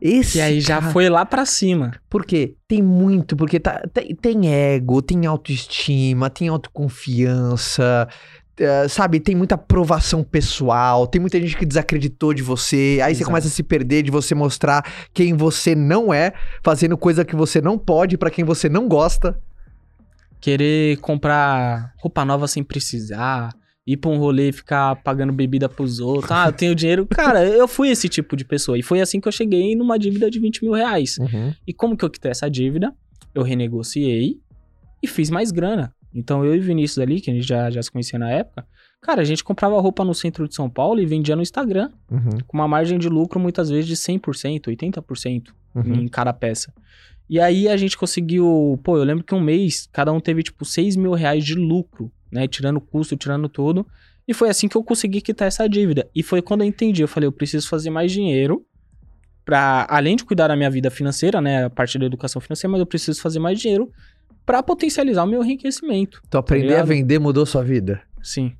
Esse 0.00 0.38
E 0.38 0.40
aí 0.40 0.60
já 0.60 0.80
cara- 0.80 0.92
foi 0.92 1.08
lá 1.08 1.24
pra 1.24 1.46
cima. 1.46 1.92
Por 2.10 2.26
quê? 2.26 2.56
Tem 2.68 2.82
muito, 2.82 3.36
porque 3.36 3.58
tá, 3.60 3.82
tem, 3.92 4.14
tem 4.14 4.52
ego, 4.52 5.00
tem 5.00 5.24
autoestima, 5.26 6.28
tem 6.28 6.48
autoconfiança, 6.48 8.08
eh, 8.58 8.88
sabe, 8.88 9.20
tem 9.20 9.34
muita 9.34 9.54
aprovação 9.54 10.24
pessoal, 10.24 11.06
tem 11.06 11.20
muita 11.20 11.40
gente 11.40 11.56
que 11.56 11.66
desacreditou 11.66 12.32
de 12.32 12.42
você, 12.42 13.00
aí 13.02 13.14
você 13.14 13.18
Exato. 13.18 13.26
começa 13.26 13.48
a 13.48 13.50
se 13.50 13.62
perder 13.62 14.02
de 14.02 14.10
você 14.10 14.34
mostrar 14.34 14.82
quem 15.12 15.34
você 15.34 15.74
não 15.74 16.12
é, 16.12 16.32
fazendo 16.62 16.96
coisa 16.96 17.24
que 17.24 17.36
você 17.36 17.60
não 17.60 17.78
pode 17.78 18.16
pra 18.16 18.30
quem 18.30 18.44
você 18.44 18.68
não 18.68 18.88
gosta. 18.88 19.38
Querer 20.40 20.98
comprar 20.98 21.92
roupa 21.98 22.24
nova 22.24 22.48
sem 22.48 22.62
precisar, 22.62 23.50
ir 23.86 23.96
pra 23.96 24.10
um 24.10 24.18
rolê 24.18 24.48
e 24.48 24.52
ficar 24.52 24.96
pagando 24.96 25.32
bebida 25.32 25.68
pros 25.68 26.00
outros. 26.00 26.30
Ah, 26.30 26.48
eu 26.48 26.52
tenho 26.52 26.74
dinheiro. 26.74 27.06
Cara, 27.12 27.44
eu 27.44 27.68
fui 27.68 27.88
esse 27.88 28.08
tipo 28.08 28.36
de 28.36 28.44
pessoa. 28.44 28.78
E 28.78 28.82
foi 28.82 29.00
assim 29.00 29.20
que 29.20 29.28
eu 29.28 29.32
cheguei 29.32 29.76
numa 29.76 29.98
dívida 29.98 30.30
de 30.30 30.40
20 30.40 30.62
mil 30.62 30.72
reais. 30.72 31.16
E 31.66 31.72
como 31.72 31.96
que 31.96 32.04
eu 32.04 32.10
quitei 32.10 32.30
essa 32.30 32.50
dívida? 32.50 32.92
Eu 33.34 33.42
renegociei 33.42 34.38
e 35.02 35.06
fiz 35.06 35.30
mais 35.30 35.50
grana. 35.50 35.94
Então 36.16 36.44
eu 36.44 36.54
e 36.54 36.58
Vinícius 36.58 36.98
ali, 36.98 37.20
que 37.20 37.30
a 37.30 37.34
gente 37.34 37.46
já, 37.46 37.70
já 37.70 37.82
se 37.82 37.90
conhecia 37.90 38.18
na 38.18 38.30
época, 38.30 38.66
cara, 39.00 39.20
a 39.20 39.24
gente 39.24 39.44
comprava 39.44 39.78
roupa 39.80 40.04
no 40.04 40.14
centro 40.14 40.48
de 40.48 40.54
São 40.54 40.68
Paulo 40.68 41.00
e 41.00 41.06
vendia 41.06 41.36
no 41.36 41.42
Instagram, 41.42 41.90
Uhum, 42.10 42.38
com 42.46 42.56
uma 42.56 42.66
margem 42.66 42.98
de 42.98 43.08
lucro 43.08 43.38
muitas 43.38 43.68
vezes 43.68 43.86
de 43.86 43.96
100%, 43.96 44.62
80% 44.66 45.48
uhum. 45.74 45.94
em 45.94 46.08
cada 46.08 46.32
peça. 46.32 46.72
E 47.28 47.40
aí 47.40 47.68
a 47.68 47.76
gente 47.76 47.98
conseguiu, 47.98 48.80
pô, 48.82 48.96
eu 48.96 49.04
lembro 49.04 49.24
que 49.24 49.34
um 49.34 49.40
mês 49.40 49.88
cada 49.92 50.12
um 50.12 50.20
teve 50.20 50.42
tipo 50.42 50.64
6 50.64 50.96
mil 50.96 51.12
reais 51.12 51.44
de 51.44 51.54
lucro, 51.54 52.10
né? 52.30 52.46
Tirando 52.46 52.80
custo, 52.80 53.16
tirando 53.16 53.48
tudo. 53.48 53.86
E 54.28 54.32
foi 54.32 54.48
assim 54.48 54.68
que 54.68 54.76
eu 54.76 54.82
consegui 54.82 55.20
quitar 55.20 55.48
essa 55.48 55.68
dívida. 55.68 56.08
E 56.14 56.22
foi 56.22 56.40
quando 56.40 56.62
eu 56.62 56.66
entendi, 56.66 57.02
eu 57.02 57.08
falei, 57.08 57.26
eu 57.26 57.32
preciso 57.32 57.68
fazer 57.68 57.90
mais 57.90 58.12
dinheiro 58.12 58.64
para 59.44 59.86
além 59.88 60.16
de 60.16 60.24
cuidar 60.24 60.48
da 60.48 60.56
minha 60.56 60.70
vida 60.70 60.90
financeira, 60.90 61.40
né, 61.40 61.66
a 61.66 61.70
parte 61.70 61.96
da 61.98 62.04
educação 62.04 62.40
financeira, 62.40 62.72
mas 62.72 62.80
eu 62.80 62.86
preciso 62.86 63.22
fazer 63.22 63.38
mais 63.38 63.60
dinheiro 63.60 63.92
para 64.46 64.62
potencializar 64.62 65.24
o 65.24 65.26
meu 65.26 65.42
enriquecimento. 65.42 66.22
Então 66.28 66.38
aprender 66.40 66.66
a 66.68 66.70
ligado? 66.70 66.86
vender 66.86 67.18
mudou 67.18 67.44
sua 67.44 67.62
vida. 67.64 68.00
Sim. 68.22 68.52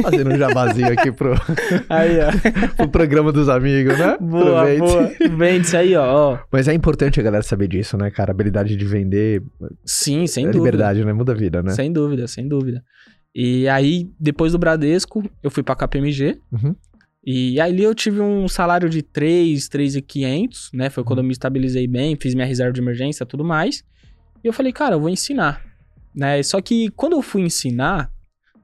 Fazendo 0.00 0.30
um 0.32 0.38
jabazinho 0.38 0.92
aqui 0.92 1.10
pro, 1.10 1.34
Aí, 1.90 2.18
ó. 2.20 2.30
pro 2.76 2.88
programa 2.88 3.32
dos 3.32 3.48
amigos, 3.48 3.98
né? 3.98 4.16
boa, 4.20 4.62
Aproveite. 4.62 4.80
boa. 4.80 5.36
Vende 5.36 5.66
isso 5.66 5.76
aí, 5.76 5.94
ó. 5.96 6.38
Mas 6.52 6.68
é 6.68 6.72
importante 6.72 7.18
a 7.18 7.22
galera 7.22 7.42
saber 7.42 7.66
disso, 7.68 7.96
né, 7.96 8.10
cara? 8.10 8.30
A 8.30 8.32
habilidade 8.34 8.76
de 8.76 8.84
vender 8.84 9.42
Sim, 9.84 10.26
sem 10.26 10.44
é 10.44 10.50
dúvida. 10.50 10.64
liberdade, 10.64 11.04
né? 11.04 11.12
Muda 11.12 11.32
a 11.32 11.34
vida, 11.34 11.62
né? 11.62 11.72
Sem 11.72 11.92
dúvida, 11.92 12.26
sem 12.28 12.46
dúvida. 12.46 12.82
E 13.34 13.68
aí, 13.68 14.08
depois 14.18 14.52
do 14.52 14.58
Bradesco, 14.58 15.22
eu 15.42 15.50
fui 15.50 15.62
pra 15.62 15.74
KPMG. 15.74 16.38
Uhum. 16.52 16.74
E 17.24 17.58
ali 17.60 17.82
eu 17.82 17.94
tive 17.94 18.20
um 18.20 18.46
salário 18.48 18.88
de 18.88 19.02
3, 19.02 19.68
3,500, 19.68 20.70
né? 20.72 20.88
Foi 20.88 21.02
Uhum. 21.02 21.06
quando 21.08 21.18
eu 21.18 21.24
me 21.24 21.32
estabilizei 21.32 21.86
bem, 21.88 22.16
fiz 22.18 22.34
minha 22.34 22.46
reserva 22.46 22.72
de 22.72 22.80
emergência 22.80 23.24
e 23.24 23.26
tudo 23.26 23.44
mais. 23.44 23.82
E 24.46 24.48
eu 24.48 24.52
falei, 24.52 24.72
cara, 24.72 24.94
eu 24.94 25.00
vou 25.00 25.08
ensinar. 25.08 25.60
Né? 26.14 26.40
Só 26.44 26.60
que 26.60 26.88
quando 26.90 27.14
eu 27.14 27.20
fui 27.22 27.42
ensinar, 27.42 28.12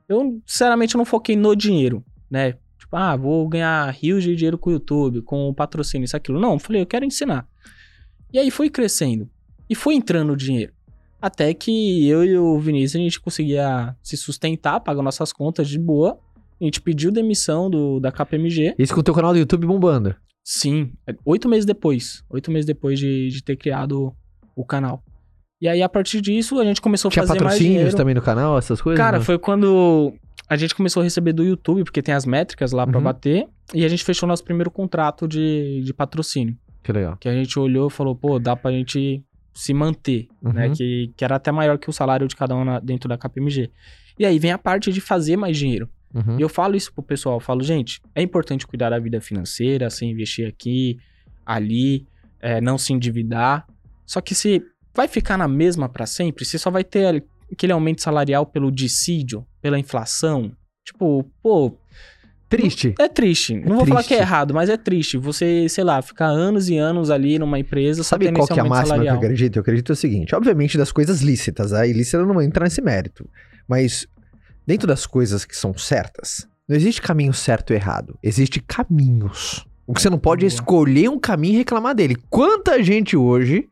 eu 0.08 0.40
sinceramente 0.46 0.96
não 0.96 1.04
foquei 1.04 1.34
no 1.34 1.56
dinheiro, 1.56 2.04
né? 2.30 2.52
Tipo, 2.78 2.94
ah, 2.94 3.16
vou 3.16 3.48
ganhar 3.48 3.90
rios 3.90 4.22
de 4.22 4.36
dinheiro 4.36 4.56
com 4.56 4.70
o 4.70 4.74
YouTube, 4.74 5.22
com 5.22 5.48
o 5.48 5.52
patrocínio, 5.52 6.04
isso, 6.04 6.16
aquilo. 6.16 6.38
Não, 6.38 6.52
eu 6.52 6.58
falei, 6.60 6.82
eu 6.82 6.86
quero 6.86 7.04
ensinar. 7.04 7.48
E 8.32 8.38
aí 8.38 8.48
foi 8.48 8.70
crescendo. 8.70 9.28
E 9.68 9.74
foi 9.74 9.96
entrando 9.96 10.34
o 10.34 10.36
dinheiro. 10.36 10.72
Até 11.20 11.52
que 11.52 12.06
eu 12.06 12.24
e 12.24 12.38
o 12.38 12.60
Vinícius, 12.60 13.00
a 13.00 13.02
gente 13.02 13.18
conseguia 13.18 13.96
se 14.04 14.16
sustentar, 14.16 14.78
pagar 14.78 15.02
nossas 15.02 15.32
contas 15.32 15.68
de 15.68 15.80
boa. 15.80 16.16
A 16.60 16.64
gente 16.64 16.80
pediu 16.80 17.10
demissão 17.10 17.68
do, 17.68 17.98
da 17.98 18.12
KPMG. 18.12 18.76
Isso 18.78 18.94
com 18.94 19.00
o 19.00 19.02
teu 19.02 19.14
canal 19.14 19.32
do 19.32 19.38
YouTube 19.40 19.66
bombando. 19.66 20.14
Sim, 20.44 20.92
oito 21.24 21.48
meses 21.48 21.66
depois. 21.66 22.22
Oito 22.30 22.52
meses 22.52 22.66
depois 22.66 23.00
de, 23.00 23.30
de 23.30 23.42
ter 23.42 23.56
criado 23.56 24.14
o 24.54 24.64
canal. 24.64 25.02
E 25.62 25.68
aí, 25.68 25.80
a 25.80 25.88
partir 25.88 26.20
disso, 26.20 26.58
a 26.58 26.64
gente 26.64 26.80
começou 26.80 27.08
a 27.08 27.12
fazer 27.12 27.28
mais 27.28 27.38
patrocínios 27.38 27.74
dinheiro. 27.76 27.96
também 27.96 28.14
no 28.16 28.20
canal, 28.20 28.58
essas 28.58 28.82
coisas? 28.82 28.98
Cara, 28.98 29.18
não? 29.18 29.24
foi 29.24 29.38
quando 29.38 30.12
a 30.48 30.56
gente 30.56 30.74
começou 30.74 31.00
a 31.02 31.04
receber 31.04 31.32
do 31.32 31.44
YouTube, 31.44 31.84
porque 31.84 32.02
tem 32.02 32.12
as 32.14 32.26
métricas 32.26 32.72
lá 32.72 32.84
pra 32.84 32.98
Uhum. 32.98 33.04
bater. 33.04 33.46
E 33.72 33.84
a 33.84 33.88
gente 33.88 34.02
fechou 34.02 34.28
nosso 34.28 34.42
primeiro 34.42 34.70
contrato 34.72 35.28
de, 35.28 35.80
de 35.84 35.94
patrocínio. 35.94 36.56
Que 36.82 36.92
legal. 36.92 37.16
Que 37.16 37.28
a 37.28 37.32
gente 37.32 37.56
olhou 37.60 37.86
e 37.86 37.90
falou, 37.92 38.14
pô, 38.16 38.40
dá 38.40 38.56
pra 38.56 38.72
gente 38.72 39.22
se 39.54 39.72
manter, 39.72 40.26
né? 40.42 40.66
Uhum. 40.66 40.74
Que, 40.74 41.12
que 41.16 41.24
era 41.24 41.36
até 41.36 41.52
maior 41.52 41.78
que 41.78 41.88
o 41.88 41.92
salário 41.92 42.26
de 42.26 42.34
cada 42.34 42.56
um 42.56 42.64
na- 42.64 42.80
dentro 42.80 43.08
da 43.08 43.16
KPMG. 43.16 43.70
E 44.18 44.26
aí 44.26 44.38
vem 44.40 44.50
a 44.50 44.58
parte 44.58 44.90
de 44.92 45.00
fazer 45.00 45.36
mais 45.36 45.56
dinheiro. 45.56 45.88
Uhum. 46.12 46.38
E 46.38 46.42
eu 46.42 46.48
falo 46.48 46.74
isso 46.74 46.92
pro 46.92 47.02
pessoal, 47.04 47.36
eu 47.36 47.40
falo, 47.40 47.62
gente, 47.62 48.00
é 48.16 48.20
importante 48.20 48.66
cuidar 48.66 48.90
da 48.90 48.98
vida 48.98 49.20
financeira, 49.20 49.88
sem 49.90 50.10
investir 50.10 50.46
aqui, 50.48 50.98
ali, 51.46 52.04
é, 52.40 52.60
não 52.60 52.76
se 52.76 52.92
endividar. 52.92 53.64
Só 54.04 54.20
que 54.20 54.34
se 54.34 54.60
vai 54.94 55.08
ficar 55.08 55.36
na 55.36 55.48
mesma 55.48 55.88
pra 55.88 56.06
sempre, 56.06 56.44
você 56.44 56.58
só 56.58 56.70
vai 56.70 56.84
ter 56.84 57.24
aquele 57.50 57.72
aumento 57.72 58.02
salarial 58.02 58.46
pelo 58.46 58.70
dissídio, 58.70 59.46
pela 59.60 59.78
inflação. 59.78 60.52
Tipo, 60.84 61.24
pô, 61.42 61.76
Triste. 62.48 62.94
é 62.98 63.08
triste. 63.08 63.54
Não 63.54 63.76
vou 63.76 63.86
falar 63.86 64.02
que 64.02 64.12
é 64.12 64.18
triste. 64.18 64.20
errado, 64.30 64.52
mas 64.52 64.68
é 64.68 64.76
triste. 64.76 65.16
Você, 65.16 65.68
sei 65.68 65.84
lá, 65.84 66.02
ficar 66.02 66.26
anos 66.26 66.68
e 66.68 66.76
anos 66.76 67.08
ali 67.10 67.38
numa 67.38 67.58
empresa, 67.58 68.02
Sabe 68.02 68.30
qual 68.32 68.46
que 68.46 68.52
é 68.52 68.60
a 68.60 68.64
máxima 68.64 68.86
salarial. 68.88 69.18
que 69.18 69.24
eu 69.24 69.28
acredito? 69.28 69.56
Eu 69.56 69.60
acredito 69.62 69.90
o 69.90 69.96
seguinte: 69.96 70.34
obviamente, 70.34 70.76
das 70.76 70.92
coisas 70.92 71.20
lícitas, 71.22 71.72
a 71.72 71.86
ilícita 71.86 72.24
não 72.24 72.42
entra 72.42 72.64
nesse 72.64 72.82
mérito. 72.82 73.26
Mas 73.66 74.06
dentro 74.66 74.86
das 74.86 75.06
coisas 75.06 75.44
que 75.46 75.56
são 75.56 75.72
certas, 75.78 76.46
não 76.68 76.76
existe 76.76 77.00
caminho 77.00 77.32
certo 77.32 77.72
e 77.72 77.76
errado. 77.76 78.18
Existe 78.22 78.60
caminhos. 78.60 79.64
O 79.86 79.94
que 79.94 80.02
você 80.02 80.10
não 80.10 80.18
pode 80.18 80.44
é 80.44 80.48
escolher 80.48 81.08
um 81.08 81.18
caminho 81.18 81.54
e 81.54 81.58
reclamar 81.58 81.94
dele. 81.94 82.16
Quanta 82.28 82.82
gente 82.82 83.16
hoje, 83.16 83.66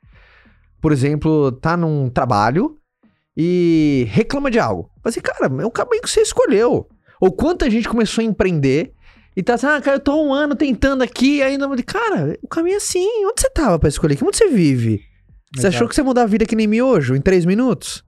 por 0.80 0.92
exemplo, 0.92 1.52
tá 1.52 1.76
num 1.76 2.08
trabalho 2.08 2.76
e 3.36 4.06
reclama 4.10 4.50
de 4.50 4.58
algo. 4.58 4.90
Mas 5.04 5.14
assim, 5.14 5.20
cara, 5.20 5.46
é 5.46 5.66
o 5.66 5.70
caminho 5.70 6.02
que 6.02 6.10
você 6.10 6.20
escolheu. 6.20 6.88
Ou 7.20 7.32
quanta 7.32 7.70
gente 7.70 7.88
começou 7.88 8.22
a 8.22 8.24
empreender 8.24 8.92
e 9.36 9.42
tá 9.42 9.54
assim, 9.54 9.66
ah, 9.66 9.80
cara, 9.80 9.96
eu 9.96 10.00
tô 10.00 10.22
um 10.22 10.32
ano 10.32 10.54
tentando 10.54 11.02
aqui, 11.02 11.42
ainda. 11.42 11.68
Cara, 11.82 12.36
o 12.42 12.48
caminho 12.48 12.74
é 12.74 12.78
assim. 12.78 13.06
Onde 13.26 13.40
você 13.40 13.50
tava 13.50 13.78
pra 13.78 13.88
escolher? 13.88 14.16
Que 14.16 14.24
mundo 14.24 14.34
você 14.34 14.48
vive? 14.48 15.00
Você 15.54 15.66
Exato. 15.66 15.76
achou 15.76 15.88
que 15.88 15.94
você 15.94 16.00
ia 16.00 16.04
mudar 16.04 16.22
a 16.22 16.26
vida 16.26 16.46
que 16.46 16.56
nem 16.56 16.66
miojo 16.66 17.14
em 17.14 17.20
três 17.20 17.44
minutos? 17.44 18.04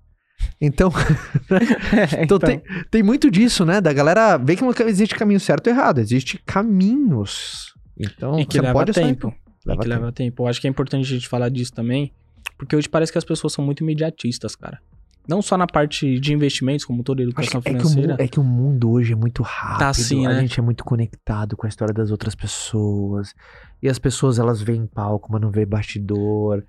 Então, 0.60 0.90
então, 2.20 2.38
tem, 2.38 2.62
tem 2.90 3.02
muito 3.02 3.30
disso, 3.30 3.64
né? 3.64 3.80
Da 3.80 3.92
galera 3.92 4.36
ver 4.36 4.56
que 4.56 4.62
não 4.62 4.72
existe 4.86 5.14
caminho 5.14 5.40
certo 5.40 5.68
e 5.68 5.70
errado. 5.70 5.98
Existe 5.98 6.40
caminhos. 6.44 7.72
Então, 7.98 8.38
E 8.38 8.44
que 8.44 8.54
você 8.54 8.62
leva 8.62 8.72
pode 8.72 8.92
tempo. 8.92 9.34
Leva 9.64 9.80
que 9.80 9.88
tempo. 9.88 10.00
leva 10.00 10.12
tempo. 10.12 10.42
Eu 10.42 10.46
acho 10.48 10.60
que 10.60 10.66
é 10.66 10.70
importante 10.70 11.04
a 11.04 11.14
gente 11.14 11.28
falar 11.28 11.48
disso 11.48 11.72
também, 11.72 12.12
porque 12.58 12.76
hoje 12.76 12.88
parece 12.88 13.10
que 13.12 13.18
as 13.18 13.24
pessoas 13.24 13.52
são 13.52 13.64
muito 13.64 13.82
imediatistas, 13.82 14.54
cara. 14.54 14.80
Não 15.28 15.40
só 15.40 15.56
na 15.56 15.68
parte 15.68 16.18
de 16.18 16.32
investimentos, 16.32 16.84
como 16.84 17.04
toda 17.04 17.22
a 17.22 17.24
Acho 17.24 17.30
educação 17.30 17.62
que 17.62 17.68
é, 17.68 17.72
que 17.74 17.78
o 17.78 17.88
financeira. 17.88 18.16
é 18.18 18.26
que 18.26 18.40
o 18.40 18.44
mundo 18.44 18.90
hoje 18.90 19.12
é 19.12 19.16
muito 19.16 19.42
rápido. 19.44 19.82
assim, 19.84 20.26
A 20.26 20.30
né? 20.30 20.40
gente 20.40 20.58
é 20.58 20.62
muito 20.62 20.82
conectado 20.82 21.56
com 21.56 21.64
a 21.64 21.68
história 21.68 21.94
das 21.94 22.10
outras 22.10 22.34
pessoas. 22.34 23.32
E 23.80 23.88
as 23.88 24.00
pessoas, 24.00 24.40
elas 24.40 24.60
veem 24.60 24.84
palco, 24.84 25.30
mas 25.30 25.40
não 25.40 25.50
vê 25.50 25.64
bastidor. 25.64 26.64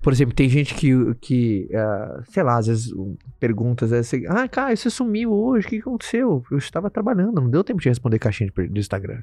Por 0.00 0.12
exemplo, 0.12 0.36
tem 0.36 0.48
gente 0.48 0.72
que, 0.74 0.92
que 1.20 1.68
ah, 1.74 2.22
sei 2.28 2.44
lá, 2.44 2.58
às 2.58 2.68
vezes 2.68 2.92
perguntas 3.40 3.92
assim, 3.92 4.24
ah, 4.28 4.46
cara, 4.46 4.76
você 4.76 4.88
sumiu 4.88 5.32
hoje, 5.32 5.66
o 5.66 5.70
que 5.70 5.78
aconteceu? 5.78 6.44
Eu 6.48 6.58
estava 6.58 6.88
trabalhando, 6.88 7.40
não 7.40 7.50
deu 7.50 7.64
tempo 7.64 7.80
de 7.80 7.88
responder 7.88 8.20
caixinha 8.20 8.52
do 8.54 8.78
Instagram. 8.78 9.20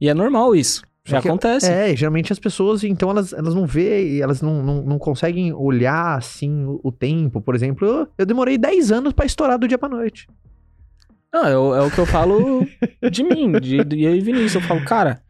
E 0.00 0.08
é 0.08 0.14
normal 0.14 0.54
isso. 0.54 0.82
Já 1.04 1.18
acontece. 1.18 1.66
É, 1.70 1.96
geralmente 1.96 2.32
as 2.32 2.38
pessoas, 2.38 2.84
então, 2.84 3.10
elas, 3.10 3.32
elas 3.32 3.54
não 3.54 3.66
vê 3.66 4.18
elas 4.20 4.40
não, 4.40 4.62
não, 4.62 4.82
não 4.82 4.98
conseguem 4.98 5.52
olhar, 5.52 6.16
assim, 6.16 6.64
o, 6.64 6.80
o 6.84 6.92
tempo. 6.92 7.40
Por 7.40 7.54
exemplo, 7.56 7.86
eu, 7.86 8.08
eu 8.18 8.24
demorei 8.26 8.56
10 8.56 8.92
anos 8.92 9.12
pra 9.12 9.26
estourar 9.26 9.58
do 9.58 9.66
dia 9.66 9.76
pra 9.78 9.88
noite. 9.88 10.28
Não, 11.32 11.44
é, 11.46 11.58
o- 11.58 11.74
é 11.74 11.80
o 11.82 11.90
que 11.90 11.98
eu 11.98 12.06
falo 12.06 12.66
de 13.10 13.24
mim, 13.24 13.52
de, 13.52 13.82
de 13.84 14.02
eu 14.04 14.14
e 14.14 14.20
Vinícius. 14.20 14.54
Eu 14.56 14.60
falo, 14.60 14.84
cara, 14.84 15.20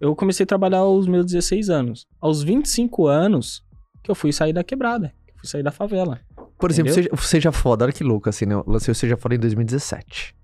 eu 0.00 0.14
comecei 0.14 0.44
a 0.44 0.46
trabalhar 0.46 0.78
aos 0.78 1.06
meus 1.08 1.26
16 1.26 1.70
anos. 1.70 2.06
Aos 2.20 2.42
25 2.44 3.06
anos, 3.08 3.64
que 4.04 4.10
eu 4.10 4.14
fui 4.14 4.32
sair 4.32 4.52
da 4.52 4.62
quebrada. 4.62 5.08
que 5.26 5.32
eu 5.32 5.38
Fui 5.40 5.48
sair 5.48 5.62
da 5.64 5.72
favela. 5.72 6.20
Por 6.58 6.70
exemplo, 6.70 6.92
seja, 6.92 7.08
seja 7.18 7.52
foda, 7.52 7.84
olha 7.84 7.92
que 7.92 8.04
louco, 8.04 8.28
assim, 8.28 8.46
né? 8.46 8.54
Eu 8.54 8.64
lancei 8.66 8.90
o 8.92 8.94
Seja 8.94 9.16
Foda 9.16 9.34
em 9.34 9.38
2017. 9.38 10.34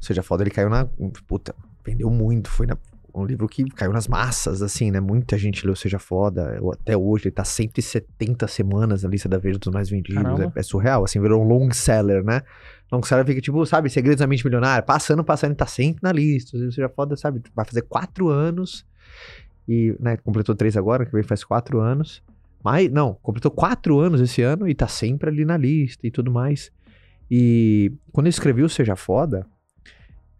O 0.00 0.04
Seja 0.04 0.22
Foda, 0.22 0.42
ele 0.42 0.50
caiu 0.50 0.70
na. 0.70 0.86
Puta, 1.26 1.54
vendeu 1.84 2.08
muito. 2.08 2.48
Foi 2.48 2.66
na- 2.66 2.78
um 3.14 3.24
livro 3.24 3.48
que 3.48 3.64
caiu 3.64 3.92
nas 3.92 4.08
massas, 4.08 4.62
assim, 4.62 4.90
né? 4.90 5.00
Muita 5.00 5.36
gente 5.36 5.66
leu 5.66 5.76
Seja 5.76 5.98
Foda. 5.98 6.58
Até 6.72 6.96
hoje, 6.96 7.24
ele 7.24 7.32
tá 7.32 7.44
170 7.44 8.46
semanas 8.48 9.02
na 9.02 9.08
lista 9.08 9.28
da 9.28 9.38
Veja 9.38 9.58
dos 9.58 9.72
mais 9.72 9.90
vendidos. 9.90 10.40
É, 10.40 10.60
é 10.60 10.62
surreal, 10.62 11.04
assim, 11.04 11.20
virou 11.20 11.42
um 11.42 11.46
long 11.46 11.70
seller, 11.70 12.24
né? 12.24 12.42
Long 12.90 13.02
seller 13.02 13.24
fica 13.26 13.40
tipo, 13.40 13.64
sabe, 13.66 13.90
Segredos 13.90 14.20
da 14.20 14.26
Mente 14.26 14.44
Milionária. 14.44 14.82
Passando, 14.82 15.22
passando, 15.22 15.50
ele 15.50 15.56
tá 15.56 15.66
sempre 15.66 16.00
na 16.02 16.12
lista. 16.12 16.56
O 16.56 16.72
Seja 16.72 16.88
Foda, 16.88 17.16
sabe, 17.16 17.42
vai 17.54 17.64
fazer 17.64 17.82
quatro 17.82 18.28
anos. 18.28 18.86
E, 19.68 19.94
né, 20.00 20.16
completou 20.16 20.54
três 20.54 20.76
agora, 20.76 21.04
que 21.04 21.12
vem 21.12 21.22
faz 21.22 21.44
quatro 21.44 21.80
anos. 21.80 22.22
Mas, 22.64 22.90
não, 22.90 23.14
completou 23.22 23.50
quatro 23.50 23.98
anos 23.98 24.20
esse 24.20 24.42
ano 24.42 24.68
e 24.68 24.74
tá 24.74 24.88
sempre 24.88 25.28
ali 25.28 25.44
na 25.44 25.56
lista 25.56 26.06
e 26.06 26.10
tudo 26.10 26.30
mais. 26.30 26.70
E 27.30 27.92
quando 28.12 28.26
eu 28.26 28.30
escrevi 28.30 28.62
o 28.62 28.68
Seja 28.68 28.96
Foda, 28.96 29.46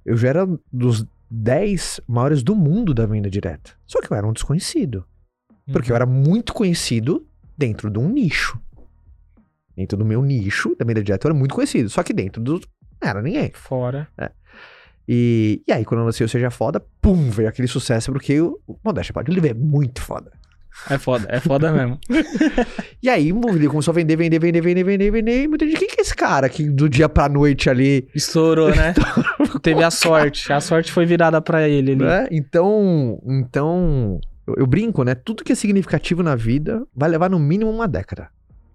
eu 0.05 0.16
já 0.16 0.29
era 0.29 0.49
dos 0.73 1.07
10 1.35 2.03
maiores 2.07 2.43
do 2.43 2.55
mundo 2.55 2.93
da 2.93 3.07
venda 3.07 3.30
direta. 3.30 3.72
Só 3.87 4.03
que 4.03 4.12
eu 4.12 4.16
era 4.16 4.26
um 4.26 4.35
desconhecido. 4.35 5.07
Porque 5.72 5.91
eu 5.91 5.97
era 5.97 6.05
muito 6.05 6.53
conhecido 6.53 7.26
dentro 7.57 7.89
de 7.89 7.99
um 7.99 8.09
nicho. 8.09 8.61
Dentro 9.74 9.97
do 9.97 10.05
meu 10.05 10.22
nicho 10.22 10.76
da 10.76 10.85
venda 10.85 11.03
direta, 11.03 11.26
eu 11.26 11.30
era 11.30 11.39
muito 11.39 11.55
conhecido. 11.55 11.89
Só 11.89 12.03
que 12.03 12.12
dentro 12.12 12.43
do, 12.43 12.61
Não 13.01 13.09
era 13.09 13.22
ninguém. 13.22 13.51
Fora. 13.55 14.07
E, 15.09 15.62
e 15.66 15.72
aí, 15.72 15.85
quando 15.87 16.01
eu 16.01 16.07
lancei 16.07 16.26
o 16.26 16.28
Seja 16.28 16.51
Foda, 16.51 16.85
pum, 17.01 17.30
veio 17.30 17.49
aquele 17.49 17.66
sucesso, 17.66 18.12
porque 18.12 18.39
o 18.41 18.61
o 18.66 18.76
Modéstia 18.85 19.14
Pode 19.14 19.33
Livre 19.33 19.51
é 19.51 19.55
muito 19.55 20.03
foda. 20.03 20.33
É 20.89 20.99
foda, 20.99 21.27
é 21.29 21.41
foda 21.41 21.73
mesmo. 21.73 21.99
E 23.03 23.09
aí, 23.09 23.31
ele 23.31 23.68
começou 23.68 23.91
a 23.91 23.95
vender, 23.95 24.14
vender, 24.16 24.39
vender, 24.39 24.61
vender, 24.61 24.85
vender, 24.85 25.11
vender. 25.11 25.43
E 25.43 25.49
muita 25.49 25.66
gente, 25.66 25.79
quem 25.79 25.89
que 25.89 26.01
é 26.01 26.03
esse 26.03 26.14
cara 26.14 26.49
que 26.49 26.68
do 26.70 26.89
dia 26.89 27.09
pra 27.09 27.29
noite 27.29 27.68
ali, 27.68 28.09
Estourou, 28.14 28.70
né? 28.75 28.95
Teve 29.61 29.83
a 29.83 29.91
sorte. 29.91 30.53
A 30.53 30.61
sorte 30.61 30.93
foi 30.93 31.05
virada 31.05 31.41
pra 31.41 31.68
ele 31.68 31.93
ali. 31.93 32.05
né? 32.05 32.29
Então, 32.31 33.20
então, 33.27 34.20
eu, 34.47 34.55
eu 34.59 34.66
brinco, 34.66 35.03
né? 35.03 35.14
Tudo 35.16 35.43
que 35.43 35.53
é 35.53 35.55
significativo 35.55 36.23
na 36.23 36.37
vida 36.37 36.87
vai 36.95 37.09
levar 37.09 37.29
no 37.29 37.39
mínimo 37.39 37.70
uma 37.70 37.89
década. 37.89 38.29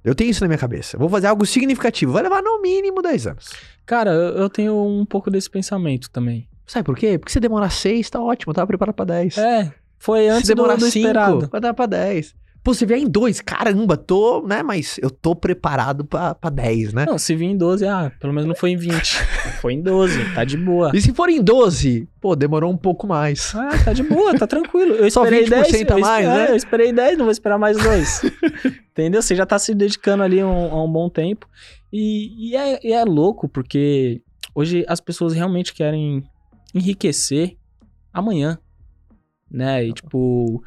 Eu 0.04 0.16
tenho 0.16 0.30
isso 0.30 0.41
na 0.41 0.48
minha 0.48 0.58
cabeça. 0.58 0.98
Vou 0.98 1.10
fazer 1.10 1.28
algo 1.28 1.45
significativo, 1.45 2.14
vai 2.14 2.24
levar 2.24 2.41
no 2.41 2.62
mínimo 2.62 3.02
10 3.02 3.28
anos. 3.28 3.50
Cara, 3.86 4.12
eu, 4.12 4.50
tenho 4.50 4.74
um 4.86 5.06
pouco 5.06 5.30
desse 5.30 5.50
pensamento 5.50 6.10
também. 6.10 6.48
Sabe 6.66 6.86
por 6.86 6.98
quê? 6.98 7.18
Porque 7.18 7.32
se 7.32 7.39
demorar 7.39 7.70
6, 7.70 8.10
tá 8.10 8.22
ótimo, 8.22 8.54
tava 8.54 8.68
preparado 8.68 8.95
pra 8.95 9.06
10. 9.06 9.38
É, 9.38 9.74
foi 10.00 10.28
antes 10.30 10.48
se 10.48 10.54
do, 10.54 10.58
demorar 10.58 10.76
do 10.76 10.86
5, 10.86 10.98
esperado. 10.98 11.50
vai 11.52 11.62
dar 11.62 11.74
pra 11.74 11.86
10. 11.86 12.36
Pô, 12.64 12.74
se 12.74 12.86
vier 12.86 13.00
em 13.00 13.08
2, 13.08 13.39
caramba, 13.39 13.95
tô, 13.95 14.45
né? 14.45 14.62
Mas 14.62 15.00
eu 15.02 15.10
tô 15.10 15.34
preparado 15.34 16.04
pra, 16.04 16.36
pra 16.36 16.50
10, 16.50 16.91
né? 16.91 17.06
Não, 17.08 17.18
se 17.18 17.34
vir 17.34 17.45
em 17.45 17.56
12, 17.56 17.88
ah, 17.88 18.12
pelo 18.20 18.34
menos 18.34 18.45
não 18.45 18.56
foi 18.56 18.72
em 18.72 18.76
20. 18.76 18.91
foi 19.62 19.72
em 19.74 19.82
12, 19.82 20.34
tá 20.36 20.43
de 20.43 20.58
boa. 20.58 20.91
E 20.93 21.02
se 21.02 21.14
for 21.14 21.30
em 21.30 21.41
12, 21.41 22.10
pô, 22.20 22.36
demorou 22.36 22.70
um 22.70 22.76
pouco 22.76 23.08
mais. 23.08 23.56
Ah, 23.56 23.70
tá 23.86 23.93
de 23.93 24.04
boa, 24.04 24.38
tá 24.38 24.45
tranquilo. 24.45 24.95
Eu 24.95 25.08
Só 25.12 25.24
esperei 25.24 25.45
20% 25.45 25.50
10. 25.50 25.74
a 25.74 25.93
eu 25.93 26.00
mais, 26.00 26.28
né? 26.28 26.45
é, 26.48 26.52
Eu 26.52 26.56
esperei 26.58 26.91
10, 26.91 27.18
não 27.18 27.26
vou 27.26 27.32
esperar 27.32 27.58
mais 27.58 27.78
dois. 27.78 28.22
Entendeu? 28.91 29.22
Você 29.22 29.34
já 29.34 29.45
tá 29.45 29.58
se 29.58 29.74
dedicando 29.74 30.24
ali 30.24 30.43
um, 30.43 30.50
a 30.50 30.84
um 30.84 30.91
bom 30.91 31.10
tempo. 31.10 31.48
E, 31.93 32.50
e 32.50 32.56
é, 32.58 32.80
e 32.86 32.91
é 32.91 33.06
louco, 33.06 33.48
porque 33.48 34.22
hoje 34.54 34.84
as 34.89 35.00
pessoas 35.00 35.34
realmente 35.34 35.74
querem 35.74 36.22
enriquecer 36.76 37.56
amanhã. 38.14 38.60
Né? 39.50 39.86
E 39.86 39.93
tipo. 39.93 40.64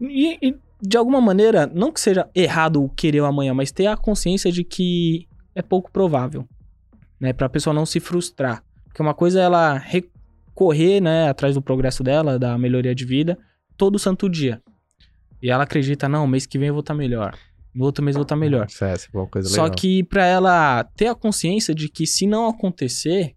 E, 0.00 0.38
e 0.42 0.56
de 0.80 0.96
alguma 0.96 1.20
maneira, 1.20 1.66
não 1.66 1.90
que 1.90 2.00
seja 2.00 2.28
errado 2.34 2.82
o 2.82 2.88
querer 2.88 3.20
o 3.20 3.24
amanhã, 3.24 3.54
mas 3.54 3.72
ter 3.72 3.86
a 3.86 3.96
consciência 3.96 4.52
de 4.52 4.62
que 4.62 5.26
é 5.54 5.62
pouco 5.62 5.90
provável. 5.90 6.46
Né? 7.18 7.32
Pra 7.32 7.48
pessoa 7.48 7.72
não 7.72 7.86
se 7.86 7.98
frustrar. 7.98 8.62
Porque 8.84 9.02
uma 9.02 9.14
coisa 9.14 9.40
é 9.40 9.44
ela 9.44 9.76
recorrer, 9.76 11.00
né, 11.00 11.28
atrás 11.28 11.54
do 11.54 11.62
progresso 11.62 12.02
dela, 12.02 12.38
da 12.38 12.56
melhoria 12.56 12.94
de 12.94 13.04
vida, 13.04 13.38
todo 13.76 13.98
santo 13.98 14.28
dia. 14.28 14.62
E 15.42 15.50
ela 15.50 15.64
acredita, 15.64 16.08
não, 16.08 16.26
mês 16.26 16.46
que 16.46 16.58
vem 16.58 16.68
eu 16.68 16.74
vou 16.74 16.80
estar 16.80 16.94
melhor. 16.94 17.36
No 17.74 17.84
outro 17.84 18.02
mês 18.02 18.16
eu 18.16 18.20
vou 18.20 18.24
estar 18.24 18.36
melhor. 18.36 18.66
Isso 18.66 18.84
é, 18.84 18.92
essa 18.92 19.06
foi 19.10 19.20
uma 19.20 19.26
coisa 19.26 19.48
Só 19.50 19.64
legal. 19.64 19.76
que 19.76 20.02
pra 20.04 20.24
ela 20.24 20.82
ter 20.96 21.08
a 21.08 21.14
consciência 21.14 21.74
de 21.74 21.90
que 21.90 22.06
se 22.06 22.26
não 22.26 22.48
acontecer, 22.48 23.35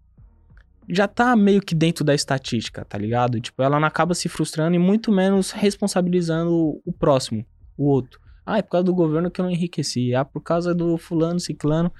já 0.92 1.06
tá 1.08 1.34
meio 1.36 1.60
que 1.60 1.74
dentro 1.74 2.04
da 2.04 2.14
estatística, 2.14 2.84
tá 2.84 2.96
ligado? 2.98 3.40
Tipo, 3.40 3.62
ela 3.62 3.78
não 3.80 3.86
acaba 3.86 4.14
se 4.14 4.28
frustrando 4.28 4.74
e 4.74 4.78
muito 4.78 5.10
menos 5.12 5.50
responsabilizando 5.52 6.80
o 6.84 6.92
próximo, 6.92 7.44
o 7.76 7.86
outro. 7.86 8.20
Ah, 8.44 8.58
é 8.58 8.62
por 8.62 8.70
causa 8.70 8.84
do 8.84 8.94
governo 8.94 9.30
que 9.30 9.40
eu 9.40 9.44
não 9.44 9.50
enriqueci. 9.52 10.14
Ah, 10.14 10.24
por 10.24 10.40
causa 10.42 10.74
do 10.74 10.96
fulano, 10.98 11.38
ciclano. 11.38 11.92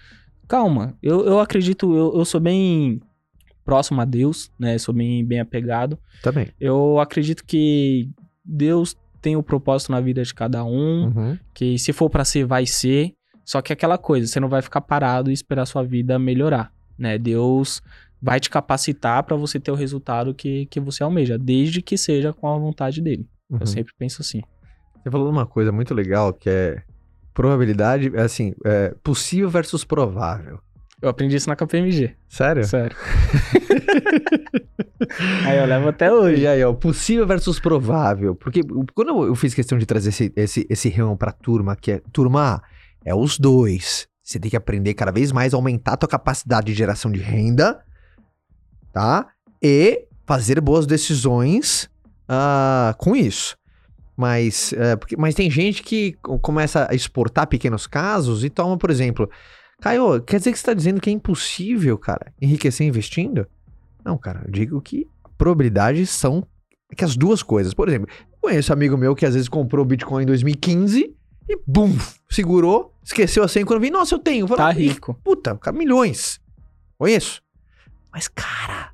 Calma, 0.48 0.96
eu, 1.02 1.24
eu 1.24 1.38
acredito, 1.38 1.94
eu, 1.94 2.12
eu 2.18 2.24
sou 2.24 2.40
bem 2.40 3.00
próximo 3.64 4.00
a 4.00 4.04
Deus, 4.04 4.50
né? 4.58 4.76
Sou 4.78 4.92
bem, 4.94 5.24
bem 5.24 5.38
apegado. 5.40 5.98
Também. 6.22 6.48
Eu 6.58 6.98
acredito 6.98 7.44
que 7.44 8.10
Deus 8.44 8.96
tem 9.20 9.36
o 9.36 9.42
propósito 9.42 9.92
na 9.92 10.00
vida 10.00 10.22
de 10.24 10.34
cada 10.34 10.64
um 10.64 11.04
Uhum. 11.14 11.38
que 11.54 11.78
se 11.78 11.92
for 11.92 12.08
pra 12.10 12.24
ser, 12.24 12.44
vai 12.46 12.66
ser. 12.66 13.12
Só 13.44 13.60
que 13.60 13.72
é 13.72 13.74
aquela 13.74 13.98
coisa, 13.98 14.26
você 14.26 14.40
não 14.40 14.48
vai 14.48 14.62
ficar 14.62 14.80
parado 14.80 15.30
e 15.30 15.34
esperar 15.34 15.66
sua 15.66 15.82
vida 15.84 16.18
melhorar, 16.18 16.72
né? 16.98 17.18
Deus 17.18 17.82
vai 18.22 18.40
te 18.40 18.50
capacitar 18.50 19.22
pra 19.24 19.36
você 19.36 19.58
ter 19.60 19.70
o 19.70 19.74
resultado 19.74 20.34
que, 20.34 20.66
que 20.66 20.80
você 20.80 21.02
almeja, 21.02 21.38
desde 21.38 21.80
que 21.82 21.96
seja 21.96 22.32
com 22.32 22.48
a 22.48 22.58
vontade 22.58 23.00
dele. 23.00 23.26
Uhum. 23.48 23.58
Eu 23.60 23.66
sempre 23.66 23.92
penso 23.98 24.20
assim. 24.22 24.42
Você 25.02 25.10
falou 25.10 25.30
uma 25.30 25.46
coisa 25.46 25.72
muito 25.72 25.94
legal 25.94 26.32
que 26.32 26.48
é 26.50 26.82
probabilidade, 27.32 28.12
assim, 28.16 28.52
é 28.64 28.94
possível 29.02 29.48
versus 29.48 29.84
provável. 29.84 30.58
Eu 31.00 31.08
aprendi 31.08 31.36
isso 31.36 31.48
na 31.48 31.56
KPMG, 31.56 32.14
Sério? 32.28 32.64
sério. 32.64 32.94
Aí 35.46 35.58
eu 35.58 35.66
levo 35.66 35.88
até 35.88 36.12
hoje. 36.12 36.42
E 36.42 36.46
aí, 36.46 36.62
ó, 36.62 36.72
possível 36.72 37.26
versus 37.26 37.58
provável. 37.58 38.34
Porque 38.34 38.60
quando 38.94 39.24
eu- 39.24 39.34
fiz 39.34 39.54
questão 39.54 39.78
de 39.78 39.86
trazer 39.86 40.10
esse, 40.10 40.32
esse, 40.36 40.66
esse 40.68 40.88
ramo 40.90 41.16
pra 41.16 41.32
turma, 41.32 41.74
que 41.74 41.92
é, 41.92 42.02
turma, 42.12 42.62
é 43.04 43.14
os 43.14 43.38
dois. 43.38 44.06
Você 44.22 44.38
tem 44.38 44.50
que 44.50 44.56
aprender 44.56 44.94
cada 44.94 45.10
vez 45.10 45.32
mais 45.32 45.54
a 45.54 45.56
aumentar 45.56 45.94
a 45.94 45.96
tua 45.96 46.08
capacidade 46.08 46.66
de 46.66 46.74
geração 46.74 47.10
de 47.10 47.20
renda, 47.20 47.80
tá? 48.92 49.28
E 49.62 50.06
fazer 50.26 50.60
boas 50.60 50.86
decisões 50.86 51.88
ah, 52.28 52.94
com 52.98 53.14
isso. 53.16 53.56
Mas, 54.16 54.72
é, 54.74 54.96
porque- 54.96 55.16
mas 55.16 55.34
tem 55.34 55.50
gente 55.50 55.82
que 55.82 56.12
co- 56.22 56.38
começa 56.38 56.86
a 56.90 56.94
exportar 56.94 57.46
pequenos 57.46 57.86
casos 57.86 58.44
e 58.44 58.50
toma, 58.50 58.76
por 58.76 58.90
exemplo, 58.90 59.28
Caio, 59.80 60.20
quer 60.22 60.36
dizer 60.38 60.52
que 60.52 60.58
você 60.58 60.62
está 60.62 60.74
dizendo 60.74 61.00
que 61.00 61.08
é 61.08 61.12
impossível, 61.12 61.96
cara, 61.96 62.32
enriquecer 62.40 62.86
investindo? 62.86 63.46
Não, 64.04 64.18
cara, 64.18 64.42
eu 64.44 64.50
digo 64.50 64.80
que 64.80 65.06
probabilidades 65.38 66.10
são 66.10 66.46
que 66.94 67.04
as 67.04 67.16
duas 67.16 67.42
coisas. 67.42 67.72
Por 67.72 67.88
exemplo, 67.88 68.08
conheço 68.42 68.70
um 68.72 68.74
amigo 68.74 68.96
meu 68.98 69.14
que 69.14 69.24
às 69.24 69.32
vezes 69.34 69.48
comprou 69.48 69.84
Bitcoin 69.84 70.24
em 70.24 70.26
2015 70.26 71.14
e 71.48 71.58
bum, 71.66 71.96
segurou, 72.30 72.94
esqueceu 73.02 73.42
a 73.42 73.48
senha 73.48 73.64
quando 73.64 73.80
vi, 73.80 73.90
nossa, 73.90 74.14
eu 74.14 74.18
tenho. 74.18 74.46
Falei, 74.46 74.64
Tá 74.74 74.78
"Ih, 74.80 74.88
rico. 74.88 75.14
Puta, 75.24 75.56
cara, 75.56 75.76
milhões. 75.76 76.38
Conheço. 76.98 77.40
Mas, 78.12 78.28
cara, 78.28 78.92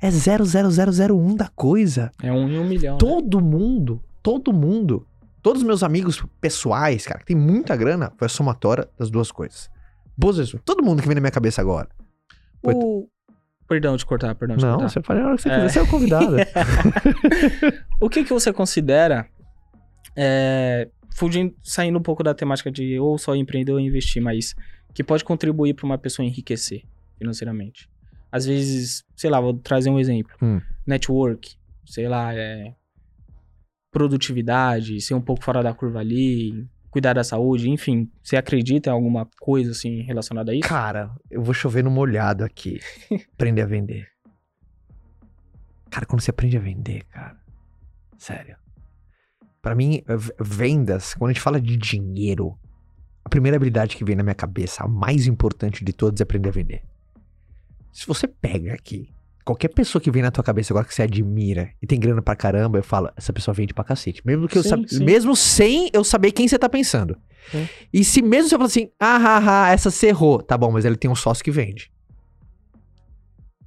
é 0.00 0.10
00001 0.10 1.34
da 1.34 1.48
coisa. 1.48 2.10
É 2.22 2.32
um 2.32 2.48
em 2.48 2.58
um 2.58 2.64
milhão. 2.64 2.94
né? 2.94 2.98
Todo 2.98 3.40
mundo, 3.40 4.02
todo 4.22 4.52
mundo, 4.52 5.06
todos 5.42 5.62
os 5.62 5.66
meus 5.66 5.82
amigos 5.82 6.22
pessoais, 6.40 7.06
cara, 7.06 7.20
que 7.20 7.26
tem 7.26 7.36
muita 7.36 7.74
grana, 7.76 8.12
foi 8.16 8.26
a 8.26 8.28
somatória 8.28 8.88
das 8.98 9.10
duas 9.10 9.30
coisas. 9.32 9.70
Boas 10.16 10.36
vezes, 10.36 10.54
todo 10.64 10.82
mundo 10.84 11.00
que 11.00 11.08
vem 11.08 11.14
na 11.14 11.20
minha 11.20 11.30
cabeça 11.30 11.60
agora. 11.60 11.88
O... 12.62 13.08
Perdão 13.68 13.96
de 13.96 14.04
cortar, 14.06 14.34
perdão 14.34 14.56
de 14.56 14.64
Não, 14.64 14.72
cortar. 14.72 14.88
você 14.88 15.02
faz 15.02 15.20
a 15.20 15.26
hora 15.26 15.36
que 15.36 15.42
você 15.42 15.48
É. 15.50 15.54
quiser, 15.54 15.68
você 15.70 15.78
é 15.78 15.82
o 15.82 15.86
convidado. 15.86 16.36
O 18.00 18.08
que 18.08 18.24
que 18.24 18.32
você 18.32 18.52
considera, 18.52 19.26
é, 20.16 20.88
fugindo, 21.14 21.54
saindo 21.62 21.98
um 21.98 22.02
pouco 22.02 22.22
da 22.22 22.32
temática 22.34 22.70
de 22.70 22.98
ou 22.98 23.18
só 23.18 23.34
empreender 23.34 23.72
ou 23.72 23.80
investir, 23.80 24.22
mas 24.22 24.54
que 24.94 25.02
pode 25.04 25.24
contribuir 25.24 25.74
para 25.74 25.84
uma 25.84 25.98
pessoa 25.98 26.24
enriquecer 26.26 26.82
financeiramente? 27.18 27.88
Às 28.30 28.46
vezes, 28.46 29.04
sei 29.16 29.30
lá, 29.30 29.40
vou 29.40 29.54
trazer 29.54 29.90
um 29.90 29.98
exemplo. 29.98 30.34
Hum. 30.42 30.60
Network, 30.86 31.56
sei 31.86 32.08
lá, 32.08 32.34
é, 32.34 32.74
produtividade, 33.90 35.00
ser 35.00 35.14
um 35.14 35.20
pouco 35.20 35.42
fora 35.42 35.62
da 35.62 35.72
curva 35.74 36.00
ali, 36.00 36.68
cuidar 36.90 37.14
da 37.14 37.24
saúde, 37.24 37.70
enfim. 37.70 38.10
Você 38.22 38.36
acredita 38.36 38.90
em 38.90 38.92
alguma 38.92 39.26
coisa 39.40 39.70
assim 39.70 40.02
relacionada 40.02 40.52
a 40.52 40.54
isso? 40.54 40.68
Cara, 40.68 41.10
eu 41.30 41.42
vou 41.42 41.54
chover 41.54 41.82
no 41.82 41.90
molhado 41.90 42.44
aqui. 42.44 42.80
Aprender 43.34 43.62
a 43.62 43.66
vender. 43.66 44.08
Cara, 45.90 46.04
quando 46.06 46.20
você 46.20 46.30
aprende 46.30 46.56
a 46.56 46.60
vender, 46.60 47.04
cara. 47.04 47.36
Sério. 48.18 48.56
Pra 49.62 49.74
mim, 49.74 50.02
vendas, 50.38 51.14
quando 51.14 51.30
a 51.30 51.32
gente 51.32 51.42
fala 51.42 51.60
de 51.60 51.76
dinheiro, 51.76 52.58
a 53.24 53.28
primeira 53.28 53.56
habilidade 53.56 53.96
que 53.96 54.04
vem 54.04 54.16
na 54.16 54.22
minha 54.22 54.34
cabeça, 54.34 54.84
a 54.84 54.88
mais 54.88 55.26
importante 55.26 55.84
de 55.84 55.92
todas, 55.92 56.20
é 56.20 56.22
aprender 56.22 56.48
a 56.48 56.52
vender. 56.52 56.82
Se 57.92 58.06
você 58.06 58.26
pega 58.28 58.72
aqui, 58.74 59.08
qualquer 59.44 59.68
pessoa 59.68 60.00
que 60.00 60.10
vem 60.10 60.22
na 60.22 60.30
tua 60.30 60.44
cabeça 60.44 60.72
agora 60.72 60.86
que 60.86 60.94
você 60.94 61.02
admira 61.02 61.70
e 61.82 61.86
tem 61.86 61.98
grana 61.98 62.20
pra 62.22 62.36
caramba, 62.36 62.78
eu 62.78 62.82
falo, 62.82 63.10
essa 63.16 63.32
pessoa 63.32 63.54
vende 63.54 63.72
pra 63.74 63.82
cacete. 63.84 64.22
Mesmo 64.24 64.46
que 64.46 64.58
eu 64.58 64.62
Sim, 64.62 64.68
sab- 64.68 64.86
sim. 64.88 65.04
mesmo 65.04 65.34
sem 65.34 65.90
eu 65.92 66.04
saber 66.04 66.32
quem 66.32 66.46
você 66.46 66.58
tá 66.58 66.68
pensando. 66.68 67.16
Sim. 67.50 67.68
E 67.92 68.04
se 68.04 68.20
mesmo 68.22 68.48
você 68.50 68.54
falar 68.56 68.66
assim, 68.66 68.90
ah, 69.00 69.16
ah, 69.16 69.64
ah, 69.64 69.70
essa 69.70 69.90
você 69.90 70.08
errou, 70.08 70.42
tá 70.42 70.56
bom, 70.56 70.70
mas 70.70 70.84
ele 70.84 70.96
tem 70.96 71.10
um 71.10 71.14
sócio 71.14 71.42
que 71.42 71.50
vende. 71.50 71.90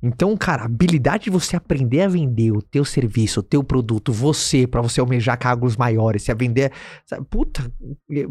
Então, 0.04 0.36
cara, 0.36 0.64
a 0.64 0.66
habilidade 0.66 1.26
de 1.26 1.30
você 1.30 1.56
aprender 1.56 2.02
a 2.02 2.08
vender 2.08 2.52
o 2.52 2.60
teu 2.60 2.84
serviço, 2.84 3.40
o 3.40 3.44
teu 3.44 3.64
produto, 3.64 4.12
você, 4.12 4.66
pra 4.66 4.82
você 4.82 5.00
almejar 5.00 5.38
cargos 5.38 5.78
maiores, 5.78 6.24
se 6.24 6.32
a 6.32 6.36
vender, 6.36 6.72
sabe, 7.06 7.24
puta, 7.30 7.72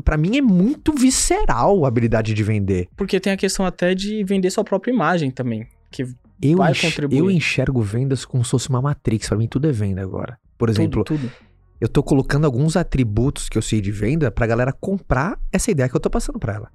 pra 0.05 0.17
mim 0.17 0.37
é 0.37 0.43
muito 0.43 0.93
visceral 0.93 1.85
a 1.85 1.89
habilidade 1.89 2.35
de 2.35 2.43
vender. 2.43 2.89
Porque 2.97 3.21
tem 3.21 3.33
a 3.33 3.37
questão 3.37 3.65
até 3.65 3.95
de 3.95 4.25
vender 4.25 4.51
sua 4.51 4.65
própria 4.65 4.91
imagem 4.93 5.31
também. 5.31 5.65
Que 5.91 6.03
Eu, 6.43 6.57
Vai 6.59 6.71
enx- 6.73 6.81
contribuir. 6.81 7.19
eu 7.19 7.31
enxergo 7.31 7.83
vendas 7.83 8.25
como 8.25 8.45
se 8.45 8.51
fosse 8.51 8.69
uma 8.71 8.81
matrix, 8.81 9.29
pra 9.29 9.37
mim 9.37 9.47
tudo 9.49 9.69
é 9.69 9.73
venda 9.73 10.01
agora. 10.03 10.39
Por 10.57 10.69
exemplo, 10.71 11.05
tudo, 11.05 11.21
tudo. 11.21 11.33
eu 11.81 11.89
tô 11.89 12.03
colocando 12.03 12.45
alguns 12.47 12.77
atributos 12.77 13.49
que 13.49 13.59
eu 13.59 13.63
sei 13.63 13.81
de 13.81 13.91
venda 13.91 14.31
pra 14.31 14.47
galera 14.47 14.73
comprar 14.73 15.39
essa 15.53 15.71
ideia 15.71 15.89
que 15.89 15.97
eu 15.97 16.01
tô 16.01 16.09
passando 16.09 16.39
pra 16.39 16.55
ela. 16.55 16.71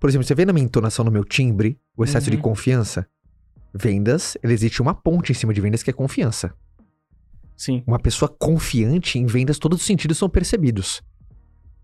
Por 0.00 0.08
exemplo, 0.08 0.26
você 0.26 0.34
vê 0.34 0.44
na 0.46 0.52
minha 0.52 0.64
entonação, 0.64 1.04
no 1.04 1.10
meu 1.10 1.24
timbre, 1.24 1.78
o 1.96 2.04
excesso 2.04 2.30
de 2.30 2.36
Uhum. 2.36 2.42
confiança. 2.42 3.06
Vendas, 3.74 4.38
existe 4.42 4.80
uma 4.80 4.94
ponte 4.94 5.32
em 5.32 5.34
cima 5.34 5.52
de 5.52 5.60
vendas 5.60 5.82
que 5.82 5.90
é 5.90 5.92
confiança. 5.92 6.54
Sim. 7.56 7.82
Uma 7.86 7.98
pessoa 7.98 8.28
confiante 8.28 9.18
em 9.18 9.26
vendas, 9.26 9.58
todos 9.58 9.80
os 9.80 9.86
sentidos 9.86 10.16
são 10.16 10.28
percebidos. 10.30 11.02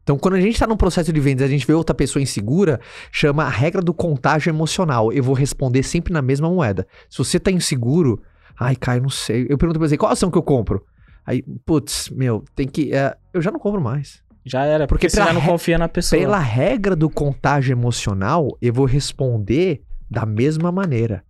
Então, 0.05 0.19
quando 0.19 0.35
a 0.35 0.41
gente 0.41 0.59
tá 0.59 0.67
num 0.67 0.77
processo 0.77 1.11
de 1.11 1.19
vendas 1.19 1.43
e 1.43 1.45
a 1.47 1.51
gente 1.51 1.67
vê 1.67 1.73
outra 1.73 1.95
pessoa 1.95 2.23
insegura, 2.23 2.79
chama 3.11 3.45
a 3.45 3.49
regra 3.49 3.81
do 3.81 3.95
contágio 3.95 4.51
emocional. 4.51 5.11
Eu 5.11 5.25
vou 5.25 5.35
responder 5.35 5.83
sempre 5.83 6.13
na 6.13 6.21
mesma 6.21 6.49
moeda. 6.49 6.87
Se 7.09 7.17
você 7.17 7.41
tá 7.41 7.51
inseguro, 7.51 8.23
ai, 8.61 8.77
Caio, 8.77 9.03
não 9.03 9.09
sei. 9.09 9.47
Eu 9.49 9.57
pergunto 9.57 9.79
pra 9.79 9.89
você, 9.89 9.97
qual 9.97 10.13
ação 10.13 10.31
que 10.31 10.37
eu 10.37 10.43
compro? 10.43 10.85
Aí, 11.27 11.43
putz, 11.65 12.11
meu, 12.11 12.45
tem 12.55 12.69
que. 12.69 12.95
é, 12.95 13.17
eu 13.33 13.41
já 13.41 13.51
não 13.51 13.59
compro 13.59 13.81
mais. 13.81 14.23
Já 14.45 14.67
era, 14.67 14.87
Porque 14.87 15.07
porque, 15.07 15.11
você 15.11 15.25
já 15.25 15.33
não 15.33 15.41
confia 15.41 15.79
na 15.79 15.89
pessoa. 15.89 16.21
Pela 16.21 16.39
regra 16.39 16.95
do 16.95 17.09
contágio 17.09 17.73
emocional, 17.73 18.49
eu 18.61 18.75
vou 18.75 18.85
responder 18.85 19.83
da 20.11 20.27
mesma 20.27 20.71
maneira. 20.71 21.25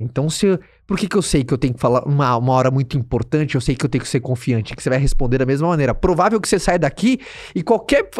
Então, 0.00 0.30
se 0.30 0.46
eu, 0.46 0.58
por 0.86 0.98
que, 0.98 1.08
que 1.08 1.16
eu 1.16 1.22
sei 1.22 1.42
que 1.42 1.54
eu 1.54 1.58
tenho 1.58 1.72
que 1.72 1.80
falar 1.80 2.04
uma, 2.06 2.36
uma 2.36 2.52
hora 2.52 2.70
muito 2.70 2.98
importante? 2.98 3.54
Eu 3.54 3.60
sei 3.60 3.74
que 3.74 3.84
eu 3.84 3.88
tenho 3.88 4.02
que 4.02 4.08
ser 4.08 4.20
confiante, 4.20 4.76
que 4.76 4.82
você 4.82 4.90
vai 4.90 4.98
responder 4.98 5.38
da 5.38 5.46
mesma 5.46 5.68
maneira. 5.68 5.94
Provável 5.94 6.38
que 6.40 6.48
você 6.48 6.58
saia 6.58 6.78
daqui 6.78 7.20
e 7.54 7.62
qualquer 7.62 8.10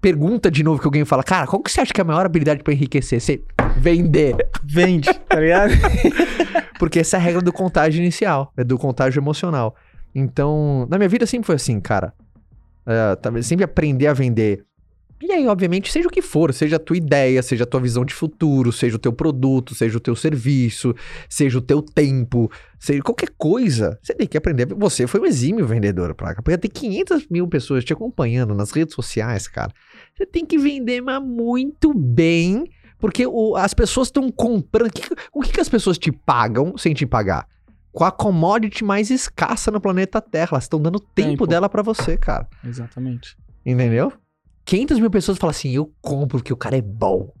pergunta 0.00 0.50
de 0.50 0.62
novo 0.62 0.80
que 0.80 0.86
alguém 0.86 1.04
fala, 1.04 1.24
cara, 1.24 1.46
qual 1.46 1.60
que 1.60 1.70
você 1.70 1.80
acha 1.80 1.92
que 1.92 2.00
é 2.00 2.02
a 2.02 2.04
maior 2.04 2.24
habilidade 2.24 2.62
pra 2.62 2.72
enriquecer? 2.72 3.20
Você 3.20 3.42
vender. 3.78 4.36
Vende, 4.62 5.12
tá 5.12 5.40
ligado? 5.40 5.72
Porque 6.78 7.00
essa 7.00 7.16
é 7.16 7.20
a 7.20 7.22
regra 7.22 7.42
do 7.42 7.52
contágio 7.52 8.00
inicial, 8.00 8.52
é 8.56 8.62
do 8.62 8.78
contágio 8.78 9.20
emocional. 9.20 9.74
Então, 10.14 10.86
na 10.88 10.96
minha 10.98 11.08
vida 11.08 11.26
sempre 11.26 11.46
foi 11.46 11.56
assim, 11.56 11.80
cara. 11.80 12.12
É, 12.86 13.42
sempre 13.42 13.64
aprender 13.64 14.06
a 14.06 14.12
vender. 14.12 14.64
E 15.26 15.32
aí, 15.32 15.46
obviamente, 15.48 15.90
seja 15.90 16.06
o 16.06 16.10
que 16.10 16.20
for, 16.20 16.52
seja 16.52 16.76
a 16.76 16.78
tua 16.78 16.98
ideia, 16.98 17.42
seja 17.42 17.64
a 17.64 17.66
tua 17.66 17.80
visão 17.80 18.04
de 18.04 18.12
futuro, 18.12 18.70
seja 18.70 18.96
o 18.96 18.98
teu 18.98 19.10
produto, 19.12 19.74
seja 19.74 19.96
o 19.96 20.00
teu 20.00 20.14
serviço, 20.14 20.94
seja 21.30 21.56
o 21.56 21.62
teu 21.62 21.80
tempo, 21.80 22.50
seja 22.78 23.00
qualquer 23.02 23.30
coisa, 23.38 23.98
você 24.02 24.12
tem 24.12 24.26
que 24.26 24.36
aprender. 24.36 24.66
Você 24.74 25.06
foi 25.06 25.20
um 25.20 25.24
exímio 25.24 25.66
vendedor, 25.66 26.14
Placa, 26.14 26.42
porque 26.42 26.58
tem 26.58 26.70
500 26.70 27.26
mil 27.30 27.48
pessoas 27.48 27.82
te 27.84 27.92
acompanhando 27.94 28.54
nas 28.54 28.70
redes 28.70 28.94
sociais, 28.94 29.48
cara. 29.48 29.72
Você 30.14 30.26
tem 30.26 30.44
que 30.44 30.58
vender, 30.58 31.00
mas 31.00 31.22
muito 31.22 31.94
bem, 31.94 32.64
porque 32.98 33.26
o- 33.26 33.56
as 33.56 33.72
pessoas 33.72 34.08
estão 34.08 34.30
comprando. 34.30 34.92
que- 34.92 35.08
o 35.32 35.40
que, 35.40 35.52
que 35.52 35.60
as 35.60 35.70
pessoas 35.70 35.96
te 35.96 36.12
pagam 36.12 36.76
sem 36.76 36.92
te 36.92 37.06
pagar? 37.06 37.46
Com 37.92 38.04
a 38.04 38.10
commodity 38.12 38.84
mais 38.84 39.08
escassa 39.10 39.70
no 39.70 39.80
planeta 39.80 40.20
Terra. 40.20 40.48
Elas 40.52 40.64
estão 40.64 40.82
dando 40.82 41.00
tempo, 41.00 41.30
Tempo. 41.30 41.46
dela 41.46 41.68
pra 41.68 41.80
você, 41.80 42.16
cara. 42.18 42.46
Exatamente. 42.62 43.36
Entendeu? 43.64 44.12
500 44.64 44.98
mil 44.98 45.10
pessoas 45.10 45.38
falam 45.38 45.50
assim: 45.50 45.70
eu 45.70 45.92
compro 46.00 46.38
porque 46.38 46.52
o 46.52 46.56
cara 46.56 46.76
é 46.76 46.82
bom. 46.82 47.32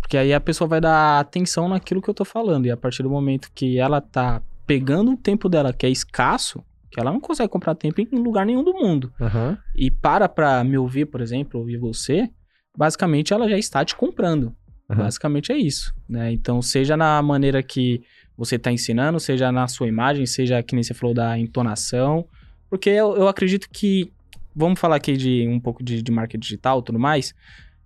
Porque 0.00 0.16
aí 0.16 0.32
a 0.32 0.40
pessoa 0.40 0.66
vai 0.66 0.80
dar 0.80 1.20
atenção 1.20 1.68
naquilo 1.68 2.00
que 2.00 2.08
eu 2.08 2.14
tô 2.14 2.24
falando. 2.24 2.66
E 2.66 2.70
a 2.70 2.76
partir 2.76 3.02
do 3.02 3.10
momento 3.10 3.50
que 3.54 3.78
ela 3.78 4.00
tá 4.00 4.42
pegando 4.66 5.12
o 5.12 5.16
tempo 5.16 5.48
dela, 5.48 5.72
que 5.72 5.84
é 5.84 5.90
escasso, 5.90 6.62
que 6.90 6.98
ela 6.98 7.12
não 7.12 7.20
consegue 7.20 7.48
comprar 7.50 7.74
tempo 7.74 8.00
em 8.00 8.18
lugar 8.18 8.46
nenhum 8.46 8.64
do 8.64 8.72
mundo. 8.72 9.12
Aham. 9.20 9.58
E 9.74 9.90
para 9.90 10.28
pra 10.28 10.64
me 10.64 10.78
ouvir, 10.78 11.06
por 11.06 11.20
exemplo, 11.20 11.60
ouvir 11.60 11.76
você, 11.76 12.30
basicamente 12.76 13.32
ela 13.32 13.48
já 13.48 13.58
está 13.58 13.84
te 13.84 13.94
comprando. 13.94 14.54
Aham. 14.90 15.02
Basicamente 15.02 15.52
é 15.52 15.56
isso, 15.58 15.94
né? 16.08 16.32
Então, 16.32 16.62
seja 16.62 16.96
na 16.96 17.20
maneira 17.20 17.62
que 17.62 18.02
você 18.36 18.56
está 18.56 18.72
ensinando, 18.72 19.20
seja 19.20 19.52
na 19.52 19.66
sua 19.66 19.88
imagem, 19.88 20.24
seja 20.24 20.62
que 20.62 20.74
nem 20.74 20.82
você 20.82 20.94
falou 20.94 21.14
da 21.14 21.38
entonação, 21.38 22.26
porque 22.70 22.88
eu, 22.88 23.16
eu 23.16 23.28
acredito 23.28 23.68
que, 23.70 24.12
vamos 24.58 24.80
falar 24.80 24.96
aqui 24.96 25.16
de 25.16 25.46
um 25.48 25.60
pouco 25.60 25.82
de, 25.82 26.02
de 26.02 26.10
marketing 26.12 26.40
digital 26.40 26.80
e 26.80 26.82
tudo 26.84 26.98
mais, 26.98 27.34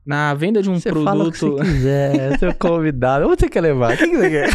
na 0.04 0.34
venda 0.34 0.60
de 0.62 0.68
um 0.68 0.80
Você 0.80 0.90
fala 0.92 1.28
o 1.28 1.30
que 1.30 1.38
produto, 1.38 1.64
você 1.64 1.72
quiser, 1.72 2.38
seu 2.38 2.54
convidado. 2.58 3.28
Onde 3.28 3.40
você 3.40 3.48
quer 3.48 3.60
levar? 3.60 3.94
O 3.94 3.96
que, 3.98 4.08
que 4.08 4.16
você 4.16 4.30
quer? 4.30 4.50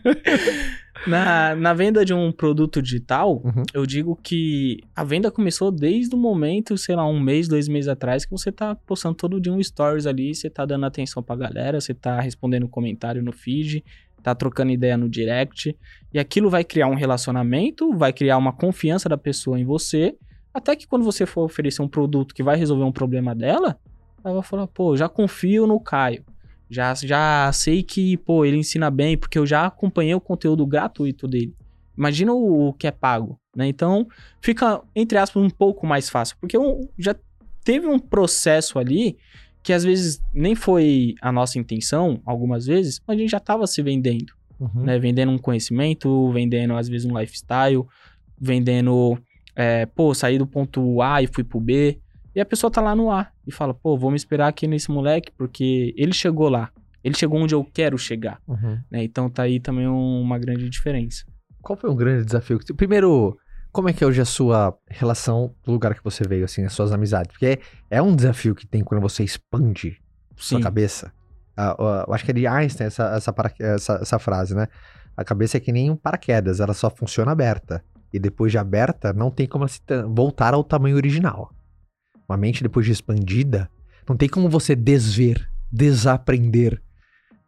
na, 1.06 1.54
na 1.54 1.74
venda 1.74 2.04
de 2.04 2.14
um 2.14 2.32
produto 2.32 2.80
digital, 2.80 3.42
Uhum. 3.44 3.62
eu 3.74 3.84
digo 3.86 4.18
que 4.22 4.78
a 4.94 5.04
venda 5.04 5.30
começou 5.30 5.70
desde 5.70 6.14
o 6.14 6.18
momento, 6.18 6.76
sei 6.78 6.96
lá, 6.96 7.06
um 7.06 7.20
mês, 7.20 7.48
dois 7.48 7.68
meses 7.68 7.88
atrás, 7.88 8.24
que 8.24 8.30
você 8.30 8.50
tá 8.50 8.74
postando 8.74 9.14
todo 9.14 9.40
dia 9.40 9.52
um 9.52 9.62
stories 9.62 10.06
ali, 10.06 10.34
você 10.34 10.48
tá 10.48 10.64
dando 10.64 10.86
atenção 10.86 11.22
pra 11.22 11.36
galera, 11.36 11.80
você 11.80 11.92
tá 11.94 12.20
respondendo 12.20 12.68
comentário 12.68 13.22
no 13.22 13.32
feed, 13.32 13.84
tá 14.22 14.34
trocando 14.34 14.70
ideia 14.72 14.96
no 14.96 15.08
direct, 15.08 15.76
e 16.12 16.18
aquilo 16.18 16.50
vai 16.50 16.64
criar 16.64 16.86
um 16.86 16.94
relacionamento, 16.94 17.92
vai 17.96 18.12
criar 18.12 18.36
uma 18.36 18.52
confiança 18.52 19.08
da 19.08 19.16
pessoa 19.16 19.58
em 19.58 19.64
você, 19.64 20.14
até 20.52 20.74
que 20.76 20.86
quando 20.86 21.04
você 21.04 21.26
for 21.26 21.42
oferecer 21.42 21.82
um 21.82 21.88
produto 21.88 22.34
que 22.34 22.42
vai 22.42 22.56
resolver 22.56 22.84
um 22.84 22.92
problema 22.92 23.34
dela, 23.34 23.78
ela 24.24 24.34
vai 24.34 24.42
falar, 24.42 24.66
pô, 24.66 24.96
já 24.96 25.08
confio 25.08 25.66
no 25.66 25.78
Caio. 25.80 26.24
Já, 26.68 26.94
já 26.94 27.50
sei 27.52 27.82
que, 27.82 28.16
pô, 28.18 28.44
ele 28.44 28.56
ensina 28.56 28.90
bem, 28.90 29.16
porque 29.16 29.38
eu 29.38 29.46
já 29.46 29.66
acompanhei 29.66 30.14
o 30.14 30.20
conteúdo 30.20 30.64
gratuito 30.66 31.26
dele. 31.26 31.54
Imagina 31.98 32.32
o, 32.32 32.68
o 32.68 32.72
que 32.72 32.86
é 32.86 32.90
pago, 32.92 33.38
né? 33.56 33.66
Então, 33.66 34.06
fica, 34.40 34.80
entre 34.94 35.18
aspas, 35.18 35.42
um 35.42 35.50
pouco 35.50 35.86
mais 35.86 36.08
fácil. 36.08 36.36
Porque 36.40 36.56
um- 36.56 36.88
já 36.96 37.14
teve 37.64 37.86
um 37.88 37.98
processo 37.98 38.78
ali 38.78 39.16
que 39.62 39.72
às 39.72 39.84
vezes 39.84 40.22
nem 40.32 40.54
foi 40.54 41.14
a 41.20 41.30
nossa 41.32 41.58
intenção, 41.58 42.22
algumas 42.24 42.66
vezes, 42.66 43.00
mas 43.06 43.16
a 43.16 43.20
gente 43.20 43.30
já 43.30 43.38
estava 43.38 43.66
se 43.66 43.82
vendendo, 43.82 44.32
Uhum. 44.58 44.84
né? 44.84 44.98
Vendendo 44.98 45.32
um 45.32 45.38
conhecimento, 45.38 46.30
vendendo 46.32 46.74
às 46.76 46.88
vezes 46.88 47.04
um 47.04 47.18
lifestyle, 47.18 47.84
vendendo, 48.40 49.18
é, 49.56 49.86
pô, 49.86 50.14
saí 50.14 50.38
do 50.38 50.46
ponto 50.46 51.00
A 51.02 51.22
e 51.22 51.26
fui 51.26 51.44
pro 51.44 51.60
B. 51.60 51.98
E 52.34 52.40
a 52.40 52.44
pessoa 52.46 52.70
tá 52.70 52.80
lá 52.80 52.94
no 52.94 53.10
A 53.10 53.28
e 53.46 53.52
fala, 53.52 53.74
pô, 53.74 53.96
vou 53.98 54.10
me 54.10 54.16
esperar 54.16 54.48
aqui 54.48 54.66
nesse 54.66 54.90
moleque 54.90 55.32
porque 55.36 55.92
ele 55.96 56.12
chegou 56.12 56.48
lá. 56.48 56.70
Ele 57.02 57.14
chegou 57.16 57.40
onde 57.40 57.54
eu 57.54 57.64
quero 57.64 57.96
chegar, 57.98 58.40
Uhum. 58.46 58.78
né? 58.90 59.02
Então 59.02 59.28
tá 59.30 59.42
aí 59.44 59.58
também 59.58 59.88
um- 59.88 60.20
uma 60.20 60.38
grande 60.38 60.68
diferença. 60.68 61.24
Qual 61.62 61.76
foi 61.76 61.90
um 61.90 61.96
grande 61.96 62.24
desafio? 62.24 62.58
que 62.58 62.72
Primeiro, 62.74 63.36
como 63.72 63.88
é 63.88 63.92
que 63.92 64.04
é 64.04 64.06
hoje 64.06 64.20
a 64.20 64.24
sua 64.24 64.76
relação 64.88 65.54
do 65.64 65.72
lugar 65.72 65.94
que 65.94 66.04
você 66.04 66.22
veio, 66.28 66.44
assim, 66.44 66.64
as 66.64 66.72
suas 66.72 66.92
amizades? 66.92 67.32
Porque 67.32 67.46
é, 67.46 67.58
é 67.90 68.02
um 68.02 68.14
desafio 68.14 68.54
que 68.54 68.66
tem 68.66 68.84
quando 68.84 69.00
você 69.00 69.24
expande 69.24 69.98
sua 70.36 70.58
Sim. 70.58 70.62
cabeça. 70.62 71.12
Ah, 71.56 71.74
ah, 71.78 72.04
eu 72.06 72.14
acho 72.14 72.24
que 72.24 72.30
é 72.30 72.34
de 72.34 72.46
Einstein 72.46 72.86
essa, 72.86 73.04
essa, 73.16 73.32
para- 73.32 73.52
essa, 73.58 73.94
essa 74.00 74.18
frase, 74.18 74.54
né? 74.54 74.68
A 75.16 75.24
cabeça 75.24 75.56
é 75.56 75.60
que 75.60 75.72
nem 75.72 75.90
um 75.90 75.96
paraquedas, 75.96 76.60
ela 76.60 76.72
só 76.74 76.88
funciona 76.90 77.32
aberta. 77.32 77.82
E 78.12 78.18
depois 78.18 78.50
de 78.52 78.58
aberta, 78.58 79.12
não 79.12 79.30
tem 79.30 79.46
como 79.46 79.64
voltar 80.08 80.54
ao 80.54 80.64
tamanho 80.64 80.96
original. 80.96 81.52
Uma 82.28 82.36
mente 82.36 82.62
depois 82.62 82.86
de 82.86 82.92
expandida, 82.92 83.68
não 84.08 84.16
tem 84.16 84.28
como 84.28 84.48
você 84.48 84.74
desver, 84.74 85.48
desaprender. 85.70 86.80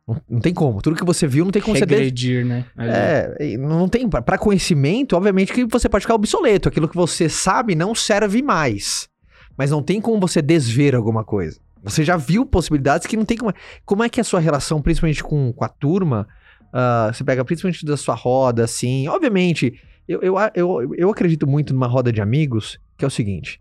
Não, 0.07 0.21
não 0.29 0.41
tem 0.41 0.53
como. 0.53 0.83
Tudo 0.83 0.97
que 0.97 1.05
você 1.05 1.27
viu, 1.27 1.45
não 1.45 1.53
tem 1.53 1.63
como 1.63 1.77
você 1.77 1.87
des- 1.87 1.99
Regredir, 1.99 2.45
né? 2.45 2.65
Ali. 2.77 2.91
é, 2.93 3.57
não 3.57 3.89
tem. 3.89 4.09
Pra 4.09 4.39
conhecimento, 4.39 5.17
obviamente 5.17 5.53
que 5.53 5.65
você 5.65 5.89
pode 5.89 6.03
ficar 6.03 6.15
obsoleto. 6.15 6.69
Aquilo 6.69 6.89
que 6.89 6.97
você 6.97 7.29
sabe 7.29 7.75
não 7.75 7.95
serve 7.95 8.43
mais. 8.43 9.09
Mas 9.57 9.71
não 9.71 9.83
tem 9.83 10.01
como 10.01 10.19
você 10.21 10.41
desver 10.43 10.95
alguma 10.95 11.25
coisa. 11.25 11.61
Você 11.85 12.05
já 12.05 12.17
viu 12.17 12.47
possibilidades 12.47 13.07
que 13.07 13.17
não 13.17 13.25
tem 13.25 13.37
como. 13.37 13.53
Como 13.85 14.03
é 14.03 14.09
que 14.09 14.21
é 14.21 14.23
a 14.23 14.25
sua 14.25 14.41
relação, 14.41 14.81
principalmente 14.81 15.23
com, 15.23 15.53
com 15.53 15.65
a 15.65 15.69
turma? 15.69 16.27
ah, 16.73 17.11
você 17.13 17.23
pega 17.23 17.45
principalmente 17.45 17.85
da 17.85 17.97
sua 17.97 18.15
roda, 18.15 18.65
assim. 18.65 19.07
Obviamente, 19.09 19.79
eu, 20.13 20.21
eu, 20.23 20.37
eu, 20.55 20.95
eu 20.95 21.11
acredito 21.11 21.47
muito 21.47 21.73
numa 21.73 21.87
roda 21.87 22.13
de 22.13 22.21
amigos, 22.21 22.79
que 22.97 23.05
é 23.05 23.09
o 23.09 23.11
seguinte: 23.11 23.61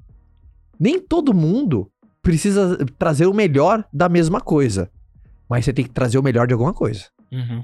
nem 0.79 0.99
todo 0.99 1.33
mundo 1.33 1.89
precisa 2.21 2.77
trazer 2.97 3.25
o 3.25 3.33
melhor 3.33 3.83
da 3.91 4.07
mesma 4.07 4.39
coisa. 4.39 4.89
Mas 5.49 5.65
você 5.65 5.73
tem 5.73 5.85
que 5.85 5.91
trazer 5.91 6.17
o 6.17 6.23
melhor 6.23 6.47
de 6.47 6.53
alguma 6.53 6.73
coisa. 6.73 7.05
Uhum. 7.31 7.63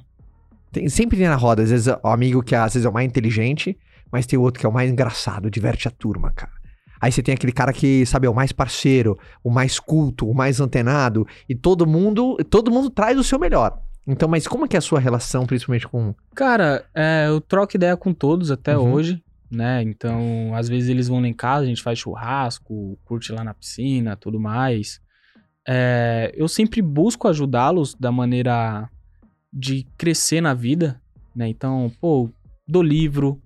Tem, 0.71 0.89
sempre 0.89 1.17
tem 1.17 1.27
na 1.27 1.35
roda, 1.35 1.63
às 1.63 1.69
vezes 1.69 1.87
o 1.87 2.07
amigo 2.07 2.43
que 2.43 2.53
às 2.53 2.73
vezes 2.73 2.85
é 2.85 2.89
o 2.89 2.93
mais 2.93 3.07
inteligente, 3.07 3.77
mas 4.11 4.25
tem 4.25 4.37
o 4.37 4.41
outro 4.41 4.59
que 4.59 4.65
é 4.65 4.69
o 4.69 4.73
mais 4.73 4.91
engraçado, 4.91 5.49
diverte 5.49 5.87
a 5.87 5.91
turma, 5.91 6.31
cara. 6.31 6.51
Aí 6.99 7.11
você 7.11 7.21
tem 7.21 7.33
aquele 7.33 7.51
cara 7.51 7.71
que, 7.71 8.05
sabe, 8.05 8.25
é 8.27 8.29
o 8.29 8.33
mais 8.33 8.51
parceiro, 8.51 9.17
o 9.43 9.51
mais 9.51 9.79
culto, 9.79 10.27
o 10.27 10.33
mais 10.33 10.59
antenado, 10.59 11.27
e 11.47 11.55
todo 11.55 11.85
mundo, 11.85 12.37
todo 12.49 12.71
mundo 12.71 12.89
traz 12.89 13.17
o 13.19 13.23
seu 13.23 13.37
melhor. 13.39 13.79
Então, 14.07 14.27
mas 14.29 14.47
como 14.47 14.65
é 14.65 14.67
que 14.67 14.77
é 14.77 14.79
a 14.79 14.81
sua 14.81 14.99
relação, 14.99 15.45
principalmente 15.45 15.87
com... 15.87 16.15
Cara, 16.33 16.85
é, 16.95 17.25
eu 17.27 17.41
troco 17.41 17.75
ideia 17.75 17.97
com 17.97 18.13
todos 18.13 18.49
até 18.51 18.77
Uhum. 18.77 18.93
hoje, 18.93 19.21
né? 19.51 19.81
Então, 19.83 20.55
às 20.55 20.69
vezes 20.69 20.89
eles 20.89 21.07
vão 21.09 21.19
lá 21.19 21.27
em 21.27 21.33
casa, 21.33 21.65
a 21.65 21.67
gente 21.67 21.83
faz 21.83 21.99
churrasco, 21.99 22.97
curte 23.03 23.31
lá 23.33 23.43
na 23.43 23.53
piscina, 23.53 24.15
tudo 24.15 24.39
mais. 24.39 25.01
É, 25.67 26.31
eu 26.35 26.47
sempre 26.47 26.81
busco 26.81 27.27
ajudá-los 27.27 27.93
da 27.95 28.11
maneira 28.11 28.89
de 29.51 29.85
crescer 29.97 30.39
na 30.39 30.53
vida, 30.53 31.01
né? 31.35 31.47
Então, 31.49 31.91
pô, 31.99 32.29
dou 32.65 32.81
livro, 32.81 33.41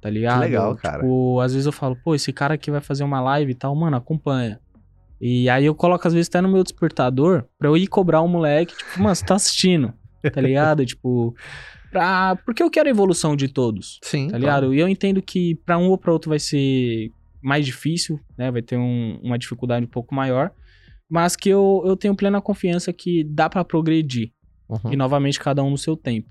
tá 0.00 0.10
ligado? 0.10 0.40
legal, 0.40 0.76
cara. 0.76 0.98
Tipo, 0.98 1.40
às 1.40 1.52
vezes 1.54 1.64
eu 1.66 1.72
falo, 1.72 1.96
pô, 1.96 2.14
esse 2.14 2.32
cara 2.32 2.54
aqui 2.54 2.70
vai 2.70 2.80
fazer 2.82 3.04
uma 3.04 3.20
live 3.22 3.52
e 3.52 3.54
tal, 3.54 3.74
mano, 3.74 3.96
acompanha. 3.96 4.60
E 5.18 5.48
aí 5.48 5.64
eu 5.64 5.74
coloco, 5.74 6.06
às 6.06 6.12
vezes, 6.12 6.28
até 6.28 6.40
no 6.42 6.48
meu 6.48 6.62
despertador 6.62 7.44
pra 7.58 7.68
eu 7.68 7.76
ir 7.76 7.86
cobrar 7.86 8.20
o 8.20 8.28
moleque, 8.28 8.76
tipo, 8.76 9.00
mano, 9.00 9.14
você 9.14 9.24
tá 9.24 9.36
assistindo, 9.36 9.94
tá 10.30 10.40
ligado? 10.40 10.84
tipo, 10.86 11.34
pra... 11.90 12.36
porque 12.44 12.62
eu 12.62 12.70
quero 12.70 12.88
a 12.88 12.90
evolução 12.90 13.34
de 13.36 13.48
todos, 13.48 13.98
Sim, 14.02 14.28
tá 14.28 14.38
ligado? 14.38 14.74
E 14.74 14.78
eu 14.80 14.88
entendo 14.88 15.20
que 15.22 15.54
pra 15.64 15.78
um 15.78 15.88
ou 15.88 15.98
pra 15.98 16.12
outro 16.12 16.28
vai 16.30 16.38
ser 16.38 17.10
mais 17.42 17.64
difícil, 17.66 18.20
né? 18.38 18.50
Vai 18.50 18.62
ter 18.62 18.76
um- 18.76 19.18
uma 19.22 19.38
dificuldade 19.38 19.84
um 19.84 19.88
pouco 19.88 20.14
maior, 20.14 20.50
mas 21.10 21.34
que 21.36 21.48
eu, 21.48 21.82
eu 21.84 21.96
tenho 21.96 22.14
plena 22.14 22.40
confiança 22.40 22.92
que 22.92 23.24
dá 23.24 23.48
pra 23.50 23.64
progredir. 23.64 24.30
Uhum. 24.68 24.92
E 24.92 24.96
novamente 24.96 25.38
cada 25.38 25.62
um 25.62 25.70
no 25.70 25.76
seu 25.78 25.96
tempo. 25.96 26.30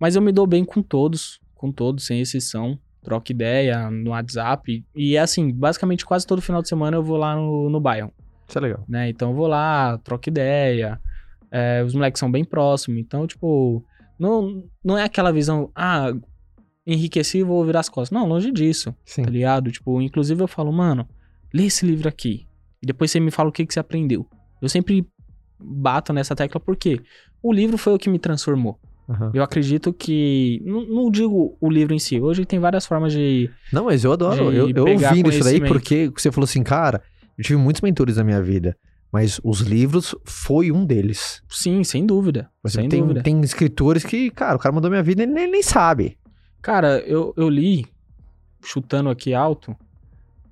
Mas 0.00 0.16
eu 0.16 0.22
me 0.22 0.32
dou 0.32 0.46
bem 0.46 0.64
com 0.64 0.80
todos, 0.82 1.38
com 1.54 1.70
todos, 1.70 2.06
sem 2.06 2.20
exceção. 2.20 2.78
Troco 3.02 3.30
ideia 3.30 3.90
no 3.90 4.10
WhatsApp. 4.12 4.82
E 4.96 5.16
é 5.16 5.20
assim, 5.20 5.52
basicamente 5.52 6.06
quase 6.06 6.26
todo 6.26 6.40
final 6.40 6.62
de 6.62 6.68
semana 6.68 6.96
eu 6.96 7.02
vou 7.02 7.18
lá 7.18 7.36
no, 7.36 7.68
no 7.68 7.78
Bayern. 7.78 8.10
Isso 8.48 8.56
é 8.56 8.60
legal. 8.62 8.82
né? 8.88 9.08
Então 9.10 9.30
eu 9.30 9.36
vou 9.36 9.46
lá, 9.46 9.98
troco 9.98 10.28
ideia. 10.28 10.98
É, 11.54 11.84
os 11.84 11.94
moleques 11.94 12.18
são 12.18 12.28
bem 12.28 12.44
próximos. 12.44 12.98
Então, 12.98 13.28
tipo, 13.28 13.84
não, 14.18 14.64
não 14.84 14.98
é 14.98 15.04
aquela 15.04 15.32
visão, 15.32 15.70
ah, 15.72 16.12
enriqueci 16.84 17.38
e 17.38 17.44
vou 17.44 17.64
virar 17.64 17.78
as 17.78 17.88
costas. 17.88 18.10
Não, 18.10 18.26
longe 18.26 18.50
disso, 18.50 18.92
Sim. 19.04 19.22
tá 19.22 19.30
ligado? 19.30 19.70
Tipo, 19.70 20.02
inclusive 20.02 20.42
eu 20.42 20.48
falo, 20.48 20.72
mano, 20.72 21.08
lê 21.52 21.66
esse 21.66 21.86
livro 21.86 22.08
aqui. 22.08 22.44
E 22.82 22.86
depois 22.86 23.12
você 23.12 23.20
me 23.20 23.30
fala 23.30 23.50
o 23.50 23.52
que, 23.52 23.64
que 23.64 23.72
você 23.72 23.78
aprendeu. 23.78 24.26
Eu 24.60 24.68
sempre 24.68 25.06
bato 25.60 26.12
nessa 26.12 26.34
tecla 26.34 26.60
porque 26.60 27.00
o 27.40 27.52
livro 27.52 27.78
foi 27.78 27.94
o 27.94 27.98
que 27.98 28.10
me 28.10 28.18
transformou. 28.18 28.76
Aham. 29.08 29.30
Eu 29.32 29.42
acredito 29.42 29.92
que. 29.92 30.60
Não, 30.64 30.86
não 30.86 31.10
digo 31.10 31.56
o 31.60 31.70
livro 31.70 31.94
em 31.94 31.98
si. 31.98 32.18
Hoje 32.20 32.44
tem 32.44 32.58
várias 32.58 32.84
formas 32.84 33.12
de. 33.12 33.48
Não, 33.72 33.84
mas 33.84 34.02
eu 34.02 34.12
adoro. 34.12 34.50
Eu, 34.50 34.70
eu 34.70 34.86
ouvindo 34.86 35.30
isso 35.30 35.44
daí 35.44 35.60
porque 35.60 36.10
você 36.16 36.32
falou 36.32 36.44
assim, 36.44 36.62
cara, 36.62 37.02
eu 37.36 37.44
tive 37.44 37.58
muitos 37.58 37.82
mentores 37.82 38.16
na 38.16 38.24
minha 38.24 38.42
vida, 38.42 38.76
mas 39.14 39.40
os 39.44 39.60
livros 39.60 40.12
foi 40.24 40.72
um 40.72 40.84
deles. 40.84 41.40
Sim, 41.48 41.84
sem 41.84 42.04
dúvida. 42.04 42.50
Você 42.64 42.80
sem 42.80 42.88
tem, 42.88 43.00
dúvida. 43.00 43.22
tem 43.22 43.40
escritores 43.42 44.02
que, 44.02 44.28
cara, 44.28 44.56
o 44.56 44.58
cara 44.58 44.74
mandou 44.74 44.90
minha 44.90 45.04
vida 45.04 45.22
e 45.22 45.24
ele 45.24 45.32
nem, 45.46 45.62
sabe. 45.62 46.18
Cara, 46.60 46.98
eu, 47.06 47.32
eu 47.36 47.48
li, 47.48 47.86
chutando 48.64 49.08
aqui 49.08 49.32
alto, 49.32 49.76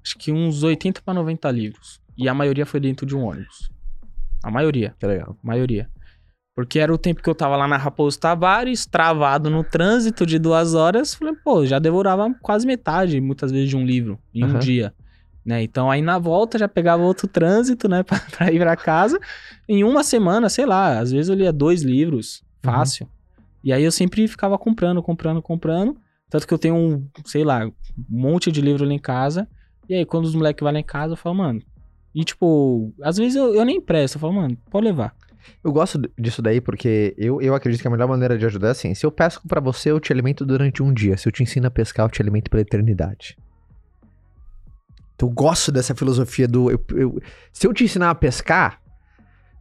acho 0.05 0.17
que 0.17 0.31
uns 0.31 0.63
80 0.63 1.03
para 1.03 1.13
90 1.13 1.51
livros. 1.51 2.01
E 2.17 2.29
a 2.29 2.35
maioria 2.35 2.65
foi 2.65 2.79
dentro 2.79 3.05
de 3.05 3.17
um 3.17 3.25
ônibus. 3.25 3.69
A 4.45 4.49
maioria, 4.49 4.95
Que 4.97 5.09
legal. 5.09 5.37
a 5.43 5.45
maioria. 5.45 5.91
Porque 6.55 6.79
era 6.79 6.95
o 6.95 6.99
tempo 6.99 7.21
que 7.21 7.29
eu 7.29 7.35
tava 7.35 7.57
lá 7.57 7.67
na 7.67 7.77
Raposo 7.77 8.21
Tavares, 8.21 8.87
travado 8.87 9.51
no 9.51 9.65
trânsito 9.65 10.25
de 10.25 10.39
duas 10.39 10.73
horas. 10.75 11.15
Falei, 11.17 11.35
pô, 11.43 11.67
já 11.67 11.81
devorava 11.81 12.33
quase 12.41 12.65
metade, 12.65 13.21
muitas 13.21 13.51
vezes, 13.51 13.71
de 13.71 13.77
um 13.77 13.85
livro 13.85 14.21
em 14.33 14.45
um 14.45 14.51
Aham. 14.51 14.59
dia. 14.61 14.95
Né? 15.45 15.62
Então 15.62 15.90
aí 15.90 16.01
na 16.01 16.18
volta 16.18 16.59
já 16.59 16.68
pegava 16.68 17.03
outro 17.03 17.26
trânsito, 17.26 17.88
né, 17.88 18.03
pra, 18.05 18.20
pra 18.20 18.53
ir 18.53 18.59
pra 18.59 18.76
casa. 18.76 19.18
Em 19.68 19.82
uma 19.84 20.05
semana, 20.05 20.49
sei 20.49 20.66
lá, 20.66 20.99
às 20.99 21.11
vezes 21.11 21.28
eu 21.28 21.34
lia 21.34 21.53
dois 21.53 21.82
livros, 21.82 22.43
fácil. 22.62 23.09
E 23.64 23.72
aí 23.72 23.82
eu 23.82 23.93
sempre 23.93 24.26
ficava 24.26 24.59
comprando, 24.59 25.03
comprando, 25.03 25.40
comprando. 25.43 25.97
Tanto 26.28 26.47
que 26.47 26.55
eu 26.55 26.59
tenho 26.59 26.74
um, 26.74 27.07
sei 27.24 27.45
lá, 27.45 27.66
um 27.66 27.72
monte 28.09 28.51
de 28.51 28.61
livro 28.61 28.84
ali 28.84 28.95
em 28.95 28.99
casa. 28.99 29.49
E 29.88 29.95
aí 29.95 30.05
quando 30.05 30.24
os 30.24 30.34
moleques 30.34 30.62
vão 30.62 30.72
lá 30.72 30.78
em 30.78 30.84
casa, 30.84 31.12
eu 31.12 31.16
falo, 31.16 31.36
mano. 31.36 31.61
E 32.14 32.24
tipo, 32.24 32.93
às 33.03 33.16
vezes 33.16 33.36
eu, 33.36 33.55
eu 33.55 33.64
nem 33.64 33.76
empresto, 33.76 34.16
eu 34.16 34.20
falo, 34.20 34.34
mano, 34.34 34.57
pode 34.70 34.86
levar. 34.86 35.14
Eu 35.62 35.72
gosto 35.72 36.01
disso 36.18 36.40
daí 36.40 36.61
porque 36.61 37.14
eu, 37.18 37.40
eu 37.40 37.55
acredito 37.55 37.80
que 37.80 37.88
a 37.88 37.90
melhor 37.90 38.09
maneira 38.09 38.38
de 38.38 38.47
ajudar 38.47 38.68
é 38.68 38.70
assim: 38.70 38.95
se 38.95 39.05
eu 39.05 39.11
pesco 39.11 39.47
pra 39.49 39.61
você, 39.61 39.90
eu 39.90 40.01
te 40.01 40.12
alimento 40.12 40.45
durante 40.45 40.82
um 40.82 40.93
dia. 40.93 41.16
Se 41.16 41.28
eu 41.28 41.32
te 41.32 41.43
ensino 41.43 41.66
a 41.66 41.70
pescar, 41.70 42.07
eu 42.07 42.11
te 42.11 42.22
alimento 42.22 42.51
pela 42.51 42.62
eternidade. 42.62 43.36
Então 45.23 45.29
eu 45.29 45.33
gosto 45.35 45.70
dessa 45.70 45.95
filosofia 45.95 46.49
do. 46.49 46.70
eu- 46.70 46.85
eu- 46.95 47.20
se 47.53 47.66
eu 47.66 47.73
te 47.73 47.85
ensinar 47.85 48.11
a 48.11 48.14
pescar, 48.14 48.81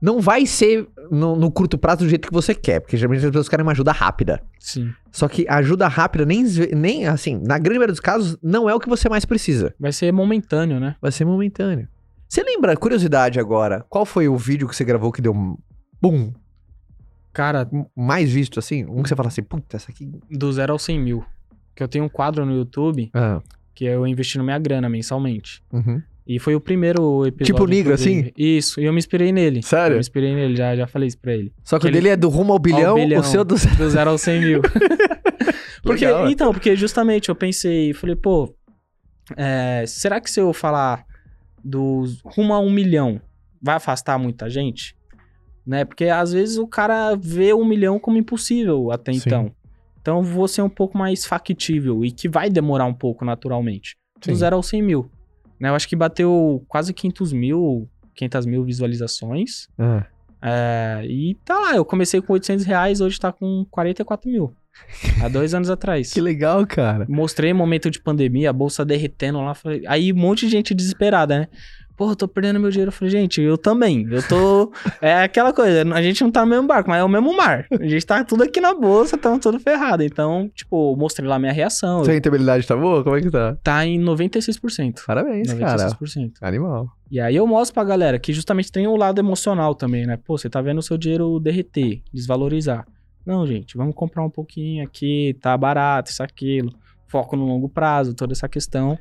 não 0.01 0.19
vai 0.19 0.45
ser 0.47 0.87
no, 1.11 1.35
no 1.35 1.51
curto 1.51 1.77
prazo 1.77 1.99
do 1.99 2.09
jeito 2.09 2.27
que 2.27 2.33
você 2.33 2.55
quer, 2.55 2.79
porque 2.79 2.97
geralmente 2.97 3.23
as 3.23 3.29
pessoas 3.29 3.47
querem 3.49 3.63
uma 3.63 3.71
ajuda 3.71 3.91
rápida. 3.91 4.41
Sim. 4.59 4.91
Só 5.11 5.27
que 5.27 5.45
a 5.47 5.57
ajuda 5.57 5.87
rápida, 5.87 6.25
nem, 6.25 6.43
nem 6.75 7.05
assim, 7.07 7.39
na 7.45 7.57
grande 7.59 7.77
maioria 7.79 7.93
dos 7.93 7.99
casos, 7.99 8.35
não 8.41 8.67
é 8.69 8.73
o 8.73 8.79
que 8.79 8.89
você 8.89 9.07
mais 9.07 9.25
precisa. 9.25 9.75
Vai 9.79 9.91
ser 9.91 10.11
momentâneo, 10.11 10.79
né? 10.79 10.95
Vai 11.01 11.11
ser 11.11 11.25
momentâneo. 11.25 11.87
Você 12.27 12.41
lembra, 12.43 12.75
curiosidade 12.77 13.39
agora, 13.39 13.85
qual 13.89 14.05
foi 14.05 14.27
o 14.27 14.37
vídeo 14.37 14.67
que 14.67 14.75
você 14.75 14.83
gravou 14.85 15.11
que 15.11 15.21
deu 15.21 15.33
um 15.33 15.55
boom, 16.01 16.33
Cara, 17.33 17.69
mais 17.95 18.29
visto 18.29 18.59
assim? 18.59 18.83
Um 18.85 19.01
que 19.03 19.07
você 19.09 19.15
fala 19.15 19.29
assim, 19.29 19.41
puta, 19.43 19.77
essa 19.77 19.89
aqui. 19.89 20.11
do 20.29 20.51
zero 20.51 20.73
ao 20.73 20.79
100 20.79 20.99
mil. 20.99 21.25
Que 21.73 21.81
eu 21.81 21.87
tenho 21.87 22.03
um 22.03 22.09
quadro 22.09 22.45
no 22.45 22.53
YouTube 22.53 23.09
Ah, 23.13 23.39
que 23.81 23.85
eu 23.85 24.05
investindo 24.05 24.43
minha 24.43 24.59
grana 24.59 24.87
mensalmente. 24.87 25.63
uhum. 25.73 25.99
E 26.27 26.37
foi 26.37 26.53
o 26.53 26.61
primeiro 26.61 27.25
episódio. 27.25 27.45
Tipo 27.45 27.63
o 27.63 27.67
Nigro, 27.67 27.93
inclusive. 27.93 28.31
Isso, 28.37 28.79
e 28.79 28.85
eu 28.85 28.93
me 28.93 28.99
inspirei 28.99 29.31
nele. 29.31 29.63
Sério? 29.63 29.93
Eu 29.93 29.97
me 29.97 30.01
inspirei 30.01 30.35
nele, 30.35 30.55
já, 30.55 30.75
já 30.75 30.85
falei 30.85 31.07
isso 31.07 31.17
pra 31.17 31.33
ele. 31.33 31.51
Só 31.63 31.77
que, 31.77 31.81
Que 31.81 31.87
o 31.89 31.91
dele 31.91 32.09
é 32.09 32.15
do 32.15 32.29
rumo 32.29 32.53
ao 32.53 32.59
bilhão, 32.59 32.93
bilhão. 32.93 33.21
o 33.21 33.23
seu 33.23 33.43
do. 33.43 33.55
Do 33.55 33.89
zero 33.89 34.11
ao 34.11 34.19
100 34.19 34.39
mil. 34.39 34.61
porque, 35.81 36.05
Legal, 36.05 36.27
é. 36.27 36.31
então, 36.31 36.53
porque 36.53 36.75
justamente 36.75 37.29
eu 37.29 37.35
pensei, 37.35 37.91
falei, 37.95 38.15
pô, 38.15 38.55
é, 39.35 39.83
será 39.87 40.21
que 40.21 40.29
se 40.29 40.39
eu 40.39 40.53
falar 40.53 41.03
dos 41.63 42.21
rumo 42.23 42.53
a 42.53 42.59
um 42.59 42.69
milhão, 42.69 43.19
vai 43.59 43.75
afastar 43.75 44.19
muita 44.19 44.47
gente? 44.47 44.95
Né? 45.65 45.85
Porque 45.85 46.05
às 46.05 46.31
vezes 46.31 46.57
o 46.59 46.67
cara 46.67 47.15
vê 47.19 47.51
um 47.51 47.65
milhão 47.65 47.97
como 47.97 48.19
impossível 48.19 48.91
até 48.91 49.11
Sim. 49.11 49.21
então. 49.25 49.51
Então 50.01 50.23
vou 50.23 50.47
ser 50.47 50.61
um 50.61 50.69
pouco 50.69 50.97
mais 50.97 51.25
factível 51.25 52.03
e 52.03 52.11
que 52.11 52.27
vai 52.27 52.49
demorar 52.49 52.85
um 52.85 52.93
pouco 52.93 53.23
naturalmente. 53.23 53.95
Sim. 54.21 54.31
Do 54.31 54.37
zero 54.37 54.55
ao 54.55 54.63
100 54.63 54.81
mil. 54.81 55.11
Né? 55.59 55.69
Eu 55.69 55.75
acho 55.75 55.87
que 55.87 55.95
bateu 55.95 56.63
quase 56.67 56.93
500 56.93 57.31
mil, 57.33 57.87
500 58.15 58.45
mil 58.45 58.63
visualizações. 58.63 59.67
Ah, 59.77 60.05
É, 60.43 61.05
e 61.05 61.35
tá 61.45 61.57
lá, 61.59 61.75
eu 61.75 61.85
comecei 61.85 62.19
com 62.19 62.33
800 62.33 62.65
reais, 62.65 62.99
hoje 62.99 63.19
tá 63.19 63.31
com 63.31 63.63
44 63.69 64.29
mil. 64.29 64.51
Há 65.21 65.27
dois 65.27 65.53
anos 65.53 65.69
atrás. 65.69 66.11
que 66.13 66.21
legal, 66.21 66.65
cara. 66.65 67.05
Mostrei 67.07 67.53
momento 67.53 67.91
de 67.91 68.01
pandemia, 68.01 68.49
a 68.49 68.53
bolsa 68.53 68.83
derretendo 68.83 69.39
lá. 69.39 69.53
Falei, 69.53 69.83
aí 69.85 70.11
um 70.11 70.15
monte 70.15 70.45
de 70.45 70.51
gente 70.51 70.73
desesperada, 70.73 71.39
né? 71.39 71.47
Pô, 71.95 72.09
eu 72.11 72.15
tô 72.15 72.27
perdendo 72.27 72.59
meu 72.59 72.69
dinheiro. 72.69 72.89
Eu 72.89 72.93
falei, 72.93 73.11
gente, 73.11 73.41
eu 73.41 73.57
também. 73.57 74.07
Eu 74.09 74.25
tô. 74.27 74.71
É 75.01 75.23
aquela 75.23 75.51
coisa, 75.51 75.83
a 75.93 76.01
gente 76.01 76.23
não 76.23 76.31
tá 76.31 76.41
no 76.45 76.51
mesmo 76.51 76.67
barco, 76.67 76.89
mas 76.89 76.99
é 76.99 77.03
o 77.03 77.09
mesmo 77.09 77.35
mar. 77.35 77.65
A 77.71 77.87
gente 77.87 78.05
tá 78.05 78.23
tudo 78.23 78.43
aqui 78.43 78.61
na 78.61 78.73
bolsa, 78.73 79.17
tamo 79.17 79.39
tudo 79.39 79.59
ferrado. 79.59 80.03
Então, 80.03 80.49
tipo, 80.53 80.95
mostrei 80.95 81.27
lá 81.27 81.39
minha 81.39 81.51
reação. 81.51 82.03
Sua 82.03 82.13
rentabilidade 82.13 82.67
tá 82.67 82.75
boa? 82.75 83.03
Como 83.03 83.15
é 83.15 83.21
que 83.21 83.31
tá? 83.31 83.57
Tá 83.63 83.85
em 83.85 83.99
96%. 83.99 85.05
Parabéns, 85.05 85.51
cara. 85.53 85.89
96%. 85.89 86.33
Animal. 86.41 86.87
E 87.09 87.19
aí 87.19 87.35
eu 87.35 87.47
mostro 87.47 87.73
pra 87.73 87.83
galera 87.83 88.19
que 88.19 88.31
justamente 88.31 88.71
tem 88.71 88.87
um 88.87 88.95
lado 88.95 89.19
emocional 89.19 89.73
também, 89.73 90.05
né? 90.05 90.17
Pô, 90.17 90.37
você 90.37 90.49
tá 90.49 90.61
vendo 90.61 90.77
o 90.77 90.83
seu 90.83 90.97
dinheiro 90.97 91.39
derreter, 91.39 92.01
desvalorizar. 92.13 92.85
Não, 93.25 93.45
gente, 93.45 93.77
vamos 93.77 93.95
comprar 93.95 94.23
um 94.23 94.29
pouquinho 94.29 94.83
aqui, 94.83 95.37
tá 95.41 95.55
barato, 95.57 96.09
isso, 96.11 96.23
aquilo. 96.23 96.71
Foco 97.07 97.35
no 97.35 97.45
longo 97.45 97.67
prazo, 97.67 98.13
toda 98.13 98.33
essa 98.33 98.47
questão. 98.47 98.97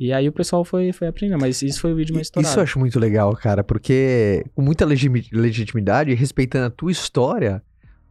E 0.00 0.12
aí 0.12 0.28
o 0.28 0.32
pessoal 0.32 0.64
foi, 0.64 0.92
foi 0.92 1.08
aprendendo, 1.08 1.40
mas 1.40 1.60
isso 1.60 1.80
foi 1.80 1.92
o 1.92 1.96
vídeo 1.96 2.14
mais 2.14 2.28
estourado. 2.28 2.48
Isso 2.52 2.58
eu 2.60 2.62
acho 2.62 2.78
muito 2.78 3.00
legal, 3.00 3.34
cara, 3.34 3.64
porque 3.64 4.44
com 4.54 4.62
muita 4.62 4.84
legitimidade, 4.86 6.14
respeitando 6.14 6.66
a 6.66 6.70
tua 6.70 6.92
história, 6.92 7.60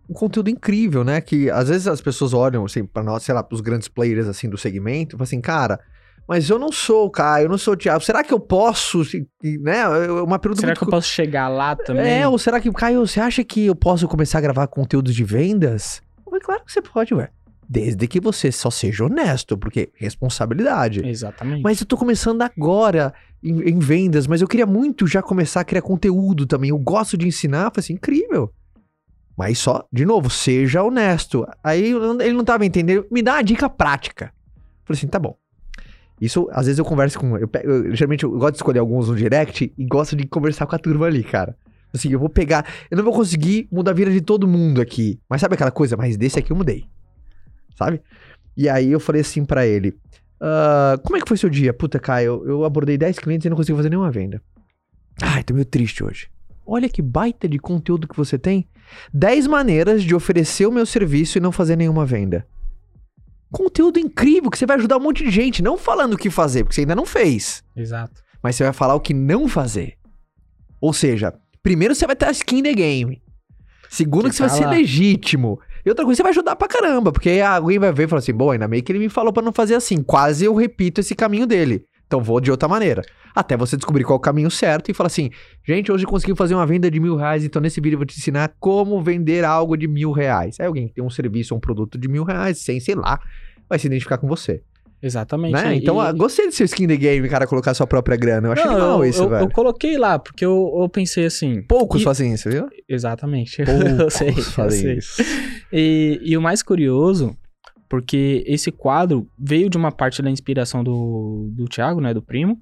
um 0.09 0.13
conteúdo 0.13 0.49
incrível, 0.49 1.03
né? 1.05 1.21
Que 1.21 1.49
às 1.49 1.69
vezes 1.69 1.87
as 1.87 2.01
pessoas 2.01 2.33
olham, 2.33 2.65
assim, 2.65 2.85
pra 2.85 3.01
nós, 3.01 3.23
sei 3.23 3.33
lá, 3.33 3.41
pros 3.41 3.61
grandes 3.61 3.87
players, 3.87 4.27
assim, 4.27 4.49
do 4.49 4.57
segmento, 4.57 5.15
e 5.15 5.17
falam 5.17 5.23
assim, 5.23 5.39
cara, 5.39 5.79
mas 6.27 6.49
eu 6.49 6.59
não 6.59 6.73
sou 6.73 7.05
o 7.05 7.09
Caio, 7.09 7.45
eu 7.45 7.49
não 7.49 7.57
sou 7.57 7.73
o 7.73 7.77
Thiago, 7.77 8.03
será 8.03 8.21
que 8.21 8.33
eu 8.33 8.39
posso, 8.39 9.05
se- 9.05 9.25
né? 9.61 9.79
É 9.79 10.11
Uma 10.11 10.37
pergunta 10.39 10.59
Será 10.59 10.71
muito 10.71 10.79
que 10.79 10.83
eu 10.85 10.89
posso 10.89 11.07
chegar 11.07 11.47
lá 11.47 11.73
também? 11.73 12.21
É, 12.21 12.27
ou 12.27 12.37
será 12.37 12.59
que, 12.59 12.69
Caio, 12.73 13.07
você 13.07 13.21
acha 13.21 13.43
que 13.45 13.65
eu 13.65 13.75
posso 13.75 14.09
começar 14.09 14.39
a 14.39 14.41
gravar 14.41 14.67
conteúdos 14.67 15.15
de 15.15 15.23
vendas? 15.23 16.01
Claro 16.43 16.63
que 16.65 16.71
você 16.71 16.81
pode, 16.81 17.13
ué. 17.13 17.29
Desde 17.69 18.07
que 18.07 18.19
você 18.19 18.51
só 18.51 18.69
seja 18.69 19.03
honesto, 19.05 19.57
porque 19.57 19.89
responsabilidade. 19.95 21.05
Exatamente. 21.05 21.61
Mas 21.61 21.81
eu 21.81 21.85
tô 21.85 21.97
começando 21.97 22.41
agora 22.41 23.13
em, 23.43 23.59
em 23.69 23.79
vendas, 23.79 24.25
mas 24.25 24.41
eu 24.41 24.47
queria 24.47 24.65
muito 24.65 25.05
já 25.05 25.21
começar 25.21 25.61
a 25.61 25.65
criar 25.65 25.81
conteúdo 25.81 26.45
também. 26.45 26.69
Eu 26.69 26.77
gosto 26.79 27.17
de 27.17 27.27
ensinar, 27.27 27.71
falei 27.71 27.79
assim, 27.79 27.93
incrível. 27.93 28.51
Mas 29.37 29.59
só, 29.59 29.85
de 29.91 30.05
novo, 30.05 30.29
seja 30.29 30.81
honesto. 30.81 31.45
Aí 31.63 31.91
ele 31.91 32.33
não 32.33 32.43
tava 32.45 32.65
entendendo, 32.65 33.05
me 33.11 33.21
dá 33.21 33.33
uma 33.35 33.43
dica 33.43 33.69
prática. 33.69 34.25
Eu 34.25 34.85
falei 34.85 34.97
assim, 34.99 35.07
tá 35.07 35.19
bom. 35.19 35.35
Isso, 36.19 36.47
às 36.51 36.65
vezes 36.65 36.79
eu 36.79 36.85
converso 36.85 37.19
com. 37.19 37.37
Eu, 37.37 37.47
eu- 37.63 37.95
geralmente 37.95 38.23
eu 38.23 38.31
gosto 38.31 38.53
de 38.53 38.57
escolher 38.57 38.79
alguns 38.79 39.07
no 39.09 39.15
direct 39.15 39.71
e 39.77 39.85
gosto 39.85 40.15
de 40.15 40.25
conversar 40.25 40.65
com 40.65 40.75
a 40.75 40.79
turma 40.79 41.05
ali, 41.05 41.23
cara. 41.23 41.55
Assim, 41.93 42.09
eu 42.11 42.17
vou 42.19 42.29
pegar. 42.29 42.65
Eu 42.89 42.97
não 42.97 43.03
vou 43.03 43.13
conseguir 43.13 43.67
mudar 43.71 43.91
a 43.91 43.93
vida 43.93 44.09
de 44.11 44.21
todo 44.21 44.47
mundo 44.47 44.81
aqui. 44.81 45.19
Mas 45.29 45.41
sabe 45.41 45.53
aquela 45.53 45.69
coisa? 45.71 45.95
Mas 45.95 46.17
desse 46.17 46.39
aqui 46.39 46.51
eu 46.51 46.55
mudei. 46.55 46.85
Sabe? 47.77 48.01
E 48.55 48.67
aí 48.67 48.91
eu 48.91 48.99
falei 48.99 49.21
assim 49.21 49.45
pra 49.45 49.65
ele: 49.65 49.95
"Ah, 50.41 50.97
Como 51.03 51.17
é 51.17 51.21
que 51.21 51.27
foi 51.27 51.37
seu 51.37 51.49
dia? 51.49 51.73
Puta, 51.73 51.99
Caio, 51.99 52.41
eu, 52.43 52.49
eu 52.49 52.65
abordei 52.65 52.97
10 52.97 53.19
clientes 53.19 53.45
e 53.45 53.49
não 53.49 53.55
consegui 53.57 53.77
fazer 53.77 53.89
nenhuma 53.89 54.11
venda. 54.11 54.41
Ai, 55.21 55.43
tô 55.43 55.53
meio 55.53 55.65
triste 55.65 56.03
hoje. 56.03 56.27
Olha 56.65 56.89
que 56.89 57.01
baita 57.01 57.47
de 57.47 57.57
conteúdo 57.59 58.07
que 58.07 58.17
você 58.17 58.37
tem. 58.37 58.67
10 59.13 59.47
maneiras 59.47 60.03
de 60.03 60.13
oferecer 60.13 60.65
o 60.65 60.71
meu 60.71 60.85
serviço 60.85 61.37
e 61.37 61.41
não 61.41 61.51
fazer 61.51 61.75
nenhuma 61.75 62.05
venda. 62.05 62.45
Conteúdo 63.51 63.97
incrível 63.99 64.51
que 64.51 64.57
você 64.57 64.65
vai 64.65 64.75
ajudar 64.77 64.97
um 64.97 65.01
monte 65.01 65.23
de 65.23 65.31
gente, 65.31 65.63
não 65.63 65.77
falando 65.77 66.13
o 66.13 66.17
que 66.17 66.29
fazer, 66.29 66.63
porque 66.63 66.75
você 66.75 66.81
ainda 66.81 66.95
não 66.95 67.05
fez 67.05 67.63
Exato. 67.75 68.21
mas 68.43 68.55
você 68.57 68.63
vai 68.65 68.73
falar 68.73 68.93
o 68.95 68.99
que 68.99 69.13
não 69.13 69.47
fazer. 69.47 69.93
Ou 70.81 70.91
seja, 70.91 71.33
primeiro 71.63 71.95
você 71.95 72.05
vai 72.05 72.15
ter 72.15 72.25
a 72.25 72.31
skin 72.31 72.59
in 72.59 72.63
the 72.63 72.73
game. 72.73 73.21
Segundo, 73.89 74.25
que, 74.25 74.31
Que 74.31 74.35
você 74.35 74.41
vai 74.43 74.49
tá 74.49 74.55
ser 74.57 74.67
legítimo. 74.67 75.59
E 75.87 75.89
outra 75.89 76.03
coisa, 76.03 76.17
você 76.17 76.23
vai 76.23 76.31
ajudar 76.31 76.53
pra 76.57 76.67
caramba, 76.67 77.13
porque 77.13 77.39
alguém 77.39 77.79
vai 77.79 77.93
ver 77.93 78.03
e 78.03 78.07
falar 78.09 78.19
assim: 78.19 78.33
bom, 78.33 78.51
ainda 78.51 78.67
meio 78.67 78.83
que 78.83 78.91
ele 78.91 78.99
me 78.99 79.07
falou 79.07 79.31
pra 79.31 79.41
não 79.41 79.53
fazer 79.53 79.73
assim. 79.73 80.03
Quase 80.03 80.43
eu 80.43 80.53
repito 80.53 80.99
esse 80.99 81.15
caminho 81.15 81.47
dele. 81.47 81.85
Então 82.05 82.21
vou 82.21 82.41
de 82.41 82.51
outra 82.51 82.67
maneira. 82.67 83.03
Até 83.33 83.55
você 83.55 83.77
descobrir 83.77 84.03
qual 84.03 84.15
é 84.15 84.17
o 84.17 84.19
caminho 84.19 84.51
certo 84.51 84.91
e 84.91 84.93
falar 84.93 85.07
assim: 85.07 85.29
gente, 85.65 85.89
hoje 85.89 86.05
consegui 86.05 86.35
fazer 86.35 86.55
uma 86.55 86.65
venda 86.65 86.91
de 86.91 86.99
mil 86.99 87.15
reais, 87.15 87.45
então 87.45 87.61
nesse 87.61 87.79
vídeo 87.79 87.95
eu 87.95 87.99
vou 87.99 88.05
te 88.05 88.19
ensinar 88.19 88.53
como 88.59 89.01
vender 89.01 89.45
algo 89.45 89.77
de 89.77 89.87
mil 89.87 90.11
reais. 90.11 90.59
Aí 90.59 90.67
alguém 90.67 90.89
que 90.89 90.95
tem 90.95 91.01
um 91.01 91.09
serviço 91.09 91.53
ou 91.53 91.57
um 91.57 91.61
produto 91.61 91.97
de 91.97 92.09
mil 92.09 92.25
reais, 92.25 92.57
sem, 92.57 92.81
sei 92.81 92.95
lá, 92.95 93.17
vai 93.69 93.79
se 93.79 93.87
identificar 93.87 94.17
com 94.17 94.27
você. 94.27 94.61
Exatamente. 95.01 95.53
Né? 95.53 95.75
E- 95.75 95.77
Então, 95.79 95.99
ah, 95.99 96.11
gostei 96.11 96.45
desse 96.47 96.63
skin 96.63 96.87
the 96.87 96.97
game, 96.97 97.27
cara, 97.29 97.45
colocar 97.47 97.73
sua 97.73 97.85
própria 97.87 98.17
grana. 98.17 98.47
Eu 98.47 98.51
achei 98.53 98.65
Não, 98.65 98.73
legal 98.73 99.03
eu, 99.03 99.09
isso, 99.09 99.23
eu, 99.23 99.29
velho. 99.29 99.43
eu 99.45 99.49
coloquei 99.51 99.97
lá, 99.97 100.17
porque 100.17 100.43
eu, 100.45 100.73
eu 100.81 100.89
pensei 100.89 101.25
assim. 101.25 101.61
Poucos 101.63 102.01
e- 102.01 102.03
fazem 102.03 102.33
isso, 102.33 102.49
viu? 102.49 102.67
Exatamente. 102.89 103.61
eu 103.61 103.65
Poucos 103.97 104.13
sei, 104.15 104.29
eu 104.29 104.41
fazem 104.43 104.81
sei. 104.81 104.97
isso. 104.97 105.21
E, 105.71 106.19
e 106.23 106.37
o 106.37 106.41
mais 106.41 106.63
curioso, 106.63 107.35
porque 107.89 108.43
esse 108.47 108.71
quadro 108.71 109.27
veio 109.37 109.69
de 109.69 109.77
uma 109.77 109.91
parte 109.91 110.21
da 110.21 110.29
inspiração 110.29 110.83
do, 110.83 111.49
do 111.53 111.65
Thiago, 111.65 112.01
né, 112.01 112.13
do 112.13 112.21
primo, 112.21 112.59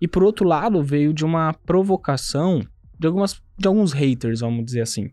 e 0.00 0.08
por 0.08 0.22
outro 0.22 0.46
lado 0.46 0.82
veio 0.82 1.12
de 1.12 1.24
uma 1.24 1.54
provocação 1.64 2.60
de, 2.98 3.06
algumas, 3.06 3.40
de 3.58 3.68
alguns 3.68 3.92
haters, 3.92 4.40
vamos 4.40 4.64
dizer 4.64 4.80
assim, 4.82 5.10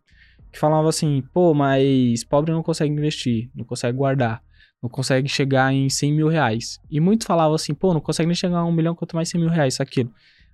que 0.52 0.60
falavam 0.60 0.88
assim, 0.88 1.24
pô, 1.34 1.54
mas 1.54 2.24
pobre 2.24 2.52
não 2.52 2.64
consegue 2.64 2.92
investir, 2.94 3.50
não 3.56 3.64
consegue 3.66 3.98
guardar, 3.98 4.42
não 4.84 4.90
consegue 4.90 5.30
chegar 5.30 5.74
em 5.74 5.90
100 5.90 6.14
mil 6.14 6.28
reais. 6.28 6.78
E 6.92 7.00
muitos 7.00 7.26
falavam 7.26 7.56
assim, 7.56 7.74
pô, 7.74 7.94
não 7.94 8.02
consegue 8.02 8.28
nem 8.28 8.36
chegar 8.36 8.58
a 8.60 8.66
um 8.66 8.72
milhão, 8.72 8.94
quanto 8.94 9.16
mais 9.16 9.30
100 9.30 9.40
mil 9.40 9.50
reais, 9.50 9.76
isso, 9.76 9.82
aquilo. 9.82 10.12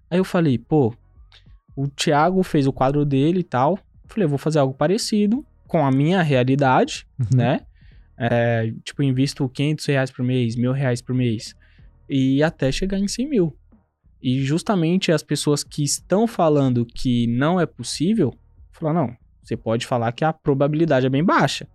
Aí 0.08 0.20
eu 0.20 0.24
falei, 0.24 0.60
pô, 0.60 0.94
o 1.76 1.88
Thiago 1.88 2.44
fez 2.44 2.68
o 2.68 2.72
quadro 2.72 3.04
dele 3.04 3.40
e 3.40 3.44
tal, 3.44 3.80
falei, 4.08 4.26
eu 4.26 4.30
vou 4.30 4.38
fazer 4.38 4.60
algo 4.60 4.74
parecido 4.74 5.44
com 5.68 5.84
a 5.84 5.92
minha 5.92 6.22
realidade, 6.22 7.08
Uhum. 7.20 7.38
né? 7.38 7.62
É, 8.18 8.72
tipo, 8.84 9.02
invisto 9.02 9.48
500 9.50 9.86
reais 9.88 10.12
por 10.12 10.24
mês, 10.24 10.56
mil 10.56 10.74
reais 10.74 11.02
por 11.02 11.16
mês. 11.16 11.56
E 12.08 12.44
até 12.44 12.72
chegar 12.72 13.00
em 13.00 13.08
100 13.08 13.30
mil. 13.30 13.56
E 14.22 14.44
justamente 14.44 15.12
as 15.12 15.24
pessoas 15.24 15.64
que 15.64 15.84
estão 15.84 16.28
falando 16.28 16.86
que 16.86 17.26
não 17.28 17.60
é 17.60 17.66
possível, 17.66 18.34
falam, 18.72 18.94
não, 19.08 19.18
você 19.42 19.56
pode 19.56 19.88
falar 19.88 20.12
que 20.12 20.24
a 20.26 20.34
probabilidade 20.34 21.06
é 21.06 21.10
bem 21.10 21.24
baixa. 21.24 21.68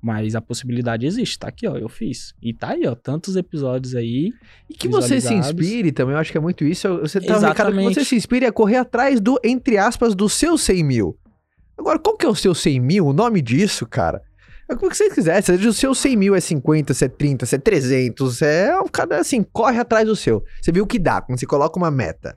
Mas 0.00 0.34
a 0.34 0.40
possibilidade 0.40 1.06
existe, 1.06 1.38
tá 1.38 1.48
aqui, 1.48 1.66
ó, 1.66 1.76
eu 1.76 1.88
fiz. 1.88 2.32
E 2.40 2.54
tá 2.54 2.70
aí, 2.70 2.86
ó, 2.86 2.94
tantos 2.94 3.34
episódios 3.34 3.94
aí. 3.94 4.32
E 4.70 4.74
que 4.74 4.88
você 4.88 5.20
se 5.20 5.34
inspire 5.34 5.90
também, 5.90 6.14
eu 6.14 6.20
acho 6.20 6.30
que 6.30 6.38
é 6.38 6.40
muito 6.40 6.64
isso. 6.64 6.98
Você 7.00 7.20
tá, 7.20 7.34
Ricardo, 7.34 7.40
que 7.40 7.60
Exatamente. 7.62 7.94
você 7.94 8.04
se 8.04 8.14
inspire 8.16 8.46
a 8.46 8.52
correr 8.52 8.76
atrás 8.76 9.20
do, 9.20 9.40
entre 9.42 9.76
aspas, 9.76 10.14
do 10.14 10.28
seu 10.28 10.56
100 10.56 10.84
mil. 10.84 11.18
Agora, 11.76 11.98
qual 11.98 12.16
que 12.16 12.26
é 12.26 12.28
o 12.28 12.34
seu 12.34 12.54
100 12.54 12.80
mil? 12.80 13.06
O 13.06 13.12
nome 13.12 13.42
disso, 13.42 13.86
cara? 13.86 14.22
É 14.70 14.76
como 14.76 14.90
que 14.90 14.96
você 14.96 15.08
quiser. 15.08 15.40
Se 15.42 15.52
o 15.52 15.72
seu 15.72 15.94
100 15.94 16.16
mil 16.16 16.34
é 16.34 16.40
50, 16.40 16.92
se 16.92 17.04
é 17.04 17.08
30, 17.08 17.46
se 17.46 17.54
é 17.54 17.58
300, 17.58 18.42
é 18.42 18.78
um 18.78 18.86
cada 18.86 19.18
assim, 19.18 19.42
corre 19.42 19.78
atrás 19.78 20.06
do 20.06 20.14
seu. 20.14 20.44
Você 20.60 20.70
viu 20.70 20.84
o 20.84 20.86
que 20.86 20.98
dá 20.98 21.22
quando 21.22 21.38
você 21.38 21.46
coloca 21.46 21.78
uma 21.78 21.90
meta. 21.90 22.36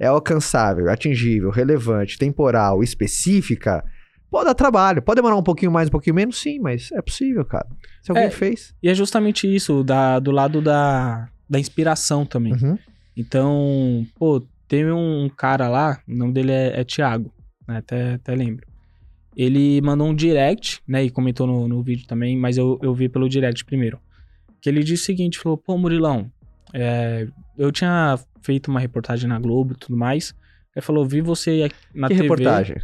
É 0.00 0.06
alcançável, 0.06 0.90
atingível, 0.90 1.50
relevante, 1.50 2.18
temporal, 2.18 2.82
específica. 2.82 3.84
Pode 4.30 4.44
dar 4.46 4.54
trabalho. 4.54 5.00
Pode 5.02 5.16
demorar 5.16 5.36
um 5.36 5.42
pouquinho 5.42 5.72
mais, 5.72 5.88
um 5.88 5.90
pouquinho 5.90 6.14
menos, 6.14 6.38
sim, 6.38 6.58
mas 6.58 6.90
é 6.92 7.00
possível, 7.00 7.44
cara. 7.44 7.66
Se 8.02 8.10
alguém 8.10 8.26
É, 8.26 8.30
fez. 8.30 8.74
E 8.82 8.88
é 8.88 8.94
justamente 8.94 9.52
isso, 9.52 9.82
da, 9.82 10.18
do 10.18 10.30
lado 10.30 10.60
da, 10.60 11.28
da 11.48 11.58
inspiração 11.58 12.26
também. 12.26 12.52
Uhum. 12.52 12.78
Então, 13.16 14.06
pô, 14.18 14.42
teve 14.68 14.92
um 14.92 15.28
cara 15.34 15.68
lá, 15.68 16.00
o 16.06 16.14
nome 16.14 16.32
dele 16.32 16.52
é, 16.52 16.80
é 16.80 16.84
Thiago, 16.84 17.32
né? 17.66 17.78
Até, 17.78 18.14
até 18.14 18.34
lembro. 18.34 18.66
Ele 19.36 19.80
mandou 19.80 20.06
um 20.08 20.14
direct, 20.14 20.80
né? 20.86 21.04
E 21.04 21.10
comentou 21.10 21.46
no, 21.46 21.66
no 21.68 21.82
vídeo 21.82 22.06
também, 22.06 22.36
mas 22.36 22.56
eu, 22.58 22.78
eu 22.82 22.92
vi 22.94 23.08
pelo 23.08 23.28
direct 23.28 23.64
primeiro. 23.64 23.98
Que 24.60 24.68
ele 24.68 24.82
disse 24.82 25.04
o 25.04 25.06
seguinte: 25.06 25.38
falou, 25.38 25.56
pô, 25.56 25.78
Murilão, 25.78 26.30
é, 26.74 27.26
eu 27.56 27.70
tinha 27.72 28.18
feito 28.42 28.68
uma 28.68 28.80
reportagem 28.80 29.28
na 29.28 29.38
Globo 29.38 29.72
e 29.74 29.76
tudo 29.76 29.96
mais. 29.96 30.34
Ele 30.74 30.84
falou, 30.84 31.06
vi 31.06 31.20
você 31.20 31.68
na 31.94 32.08
Que 32.08 32.14
TV. 32.14 32.22
reportagem? 32.22 32.76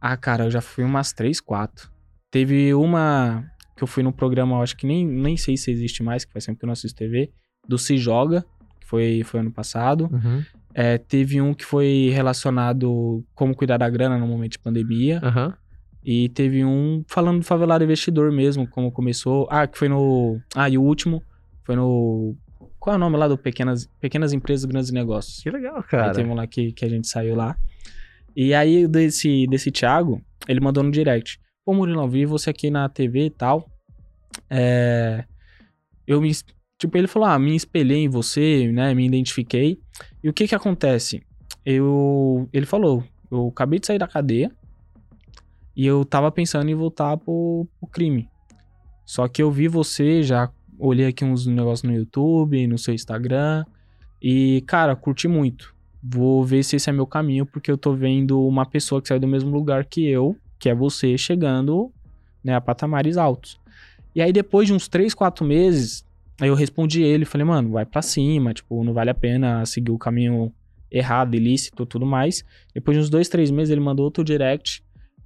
Ah, 0.00 0.16
cara, 0.16 0.44
eu 0.44 0.50
já 0.50 0.60
fui 0.60 0.84
umas 0.84 1.12
três, 1.12 1.40
quatro. 1.40 1.90
Teve 2.30 2.74
uma 2.74 3.44
que 3.76 3.82
eu 3.82 3.86
fui 3.86 4.02
num 4.02 4.12
programa, 4.12 4.56
eu 4.56 4.62
acho 4.62 4.76
que 4.76 4.86
nem, 4.86 5.06
nem 5.06 5.36
sei 5.36 5.56
se 5.56 5.70
existe 5.70 6.02
mais, 6.02 6.24
que 6.24 6.32
faz 6.32 6.46
tempo 6.46 6.58
que 6.58 6.64
eu 6.64 6.68
não 6.68 6.72
assisto 6.72 6.96
TV, 6.96 7.30
do 7.68 7.76
Se 7.76 7.98
Joga, 7.98 8.44
que 8.80 8.86
foi, 8.86 9.22
foi 9.22 9.40
ano 9.40 9.52
passado. 9.52 10.08
Uhum. 10.10 10.42
É, 10.72 10.98
teve 10.98 11.40
um 11.40 11.52
que 11.52 11.64
foi 11.64 12.10
relacionado 12.12 13.24
como 13.34 13.54
cuidar 13.54 13.76
da 13.78 13.88
grana 13.88 14.18
no 14.18 14.26
momento 14.26 14.52
de 14.52 14.58
pandemia. 14.58 15.20
Aham. 15.22 15.54
E 16.04 16.28
teve 16.28 16.64
um 16.64 17.02
falando 17.08 17.40
do 17.40 17.44
favelado 17.44 17.82
investidor 17.82 18.30
mesmo, 18.30 18.66
como 18.68 18.92
começou. 18.92 19.48
Ah, 19.50 19.66
que 19.66 19.76
foi 19.76 19.88
no. 19.88 20.40
Ah, 20.54 20.70
e 20.70 20.78
o 20.78 20.82
último 20.82 21.22
foi 21.64 21.74
no. 21.74 22.36
Qual 22.78 22.94
é 22.94 22.96
o 22.96 23.00
nome 23.00 23.16
lá 23.16 23.26
do 23.26 23.36
Pequenas, 23.36 23.88
Pequenas 24.00 24.32
Empresas 24.32 24.64
Grandes 24.64 24.92
Negócios? 24.92 25.42
Que 25.42 25.50
legal, 25.50 25.78
Aí 25.78 25.82
cara. 25.82 26.12
teve 26.12 26.30
um 26.30 26.34
lá 26.34 26.46
que, 26.46 26.70
que 26.72 26.84
a 26.84 26.88
gente 26.88 27.08
saiu 27.08 27.34
lá. 27.34 27.56
E 28.36 28.52
aí, 28.52 28.86
desse, 28.86 29.46
desse 29.46 29.70
Thiago, 29.70 30.20
ele 30.46 30.60
mandou 30.60 30.82
no 30.82 30.90
direct. 30.90 31.40
Pô, 31.64 31.72
Murilão, 31.72 32.08
vi 32.08 32.26
você 32.26 32.50
aqui 32.50 32.70
na 32.70 32.86
TV 32.86 33.24
e 33.26 33.30
tal. 33.30 33.66
É. 34.50 35.24
Eu 36.06 36.20
me. 36.20 36.30
Tipo, 36.78 36.98
ele 36.98 37.06
falou, 37.06 37.26
ah, 37.26 37.38
me 37.38 37.56
espelhei 37.56 38.04
em 38.04 38.08
você, 38.08 38.70
né? 38.70 38.94
Me 38.94 39.06
identifiquei. 39.06 39.80
E 40.22 40.28
o 40.28 40.34
que 40.34 40.46
que 40.46 40.54
acontece? 40.54 41.22
Eu. 41.64 42.46
Ele 42.52 42.66
falou, 42.66 43.02
eu 43.30 43.48
acabei 43.48 43.78
de 43.78 43.86
sair 43.86 43.98
da 43.98 44.06
cadeia. 44.06 44.52
E 45.74 45.86
eu 45.86 46.04
tava 46.04 46.30
pensando 46.30 46.68
em 46.68 46.74
voltar 46.74 47.16
pro, 47.16 47.66
pro 47.80 47.88
crime. 47.88 48.28
Só 49.04 49.28
que 49.28 49.42
eu 49.42 49.50
vi 49.50 49.68
você, 49.68 50.22
já 50.22 50.50
olhei 50.78 51.06
aqui 51.06 51.24
uns 51.24 51.46
negócios 51.46 51.82
no 51.82 51.96
YouTube, 51.96 52.66
no 52.66 52.76
seu 52.76 52.94
Instagram. 52.94 53.64
E, 54.20 54.62
cara, 54.66 54.96
curti 54.96 55.28
muito. 55.28 55.75
Vou 56.02 56.44
ver 56.44 56.62
se 56.62 56.76
esse 56.76 56.88
é 56.88 56.92
meu 56.92 57.06
caminho, 57.06 57.44
porque 57.46 57.70
eu 57.70 57.76
tô 57.78 57.92
vendo 57.94 58.40
uma 58.46 58.64
pessoa 58.66 59.00
que 59.02 59.08
saiu 59.08 59.20
do 59.20 59.26
mesmo 59.28 59.50
lugar 59.50 59.84
que 59.84 60.06
eu, 60.08 60.36
que 60.58 60.68
é 60.68 60.74
você, 60.74 61.16
chegando 61.18 61.90
né, 62.44 62.54
a 62.54 62.60
patamares 62.60 63.16
altos. 63.16 63.58
E 64.14 64.22
aí, 64.22 64.32
depois 64.32 64.66
de 64.68 64.72
uns 64.74 64.88
3, 64.88 65.12
4 65.14 65.44
meses, 65.44 66.04
aí 66.40 66.48
eu 66.48 66.54
respondi 66.54 67.02
ele, 67.02 67.24
falei, 67.24 67.44
mano, 67.46 67.70
vai 67.72 67.84
pra 67.84 68.00
cima, 68.02 68.54
tipo, 68.54 68.82
não 68.84 68.92
vale 68.92 69.10
a 69.10 69.14
pena 69.14 69.64
seguir 69.66 69.90
o 69.90 69.98
caminho 69.98 70.52
errado, 70.90 71.34
ilícito 71.34 71.84
tudo 71.84 72.06
mais. 72.06 72.44
Depois 72.72 72.96
de 72.96 73.02
uns 73.02 73.10
2, 73.10 73.28
3 73.28 73.50
meses, 73.50 73.70
ele 73.72 73.80
mandou 73.80 74.04
outro 74.04 74.22
direct, 74.24 74.82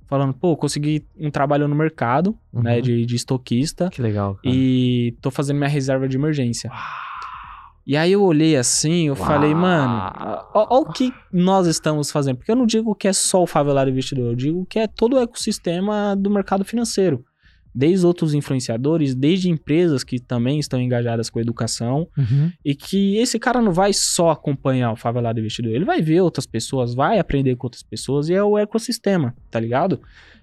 falando, 0.07 0.33
pô, 0.35 0.57
consegui 0.57 1.05
um 1.19 1.31
trabalho 1.31 1.69
no 1.69 1.75
mercado, 1.77 2.37
Uhum. 2.53 2.63
né, 2.63 2.81
de, 2.81 3.05
de 3.07 3.15
estoquista, 3.15 3.89
Que 3.91 4.03
legal, 4.03 4.35
cara. 4.37 4.53
e 4.57 5.15
tô 5.21 5.31
fazendo 5.31 5.59
minha 5.59 5.69
reserva 5.69 6.09
de 6.09 6.17
emergência. 6.17 6.69
E 7.91 7.97
aí 7.97 8.13
eu 8.13 8.23
olhei 8.23 8.55
assim, 8.55 9.09
eu 9.09 9.17
falei, 9.17 9.53
mano, 9.53 10.13
ó 10.55 10.79
o 10.79 10.93
que 10.93 11.13
nós 11.33 11.67
estamos 11.67 12.09
fazendo. 12.09 12.37
Porque 12.37 12.53
eu 12.53 12.55
não 12.55 12.65
digo 12.65 12.95
que 12.95 13.09
é 13.09 13.13
só 13.13 13.43
o 13.43 13.49
favelado 13.49 13.91
investidor, 13.91 14.27
eu 14.27 14.37
digo 14.37 14.65
que 14.65 14.79
é 14.79 14.87
todo 14.87 15.17
o 15.17 15.19
ecossistema 15.19 16.15
do 16.15 16.31
mercado 16.31 16.65
financeiro. 16.65 17.25
Desde 17.75 18.07
outros 18.07 18.33
influenciadores, 18.33 19.13
desde 19.13 19.51
empresas 19.51 20.05
que 20.05 20.21
também 20.21 20.61
estão 20.61 20.81
engajadas 20.81 21.29
com 21.29 21.41
a 21.41 21.43
educação. 21.43 22.07
Uhum. 22.17 22.53
E 22.65 22.77
que 22.77 23.17
esse 23.17 23.41
cara 23.41 23.61
não 23.61 23.73
vai 23.73 23.93
só 23.93 24.31
acompanhar 24.31 24.93
o 24.93 24.97
favelado 24.97 25.41
investidor, 25.41 25.73
ele 25.73 25.85
vai 25.85 26.01
ver 26.01 26.21
outras 26.21 26.47
pessoas, 26.47 26.95
vai 26.95 27.19
aprender 27.19 27.57
com 27.57 27.67
outras 27.67 27.83
pessoas 27.83 28.29
e 28.29 28.35
é 28.35 28.45
o 28.45 28.57
ecossistema, 28.57 29.35
tá 29.51 29.59
ligado? 29.59 30.01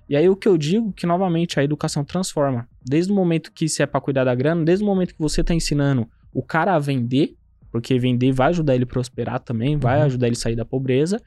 E 0.09 0.17
aí 0.17 0.27
o 0.27 0.35
que 0.35 0.49
eu 0.49 0.57
digo 0.57 0.91
que 0.91 1.07
novamente 1.07 1.61
a 1.61 1.63
educação 1.63 2.03
transforma. 2.03 2.67
Desde 2.85 3.09
o 3.09 3.15
momento 3.15 3.53
que 3.53 3.69
se 3.69 3.81
é 3.81 3.85
pra 3.85 4.01
cuidar 4.01 4.25
da 4.25 4.35
grana, 4.35 4.65
desde 4.65 4.83
o 4.83 4.87
momento 4.87 5.13
que 5.13 5.21
você 5.21 5.41
tá 5.41 5.53
ensinando 5.53 6.09
o 6.33 6.41
cara 6.43 6.75
a 6.75 6.79
vender, 6.79 7.35
porque 7.71 7.97
vender 7.99 8.31
vai 8.31 8.49
ajudar 8.49 8.75
ele 8.75 8.83
a 8.83 8.87
prosperar 8.87 9.39
também, 9.39 9.77
vai 9.77 9.99
Uhum. 9.99 10.05
ajudar 10.05 10.27
ele 10.27 10.35
a 10.35 10.39
sair 10.39 10.55
da 10.55 10.65
pobreza. 10.65 11.21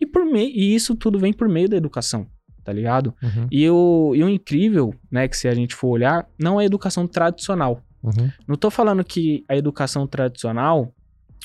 E 0.00 0.06
por 0.06 0.24
meio 0.26 0.50
e 0.54 0.74
isso 0.74 0.94
tudo 0.94 1.18
vem 1.18 1.32
por 1.32 1.48
meio 1.48 1.68
da 1.68 1.76
educação, 1.76 2.26
tá 2.64 2.72
ligado? 2.72 3.14
Uhum. 3.22 3.46
E 3.50 3.68
o, 3.70 4.12
e 4.14 4.22
o 4.22 4.28
incrível, 4.28 4.94
né, 5.10 5.26
que 5.28 5.36
se 5.36 5.48
a 5.48 5.54
gente 5.54 5.74
for 5.74 5.88
olhar, 5.88 6.26
não 6.38 6.60
é 6.60 6.64
a 6.64 6.66
educação 6.66 7.06
tradicional. 7.06 7.82
Uhum. 8.02 8.30
Não 8.46 8.56
tô 8.56 8.70
falando 8.70 9.02
que 9.02 9.44
a 9.48 9.56
educação 9.56 10.06
tradicional 10.06 10.92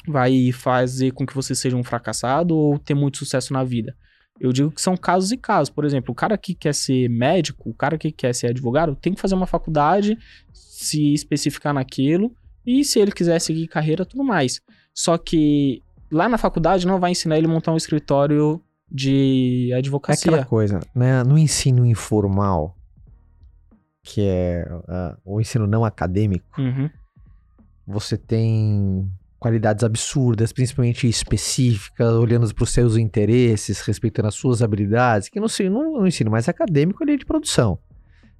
vai 0.08 0.52
fazer 0.52 1.12
com 1.12 1.26
que 1.26 1.34
você 1.34 1.54
seja 1.56 1.76
um 1.78 1.84
fracassado 1.84 2.56
ou 2.56 2.78
ter 2.78 2.94
muito 2.94 3.18
sucesso 3.18 3.54
na 3.54 3.64
vida. 3.64 3.96
Eu 4.40 4.52
digo 4.52 4.72
que 4.72 4.82
são 4.82 4.98
casos 4.98 5.32
e 5.32 5.38
casos. 5.38 5.70
Por 5.70 5.86
exemplo, 5.86 6.12
o 6.12 6.16
cara 6.16 6.36
que 6.38 6.56
quer 6.56 6.74
ser 6.74 7.08
médico, 7.08 7.70
o 7.70 7.74
cara 7.74 7.98
que 7.98 8.12
quer 8.12 8.34
ser 8.34 8.48
advogado, 8.48 8.96
tem 8.96 9.14
que 9.14 9.22
fazer 9.22 9.36
uma 9.36 9.46
faculdade, 9.46 10.18
se 10.52 11.14
especificar 11.14 11.74
naquilo, 11.74 12.36
e 12.66 12.84
se 12.84 13.00
ele 13.00 13.12
quiser 13.12 13.40
seguir 13.40 13.68
carreira, 13.68 14.06
tudo 14.06 14.24
mais. 14.24 14.62
Só 14.94 15.18
que 15.18 15.82
lá 16.12 16.28
na 16.30 16.38
faculdade 16.38 16.86
não 16.86 17.00
vai 17.00 17.12
ensinar 17.12 17.38
ele 17.38 17.48
a 17.48 17.50
montar 17.50 17.72
um 17.72 17.78
escritório 17.78 18.62
de 18.92 19.70
É 19.72 19.78
advocacia. 19.78 20.30
aquela 20.32 20.46
coisa, 20.46 20.80
né? 20.94 21.24
No 21.24 21.38
ensino 21.38 21.86
informal, 21.86 22.76
que 24.04 24.22
é 24.22 24.66
ah, 24.88 25.18
o 25.24 25.40
ensino 25.40 25.66
não 25.66 25.86
acadêmico, 25.86 26.60
Uhum. 26.60 26.90
você 27.88 28.18
tem 28.18 29.10
qualidades 29.40 29.84
absurdas, 29.84 30.52
principalmente 30.54 31.08
específicas, 31.08 32.14
olhando 32.14 32.54
para 32.54 32.64
os 32.64 32.70
seus 32.70 32.96
interesses, 32.98 33.82
respeitando 33.82 34.28
as 34.28 34.36
suas 34.36 34.62
habilidades, 34.62 35.30
que 35.30 35.40
no 35.40 35.46
ensino, 35.48 36.00
no 36.00 36.08
ensino 36.08 36.30
mais 36.30 36.48
acadêmico 36.48 37.02
ali 37.04 37.14
é 37.14 37.18
de 37.18 37.26
produção. 37.26 37.80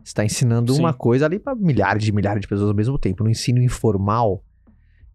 Você 0.04 0.10
está 0.10 0.26
ensinando 0.26 0.74
Sim. 0.74 0.80
uma 0.80 0.94
coisa 0.94 1.26
ali 1.26 1.40
para 1.40 1.56
milhares 1.56 2.04
de 2.04 2.12
milhares 2.12 2.42
de 2.42 2.48
pessoas 2.48 2.70
ao 2.70 2.76
mesmo 2.76 2.98
tempo. 2.98 3.24
No 3.24 3.30
ensino 3.30 3.62
informal, 3.62 4.44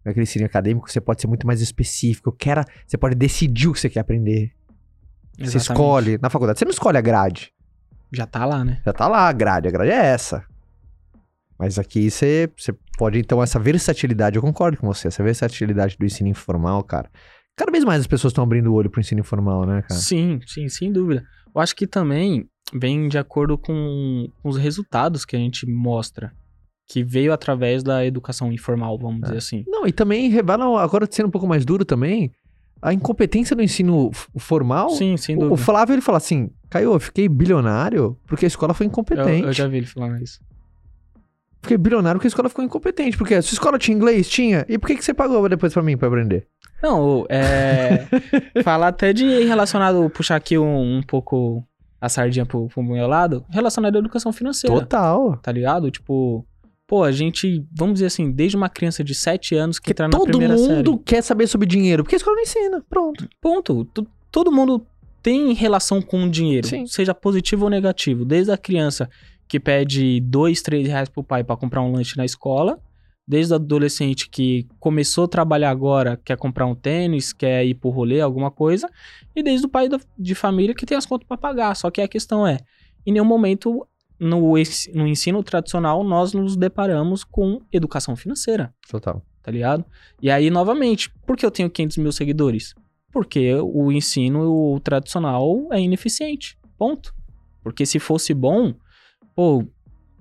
naquele 0.03 0.23
ensino 0.23 0.45
acadêmico, 0.45 0.89
você 0.89 1.01
pode 1.01 1.21
ser 1.21 1.27
muito 1.27 1.45
mais 1.45 1.61
específico. 1.61 2.31
Quer, 2.31 2.63
você 2.85 2.97
pode 2.97 3.15
decidir 3.15 3.67
o 3.67 3.73
que 3.73 3.79
você 3.79 3.89
quer 3.89 3.99
aprender. 3.99 4.53
Você 5.37 5.57
Exatamente. 5.57 5.71
escolhe. 5.71 6.17
Na 6.21 6.29
faculdade, 6.29 6.59
você 6.59 6.65
não 6.65 6.71
escolhe 6.71 6.97
a 6.97 7.01
grade. 7.01 7.53
Já 8.11 8.25
tá 8.25 8.45
lá, 8.45 8.63
né? 8.63 8.81
Já 8.85 8.93
tá 8.93 9.07
lá 9.07 9.27
a 9.27 9.33
grade, 9.33 9.67
a 9.67 9.71
grade 9.71 9.91
é 9.91 10.05
essa. 10.05 10.43
Mas 11.59 11.77
aqui 11.77 12.09
você, 12.09 12.49
você 12.55 12.73
pode, 12.97 13.19
então, 13.19 13.41
essa 13.41 13.59
versatilidade, 13.59 14.35
eu 14.35 14.41
concordo 14.41 14.77
com 14.77 14.87
você, 14.87 15.07
essa 15.07 15.23
versatilidade 15.23 15.97
do 15.97 16.05
ensino 16.05 16.29
informal, 16.29 16.83
cara. 16.83 17.09
Cada 17.55 17.71
vez 17.71 17.83
mais 17.83 18.01
as 18.01 18.07
pessoas 18.07 18.31
estão 18.31 18.43
abrindo 18.43 18.67
o 18.67 18.73
olho 18.73 18.89
pro 18.89 19.01
ensino 19.01 19.21
informal, 19.21 19.65
né, 19.65 19.81
cara? 19.81 19.99
Sim, 19.99 20.39
sim, 20.45 20.69
sem 20.69 20.91
dúvida. 20.91 21.25
Eu 21.53 21.59
acho 21.59 21.75
que 21.75 21.87
também 21.87 22.47
vem 22.73 23.07
de 23.07 23.17
acordo 23.17 23.57
com, 23.57 24.29
os 24.43 24.57
resultados 24.57 25.25
que 25.25 25.35
a 25.35 25.39
gente 25.39 25.65
mostra. 25.69 26.31
Que 26.89 27.03
veio 27.03 27.33
através 27.33 27.83
da 27.83 28.05
educação 28.05 28.51
informal, 28.51 28.97
vamos 28.97 29.21
dizer 29.21 29.37
assim. 29.37 29.65
Não, 29.67 29.85
e 29.85 29.91
também 29.91 30.29
revela, 30.29 30.81
agora 30.81 31.05
sendo 31.09 31.27
um 31.27 31.31
pouco 31.31 31.45
mais 31.45 31.65
duro 31.65 31.83
também, 31.83 32.31
a 32.81 32.93
incompetência 32.93 33.53
do 33.55 33.61
ensino 33.61 34.09
formal. 34.37 34.89
Sim, 34.91 35.17
sem 35.17 35.35
O- 35.35 35.39
dúvida. 35.39 35.53
O 35.53 35.57
Flávio, 35.57 35.93
ele 35.95 36.01
fala 36.01 36.17
assim, 36.17 36.49
Caio, 36.69 36.93
eu 36.93 36.99
fiquei 36.99 37.27
bilionário 37.27 38.17
porque 38.25 38.45
a 38.45 38.47
escola 38.47 38.73
foi 38.73 38.85
Eu, 38.85 38.89
incompetente. 38.89 39.43
eu 39.47 39.51
já 39.53 39.67
vi 39.67 39.77
ele 39.77 39.85
falando 39.85 40.21
isso. 40.23 40.39
Fiquei 41.61 41.77
bilionário 41.77 42.17
porque 42.19 42.27
a 42.27 42.29
escola 42.29 42.47
ficou 42.47 42.63
incompetente. 42.63 43.17
Porque 43.17 43.33
a 43.33 43.41
sua 43.41 43.55
escola 43.55 43.77
tinha 43.77 43.95
inglês? 43.95 44.29
Tinha. 44.29 44.65
E 44.69 44.77
por 44.77 44.87
que, 44.87 44.95
que 44.95 45.03
você 45.03 45.13
pagou 45.13 45.49
depois 45.49 45.73
pra 45.73 45.83
mim 45.83 45.97
pra 45.97 46.07
aprender? 46.07 46.47
Não, 46.81 47.25
é. 47.27 48.07
falar 48.63 48.89
até 48.89 49.11
de 49.11 49.43
relacionado, 49.43 50.09
puxar 50.09 50.35
aqui 50.37 50.57
um, 50.57 50.97
um 50.99 51.01
pouco 51.03 51.61
a 51.99 52.09
sardinha 52.09 52.45
pro, 52.45 52.67
pro 52.67 52.83
meu 52.83 53.07
lado, 53.07 53.43
relacionado 53.49 53.95
à 53.95 53.99
educação 53.99 54.31
financeira. 54.31 54.79
Total. 54.79 55.37
Tá 55.37 55.51
ligado? 55.51 55.89
Tipo, 55.89 56.45
pô, 56.85 57.03
a 57.03 57.11
gente, 57.11 57.65
vamos 57.75 57.95
dizer 57.95 58.05
assim, 58.07 58.31
desde 58.31 58.55
uma 58.55 58.69
criança 58.69 59.03
de 59.03 59.15
7 59.15 59.55
anos 59.55 59.79
que 59.79 59.91
entra 59.91 60.07
na 60.07 60.11
todo 60.17 60.27
primeira 60.27 60.55
mundo 60.55 60.91
série. 60.91 61.03
quer 61.05 61.21
saber 61.23 61.47
sobre 61.47 61.67
dinheiro. 61.67 62.03
Porque 62.03 62.15
a 62.15 62.17
escola 62.17 62.35
não 62.35 62.43
ensina. 62.43 62.83
Pronto. 62.89 63.27
Ponto. 63.41 63.85
Tu- 63.85 64.07
todo 64.31 64.51
mundo 64.51 64.85
tem 65.23 65.53
relação 65.53 66.01
com 66.01 66.23
o 66.23 66.29
dinheiro, 66.29 66.67
Sim. 66.67 66.85
seja 66.85 67.13
positivo 67.13 67.65
ou 67.65 67.69
negativo. 67.69 68.23
Desde 68.23 68.51
a 68.51 68.57
criança 68.57 69.09
que 69.47 69.59
pede 69.59 70.19
dois, 70.21 70.61
três 70.61 70.87
reais 70.87 71.09
pro 71.09 71.23
pai 71.23 71.43
pra 71.43 71.57
comprar 71.57 71.81
um 71.81 71.91
lanche 71.91 72.15
na 72.17 72.23
escola, 72.25 72.77
desde 73.27 73.51
o 73.51 73.55
adolescente 73.55 74.29
que 74.29 74.65
começou 74.79 75.25
a 75.25 75.27
trabalhar 75.27 75.69
agora, 75.69 76.17
quer 76.23 76.37
comprar 76.37 76.65
um 76.65 76.75
tênis, 76.75 77.33
quer 77.33 77.65
ir 77.65 77.73
pro 77.73 77.89
rolê, 77.89 78.21
alguma 78.21 78.49
coisa, 78.51 78.89
e 79.37 79.43
desde 79.43 79.65
o 79.65 79.69
pai 79.69 79.87
da- 79.87 79.99
de 80.17 80.33
família 80.33 80.73
que 80.73 80.85
tem 80.85 80.97
as 80.97 81.05
contas 81.05 81.27
pra 81.27 81.37
pagar. 81.37 81.75
Só 81.75 81.91
que 81.91 82.01
a 82.01 82.07
questão 82.07 82.45
é, 82.47 82.57
em 83.05 83.11
nenhum 83.11 83.25
momento 83.25 83.87
no, 84.19 84.53
no 84.95 85.07
ensino 85.07 85.43
tradicional 85.43 86.03
nós 86.03 86.33
nos 86.33 86.55
deparamos 86.57 87.23
com 87.23 87.61
educação 87.71 88.15
financeira 88.15 88.73
Total. 88.89 89.21
tá 89.43 89.51
ligado? 89.51 89.85
E 90.21 90.31
aí, 90.31 90.49
novamente, 90.49 91.11
por 91.25 91.37
que 91.37 91.45
eu 91.45 91.51
tenho 91.51 91.69
500 91.69 91.97
mil 91.97 92.11
seguidores? 92.11 92.73
Porque 93.11 93.53
o 93.55 93.91
ensino 93.91 94.73
o 94.73 94.79
tradicional 94.79 95.67
é 95.71 95.79
ineficiente. 95.79 96.57
Ponto. 96.77 97.13
Porque 97.63 97.85
se 97.85 97.99
fosse 97.99 98.33
bom, 98.33 98.73
pô, 99.35 99.63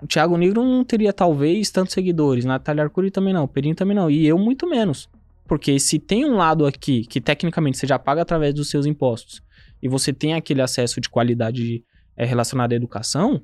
o 0.03 0.07
Thiago 0.07 0.37
Negro 0.37 0.63
não 0.63 0.85
teria 0.85 1.13
talvez 1.13 1.71
tantos 1.71 1.95
seguidores, 1.95 2.45
Natália 2.45 2.85
Arcuri 2.85 3.11
também 3.11 3.33
não, 3.33 3.45
o 3.45 3.49
Perinho 3.49 3.75
também 3.75 3.97
não, 3.97 4.11
e 4.11 4.27
eu 4.27 4.37
muito 4.39 4.69
menos. 4.69 5.09
Porque 5.47 5.79
se 5.79 5.99
tem 5.99 6.25
um 6.25 6.37
lado 6.37 6.67
aqui 6.67 7.07
que 7.07 7.21
tecnicamente 7.21 7.79
você 7.79 7.87
já 7.87 7.99
paga 7.99 8.23
através 8.23 8.55
dos 8.55 8.69
seus 8.69 8.87
impostos 8.87 9.43
e 9.83 9.89
você 9.89 10.13
tem 10.13 10.35
aquele 10.35 10.63
acesso 10.63 11.01
de 11.01 11.09
qualidade 11.09 11.85
é, 12.17 12.25
relacionado 12.25 12.73
à 12.73 12.75
educação, 12.75 13.41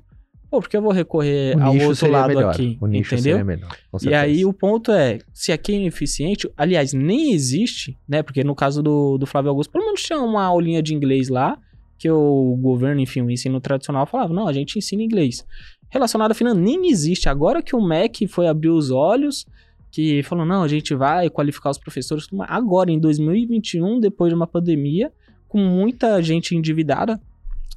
pô, 0.49 0.59
por 0.59 0.69
que 0.69 0.75
eu 0.75 0.81
vou 0.81 0.91
recorrer 0.91 1.59
ao 1.61 1.75
outro 1.77 2.09
lado 2.09 2.29
melhor. 2.29 2.53
aqui? 2.53 2.77
O 2.81 2.87
nicho 2.87 3.15
entendeu? 3.15 3.37
seria 3.37 3.45
melhor. 3.45 3.77
E 4.01 4.13
aí 4.13 4.45
o 4.45 4.53
ponto 4.53 4.91
é, 4.91 5.19
se 5.33 5.51
aqui 5.51 5.73
é 5.73 5.75
ineficiente, 5.77 6.49
aliás, 6.57 6.93
nem 6.93 7.31
existe, 7.31 7.97
né? 8.07 8.21
Porque 8.21 8.43
no 8.43 8.55
caso 8.55 8.83
do, 8.83 9.17
do 9.17 9.25
Flávio 9.25 9.49
Augusto, 9.49 9.71
pelo 9.71 9.85
menos 9.85 10.01
tinha 10.03 10.19
uma 10.19 10.43
aulinha 10.43 10.83
de 10.83 10.93
inglês 10.93 11.29
lá, 11.29 11.57
que 11.97 12.09
o 12.09 12.57
governo, 12.61 12.99
enfim, 12.99 13.21
o 13.21 13.31
ensino 13.31 13.61
tradicional 13.61 14.05
falava, 14.05 14.33
não, 14.33 14.47
a 14.47 14.51
gente 14.51 14.77
ensina 14.77 15.01
inglês. 15.01 15.45
Relacionado 15.89 16.31
a 16.31 16.33
finanças, 16.33 16.61
nem 16.61 16.89
existe. 16.89 17.29
Agora 17.29 17.61
que 17.61 17.75
o 17.75 17.81
MEC 17.81 18.27
foi 18.27 18.47
abrir 18.47 18.69
os 18.69 18.91
olhos, 18.91 19.45
que 19.93 20.23
falou, 20.23 20.43
não, 20.43 20.63
a 20.63 20.67
gente 20.67 20.95
vai 20.95 21.29
qualificar 21.29 21.69
os 21.69 21.77
professores, 21.77 22.27
agora 22.47 22.89
em 22.89 22.99
2021, 22.99 23.99
depois 23.99 24.31
de 24.31 24.35
uma 24.35 24.47
pandemia, 24.47 25.13
com 25.47 25.59
muita 25.59 26.19
gente 26.19 26.55
endividada, 26.55 27.21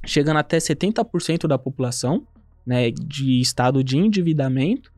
chegando 0.03 0.37
até 0.37 0.57
70% 0.57 1.47
da 1.47 1.59
população, 1.59 2.25
né, 2.65 2.89
de 2.89 3.39
estado 3.39 3.83
de 3.83 3.99
endividamento, 3.99 4.91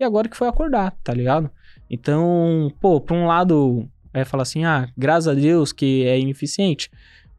e 0.00 0.04
agora 0.04 0.28
que 0.28 0.36
foi 0.36 0.48
acordar, 0.48 0.90
tá 1.04 1.14
ligado? 1.14 1.48
Então, 1.88 2.72
pô, 2.80 3.00
por 3.00 3.14
um 3.16 3.26
lado, 3.28 3.88
é 4.12 4.24
falar 4.24 4.42
assim, 4.42 4.64
ah, 4.64 4.88
graças 4.98 5.28
a 5.28 5.34
Deus 5.34 5.72
que 5.72 6.02
é 6.04 6.18
ineficiente. 6.18 6.90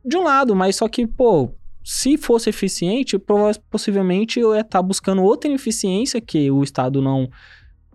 De 0.03 0.15
um 0.15 0.23
lado, 0.23 0.55
mas 0.55 0.77
só 0.77 0.87
que, 0.87 1.05
pô, 1.05 1.51
se 1.83 2.15
fosse 2.15 2.49
eficiente, 2.49 3.19
possivelmente 3.69 4.39
eu 4.39 4.55
ia 4.55 4.61
estar 4.61 4.81
buscando 4.81 5.21
outra 5.21 5.49
ineficiência 5.49 6.21
que 6.21 6.49
o 6.49 6.63
Estado 6.63 7.01
não 7.01 7.29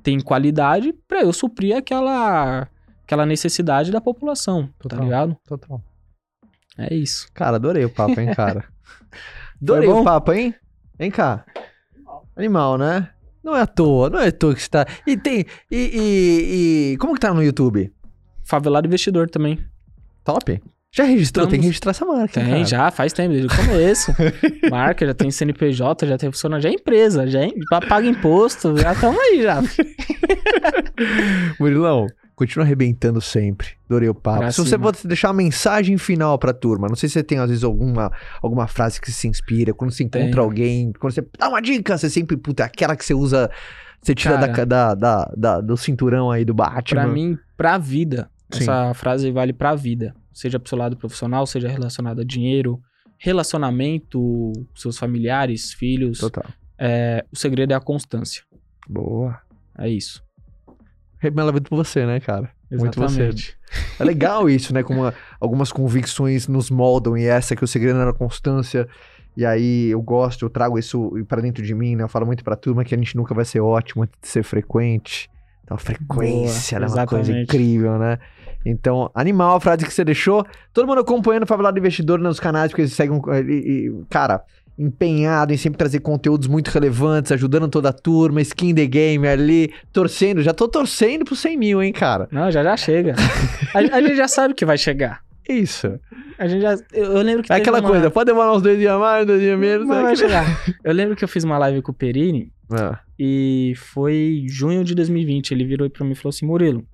tem 0.02 0.20
qualidade 0.20 0.92
pra 1.08 1.22
eu 1.22 1.32
suprir 1.32 1.76
aquela, 1.76 2.68
aquela 3.04 3.26
necessidade 3.26 3.90
da 3.90 4.00
população, 4.00 4.68
Total. 4.78 4.98
tá 4.98 5.04
ligado? 5.04 5.36
Total. 5.46 5.82
É 6.78 6.94
isso. 6.94 7.28
Cara, 7.34 7.56
adorei 7.56 7.84
o 7.84 7.90
papo, 7.90 8.18
hein, 8.20 8.32
cara? 8.34 8.64
adorei 9.60 9.88
bom? 9.88 10.00
o 10.00 10.04
papo, 10.04 10.32
hein? 10.32 10.54
Vem 10.98 11.10
cá. 11.10 11.44
Animal, 12.36 12.78
né? 12.78 13.10
Não 13.42 13.56
é 13.56 13.62
à 13.62 13.66
toa, 13.66 14.10
não 14.10 14.18
é 14.20 14.28
à 14.28 14.32
toa 14.32 14.54
que 14.54 14.62
você 14.62 14.68
tá. 14.68 14.86
E 15.06 15.16
tem. 15.16 15.44
E, 15.70 15.76
e- 15.76 16.92
e- 16.92 16.96
Como 16.98 17.14
que 17.14 17.20
tá 17.20 17.32
no 17.32 17.42
YouTube? 17.42 17.92
Favelado 18.44 18.86
investidor 18.86 19.28
também. 19.30 19.58
Top? 20.24 20.60
Já 20.92 21.04
registrou? 21.04 21.46
Tem 21.46 21.60
que 21.60 21.66
Estamos- 21.66 21.66
registrar 21.66 21.90
essa 21.92 22.04
marca. 22.04 22.40
Tem, 22.40 22.50
cara? 22.50 22.64
já, 22.64 22.90
faz 22.90 23.12
tempo, 23.12 23.30
desde 23.32 23.46
o 23.46 23.56
começo. 23.56 24.12
Marca, 24.70 25.06
já 25.06 25.14
tem 25.14 25.30
CNPJ, 25.30 26.06
já 26.06 26.18
tem 26.18 26.30
funcionário, 26.32 26.62
já 26.64 26.68
é 26.68 26.72
empresa, 26.72 27.26
já, 27.28 27.44
é, 27.44 27.48
já 27.70 27.80
paga 27.80 28.08
imposto, 28.08 28.76
já 28.76 28.92
estamos 28.92 29.18
aí 29.20 29.42
já. 29.42 29.62
Murilão, 31.60 32.06
continua 32.34 32.64
arrebentando 32.64 33.20
sempre. 33.20 33.68
Adorei 33.88 34.08
o 34.08 34.14
papo. 34.14 34.38
Pra 34.40 34.50
se 34.50 34.60
você 34.60 34.76
pode 34.76 35.06
deixar 35.06 35.28
uma 35.28 35.34
mensagem 35.34 35.96
final 35.96 36.36
pra 36.40 36.52
turma, 36.52 36.88
não 36.88 36.96
sei 36.96 37.08
se 37.08 37.12
você 37.14 37.22
tem, 37.22 37.38
às 37.38 37.48
vezes, 37.48 37.62
alguma, 37.62 38.10
alguma 38.42 38.66
frase 38.66 39.00
que 39.00 39.12
se 39.12 39.28
inspira, 39.28 39.72
quando 39.72 39.92
você 39.92 40.02
encontra 40.02 40.28
Tenho. 40.28 40.42
alguém, 40.42 40.92
quando 40.98 41.12
você 41.12 41.24
dá 41.38 41.48
uma 41.48 41.62
dica, 41.62 41.96
você 41.96 42.10
sempre, 42.10 42.36
puta, 42.36 42.64
aquela 42.64 42.96
que 42.96 43.04
você 43.04 43.14
usa, 43.14 43.48
você 44.02 44.12
tira 44.12 44.36
da, 44.36 44.48
Cara. 44.48 44.66
da, 44.66 44.94
da, 44.96 45.32
da- 45.36 45.60
do 45.60 45.76
cinturão 45.76 46.32
aí 46.32 46.44
do 46.44 46.52
Batman. 46.52 47.02
Pra 47.02 47.06
mim, 47.12 47.38
pra 47.56 47.78
vida, 47.78 48.28
Sim. 48.50 48.62
essa 48.64 48.92
frase 48.94 49.30
vale 49.30 49.52
pra 49.52 49.76
vida. 49.76 50.14
Seja 50.32 50.58
pro 50.58 50.68
seu 50.68 50.78
lado 50.78 50.96
profissional, 50.96 51.46
seja 51.46 51.68
relacionado 51.68 52.20
a 52.20 52.24
dinheiro, 52.24 52.80
relacionamento, 53.18 54.52
seus 54.74 54.96
familiares, 54.96 55.72
filhos. 55.72 56.18
Total. 56.18 56.44
É, 56.78 57.24
o 57.30 57.36
segredo 57.36 57.72
é 57.72 57.74
a 57.74 57.80
constância. 57.80 58.42
Boa. 58.88 59.38
É 59.78 59.88
isso. 59.88 60.22
Remela 61.18 61.52
muito 61.52 61.68
por 61.68 61.76
você, 61.76 62.06
né, 62.06 62.18
cara? 62.18 62.50
Muito. 62.70 63.02
Exatamente. 63.02 63.58
É 63.98 64.04
legal 64.04 64.48
isso, 64.48 64.72
né? 64.72 64.82
Como 64.82 65.12
algumas 65.38 65.70
convicções 65.70 66.48
nos 66.48 66.70
moldam 66.70 67.16
e 67.16 67.24
essa 67.24 67.54
que 67.54 67.62
o 67.62 67.68
segredo 67.68 67.98
era 67.98 68.10
a 68.10 68.14
constância. 68.14 68.88
E 69.36 69.44
aí 69.44 69.88
eu 69.90 70.00
gosto, 70.00 70.44
eu 70.44 70.50
trago 70.50 70.78
isso 70.78 71.12
pra 71.28 71.40
dentro 71.40 71.64
de 71.64 71.74
mim, 71.74 71.96
né? 71.96 72.02
Eu 72.02 72.08
falo 72.08 72.26
muito 72.26 72.42
pra 72.42 72.56
turma 72.56 72.84
que 72.84 72.94
a 72.94 72.98
gente 72.98 73.16
nunca 73.16 73.34
vai 73.34 73.44
ser 73.44 73.60
ótimo 73.60 74.02
antes 74.02 74.18
de 74.20 74.28
ser 74.28 74.42
frequente. 74.42 75.28
Então 75.62 75.76
a 75.76 75.78
frequência 75.78 76.78
Boa, 76.78 76.88
ela 76.88 76.98
é 76.98 77.00
uma 77.00 77.06
coisa 77.06 77.38
incrível, 77.38 77.98
né? 77.98 78.18
Então, 78.64 79.10
animal 79.14 79.56
a 79.56 79.60
frase 79.60 79.86
que 79.86 79.92
você 79.92 80.04
deixou. 80.04 80.44
Todo 80.72 80.86
mundo 80.86 81.00
acompanhando 81.00 81.44
o 81.44 81.46
Favelado 81.46 81.78
Investidor 81.78 82.18
nos 82.18 82.38
canais, 82.38 82.70
porque 82.70 82.82
eles 82.82 82.92
seguem. 82.92 83.20
cara, 84.10 84.42
empenhado 84.78 85.52
em 85.52 85.56
sempre 85.56 85.78
trazer 85.78 86.00
conteúdos 86.00 86.48
muito 86.48 86.68
relevantes, 86.68 87.32
ajudando 87.32 87.68
toda 87.68 87.90
a 87.90 87.92
turma, 87.92 88.40
skin 88.40 88.74
the 88.74 88.86
game 88.86 89.26
ali, 89.26 89.72
torcendo. 89.92 90.42
Já 90.42 90.54
tô 90.54 90.66
torcendo 90.68 91.24
pro 91.24 91.36
100 91.36 91.56
mil, 91.56 91.82
hein, 91.82 91.92
cara? 91.92 92.28
Não, 92.30 92.50
já 92.50 92.62
já 92.62 92.76
chega. 92.76 93.14
a, 93.74 93.78
a 93.78 94.00
gente 94.02 94.16
já 94.16 94.28
sabe 94.28 94.54
que 94.54 94.64
vai 94.64 94.78
chegar. 94.78 95.20
Isso. 95.48 95.98
A 96.38 96.46
gente 96.46 96.62
já. 96.62 96.74
Eu, 96.92 97.16
eu 97.16 97.22
lembro 97.22 97.42
que. 97.42 97.52
É 97.52 97.56
aquela 97.56 97.80
uma- 97.80 97.88
coisa, 97.88 98.10
pode 98.10 98.26
demorar 98.26 98.52
uns 98.54 98.62
dois 98.62 98.78
dias 98.78 98.98
mais, 98.98 99.26
dois 99.26 99.40
dias 99.40 99.58
menos. 99.58 99.86
Mas 99.86 99.96
né? 99.96 100.02
vai 100.02 100.16
chegar. 100.16 100.44
Eu 100.84 100.92
lembro 100.94 101.16
que 101.16 101.24
eu 101.24 101.28
fiz 101.28 101.44
uma 101.44 101.58
live 101.58 101.82
com 101.82 101.90
o 101.92 101.94
Perini 101.94 102.52
Ah, 102.72 103.00
e 103.18 103.74
foi 103.76 104.44
junho 104.48 104.84
de 104.84 104.94
2020. 104.94 105.50
Ele 105.50 105.64
virou 105.64 105.90
pra 105.90 106.04
mim 106.06 106.12
e 106.12 106.14
falou 106.14 106.30
assim: 106.30 106.46
Murilo, 106.46 106.86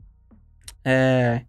é, 0.85 1.43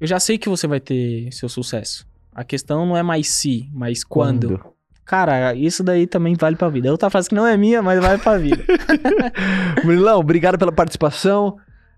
eu 0.00 0.06
já 0.06 0.20
sei 0.20 0.38
que 0.38 0.48
você 0.48 0.66
vai 0.66 0.80
ter 0.80 1.32
seu 1.32 1.48
sucesso. 1.48 2.06
A 2.34 2.44
questão 2.44 2.86
não 2.86 2.96
é 2.96 3.02
mais 3.02 3.28
se, 3.28 3.68
mas 3.72 4.04
quando. 4.04 4.60
Cara, 5.04 5.54
isso 5.54 5.82
daí 5.82 6.06
também 6.06 6.36
vale 6.38 6.54
pra 6.54 6.68
vida. 6.68 6.88
É 6.88 6.92
outra 6.92 7.10
frase 7.10 7.28
que 7.28 7.34
não 7.34 7.46
é 7.46 7.56
minha, 7.56 7.82
mas 7.82 8.00
vale 8.00 8.22
pra 8.22 8.38
vida. 8.38 8.62
Murilão, 9.82 10.20
obrigado 10.20 10.58
pela 10.58 10.70
participação. 10.70 11.56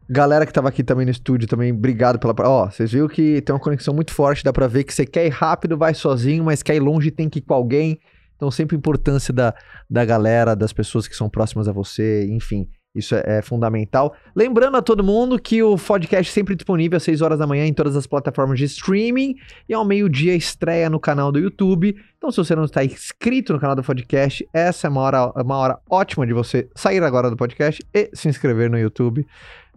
Galera 0.09 0.47
que 0.47 0.53
tava 0.53 0.69
aqui 0.69 0.83
também 0.83 1.05
no 1.05 1.11
estúdio 1.11 1.47
também, 1.47 1.73
obrigado 1.73 2.19
pela. 2.19 2.35
Ó, 2.49 2.71
vocês 2.71 2.91
viram 2.91 3.07
que 3.07 3.43
tem 3.43 3.55
uma 3.55 3.61
conexão 3.61 3.93
muito 3.93 4.13
forte, 4.13 4.43
dá 4.43 4.53
pra 4.53 4.67
ver 4.67 4.85
que 4.85 4.95
você 4.95 5.05
quer 5.05 5.27
ir 5.27 5.31
rápido, 5.31 5.77
vai 5.77 5.93
sozinho, 5.93 6.45
mas 6.45 6.63
quer 6.63 6.75
ir 6.77 6.81
longe, 6.81 7.11
tem 7.11 7.29
que 7.29 7.39
ir 7.41 7.43
com 7.43 7.55
alguém. 7.55 8.01
Então, 8.35 8.51
sempre 8.51 8.75
a 8.75 8.79
importância 8.79 9.35
da, 9.35 9.55
da 9.89 10.05
galera, 10.05 10.57
das 10.57 10.73
pessoas 10.73 11.07
que 11.07 11.15
são 11.15 11.29
próximas 11.29 11.69
a 11.69 11.73
você, 11.73 12.27
enfim. 12.31 12.67
Isso 12.95 13.15
é, 13.15 13.39
é 13.39 13.43
fundamental. 13.43 14.15
Lembrando 14.35 14.77
a 14.77 14.83
todo 14.83 15.05
mundo 15.05 15.41
que 15.41 15.63
o 15.63 15.77
podcast 15.77 16.33
sempre 16.33 16.57
disponível 16.57 16.97
às 16.97 17.05
6 17.05 17.23
horas 17.23 17.39
da 17.39 17.47
manhã 17.47 17.65
em 17.65 17.73
todas 17.73 17.95
as 17.95 18.05
plataformas 18.05 18.59
de 18.59 18.65
streaming 18.65 19.37
e 19.69 19.75
ao 19.75 19.85
meio-dia 19.85 20.35
estreia 20.35 20.91
no 20.91 20.99
canal 20.99 21.31
do 21.31 21.39
YouTube. 21.39 21.95
Então, 22.19 22.33
se 22.33 22.39
você 22.39 22.57
não 22.57 22.65
está 22.65 22.85
inscrito 22.85 23.53
no 23.53 23.61
canal 23.61 23.77
do 23.77 23.83
podcast, 23.85 24.47
essa 24.53 24.89
é 24.89 24.91
uma 24.91 25.03
hora, 25.03 25.33
uma 25.37 25.57
hora 25.57 25.79
ótima 25.89 26.27
de 26.27 26.33
você 26.33 26.69
sair 26.75 27.01
agora 27.05 27.31
do 27.31 27.37
podcast 27.37 27.81
e 27.95 28.11
se 28.13 28.29
inscrever 28.29 28.69
no 28.69 28.79
YouTube. 28.79 29.25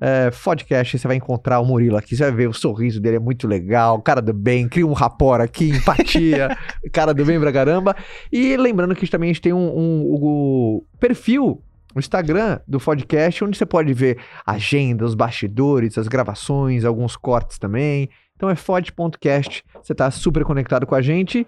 É, 0.01 0.31
podcast, 0.31 0.97
você 0.97 1.07
vai 1.07 1.15
encontrar 1.15 1.59
o 1.59 1.65
Murilo 1.65 1.95
aqui, 1.95 2.15
você 2.15 2.23
vai 2.23 2.31
ver 2.31 2.49
o 2.49 2.53
sorriso 2.53 2.99
dele, 2.99 3.17
é 3.17 3.19
muito 3.19 3.47
legal, 3.47 4.01
cara 4.01 4.21
do 4.21 4.33
bem, 4.33 4.67
cria 4.67 4.85
um 4.85 4.91
rapor 4.91 5.39
aqui, 5.39 5.69
empatia, 5.69 6.57
cara 6.91 7.13
do 7.13 7.23
bem 7.23 7.39
pra 7.39 7.53
caramba. 7.53 7.95
E 8.31 8.57
lembrando 8.57 8.95
que 8.95 9.07
também 9.07 9.29
a 9.29 9.33
gente 9.33 9.41
tem 9.41 9.53
um, 9.53 9.59
um, 9.59 10.13
um 10.15 10.81
perfil 10.99 11.61
no 11.93 11.99
Instagram 11.99 12.59
do 12.67 12.79
podcast, 12.79 13.43
onde 13.43 13.57
você 13.57 13.65
pode 13.65 13.93
ver 13.93 14.17
agenda, 14.45 15.05
os 15.05 15.15
bastidores, 15.15 15.97
as 15.97 16.07
gravações, 16.07 16.85
alguns 16.85 17.15
cortes 17.15 17.57
também. 17.57 18.09
Então 18.35 18.49
é 18.49 18.55
fod.cast, 18.55 19.63
você 19.81 19.95
tá 19.95 20.09
super 20.11 20.43
conectado 20.43 20.85
com 20.85 20.95
a 20.95 21.01
gente. 21.01 21.45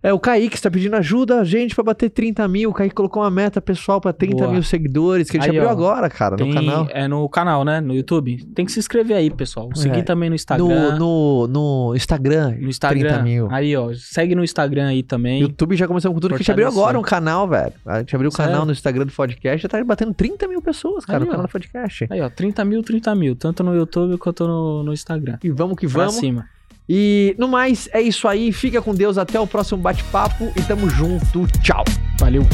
É, 0.00 0.12
o 0.12 0.18
Kaique 0.20 0.54
está 0.54 0.70
pedindo 0.70 0.94
ajuda 0.94 1.40
a 1.40 1.44
gente 1.44 1.74
para 1.74 1.82
bater 1.82 2.08
30 2.08 2.46
mil. 2.46 2.70
O 2.70 2.72
Kaique 2.72 2.94
colocou 2.94 3.20
uma 3.20 3.30
meta 3.30 3.60
pessoal 3.60 4.00
para 4.00 4.12
30 4.12 4.36
Boa. 4.36 4.52
mil 4.52 4.62
seguidores, 4.62 5.28
que 5.28 5.36
a 5.36 5.40
gente 5.40 5.50
Aí, 5.50 5.56
abriu 5.58 5.68
ó, 5.68 5.72
agora, 5.72 6.08
cara, 6.08 6.36
Tem- 6.36 6.46
no 6.46 6.54
canal. 6.54 6.86
É 6.90 7.08
no 7.08 7.28
canal, 7.28 7.64
né? 7.64 7.80
No 7.80 7.92
YouTube. 7.92 8.44
Tem 8.54 8.64
que 8.64 8.70
se 8.70 8.78
inscrever 8.78 9.16
aí, 9.16 9.28
pessoal. 9.28 9.68
Seguir 9.74 9.98
É. 9.98 10.02
também 10.02 10.28
no 10.30 10.36
Instagram. 10.36 10.96
No, 10.96 11.46
no, 11.46 11.88
no 11.88 11.96
Instagram. 11.96 12.56
No 12.60 12.68
Instagram. 12.68 13.00
30 13.08 13.22
mil. 13.24 13.48
Aí, 13.50 13.76
ó. 13.76 13.90
Segue 13.92 14.36
no 14.36 14.44
Instagram 14.44 14.86
aí 14.86 15.02
também. 15.02 15.40
YouTube 15.40 15.74
já 15.74 15.88
começou 15.88 16.14
com 16.14 16.20
tudo, 16.20 16.30
que 16.30 16.34
a 16.36 16.38
gente 16.38 16.52
abriu 16.52 16.68
agora 16.68 16.96
um 16.96 17.02
canal, 17.02 17.48
velho. 17.48 17.72
A 17.84 17.98
gente 17.98 18.14
abriu 18.14 18.28
o 18.28 18.32
Sério? 18.32 18.52
canal 18.52 18.64
no 18.66 18.70
Instagram 18.70 19.04
do 19.04 19.12
podcast, 19.12 19.60
já 19.62 19.68
tá 19.68 19.82
batendo 19.82 20.14
30 20.14 20.46
mil 20.46 20.62
pessoas, 20.62 21.04
cara, 21.04 21.18
Aí, 21.18 21.24
no 21.24 21.28
ó. 21.28 21.30
canal 21.32 21.46
do 21.48 21.50
podcast. 21.50 22.06
Aí, 22.08 22.20
ó. 22.20 22.30
30 22.30 22.64
mil, 22.64 22.84
30 22.84 23.12
mil. 23.16 23.34
Tanto 23.34 23.64
no 23.64 23.74
YouTube 23.74 24.16
quanto 24.18 24.46
no, 24.46 24.84
no 24.84 24.92
Instagram. 24.92 25.38
E 25.42 25.50
vamos 25.50 25.76
que 25.76 25.88
Pra 25.88 26.02
vamos. 26.04 26.14
cima. 26.14 26.46
E 26.88 27.34
no 27.38 27.46
mais, 27.46 27.88
é 27.92 28.00
isso 28.00 28.26
aí. 28.26 28.52
Fica 28.52 28.80
com 28.80 28.94
Deus. 28.94 29.18
Até 29.18 29.38
o 29.38 29.46
próximo 29.46 29.80
bate-papo 29.80 30.52
e 30.56 30.62
tamo 30.62 30.88
junto. 30.88 31.46
Tchau. 31.60 31.84
Valeu. 32.18 32.46